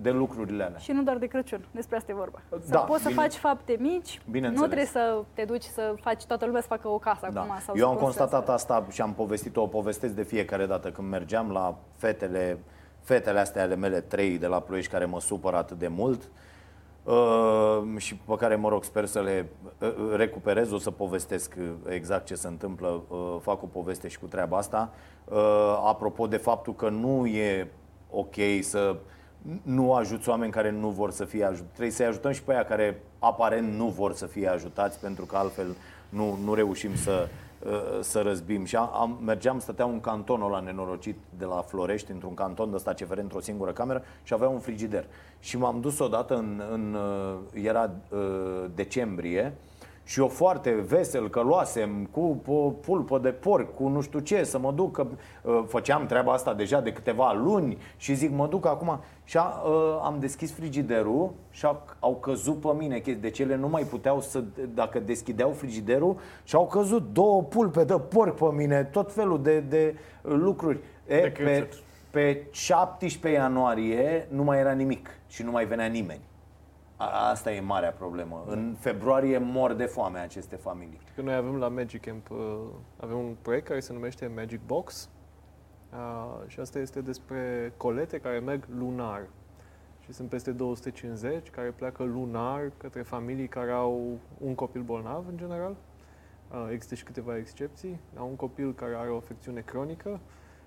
de 0.00 0.10
lucrurile 0.10 0.64
alea. 0.64 0.78
Și 0.78 0.92
nu 0.92 1.02
doar 1.02 1.16
de 1.16 1.26
Crăciun, 1.26 1.64
despre 1.70 1.96
asta 1.96 2.12
e 2.12 2.14
vorba. 2.14 2.42
Să 2.48 2.70
da, 2.70 2.78
poți 2.78 3.02
bine, 3.02 3.14
să 3.14 3.20
faci 3.20 3.34
fapte 3.34 3.76
mici, 3.80 4.20
nu 4.30 4.66
trebuie 4.66 4.86
să 4.86 5.22
te 5.34 5.44
duci 5.44 5.64
să 5.64 5.94
faci 6.00 6.24
toată 6.24 6.46
lumea 6.46 6.60
să 6.60 6.66
facă 6.66 6.88
o 6.88 6.98
casă 6.98 7.28
da. 7.32 7.40
acum. 7.40 7.54
Sau 7.64 7.76
Eu 7.76 7.88
am 7.88 7.96
constatat 7.96 8.48
asta 8.48 8.86
și 8.90 9.00
am 9.00 9.12
povestit-o, 9.12 9.62
o 9.62 9.66
povestesc 9.66 10.14
de 10.14 10.22
fiecare 10.22 10.66
dată 10.66 10.90
când 10.90 11.08
mergeam 11.08 11.50
la 11.50 11.78
fetele, 11.96 12.58
fetele 13.00 13.40
astea 13.40 13.62
ale 13.62 13.76
mele 13.76 14.00
trei 14.00 14.38
de 14.38 14.46
la 14.46 14.60
Ploiești 14.60 14.90
care 14.90 15.04
mă 15.04 15.20
supără 15.20 15.56
atât 15.56 15.78
de 15.78 15.88
mult. 15.88 16.22
Uh, 16.22 16.28
Uh, 16.28 16.42
și 17.96 18.14
pe 18.14 18.34
care, 18.36 18.54
mă 18.54 18.68
rog, 18.68 18.84
sper 18.84 19.06
să 19.06 19.20
le 19.20 19.46
uh, 19.78 19.94
recuperez, 20.16 20.70
o 20.70 20.78
să 20.78 20.90
povestesc 20.90 21.54
exact 21.88 22.26
ce 22.26 22.34
se 22.34 22.46
întâmplă, 22.46 23.02
uh, 23.08 23.36
fac 23.40 23.62
o 23.62 23.66
poveste 23.66 24.08
și 24.08 24.18
cu 24.18 24.26
treaba 24.26 24.56
asta. 24.56 24.92
Uh, 25.24 25.82
apropo 25.86 26.26
de 26.26 26.36
faptul 26.36 26.74
că 26.74 26.88
nu 26.88 27.26
e 27.26 27.70
ok 28.10 28.34
să 28.60 28.96
nu 29.62 29.94
ajuți 29.94 30.28
oameni 30.28 30.52
care 30.52 30.70
nu 30.70 30.88
vor 30.88 31.10
să 31.10 31.24
fie 31.24 31.44
ajutați. 31.44 31.72
Trebuie 31.72 31.90
să-i 31.90 32.06
ajutăm 32.06 32.32
și 32.32 32.42
pe 32.42 32.52
aia 32.52 32.64
care 32.64 33.02
aparent 33.18 33.74
nu 33.74 33.86
vor 33.86 34.14
să 34.14 34.26
fie 34.26 34.48
ajutați, 34.48 35.00
pentru 35.00 35.24
că 35.24 35.36
altfel 35.36 35.76
nu, 36.08 36.38
nu 36.44 36.54
reușim 36.54 36.96
să, 36.96 37.10
Uh, 37.10 37.43
să 38.00 38.20
răzbim. 38.20 38.64
Și 38.64 38.76
am, 38.76 39.18
mergeam, 39.24 39.58
stăteam 39.58 39.90
un 39.90 40.00
canton 40.00 40.40
la 40.40 40.60
nenorocit 40.60 41.16
de 41.38 41.44
la 41.44 41.64
Florești, 41.66 42.10
într-un 42.10 42.34
canton 42.34 42.70
de 42.70 42.76
ăsta 42.76 42.92
CFR, 42.92 43.18
într-o 43.18 43.40
singură 43.40 43.72
cameră 43.72 44.02
și 44.22 44.32
avea 44.32 44.48
un 44.48 44.58
frigider. 44.58 45.04
Și 45.40 45.58
m-am 45.58 45.80
dus 45.80 45.98
odată 45.98 46.34
în, 46.34 46.62
în 46.72 46.94
uh, 46.94 47.64
era 47.64 47.90
uh, 48.08 48.64
decembrie, 48.74 49.54
și 50.04 50.20
eu 50.20 50.28
foarte 50.28 50.70
vesel 50.70 51.28
că 51.28 51.40
luasem 51.40 52.08
cu 52.10 52.42
pulpă 52.80 53.18
de 53.18 53.28
porc, 53.28 53.74
cu 53.74 53.88
nu 53.88 54.00
știu 54.00 54.18
ce, 54.18 54.44
să 54.44 54.58
mă 54.58 54.72
duc, 54.72 54.92
că 54.92 55.06
uh, 55.42 55.62
făceam 55.66 56.06
treaba 56.06 56.32
asta 56.32 56.54
deja 56.54 56.80
de 56.80 56.92
câteva 56.92 57.32
luni 57.32 57.78
și 57.96 58.14
zic 58.14 58.30
mă 58.30 58.46
duc 58.46 58.66
acum 58.66 59.00
și 59.24 59.36
a, 59.36 59.62
uh, 59.66 60.00
am 60.02 60.16
deschis 60.20 60.52
frigiderul 60.52 61.32
și 61.50 61.64
au, 61.64 61.86
au 61.98 62.16
căzut 62.16 62.60
pe 62.60 62.68
mine, 62.78 63.02
de 63.20 63.30
cele 63.30 63.56
nu 63.56 63.68
mai 63.68 63.82
puteau 63.82 64.20
să, 64.20 64.42
dacă 64.74 65.00
deschideau 65.00 65.50
frigiderul 65.50 66.16
și 66.44 66.54
au 66.54 66.66
căzut 66.66 67.12
două 67.12 67.42
pulpe 67.42 67.84
de 67.84 67.94
porc 67.94 68.34
pe 68.34 68.56
mine, 68.56 68.84
tot 68.84 69.12
felul 69.12 69.42
de, 69.42 69.60
de 69.60 69.94
lucruri. 70.22 70.78
E, 71.06 71.20
de 71.20 71.32
pe, 71.36 71.68
pe 72.10 72.46
17 72.50 73.40
ianuarie 73.40 74.28
nu 74.30 74.42
mai 74.42 74.58
era 74.58 74.72
nimic 74.72 75.08
și 75.28 75.42
nu 75.42 75.50
mai 75.50 75.64
venea 75.64 75.86
nimeni. 75.86 76.20
Asta 77.12 77.52
e 77.52 77.60
marea 77.60 77.92
problemă. 77.92 78.44
În 78.46 78.76
februarie 78.78 79.38
mor 79.38 79.72
de 79.72 79.84
foame 79.84 80.18
aceste 80.18 80.56
familii. 80.56 81.00
Că 81.14 81.22
noi 81.22 81.34
avem 81.34 81.56
la 81.56 81.68
Magic 81.68 82.00
Camp, 82.00 82.30
uh, 82.30 82.38
avem 83.00 83.18
un 83.18 83.36
proiect 83.42 83.66
care 83.66 83.80
se 83.80 83.92
numește 83.92 84.30
Magic 84.34 84.60
Box 84.66 85.10
uh, 85.92 86.48
și 86.48 86.60
asta 86.60 86.78
este 86.78 87.00
despre 87.00 87.72
colete 87.76 88.18
care 88.18 88.38
merg 88.38 88.64
lunar. 88.78 89.26
Și 90.00 90.12
sunt 90.12 90.28
peste 90.28 90.50
250 90.50 91.50
care 91.50 91.70
pleacă 91.70 92.02
lunar 92.02 92.72
către 92.76 93.02
familii 93.02 93.48
care 93.48 93.70
au 93.70 94.18
un 94.38 94.54
copil 94.54 94.82
bolnav 94.82 95.24
în 95.28 95.36
general. 95.36 95.76
Uh, 96.50 96.68
există 96.70 96.94
și 96.94 97.04
câteva 97.04 97.36
excepții. 97.36 98.00
Au 98.16 98.28
un 98.28 98.36
copil 98.36 98.74
care 98.74 98.94
are 98.94 99.10
o 99.10 99.16
afecțiune 99.16 99.60
cronică 99.60 100.20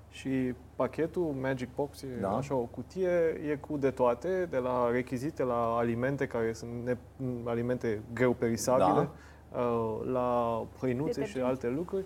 și 0.10 0.53
pachetul 0.76 1.36
Magic 1.41 1.70
Box 1.76 2.01
e 2.01 2.08
da. 2.22 2.36
așa 2.36 2.55
o 2.55 2.68
cutie, 2.72 3.41
e 3.49 3.55
cu 3.55 3.78
de 3.78 3.91
toate, 3.91 4.47
de 4.49 4.58
la 4.58 4.89
rechizite 4.91 5.43
la 5.43 5.76
alimente 5.78 6.28
care 6.28 6.53
sunt 6.53 6.72
ne, 6.84 6.97
alimente 7.43 8.01
greu 8.14 8.32
perisabile, 8.32 9.10
da. 9.51 9.60
uh, 9.60 9.99
la 10.12 10.62
hăinuțe 10.80 11.26
și 11.26 11.39
alte 11.39 11.70
lucruri. 11.70 12.03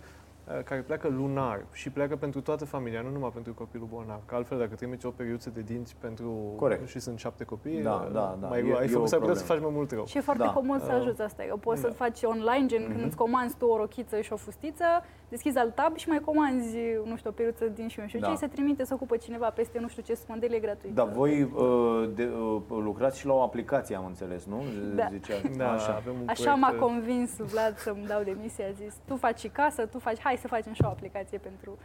Uh, 0.48 0.64
care 0.64 0.82
pleacă 0.82 1.08
lunar 1.08 1.66
și 1.72 1.90
pleacă 1.90 2.16
pentru 2.16 2.42
toată 2.42 2.66
familia, 2.66 3.02
nu 3.02 3.10
numai 3.10 3.30
pentru 3.34 3.54
copilul 3.54 3.88
bolnav. 3.92 4.20
Că 4.26 4.36
altfel, 4.36 4.58
dacă 4.58 4.76
trimiți 4.76 5.06
o 5.06 5.10
periuță 5.10 5.50
de 5.50 5.62
dinți 5.62 5.96
pentru 6.00 6.54
Corect. 6.58 6.88
și 6.88 7.00
sunt 7.00 7.20
șapte 7.20 7.44
copii, 7.44 7.82
da, 7.82 7.92
uh, 7.92 8.12
da, 8.14 8.38
da. 8.42 8.48
mai 8.48 8.60
e, 8.60 8.76
ai 8.80 8.88
făcut 8.88 9.08
să 9.08 9.20
să 9.34 9.44
faci 9.44 9.60
mai 9.60 9.72
mult 9.74 9.92
rău. 9.92 10.06
Și 10.06 10.18
e 10.18 10.22
foarte 10.22 10.44
da. 10.44 10.50
comod 10.50 10.84
să 10.84 10.92
ajuți 10.92 11.22
asta. 11.22 11.44
Eu 11.46 11.58
poți 11.58 11.82
da. 11.82 11.88
să 11.88 11.94
faci 11.94 12.20
online, 12.24 12.66
gen 12.66 12.82
mm-hmm. 12.82 12.86
când 12.86 12.98
mhm. 12.98 13.06
îți 13.06 13.16
comanzi 13.16 13.56
tu 13.58 13.66
o 13.66 13.78
rochiță 13.78 14.22
și 14.22 14.34
o 14.34 14.36
fustiță, 14.36 14.86
deschizi 15.30 15.58
alt 15.58 15.76
tab 15.76 15.96
și 15.96 16.10
mai 16.10 16.20
comanzi, 16.20 16.78
nu 17.06 17.18
știu, 17.18 17.30
o 17.30 17.34
periuță 17.34 17.66
din 17.66 17.88
și 17.88 18.00
un 18.00 18.08
știu 18.08 18.20
da. 18.20 18.28
ce, 18.28 18.36
se 18.36 18.48
trimite 18.48 18.84
să 18.84 18.94
ocupă 18.94 19.18
cineva 19.18 19.50
peste, 19.50 19.80
nu 19.80 19.88
știu 19.88 20.02
ce, 20.02 20.14
spondele 20.14 20.60
gratuit. 20.60 20.94
Da, 20.94 21.04
voi 21.04 21.42
uh, 21.42 22.10
de, 22.16 22.24
uh, 22.24 22.62
lucrați 22.70 23.20
și 23.20 23.26
la 23.26 23.34
o 23.34 23.42
aplicație, 23.42 23.96
am 23.96 24.06
înțeles, 24.06 24.46
nu? 24.46 24.64
Da. 24.96 25.08
Zicea, 25.12 25.36
da, 25.58 25.72
așa, 25.72 25.96
avem 25.96 26.14
un 26.22 26.28
așa 26.28 26.54
m-a 26.54 26.72
uh, 26.72 26.80
convins 26.80 27.36
Vlad 27.38 27.78
să-mi 27.78 28.06
dau 28.08 28.24
demisia, 28.24 28.66
a 28.68 28.72
zis, 28.72 28.94
tu 29.08 29.16
faci 29.16 29.40
și 29.40 29.48
casă, 29.48 29.86
tu 29.86 30.00
faci, 30.00 30.20
hai 30.20 30.38
să 30.42 30.48
facem 30.48 30.74
și 30.74 30.82
o 30.84 30.88
aplicație 30.88 31.38
pentru 31.38 31.78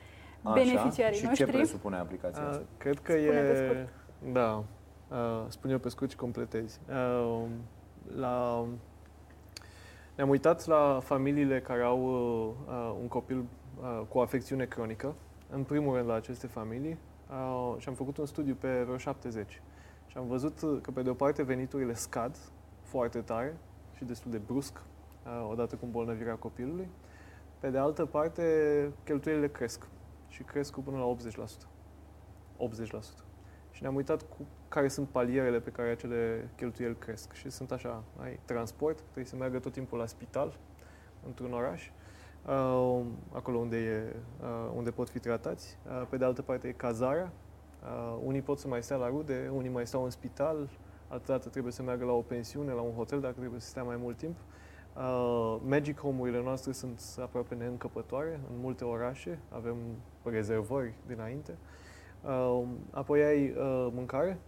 Așa. 0.43 0.55
beneficiarii 0.55 1.19
și 1.19 1.25
noștri. 1.25 1.45
ce 1.45 1.53
presupune 1.53 1.97
aplicația 1.97 2.49
asta? 2.49 2.63
Uh, 2.63 2.67
cred 2.79 2.99
că 2.99 3.13
spune 3.13 3.89
e... 4.25 4.33
Da, 4.33 4.65
uh, 5.09 5.45
spun 5.49 5.71
eu 5.71 5.79
pe 5.79 5.89
scurt 5.89 6.11
și 6.11 6.17
completezi. 6.17 6.81
Uh, 6.89 7.45
la 8.17 8.67
ne-am 10.17 10.29
uitat 10.29 10.67
la 10.67 11.01
familiile 11.03 11.61
care 11.61 11.83
au 11.83 12.01
uh, 12.69 12.97
un 13.01 13.09
copil 13.09 13.39
uh, 13.39 14.03
cu 14.09 14.19
afecțiune 14.19 14.65
cronică, 14.65 15.15
în 15.51 15.63
primul 15.63 15.95
rând 15.95 16.09
la 16.09 16.15
aceste 16.15 16.47
familii, 16.47 16.99
uh, 17.31 17.75
și 17.79 17.89
am 17.89 17.95
făcut 17.95 18.17
un 18.17 18.27
studiu 18.27 18.55
pe 18.55 18.83
vreo 18.83 18.97
70. 18.97 19.63
Și 20.07 20.17
am 20.17 20.27
văzut 20.27 20.59
că, 20.83 20.91
pe 20.91 21.03
de 21.03 21.11
o 21.11 21.15
parte, 21.15 21.43
veniturile 21.43 21.95
scad 21.95 22.37
foarte 22.83 23.21
tare 23.21 23.57
și 23.97 24.05
destul 24.05 24.31
de 24.31 24.39
brusc, 24.47 24.83
uh, 25.25 25.49
odată 25.51 25.75
cu 25.75 25.85
îmbolnăvirea 25.85 26.35
copilului. 26.35 26.89
Pe 27.67 27.73
de 27.73 27.79
altă 27.79 28.05
parte, 28.05 28.43
cheltuielile 29.05 29.49
cresc 29.49 29.87
și 30.29 30.43
cresc 30.43 30.73
cu 30.73 30.81
până 30.81 30.97
la 30.97 31.17
80%. 31.45 31.49
80%. 32.99 33.01
și 33.71 33.83
ne-am 33.83 33.95
uitat 33.95 34.23
cu 34.23 34.47
care 34.69 34.89
sunt 34.89 35.09
palierele 35.09 35.61
pe 35.61 35.71
care 35.71 35.91
acele 35.91 36.51
cheltuieli 36.57 36.97
cresc. 36.99 37.33
Și 37.33 37.51
sunt 37.51 37.73
așa, 37.73 38.03
ai 38.23 38.39
transport, 38.45 39.01
trebuie 39.01 39.25
să 39.25 39.37
meargă 39.37 39.59
tot 39.59 39.73
timpul 39.73 39.99
la 39.99 40.07
spital, 40.07 40.59
într-un 41.27 41.53
oraș, 41.53 41.91
uh, 42.47 43.05
acolo 43.33 43.59
unde, 43.59 43.77
e, 43.77 44.17
uh, 44.41 44.73
unde 44.77 44.91
pot 44.91 45.09
fi 45.09 45.19
tratați. 45.19 45.79
Uh, 45.87 46.07
pe 46.09 46.17
de 46.17 46.25
altă 46.25 46.43
parte 46.43 46.69
e 46.69 46.73
cazarea. 46.73 47.33
Uh, 47.83 48.19
unii 48.25 48.43
pot 48.43 48.59
să 48.59 48.69
mai 48.69 48.83
stea 48.83 48.97
la 48.97 49.09
rude, 49.09 49.51
unii 49.55 49.71
mai 49.71 49.87
stau 49.87 50.05
în 50.05 50.11
spital, 50.11 50.69
altă 51.09 51.33
dată 51.33 51.49
trebuie 51.49 51.73
să 51.73 51.83
meargă 51.83 52.05
la 52.05 52.13
o 52.13 52.23
pensiune, 52.23 52.73
la 52.73 52.81
un 52.81 52.93
hotel, 52.93 53.21
dacă 53.21 53.35
trebuie 53.39 53.61
să 53.61 53.69
stea 53.69 53.83
mai 53.83 53.97
mult 53.97 54.17
timp. 54.17 54.37
Uh, 54.99 55.57
Magic 55.67 56.01
Home-urile 56.01 56.43
noastre 56.43 56.73
sunt 56.73 57.01
aproape 57.21 57.55
neîncăpătoare 57.55 58.41
în 58.51 58.61
multe 58.61 58.85
orașe, 58.85 59.39
avem 59.49 59.77
rezervări 60.25 60.95
dinainte. 61.07 61.57
Uh, 62.25 62.63
apoi 62.91 63.23
ai 63.23 63.49
uh, 63.49 63.89
mâncare, 63.93 64.39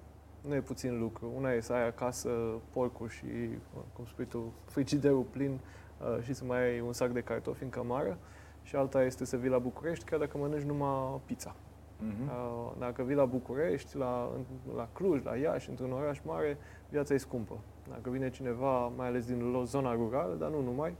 nu 0.40 0.55
e 0.55 0.61
puțin 0.61 0.99
lucru. 0.99 1.32
Una 1.36 1.53
e 1.53 1.61
să 1.61 1.72
ai 1.72 1.86
acasă 1.86 2.30
porcul 2.72 3.09
și, 3.09 3.24
uh, 3.24 3.82
cum 3.92 4.05
spui 4.05 4.24
tu, 4.24 4.53
frigiderul 4.64 5.26
plin 5.30 5.61
uh, 6.01 6.22
și 6.22 6.32
să 6.32 6.44
mai 6.44 6.62
ai 6.62 6.80
un 6.80 6.92
sac 6.92 7.11
de 7.11 7.20
cartofi 7.20 7.62
în 7.62 7.68
cămară. 7.68 8.18
Și 8.62 8.76
alta 8.76 9.03
este 9.03 9.24
să 9.24 9.36
vii 9.36 9.51
la 9.51 9.59
București, 9.59 10.05
chiar 10.05 10.18
dacă 10.18 10.38
mănânci 10.38 10.62
numai 10.62 11.20
pizza. 11.24 11.55
Uh-huh. 11.55 12.28
Uh, 12.28 12.72
dacă 12.78 13.03
vii 13.03 13.16
la 13.16 13.24
București, 13.24 13.96
la, 13.96 14.30
la 14.76 14.88
Cluj, 14.92 15.22
la 15.24 15.36
Iași, 15.36 15.68
într-un 15.68 15.92
oraș 15.92 16.20
mare, 16.24 16.59
viața 16.91 17.14
e 17.14 17.16
scumpă. 17.16 17.59
Dacă 17.89 18.11
vine 18.11 18.30
cineva, 18.30 18.86
mai 18.86 19.07
ales 19.07 19.26
din 19.26 19.62
zona 19.64 19.93
rurală, 19.93 20.34
dar 20.34 20.51
nu 20.51 20.61
numai, 20.61 20.95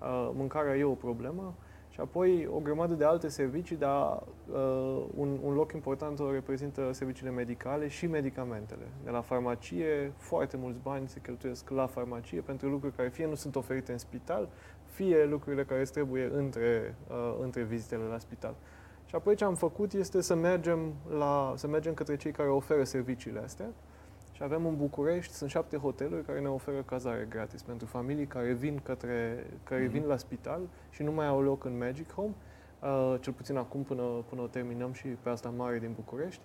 uh, 0.00 0.30
mâncarea 0.34 0.76
e 0.76 0.84
o 0.84 0.94
problemă. 0.94 1.54
Și 1.90 2.00
apoi 2.00 2.48
o 2.52 2.58
grămadă 2.58 2.94
de 2.94 3.04
alte 3.04 3.28
servicii, 3.28 3.76
dar 3.76 4.22
uh, 4.52 5.04
un, 5.16 5.38
un 5.42 5.54
loc 5.54 5.72
important 5.72 6.18
o 6.18 6.32
reprezintă 6.32 6.92
serviciile 6.92 7.30
medicale 7.30 7.88
și 7.88 8.06
medicamentele. 8.06 8.86
De 9.04 9.10
la 9.10 9.20
farmacie, 9.20 10.12
foarte 10.16 10.56
mulți 10.56 10.78
bani 10.82 11.08
se 11.08 11.20
cheltuiesc 11.20 11.70
la 11.70 11.86
farmacie 11.86 12.40
pentru 12.40 12.68
lucruri 12.68 12.94
care 12.94 13.08
fie 13.08 13.26
nu 13.26 13.34
sunt 13.34 13.56
oferite 13.56 13.92
în 13.92 13.98
spital, 13.98 14.48
fie 14.84 15.24
lucrurile 15.24 15.64
care 15.64 15.80
îți 15.80 15.92
trebuie 15.92 16.30
între, 16.32 16.94
uh, 17.08 17.36
între 17.42 17.62
vizitele 17.62 18.04
la 18.04 18.18
spital. 18.18 18.54
Și 19.06 19.14
apoi 19.14 19.34
ce 19.34 19.44
am 19.44 19.54
făcut 19.54 19.92
este 19.92 20.20
să 20.20 20.34
mergem, 20.34 20.92
la, 21.18 21.52
să 21.56 21.66
mergem 21.66 21.94
către 21.94 22.16
cei 22.16 22.32
care 22.32 22.48
oferă 22.48 22.84
serviciile 22.84 23.40
astea. 23.40 23.66
Și 24.40 24.46
avem 24.46 24.66
în 24.66 24.76
București, 24.76 25.32
sunt 25.32 25.50
șapte 25.50 25.76
hoteluri 25.76 26.24
care 26.24 26.40
ne 26.40 26.48
oferă 26.48 26.82
cazare 26.82 27.26
gratis 27.28 27.62
pentru 27.62 27.86
familii 27.86 28.26
care 28.26 28.52
vin, 28.52 28.80
către, 28.82 29.46
care 29.62 29.86
mm-hmm. 29.86 29.90
vin 29.90 30.04
la 30.06 30.16
spital 30.16 30.60
și 30.90 31.02
nu 31.02 31.12
mai 31.12 31.26
au 31.26 31.42
loc 31.42 31.64
în 31.64 31.78
Magic 31.78 32.12
Home, 32.12 32.34
uh, 32.82 33.16
cel 33.20 33.32
puțin 33.32 33.56
acum 33.56 33.82
până, 33.82 34.02
până 34.28 34.40
o 34.40 34.46
terminăm 34.46 34.92
și 34.92 35.06
pe 35.06 35.28
asta 35.28 35.52
mare 35.56 35.78
din 35.78 35.92
București, 35.94 36.40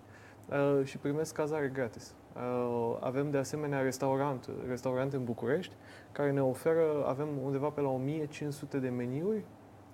uh, 0.48 0.84
și 0.84 0.98
primesc 0.98 1.34
cazare 1.34 1.70
gratis. 1.72 2.14
Uh, 2.34 2.96
avem 3.00 3.30
de 3.30 3.38
asemenea 3.38 3.80
restaurant, 3.80 4.50
restaurant 4.68 5.12
în 5.12 5.24
București 5.24 5.74
care 6.12 6.30
ne 6.30 6.42
oferă, 6.42 7.04
avem 7.06 7.28
undeva 7.44 7.68
pe 7.68 7.80
la 7.80 7.88
1500 7.88 8.78
de 8.78 8.88
meniuri, 8.88 9.44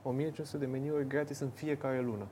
1500 0.02 0.64
de 0.64 0.70
meniuri 0.70 1.06
gratis 1.06 1.40
în 1.40 1.48
fiecare 1.48 2.00
lună. 2.00 2.26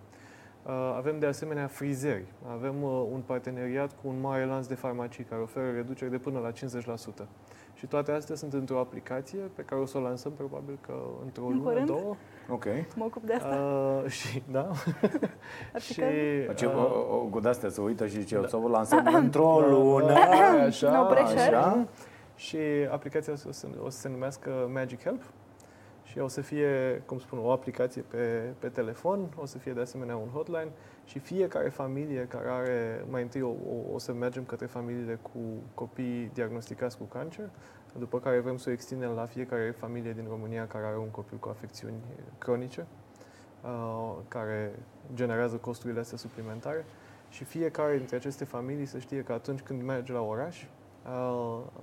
Uh, 0.67 0.73
avem 0.97 1.19
de 1.19 1.27
asemenea 1.27 1.67
frizeri. 1.67 2.25
Avem 2.53 2.83
uh, 2.83 3.07
un 3.13 3.21
parteneriat 3.27 3.91
cu 4.03 4.09
un 4.09 4.21
mare 4.21 4.45
lanț 4.45 4.67
de 4.67 4.75
farmacii 4.75 5.25
care 5.25 5.41
oferă 5.43 5.71
reduceri 5.75 6.11
de 6.11 6.19
până 6.19 6.39
la 6.39 6.51
50%. 6.53 7.27
Și 7.75 7.87
toate 7.87 8.13
astea 8.13 8.37
sunt 8.37 8.53
într-o 8.53 8.79
aplicație 8.79 9.39
pe 9.39 9.63
care 9.63 9.81
o 9.81 9.87
să 9.87 9.99
o 9.99 10.01
lansăm 10.01 10.33
probabil 10.33 10.79
că 10.81 10.95
într-o 11.25 11.45
În 11.45 11.49
lună, 11.57 11.63
curând? 11.63 11.87
două. 11.87 12.15
Ok. 12.49 12.65
Mă 12.97 13.05
ocup 13.05 13.23
de 13.23 13.35
asta. 13.35 13.57
Uh, 14.05 14.11
și, 14.19 14.43
da. 14.51 14.71
și, 15.85 15.95
Ce, 16.55 16.67
uh, 16.67 16.75
o, 16.75 17.15
o, 17.15 17.17
cu 17.31 17.41
de-astea 17.41 17.69
se 17.69 17.81
uită 17.81 18.07
și 18.07 18.25
ce, 18.25 18.37
o 18.37 18.47
să 18.47 18.57
vă 18.57 18.69
lansăm 18.79 19.15
într-o 19.15 19.61
lună. 19.69 20.13
așa, 20.67 20.91
No 20.91 21.05
pressure. 21.05 21.41
Așa. 21.41 21.87
Și 22.37 22.57
aplicația 22.91 23.33
o 23.33 23.37
să, 23.37 23.49
o 23.85 23.89
să 23.91 23.99
se 23.99 24.09
numească 24.09 24.51
Magic 24.73 25.03
Help 25.03 25.23
și 26.11 26.19
o 26.19 26.29
să 26.29 26.41
fie, 26.41 27.03
cum 27.07 27.19
spun, 27.19 27.39
o 27.39 27.51
aplicație 27.51 28.03
pe, 28.03 28.53
pe 28.59 28.69
telefon, 28.69 29.29
o 29.37 29.47
să 29.47 29.59
fie 29.59 29.73
de 29.73 29.81
asemenea 29.81 30.17
un 30.17 30.29
hotline 30.29 30.69
și 31.05 31.19
fiecare 31.19 31.69
familie 31.69 32.27
care 32.29 32.49
are, 32.49 33.05
mai 33.11 33.23
întâi 33.23 33.43
o, 33.43 33.49
o, 33.49 33.95
o 33.95 33.99
să 33.99 34.13
mergem 34.13 34.45
către 34.45 34.67
familiile 34.67 35.19
cu 35.23 35.39
copii 35.75 36.31
diagnosticați 36.35 36.99
cu 36.99 37.05
cancer, 37.05 37.51
după 37.99 38.21
care 38.21 38.39
vrem 38.39 38.57
să 38.57 38.69
o 38.69 38.73
extindem 38.73 39.11
la 39.11 39.25
fiecare 39.25 39.75
familie 39.79 40.13
din 40.13 40.27
România 40.29 40.67
care 40.67 40.87
are 40.87 40.99
un 40.99 41.11
copil 41.11 41.37
cu 41.39 41.49
afecțiuni 41.49 41.95
cronice, 42.39 42.87
uh, 43.65 44.17
care 44.29 44.73
generează 45.15 45.57
costurile 45.57 46.01
astea 46.01 46.19
suplimentare. 46.19 46.85
Și 47.29 47.45
fiecare 47.45 47.97
dintre 47.97 48.17
aceste 48.17 48.45
familii 48.45 48.87
să 48.87 48.99
știe 48.99 49.23
că 49.23 49.33
atunci 49.33 49.61
când 49.61 49.83
merge 49.83 50.13
la 50.13 50.21
oraș, 50.21 50.63
uh, 50.63 50.80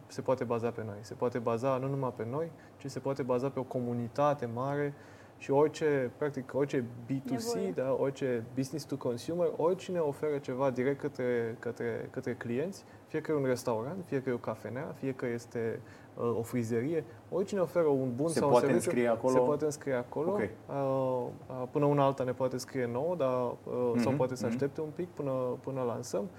se 0.07 0.21
poate 0.21 0.43
baza 0.43 0.69
pe 0.69 0.83
noi. 0.85 0.97
Se 1.01 1.13
poate 1.13 1.39
baza 1.39 1.77
nu 1.77 1.87
numai 1.87 2.13
pe 2.15 2.25
noi, 2.29 2.51
ci 2.77 2.85
se 2.85 2.99
poate 2.99 3.23
baza 3.23 3.49
pe 3.49 3.59
o 3.59 3.63
comunitate 3.63 4.45
mare 4.53 4.93
și 5.37 5.51
orice, 5.51 6.11
practic, 6.17 6.53
orice 6.55 6.83
B2C, 6.83 7.29
Nevoie. 7.29 7.71
da, 7.75 7.95
orice 7.99 8.43
business 8.55 8.85
to 8.85 8.95
consumer, 8.95 9.47
oricine 9.55 9.99
oferă 9.99 10.37
ceva 10.37 10.69
direct 10.69 10.99
către, 10.99 11.55
către, 11.59 12.09
către 12.11 12.33
clienți, 12.33 12.83
fie 13.07 13.21
că 13.21 13.31
e 13.31 13.35
un 13.35 13.45
restaurant, 13.45 13.97
fie 14.05 14.21
că 14.21 14.29
e 14.29 14.33
o 14.33 14.37
cafenea, 14.37 14.95
fie 14.99 15.13
că 15.13 15.25
este 15.25 15.79
uh, 16.15 16.35
o 16.37 16.41
frizerie, 16.41 17.03
oricine 17.31 17.59
oferă 17.59 17.87
un 17.87 18.15
bun 18.15 18.27
Se 18.27 18.39
sau 18.39 18.49
poate 18.49 18.65
un 18.65 18.71
serviciu, 18.71 18.89
înscrie 18.89 19.07
acolo? 19.07 19.33
se 19.33 19.39
poate 19.39 19.65
înscrie 19.65 19.93
acolo. 19.93 20.31
Ok. 20.31 20.39
Uh, 20.39 20.45
uh, 21.61 21.67
până 21.71 21.85
una 21.85 22.03
alta 22.05 22.23
ne 22.23 22.33
poate 22.33 22.57
scrie 22.57 22.89
nouă, 22.91 23.15
dar, 23.15 23.41
uh, 23.41 23.91
sau 23.95 24.09
Mhm, 24.09 24.15
poate 24.15 24.35
să 24.35 24.45
mhm. 24.45 24.53
aștepte 24.53 24.81
un 24.81 24.89
pic 24.95 25.07
până, 25.07 25.31
până 25.63 25.81
lansăm. 25.81 26.23
Uh, 26.23 26.29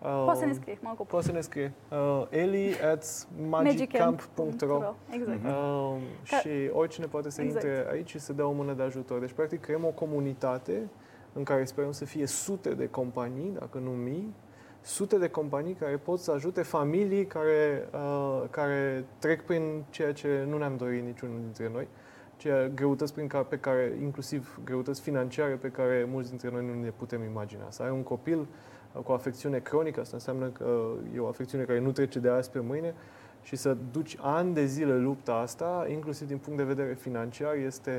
Poți 0.00 0.38
să 0.38 0.44
ne 0.46 0.52
scrii, 0.52 0.78
mă 0.82 0.88
ocup. 0.92 1.08
Poți 1.08 1.26
să 1.26 1.32
ne 1.32 1.40
scrie. 1.40 1.72
Uh, 1.90 2.26
eli 2.30 2.74
at 2.92 3.26
magiccamp.ro 3.48 4.94
Exact. 5.10 5.44
uh, 5.44 5.96
Ca- 6.30 6.36
Și 6.38 6.70
oricine 6.72 7.06
poate 7.06 7.30
să 7.30 7.42
Exact. 7.42 7.64
intre 7.64 7.86
aici 7.90 8.08
și 8.10 8.18
să 8.18 8.32
dea 8.32 8.46
o 8.46 8.52
mână 8.52 8.72
de 8.72 8.82
ajutor. 8.82 9.20
Deci, 9.20 9.32
practic, 9.32 9.60
creăm 9.60 9.84
o 9.84 9.88
comunitate 9.90 10.88
în 11.32 11.42
care 11.42 11.64
sperăm 11.64 11.92
să 11.92 12.04
fie 12.04 12.26
sute 12.26 12.74
de 12.74 12.88
companii, 12.88 13.50
dacă 13.58 13.78
nu 13.78 13.90
mii, 13.90 14.34
sute 14.80 15.18
de 15.18 15.28
companii 15.28 15.74
care 15.74 15.96
pot 15.96 16.18
să 16.18 16.30
ajute 16.32 16.62
familii 16.62 17.26
care, 17.26 17.88
uh, 17.94 18.42
care 18.50 19.04
trec 19.18 19.42
prin 19.44 19.84
ceea 19.90 20.12
ce 20.12 20.44
nu 20.48 20.58
ne-am 20.58 20.76
dorit 20.76 21.02
niciunul 21.04 21.38
dintre 21.40 21.70
noi, 21.72 21.88
ceea 22.36 22.68
greutăți 22.68 23.14
prin 23.14 23.26
care, 23.26 23.44
pe 23.48 23.58
care, 23.58 23.98
inclusiv 24.02 24.60
greutăți 24.64 25.00
financiare 25.00 25.54
pe 25.54 25.68
care 25.68 26.06
mulți 26.10 26.28
dintre 26.28 26.50
noi 26.50 26.64
nu 26.64 26.80
ne 26.82 26.90
putem 26.96 27.22
imagina. 27.22 27.64
Să 27.68 27.82
ai 27.82 27.90
un 27.90 28.02
copil 28.02 28.38
uh, 28.38 28.46
cu 28.92 29.10
o 29.10 29.14
afecțiune 29.14 29.58
cronică, 29.58 30.00
asta 30.00 30.16
înseamnă 30.16 30.46
că 30.46 30.90
e 31.14 31.18
o 31.18 31.28
afecțiune 31.28 31.64
care 31.64 31.80
nu 31.80 31.92
trece 31.92 32.18
de 32.18 32.28
azi 32.28 32.50
pe 32.50 32.60
mâine, 32.60 32.94
și 33.42 33.56
să 33.56 33.76
duci 33.92 34.16
ani 34.20 34.54
de 34.54 34.64
zile 34.64 34.96
lupta 34.96 35.34
asta, 35.34 35.86
inclusiv 35.90 36.26
din 36.26 36.38
punct 36.38 36.58
de 36.58 36.64
vedere 36.64 36.94
financiar, 36.94 37.54
este, 37.54 37.92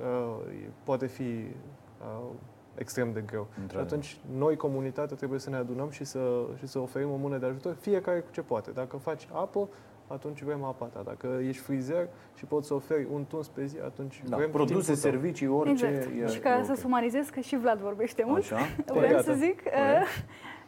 uh, 0.00 0.44
poate 0.84 1.06
fi 1.06 1.22
uh, 1.22 2.30
extrem 2.74 3.12
de 3.12 3.20
greu. 3.20 3.46
Și 3.52 3.60
Într-adevăr. 3.60 3.92
atunci, 3.92 4.18
noi, 4.36 4.56
comunitatea, 4.56 5.16
trebuie 5.16 5.38
să 5.38 5.50
ne 5.50 5.56
adunăm 5.56 5.90
și 5.90 6.04
să, 6.04 6.46
și 6.58 6.66
să 6.66 6.78
oferim 6.78 7.10
o 7.10 7.16
mână 7.16 7.38
de 7.38 7.46
ajutor, 7.46 7.74
fiecare 7.80 8.20
cu 8.20 8.28
ce 8.30 8.40
poate. 8.40 8.70
Dacă 8.70 8.96
faci 8.96 9.28
apă, 9.32 9.68
atunci 10.06 10.42
vrem 10.42 10.64
apa 10.64 10.84
ta. 10.92 11.02
Dacă 11.04 11.40
ești 11.46 11.62
frizer 11.62 12.08
și 12.36 12.44
poți 12.44 12.66
să 12.66 12.74
oferi 12.74 13.06
un 13.12 13.24
tuns 13.28 13.48
pe 13.48 13.64
zi, 13.64 13.76
atunci 13.84 14.22
Da, 14.28 14.36
vrem 14.36 14.50
produse, 14.50 14.74
timpul 14.74 15.00
tău. 15.02 15.10
servicii, 15.10 15.46
orice. 15.46 15.86
Exact. 15.86 16.14
e- 16.22 16.26
și 16.26 16.38
ca 16.38 16.58
e 16.58 16.62
să 16.64 16.70
ok. 16.72 16.78
sumarizez, 16.78 17.28
că 17.28 17.40
și 17.40 17.56
Vlad 17.56 17.78
vorbește 17.78 18.24
mult, 18.26 18.42
Așa? 18.52 18.58
Vreau 18.86 19.08
Gata. 19.08 19.22
să 19.22 19.32
zic, 19.32 19.62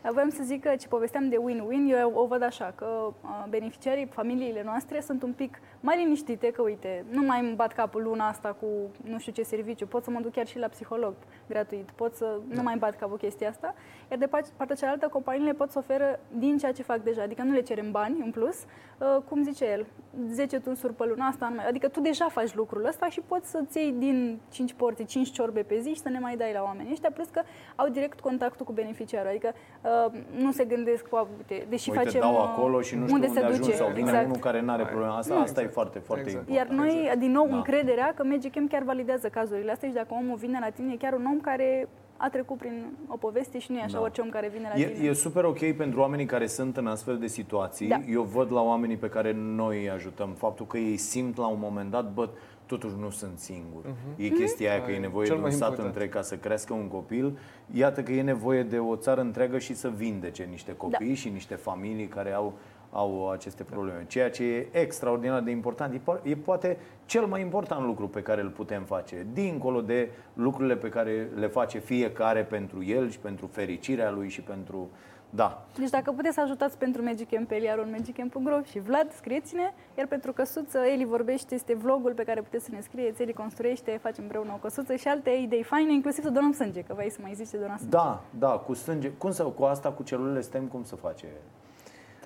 uh, 0.03 0.11
vreau 0.13 0.29
să 0.29 0.43
zic 0.43 0.63
că 0.63 0.75
ce 0.79 0.89
povesteam 0.89 1.29
de 1.29 1.37
win-win, 1.37 1.91
eu 2.01 2.13
o 2.15 2.27
văd 2.27 2.43
așa, 2.43 2.73
că 2.75 2.87
uh, 3.23 3.45
beneficiarii, 3.49 4.07
familiile 4.07 4.63
noastre 4.65 5.01
sunt 5.01 5.23
un 5.23 5.33
pic 5.33 5.59
mai 5.81 5.97
liniștite, 6.05 6.51
că 6.51 6.63
uite, 6.63 7.05
nu 7.11 7.23
mai 7.23 7.41
îmi 7.41 7.55
bat 7.55 7.73
capul 7.73 8.03
luna 8.03 8.29
asta 8.29 8.57
cu 8.61 8.67
nu 9.11 9.19
știu 9.19 9.33
ce 9.33 9.43
serviciu, 9.43 9.87
pot 9.87 10.05
să 10.05 10.11
mă 10.11 10.21
duc 10.21 10.33
chiar 10.33 10.47
și 10.47 10.59
la 10.59 10.67
psiholog 10.69 11.15
gratuit, 11.49 11.91
pot 11.91 12.15
să 12.15 12.39
nu 12.49 12.63
mai 12.63 12.73
îmi 12.73 12.81
bat 12.81 12.97
capul 12.99 13.17
chestia 13.17 13.49
asta, 13.49 13.75
iar 14.11 14.19
de 14.19 14.27
pa- 14.27 14.57
partea 14.57 14.77
cealaltă, 14.77 15.09
companiile 15.09 15.53
pot 15.53 15.71
să 15.71 15.79
oferă 15.79 16.21
din 16.39 16.59
ceea 16.59 16.73
ce 16.73 16.83
fac 16.83 17.03
deja, 17.03 17.23
adică 17.23 17.43
nu 17.43 17.53
le 17.53 17.61
cerem 17.61 17.91
bani 17.91 18.21
în 18.25 18.31
plus, 18.31 18.65
uh, 18.99 19.23
cum 19.29 19.43
zice 19.43 19.65
el, 19.65 19.87
10 20.31 20.61
tunsuri 20.61 20.93
pe 20.95 21.05
luna 21.09 21.27
asta, 21.27 21.49
nu 21.49 21.55
mai, 21.55 21.67
adică 21.69 21.89
tu 21.89 22.01
deja 22.01 22.27
faci 22.29 22.55
lucrul 22.55 22.85
ăsta 22.85 23.09
și 23.09 23.21
poți 23.27 23.51
să-ți 23.51 23.79
iei 23.79 23.93
din 23.93 24.39
5 24.51 24.73
porții, 24.73 25.05
5 25.05 25.31
ciorbe 25.31 25.61
pe 25.63 25.79
zi 25.79 25.89
și 25.89 26.01
să 26.01 26.09
ne 26.09 26.19
mai 26.19 26.37
dai 26.37 26.53
la 26.53 26.63
oamenii 26.63 26.93
ăștia, 26.93 27.11
plus 27.11 27.29
că 27.29 27.41
au 27.77 27.89
direct 27.89 28.21
contactul 28.21 28.67
cu 28.67 28.73
beneficiarul, 28.73 29.29
adică 29.29 29.53
uh, 29.83 30.21
nu 30.43 30.51
se 30.53 30.65
gândesc, 30.65 31.07
"Ua, 31.13 31.29
uite, 31.37 31.67
deși 31.69 31.91
Uite, 31.91 32.03
facem 32.03 32.21
dau 32.21 32.33
uh, 32.33 32.41
acolo 32.41 32.81
și 32.81 32.95
nu 32.95 33.03
știu 33.03 33.15
unde, 33.15 33.27
se 33.27 33.41
ajung 33.41 33.61
duce, 33.65 33.73
sau 33.77 33.89
vine 33.89 34.01
exact. 34.09 34.25
unul 34.27 34.37
care 34.39 34.61
nu 34.61 34.73
are 34.73 34.85
problema 34.85 35.17
asta. 35.17 35.35
Nu, 35.35 35.41
Asta 35.41 35.61
e 35.61 35.65
exact. 35.65 35.73
foarte, 35.73 35.99
foarte 35.99 36.25
Exact. 36.29 36.49
important. 36.49 36.79
Iar 36.79 36.87
noi, 36.87 37.13
din 37.19 37.31
nou, 37.33 37.47
Da. 37.49 37.57
încrederea 37.57 38.13
că 38.17 38.25
Magicam 38.25 38.67
chiar 38.67 38.83
validează 38.83 39.29
cazurile 39.29 39.71
astea 39.73 39.89
și 39.89 39.95
dacă 39.95 40.09
omul 40.11 40.37
vine 40.37 40.59
la 40.61 40.69
tine, 40.71 40.93
e 40.93 40.97
chiar 40.97 41.13
un 41.13 41.25
om 41.25 41.41
care 41.41 41.89
a 42.17 42.29
trecut 42.29 42.59
prin 42.59 42.87
o 43.09 43.17
poveste 43.17 43.59
și 43.59 43.73
nu 43.73 43.79
e 43.79 43.83
așa 43.83 43.97
Da. 43.97 44.01
orice 44.03 44.21
om 44.21 44.29
care 44.29 44.49
vine 44.49 44.71
la 44.75 44.81
E, 44.81 44.87
tine. 44.89 45.07
e 45.09 45.13
super 45.13 45.45
ok 45.45 45.73
pentru 45.73 46.01
oamenii 46.01 46.27
care 46.27 46.47
sunt 46.47 46.77
în 46.77 46.87
astfel 46.87 47.19
de 47.19 47.27
situații. 47.27 47.89
Da. 47.89 48.01
Eu 48.11 48.23
văd 48.23 48.53
la 48.53 48.61
oamenii 48.63 48.97
pe 48.97 49.09
care 49.09 49.33
noi 49.37 49.79
îi 49.81 49.91
ajutăm 49.91 50.31
faptul 50.31 50.67
că 50.67 50.79
ei 50.79 50.97
simt 50.97 51.37
la 51.37 51.47
un 51.47 51.59
moment 51.61 51.91
dat, 51.91 52.13
bă, 52.13 52.29
totuși 52.67 52.95
nu 53.01 53.11
sunt 53.11 53.39
singur. 53.39 53.85
E 54.17 54.29
chestia 54.29 54.71
aia 54.71 54.81
că 54.83 54.87
e 54.87 54.89
Aia 54.93 54.97
e 54.99 55.01
nevoie 55.01 55.27
cel 55.27 55.35
de 55.37 55.41
un 55.43 55.47
mai 55.49 55.57
sat 55.57 55.69
important. 55.69 55.95
întreg 55.95 56.13
ca 56.13 56.23
să 56.23 56.37
crească 56.37 56.73
un 56.73 56.89
copil. 56.89 57.39
Iată 57.73 58.03
că 58.03 58.13
e 58.13 58.23
nevoie 58.23 58.63
de 58.63 58.79
o 58.79 58.97
țară 58.97 59.21
întreagă 59.21 59.59
și 59.59 59.75
să 59.75 59.89
vindece 59.89 60.43
niște 60.51 60.73
copii 60.77 61.15
și 61.15 61.29
niște 61.29 61.55
familii 61.55 62.07
care 62.07 62.33
au 62.33 62.53
au 62.97 63.31
aceste 63.31 63.63
probleme. 63.63 64.05
Ceea 64.09 64.31
ce 64.31 64.45
e 64.45 64.69
extraordinar 64.73 65.41
de 65.41 65.51
important, 65.51 65.95
e, 65.95 65.99
po- 65.99 66.23
e 66.23 66.37
poate 66.37 66.79
cel 67.07 67.27
mai 67.27 67.41
important 67.41 67.87
lucru 67.87 68.09
pe 68.09 68.23
care 68.23 68.41
îl 68.41 68.49
putem 68.49 68.83
face, 68.83 69.27
dincolo 69.33 69.81
de 69.81 70.11
lucrurile 70.35 70.77
pe 70.77 70.89
care 70.89 71.29
le 71.35 71.47
face 71.47 71.79
fiecare 71.79 72.45
pentru 72.45 72.85
el 72.85 73.11
și 73.11 73.19
pentru 73.19 73.47
fericirea 73.47 74.11
lui 74.11 74.29
și 74.29 74.41
pentru... 74.41 74.91
Da, 75.31 75.67
Deci 75.79 75.91
dacă 75.91 76.13
puteți 76.13 76.35
să 76.35 76.41
ajutați 76.41 76.79
pentru 76.79 77.03
Magic 77.03 77.31
Camp 77.31 77.49
pe 77.49 77.55
Eliaron, 77.55 77.89
magiccamp.ro 77.91 78.63
și 78.63 78.79
Vlad, 78.79 79.13
scrieți-ne, 79.13 79.73
iar 79.99 80.07
pentru 80.07 80.33
căsuță, 80.33 80.79
Eli 80.79 81.05
vorbește, 81.05 81.55
este 81.55 81.75
vlogul 81.75 82.13
pe 82.13 82.23
care 82.25 82.41
puteți 82.41 82.65
să 82.65 82.71
ne 82.73 82.81
scrieți, 82.81 83.23
Eli 83.23 83.33
construiește, 83.33 83.99
facem 84.03 84.23
împreună 84.23 84.53
o 84.55 84.57
căsuță 84.57 84.95
și 84.95 85.09
alte 85.09 85.31
idei 85.31 85.63
faine, 85.63 85.93
inclusiv 85.93 86.25
să 86.25 86.31
donăm 86.31 86.53
sânge, 86.53 86.81
că 86.81 86.95
vrei 86.95 87.11
să 87.11 87.19
mai 87.23 87.35
zici 87.35 87.51
de 87.51 87.57
donat 87.59 87.79
sânge. 87.79 87.97
da, 87.97 88.23
da, 88.39 88.51
cu 88.51 88.75
sânge. 88.75 89.11
Cum 89.11 89.31
să, 89.31 89.43
cu 89.43 89.63
asta, 89.63 89.93
cu 89.93 90.03
celulele 90.03 90.41
STEM, 90.41 90.65
cum 90.65 90.85
să 90.85 90.97
face 90.97 91.27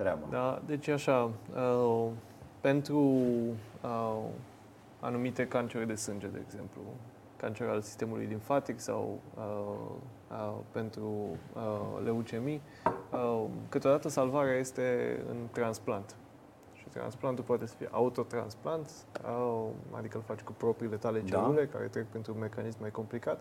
treaba? 0.01 0.27
Da, 0.29 0.61
deci 0.65 0.87
așa, 0.87 1.31
uh, 1.55 2.07
pentru 2.61 2.97
uh, 3.83 4.23
anumite 4.99 5.47
cancere 5.47 5.85
de 5.85 5.95
sânge, 5.95 6.27
de 6.27 6.41
exemplu, 6.45 6.81
cancer 7.37 7.69
al 7.69 7.81
sistemului 7.81 8.25
limfatic 8.25 8.79
sau 8.79 9.19
uh, 9.37 9.43
uh, 10.31 10.53
pentru 10.71 11.09
uh, 11.55 12.03
leucemii, 12.03 12.61
uh, 13.11 13.45
câteodată 13.69 14.09
salvarea 14.09 14.53
este 14.53 15.17
în 15.29 15.37
transplant. 15.51 16.15
Și 16.73 16.85
transplantul 16.87 17.43
poate 17.43 17.65
să 17.65 17.75
fie 17.77 17.87
autotransplant, 17.91 18.91
uh, 19.23 19.65
adică 19.91 20.17
îl 20.17 20.23
faci 20.23 20.41
cu 20.41 20.51
propriile 20.51 20.95
tale 20.95 21.19
Da. 21.19 21.37
celule, 21.37 21.65
care 21.65 21.85
trec 21.85 22.05
printr-un 22.05 22.39
mecanism 22.39 22.77
mai 22.79 22.91
complicat, 22.91 23.39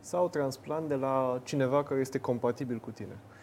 sau 0.00 0.28
transplant 0.28 0.88
de 0.88 0.94
la 0.94 1.40
cineva 1.42 1.82
care 1.82 2.00
este 2.00 2.18
compatibil 2.18 2.78
cu 2.78 2.90
tine. 2.90 3.16
Uh, 3.16 3.37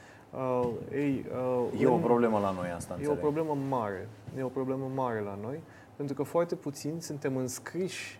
ei, 0.91 1.26
uh, 1.32 1.82
E 1.82 1.86
o 1.88 1.93
în- 1.93 2.01
problemă 2.01 2.39
la 2.39 2.51
noi 2.51 2.67
asta, 2.76 2.91
E 2.93 2.95
o 2.95 2.99
înțeleg. 2.99 3.19
problemă 3.19 3.57
mare. 3.69 4.09
E 4.38 4.43
o 4.43 4.47
problemă 4.47 4.89
mare 4.95 5.19
la 5.19 5.38
noi, 5.41 5.59
pentru 5.95 6.15
că 6.15 6.23
foarte 6.23 6.55
puțini 6.55 7.01
suntem 7.01 7.38
înscriși 7.38 8.19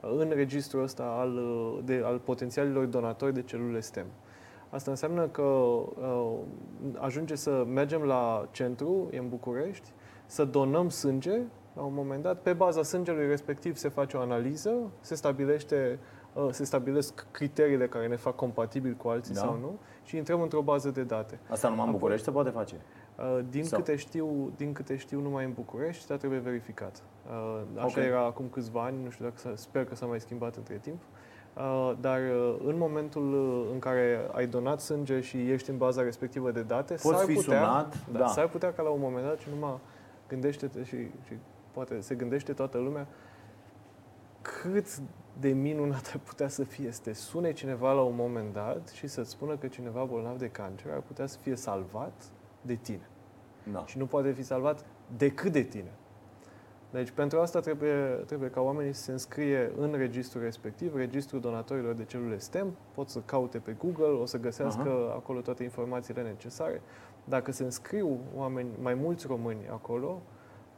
în 0.00 0.32
registrul 0.34 0.82
ăsta 0.82 1.02
al, 1.02 1.38
de, 1.84 2.02
al 2.04 2.18
potențialilor 2.18 2.84
donatori 2.84 3.34
de 3.34 3.42
celule 3.42 3.80
STEM. 3.80 4.06
Asta 4.70 4.90
înseamnă 4.90 5.26
că 5.28 5.42
uh, 5.42 6.32
ajunge 6.98 7.34
să 7.34 7.64
mergem 7.68 8.02
la 8.02 8.48
centru, 8.50 9.08
e 9.10 9.18
în 9.18 9.28
București, 9.28 9.92
să 10.26 10.44
donăm 10.44 10.88
sânge, 10.88 11.40
la 11.74 11.82
un 11.82 11.94
moment 11.94 12.22
dat, 12.22 12.40
pe 12.40 12.52
baza 12.52 12.82
sângelui 12.82 13.26
respectiv 13.26 13.76
se 13.76 13.88
face 13.88 14.16
o 14.16 14.20
analiză, 14.20 14.70
se 15.00 15.14
stabilește 15.14 15.98
uh, 16.32 16.48
se 16.50 16.64
stabilesc 16.64 17.26
criteriile 17.30 17.88
care 17.88 18.06
ne 18.06 18.16
fac 18.16 18.34
compatibil 18.36 18.92
cu 18.94 19.08
alții 19.08 19.34
Da. 19.34 19.40
sau 19.40 19.58
nu 19.60 19.78
și 20.04 20.16
intrăm 20.16 20.40
într-o 20.40 20.60
bază 20.60 20.90
de 20.90 21.02
date. 21.02 21.38
Asta 21.50 21.68
numai 21.68 21.82
în 21.82 21.88
Apoi- 21.88 21.98
București 22.00 22.24
se 22.24 22.30
poate 22.32 22.50
face. 22.50 22.74
Uh, 23.18 23.38
Din 23.50 23.64
Sau- 23.64 23.78
câte, 23.78 23.96
știu, 23.96 24.52
din 24.56 24.72
câte 24.72 24.96
știu, 24.96 25.20
numai 25.20 25.44
în 25.44 25.52
București, 25.52 26.06
dar 26.06 26.16
trebuie 26.18 26.38
verificat. 26.38 27.02
Uh, 27.26 27.60
Așa 27.76 27.84
Ok. 27.86 27.96
era 27.96 28.24
acum 28.24 28.46
câțiva 28.52 28.82
ani, 28.84 28.96
nu 29.04 29.10
știu 29.10 29.24
dacă 29.24 29.36
s-a, 29.38 29.52
sper 29.54 29.84
că 29.84 29.94
s-a 29.94 30.06
mai 30.06 30.20
schimbat 30.20 30.56
între 30.56 30.78
timp. 30.82 31.00
Uh, 31.56 31.92
Dar 32.00 32.18
uh, 32.20 32.56
în 32.66 32.78
momentul 32.78 33.32
uh, 33.34 33.68
în 33.72 33.78
care 33.78 34.28
ai 34.32 34.46
donat 34.46 34.80
sânge 34.80 35.20
și 35.20 35.50
ești 35.50 35.70
în 35.70 35.76
baza 35.76 36.02
respectivă 36.02 36.50
de 36.50 36.62
date, 36.62 36.94
Poți 36.94 37.16
s-ar 37.16 37.26
fi 37.26 37.34
putea, 37.34 37.58
sunat, 37.64 38.06
da, 38.12 38.18
da. 38.18 38.26
s-ar 38.26 38.48
putea 38.48 38.72
ca 38.72 38.82
la 38.82 38.88
un 38.90 39.00
moment 39.00 39.24
dat 39.26 39.38
și 39.38 39.48
numai 39.54 39.78
gândește-te 40.28 40.84
și, 40.84 40.96
și 40.96 41.32
poate 41.72 42.00
se 42.00 42.14
gândește 42.14 42.52
toată 42.52 42.78
lumea 42.78 43.06
cât 44.42 44.86
de 45.40 45.48
minunat 45.48 46.10
ar 46.14 46.20
putea 46.24 46.48
să 46.48 46.64
fie 46.64 46.90
să 46.90 47.00
te 47.02 47.12
sune 47.12 47.52
cineva 47.52 47.92
la 47.92 48.00
un 48.00 48.14
moment 48.16 48.52
dat 48.52 48.88
și 48.88 49.06
să-ți 49.06 49.30
spună 49.30 49.56
că 49.56 49.66
cineva 49.66 50.04
bolnav 50.04 50.38
de 50.38 50.48
cancer 50.48 50.90
ar 50.92 51.00
putea 51.00 51.26
să 51.26 51.38
fie 51.38 51.54
salvat 51.54 52.12
de 52.62 52.74
tine 52.74 53.08
Da. 53.72 53.86
și 53.86 53.98
nu 53.98 54.06
poate 54.06 54.32
fi 54.32 54.42
salvat 54.42 54.84
decât 55.16 55.52
de 55.52 55.62
tine. 55.62 55.90
Deci 56.90 57.10
pentru 57.10 57.40
asta 57.40 57.60
trebuie, 57.60 57.94
trebuie 58.26 58.50
ca 58.50 58.60
oamenii 58.60 58.92
să 58.92 59.02
se 59.02 59.12
înscrie 59.12 59.72
în 59.76 59.92
registrul 59.96 60.42
respectiv, 60.42 60.94
registrul 60.96 61.40
donatorilor 61.40 61.94
de 61.94 62.04
celule 62.04 62.38
STEM, 62.38 62.76
pot 62.94 63.08
să 63.08 63.20
caute 63.24 63.58
pe 63.58 63.72
Google, 63.78 64.04
o 64.04 64.26
să 64.26 64.38
găsească 64.38 65.12
acolo 65.14 65.40
toate 65.40 65.62
informațiile 65.62 66.22
necesare. 66.22 66.80
Dacă 67.24 67.52
se 67.52 67.64
înscriu 67.64 68.18
oameni, 68.34 68.68
mai 68.80 68.94
mulți 68.94 69.26
români 69.26 69.68
acolo, 69.70 70.22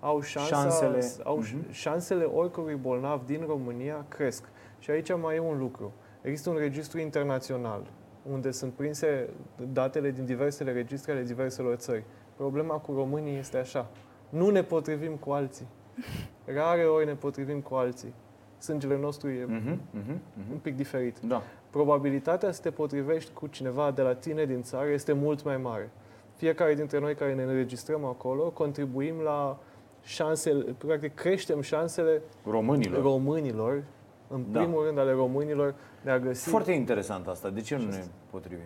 au 0.00 0.20
șansa, 0.20 0.54
Șansele. 0.54 1.06
au 1.24 1.36
Mhm. 1.36 1.70
șansele 1.70 2.24
oricărui 2.24 2.74
bolnav 2.74 3.26
din 3.26 3.44
România 3.46 4.04
cresc. 4.08 4.44
Și 4.78 4.90
aici 4.90 5.14
mai 5.20 5.36
e 5.36 5.40
un 5.40 5.58
lucru. 5.58 5.92
Există 6.22 6.50
un 6.50 6.56
registru 6.56 6.98
internațional 6.98 7.82
unde 8.30 8.50
sunt 8.50 8.72
prinse 8.72 9.28
datele 9.72 10.10
din 10.10 10.24
diversele 10.24 10.72
registre 10.72 11.12
ale 11.12 11.22
diverselor 11.22 11.74
țări. 11.74 12.04
Problema 12.36 12.74
cu 12.74 12.92
românii 12.92 13.38
este 13.38 13.56
așa. 13.56 13.86
Nu 14.28 14.50
ne 14.50 14.62
potrivim 14.62 15.12
cu 15.12 15.30
alții. 15.30 15.66
Rare 16.56 16.84
ori 16.84 17.06
ne 17.06 17.14
potrivim 17.14 17.60
cu 17.60 17.74
alții. 17.74 18.14
Sângele 18.58 18.98
nostru 18.98 19.28
e 19.28 19.44
Mhm, 19.44 19.80
mhm, 19.90 20.10
un 20.10 20.18
mhm. 20.48 20.58
pic 20.60 20.76
diferit. 20.76 21.18
Da. 21.20 21.42
Probabilitatea 21.70 22.52
să 22.52 22.60
te 22.62 22.70
potrivești 22.70 23.32
cu 23.32 23.46
cineva 23.46 23.90
de 23.90 24.02
la 24.02 24.14
tine 24.14 24.44
din 24.44 24.62
țară 24.62 24.88
este 24.88 25.12
mult 25.12 25.44
mai 25.44 25.56
mare. 25.56 25.90
Fiecare 26.36 26.74
dintre 26.74 26.98
noi 26.98 27.14
care 27.14 27.34
ne 27.34 27.42
înregistrăm 27.42 28.04
acolo 28.04 28.50
contribuim 28.50 29.14
la 29.20 29.58
șansele, 30.06 30.74
practic 30.78 31.14
creștem 31.14 31.60
șansele 31.60 32.22
Românilor. 32.50 33.02
românilor, 33.02 33.84
în 34.28 34.44
Da. 34.52 34.58
primul 34.60 34.84
rând 34.84 34.98
ale 34.98 35.12
românilor, 35.12 35.74
de 36.04 36.10
a 36.10 36.18
găsi 36.18 36.48
Foarte 36.48 36.72
interesant 36.72 37.26
asta. 37.26 37.48
De 37.50 37.60
ce 37.60 37.76
nu 37.76 37.84
ne 37.88 38.04
potrivim? 38.30 38.64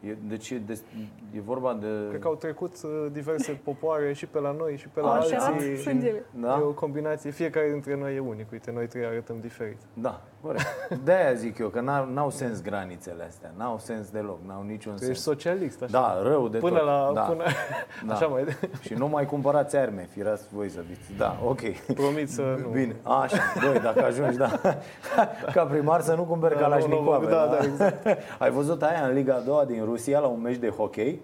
E, 0.00 0.16
deci 0.28 0.50
e, 0.50 0.58
de, 0.66 0.78
e 1.36 1.40
vorba 1.40 1.74
de... 1.80 1.86
Cred 2.08 2.20
că 2.20 2.26
au 2.28 2.34
trecut 2.34 2.72
uh, 2.82 3.06
diverse 3.12 3.52
popoare 3.64 4.12
și 4.12 4.26
pe 4.26 4.38
la 4.38 4.52
noi 4.52 4.76
și 4.76 4.88
pe 4.88 5.00
la 5.00 5.12
Așa. 5.12 5.36
Așa 5.36 5.46
alții. 5.46 5.76
sângele. 5.76 6.24
Da? 6.40 6.58
E 6.58 6.62
o 6.62 6.72
combinație. 6.72 7.30
Fiecare 7.30 7.70
dintre 7.70 7.96
noi 7.96 8.14
e 8.16 8.18
unic. 8.18 8.50
Uite, 8.52 8.70
noi 8.70 8.86
trei 8.86 9.04
arătăm 9.04 9.36
diferit. 9.40 9.78
Da, 9.94 10.22
corect. 10.42 10.64
De-aia 11.04 11.32
zic 11.32 11.58
eu 11.58 11.68
că 11.68 11.80
n-au, 11.80 12.08
n-au 12.12 12.30
sens 12.30 12.62
granițele 12.62 13.24
astea. 13.28 13.50
N-au 13.56 13.78
sens 13.78 14.10
deloc. 14.10 14.38
N-au 14.46 14.62
niciun 14.62 14.92
Tu 14.92 14.98
sens. 14.98 15.10
ești 15.10 15.22
socialist, 15.22 15.82
așa. 15.82 15.92
Da, 15.92 16.20
rău 16.22 16.48
de 16.48 16.58
până 16.58 16.76
tot. 16.78 16.86
la... 16.86 17.10
da. 17.14 17.20
Până, 17.20 17.42
Da. 18.06 18.14
Așa 18.14 18.26
mai... 18.26 18.44
Și 18.86 18.94
nu 18.94 19.08
mai 19.08 19.26
cumpărați 19.26 19.76
arme, 19.76 20.08
firați 20.12 20.44
voi 20.52 20.68
să 20.68 20.80
fiți. 20.88 21.12
Da, 21.18 21.36
ok. 21.44 21.60
Promit 21.94 22.30
să 22.30 22.42
nu... 22.62 22.68
Bine, 22.68 22.96
așa, 23.02 23.38
băi, 23.64 23.80
dacă 23.80 24.04
ajungi, 24.04 24.36
da. 24.36 24.60
Ca 25.54 25.64
primar 25.64 26.00
să 26.00 26.14
nu 26.14 26.22
cumperi 26.22 26.54
Da, 26.54 26.60
Kalashnikov. 26.60 27.04
nu, 27.22 27.28
nu, 27.28 27.28
da, 27.28 27.46
da, 27.46 27.64
exact. 27.64 28.06
Ai 28.38 28.50
văzut 28.50 28.82
aia 28.82 29.06
în 29.06 29.12
Liga 29.12 29.34
a 29.34 29.40
doua 29.40 29.64
din 29.64 29.84
Rusia 29.84 30.18
la 30.18 30.26
un 30.26 30.40
meci 30.40 30.56
de 30.56 30.68
hockey? 30.68 31.20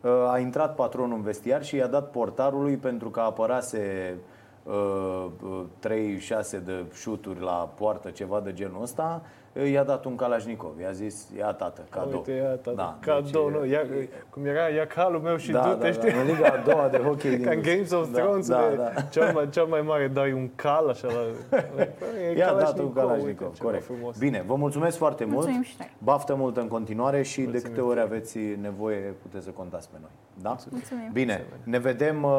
Uh, 0.00 0.10
A 0.32 0.38
intrat 0.38 0.74
patronul 0.74 1.16
în 1.16 1.22
vestiar 1.22 1.64
și 1.64 1.76
i-a 1.76 1.86
dat 1.86 2.10
portarului 2.10 2.76
pentru 2.76 3.10
că 3.10 3.20
apărase 3.20 4.14
uh, 4.14 4.18
uh, 4.18 4.32
3-6 4.64 4.70
de 6.64 6.84
șuturi 6.94 7.40
la 7.40 7.72
poartă, 7.76 8.10
ceva 8.10 8.40
de 8.40 8.52
genul 8.52 8.82
ăsta, 8.82 9.22
uh, 9.22 9.43
i-a 9.62 9.82
dat 9.84 10.04
un 10.04 10.16
Kalashnikov. 10.16 10.80
I-a 10.80 10.90
zis, 10.90 11.28
ia 11.36 11.52
tată, 11.52 11.84
cadou. 11.90 12.12
Uite, 12.12 12.32
ia, 12.32 12.48
tata, 12.48 12.72
Da, 12.76 12.96
cadou, 13.00 13.50
deci, 13.50 13.60
nu, 13.60 13.66
ia, 13.66 13.80
cum 14.30 14.44
era, 14.46 14.68
ia 14.68 14.86
calul 14.86 15.20
meu 15.20 15.36
și 15.36 15.50
da, 15.50 15.60
du-te, 15.60 15.86
da, 15.86 15.92
știi? 15.92 16.10
da, 16.12 16.20
în 16.20 16.26
Liga 16.26 16.46
a 16.48 16.56
doua 16.56 16.88
de 16.88 16.96
hockey 16.98 17.30
din 17.30 17.44
Ca 17.44 17.50
în 17.50 17.56
Rusia. 17.56 17.72
Games 17.74 17.90
of 17.92 18.10
Da, 18.12 18.18
Thrones, 18.20 18.48
da, 18.48 18.68
de 18.70 18.76
da. 18.76 19.00
Cel, 19.00 19.32
mai, 19.34 19.48
cel 19.50 19.64
mai 19.64 19.80
mare 19.80 20.08
dai 20.08 20.32
un 20.32 20.48
cal 20.54 20.88
așa 20.88 21.06
la... 21.06 21.58
E 22.30 22.36
I-a 22.38 22.54
dat 22.54 22.78
un 22.78 22.92
Kalashnikov, 22.92 22.94
Kalashnikov, 22.94 23.24
uite, 23.26 23.56
ceva 23.56 23.68
corect. 23.68 23.84
Frumos. 23.84 24.18
Bine, 24.18 24.44
vă 24.46 24.54
mulțumesc 24.54 24.96
foarte 24.96 25.24
mult. 25.24 25.36
Mulțumim 25.36 25.62
și 25.62 25.74
noi. 25.78 25.90
Baftă 25.98 26.34
mult 26.34 26.56
în 26.56 26.68
continuare 26.68 27.22
și 27.22 27.40
de 27.40 27.46
Mulțumim 27.46 27.74
câte 27.74 27.80
ori 27.86 27.94
tare. 27.98 28.06
aveți 28.08 28.38
nevoie 28.60 29.14
puteți 29.22 29.44
să 29.44 29.50
contați 29.50 29.88
pe 29.90 29.96
noi. 30.00 30.10
Da? 30.42 30.56
Mulțumim. 30.70 31.10
Bine, 31.12 31.44
ne 31.64 31.78
vedem, 31.78 32.22
uh, 32.22 32.30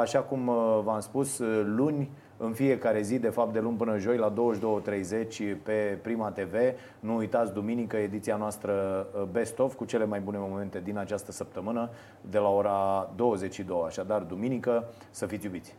așa 0.00 0.20
cum 0.20 0.46
uh, 0.48 0.80
v-am 0.84 1.00
spus, 1.00 1.38
uh, 1.38 1.62
luni, 1.76 2.10
în 2.36 2.52
fiecare 2.52 3.02
zi, 3.02 3.18
de 3.18 3.28
fapt 3.28 3.52
de 3.52 3.60
luni 3.60 3.76
până 3.76 3.98
joi, 3.98 4.16
la 4.16 4.32
22.30 4.32 5.56
pe 5.62 5.98
Prima 6.02 6.30
TV. 6.30 6.54
Nu 7.00 7.16
uitați, 7.16 7.52
duminică, 7.52 7.96
ediția 7.96 8.36
noastră 8.36 9.06
uh, 9.14 9.22
Best 9.22 9.58
of, 9.58 9.74
cu 9.74 9.84
cele 9.84 10.04
mai 10.04 10.20
bune 10.20 10.38
momente 10.40 10.80
din 10.80 10.98
această 10.98 11.32
săptămână, 11.32 11.90
de 12.20 12.38
la 12.38 12.48
ora 12.48 13.10
22. 13.16 13.82
Așadar, 13.86 14.22
duminică, 14.22 14.84
să 15.10 15.26
fiți 15.26 15.44
iubiți! 15.44 15.74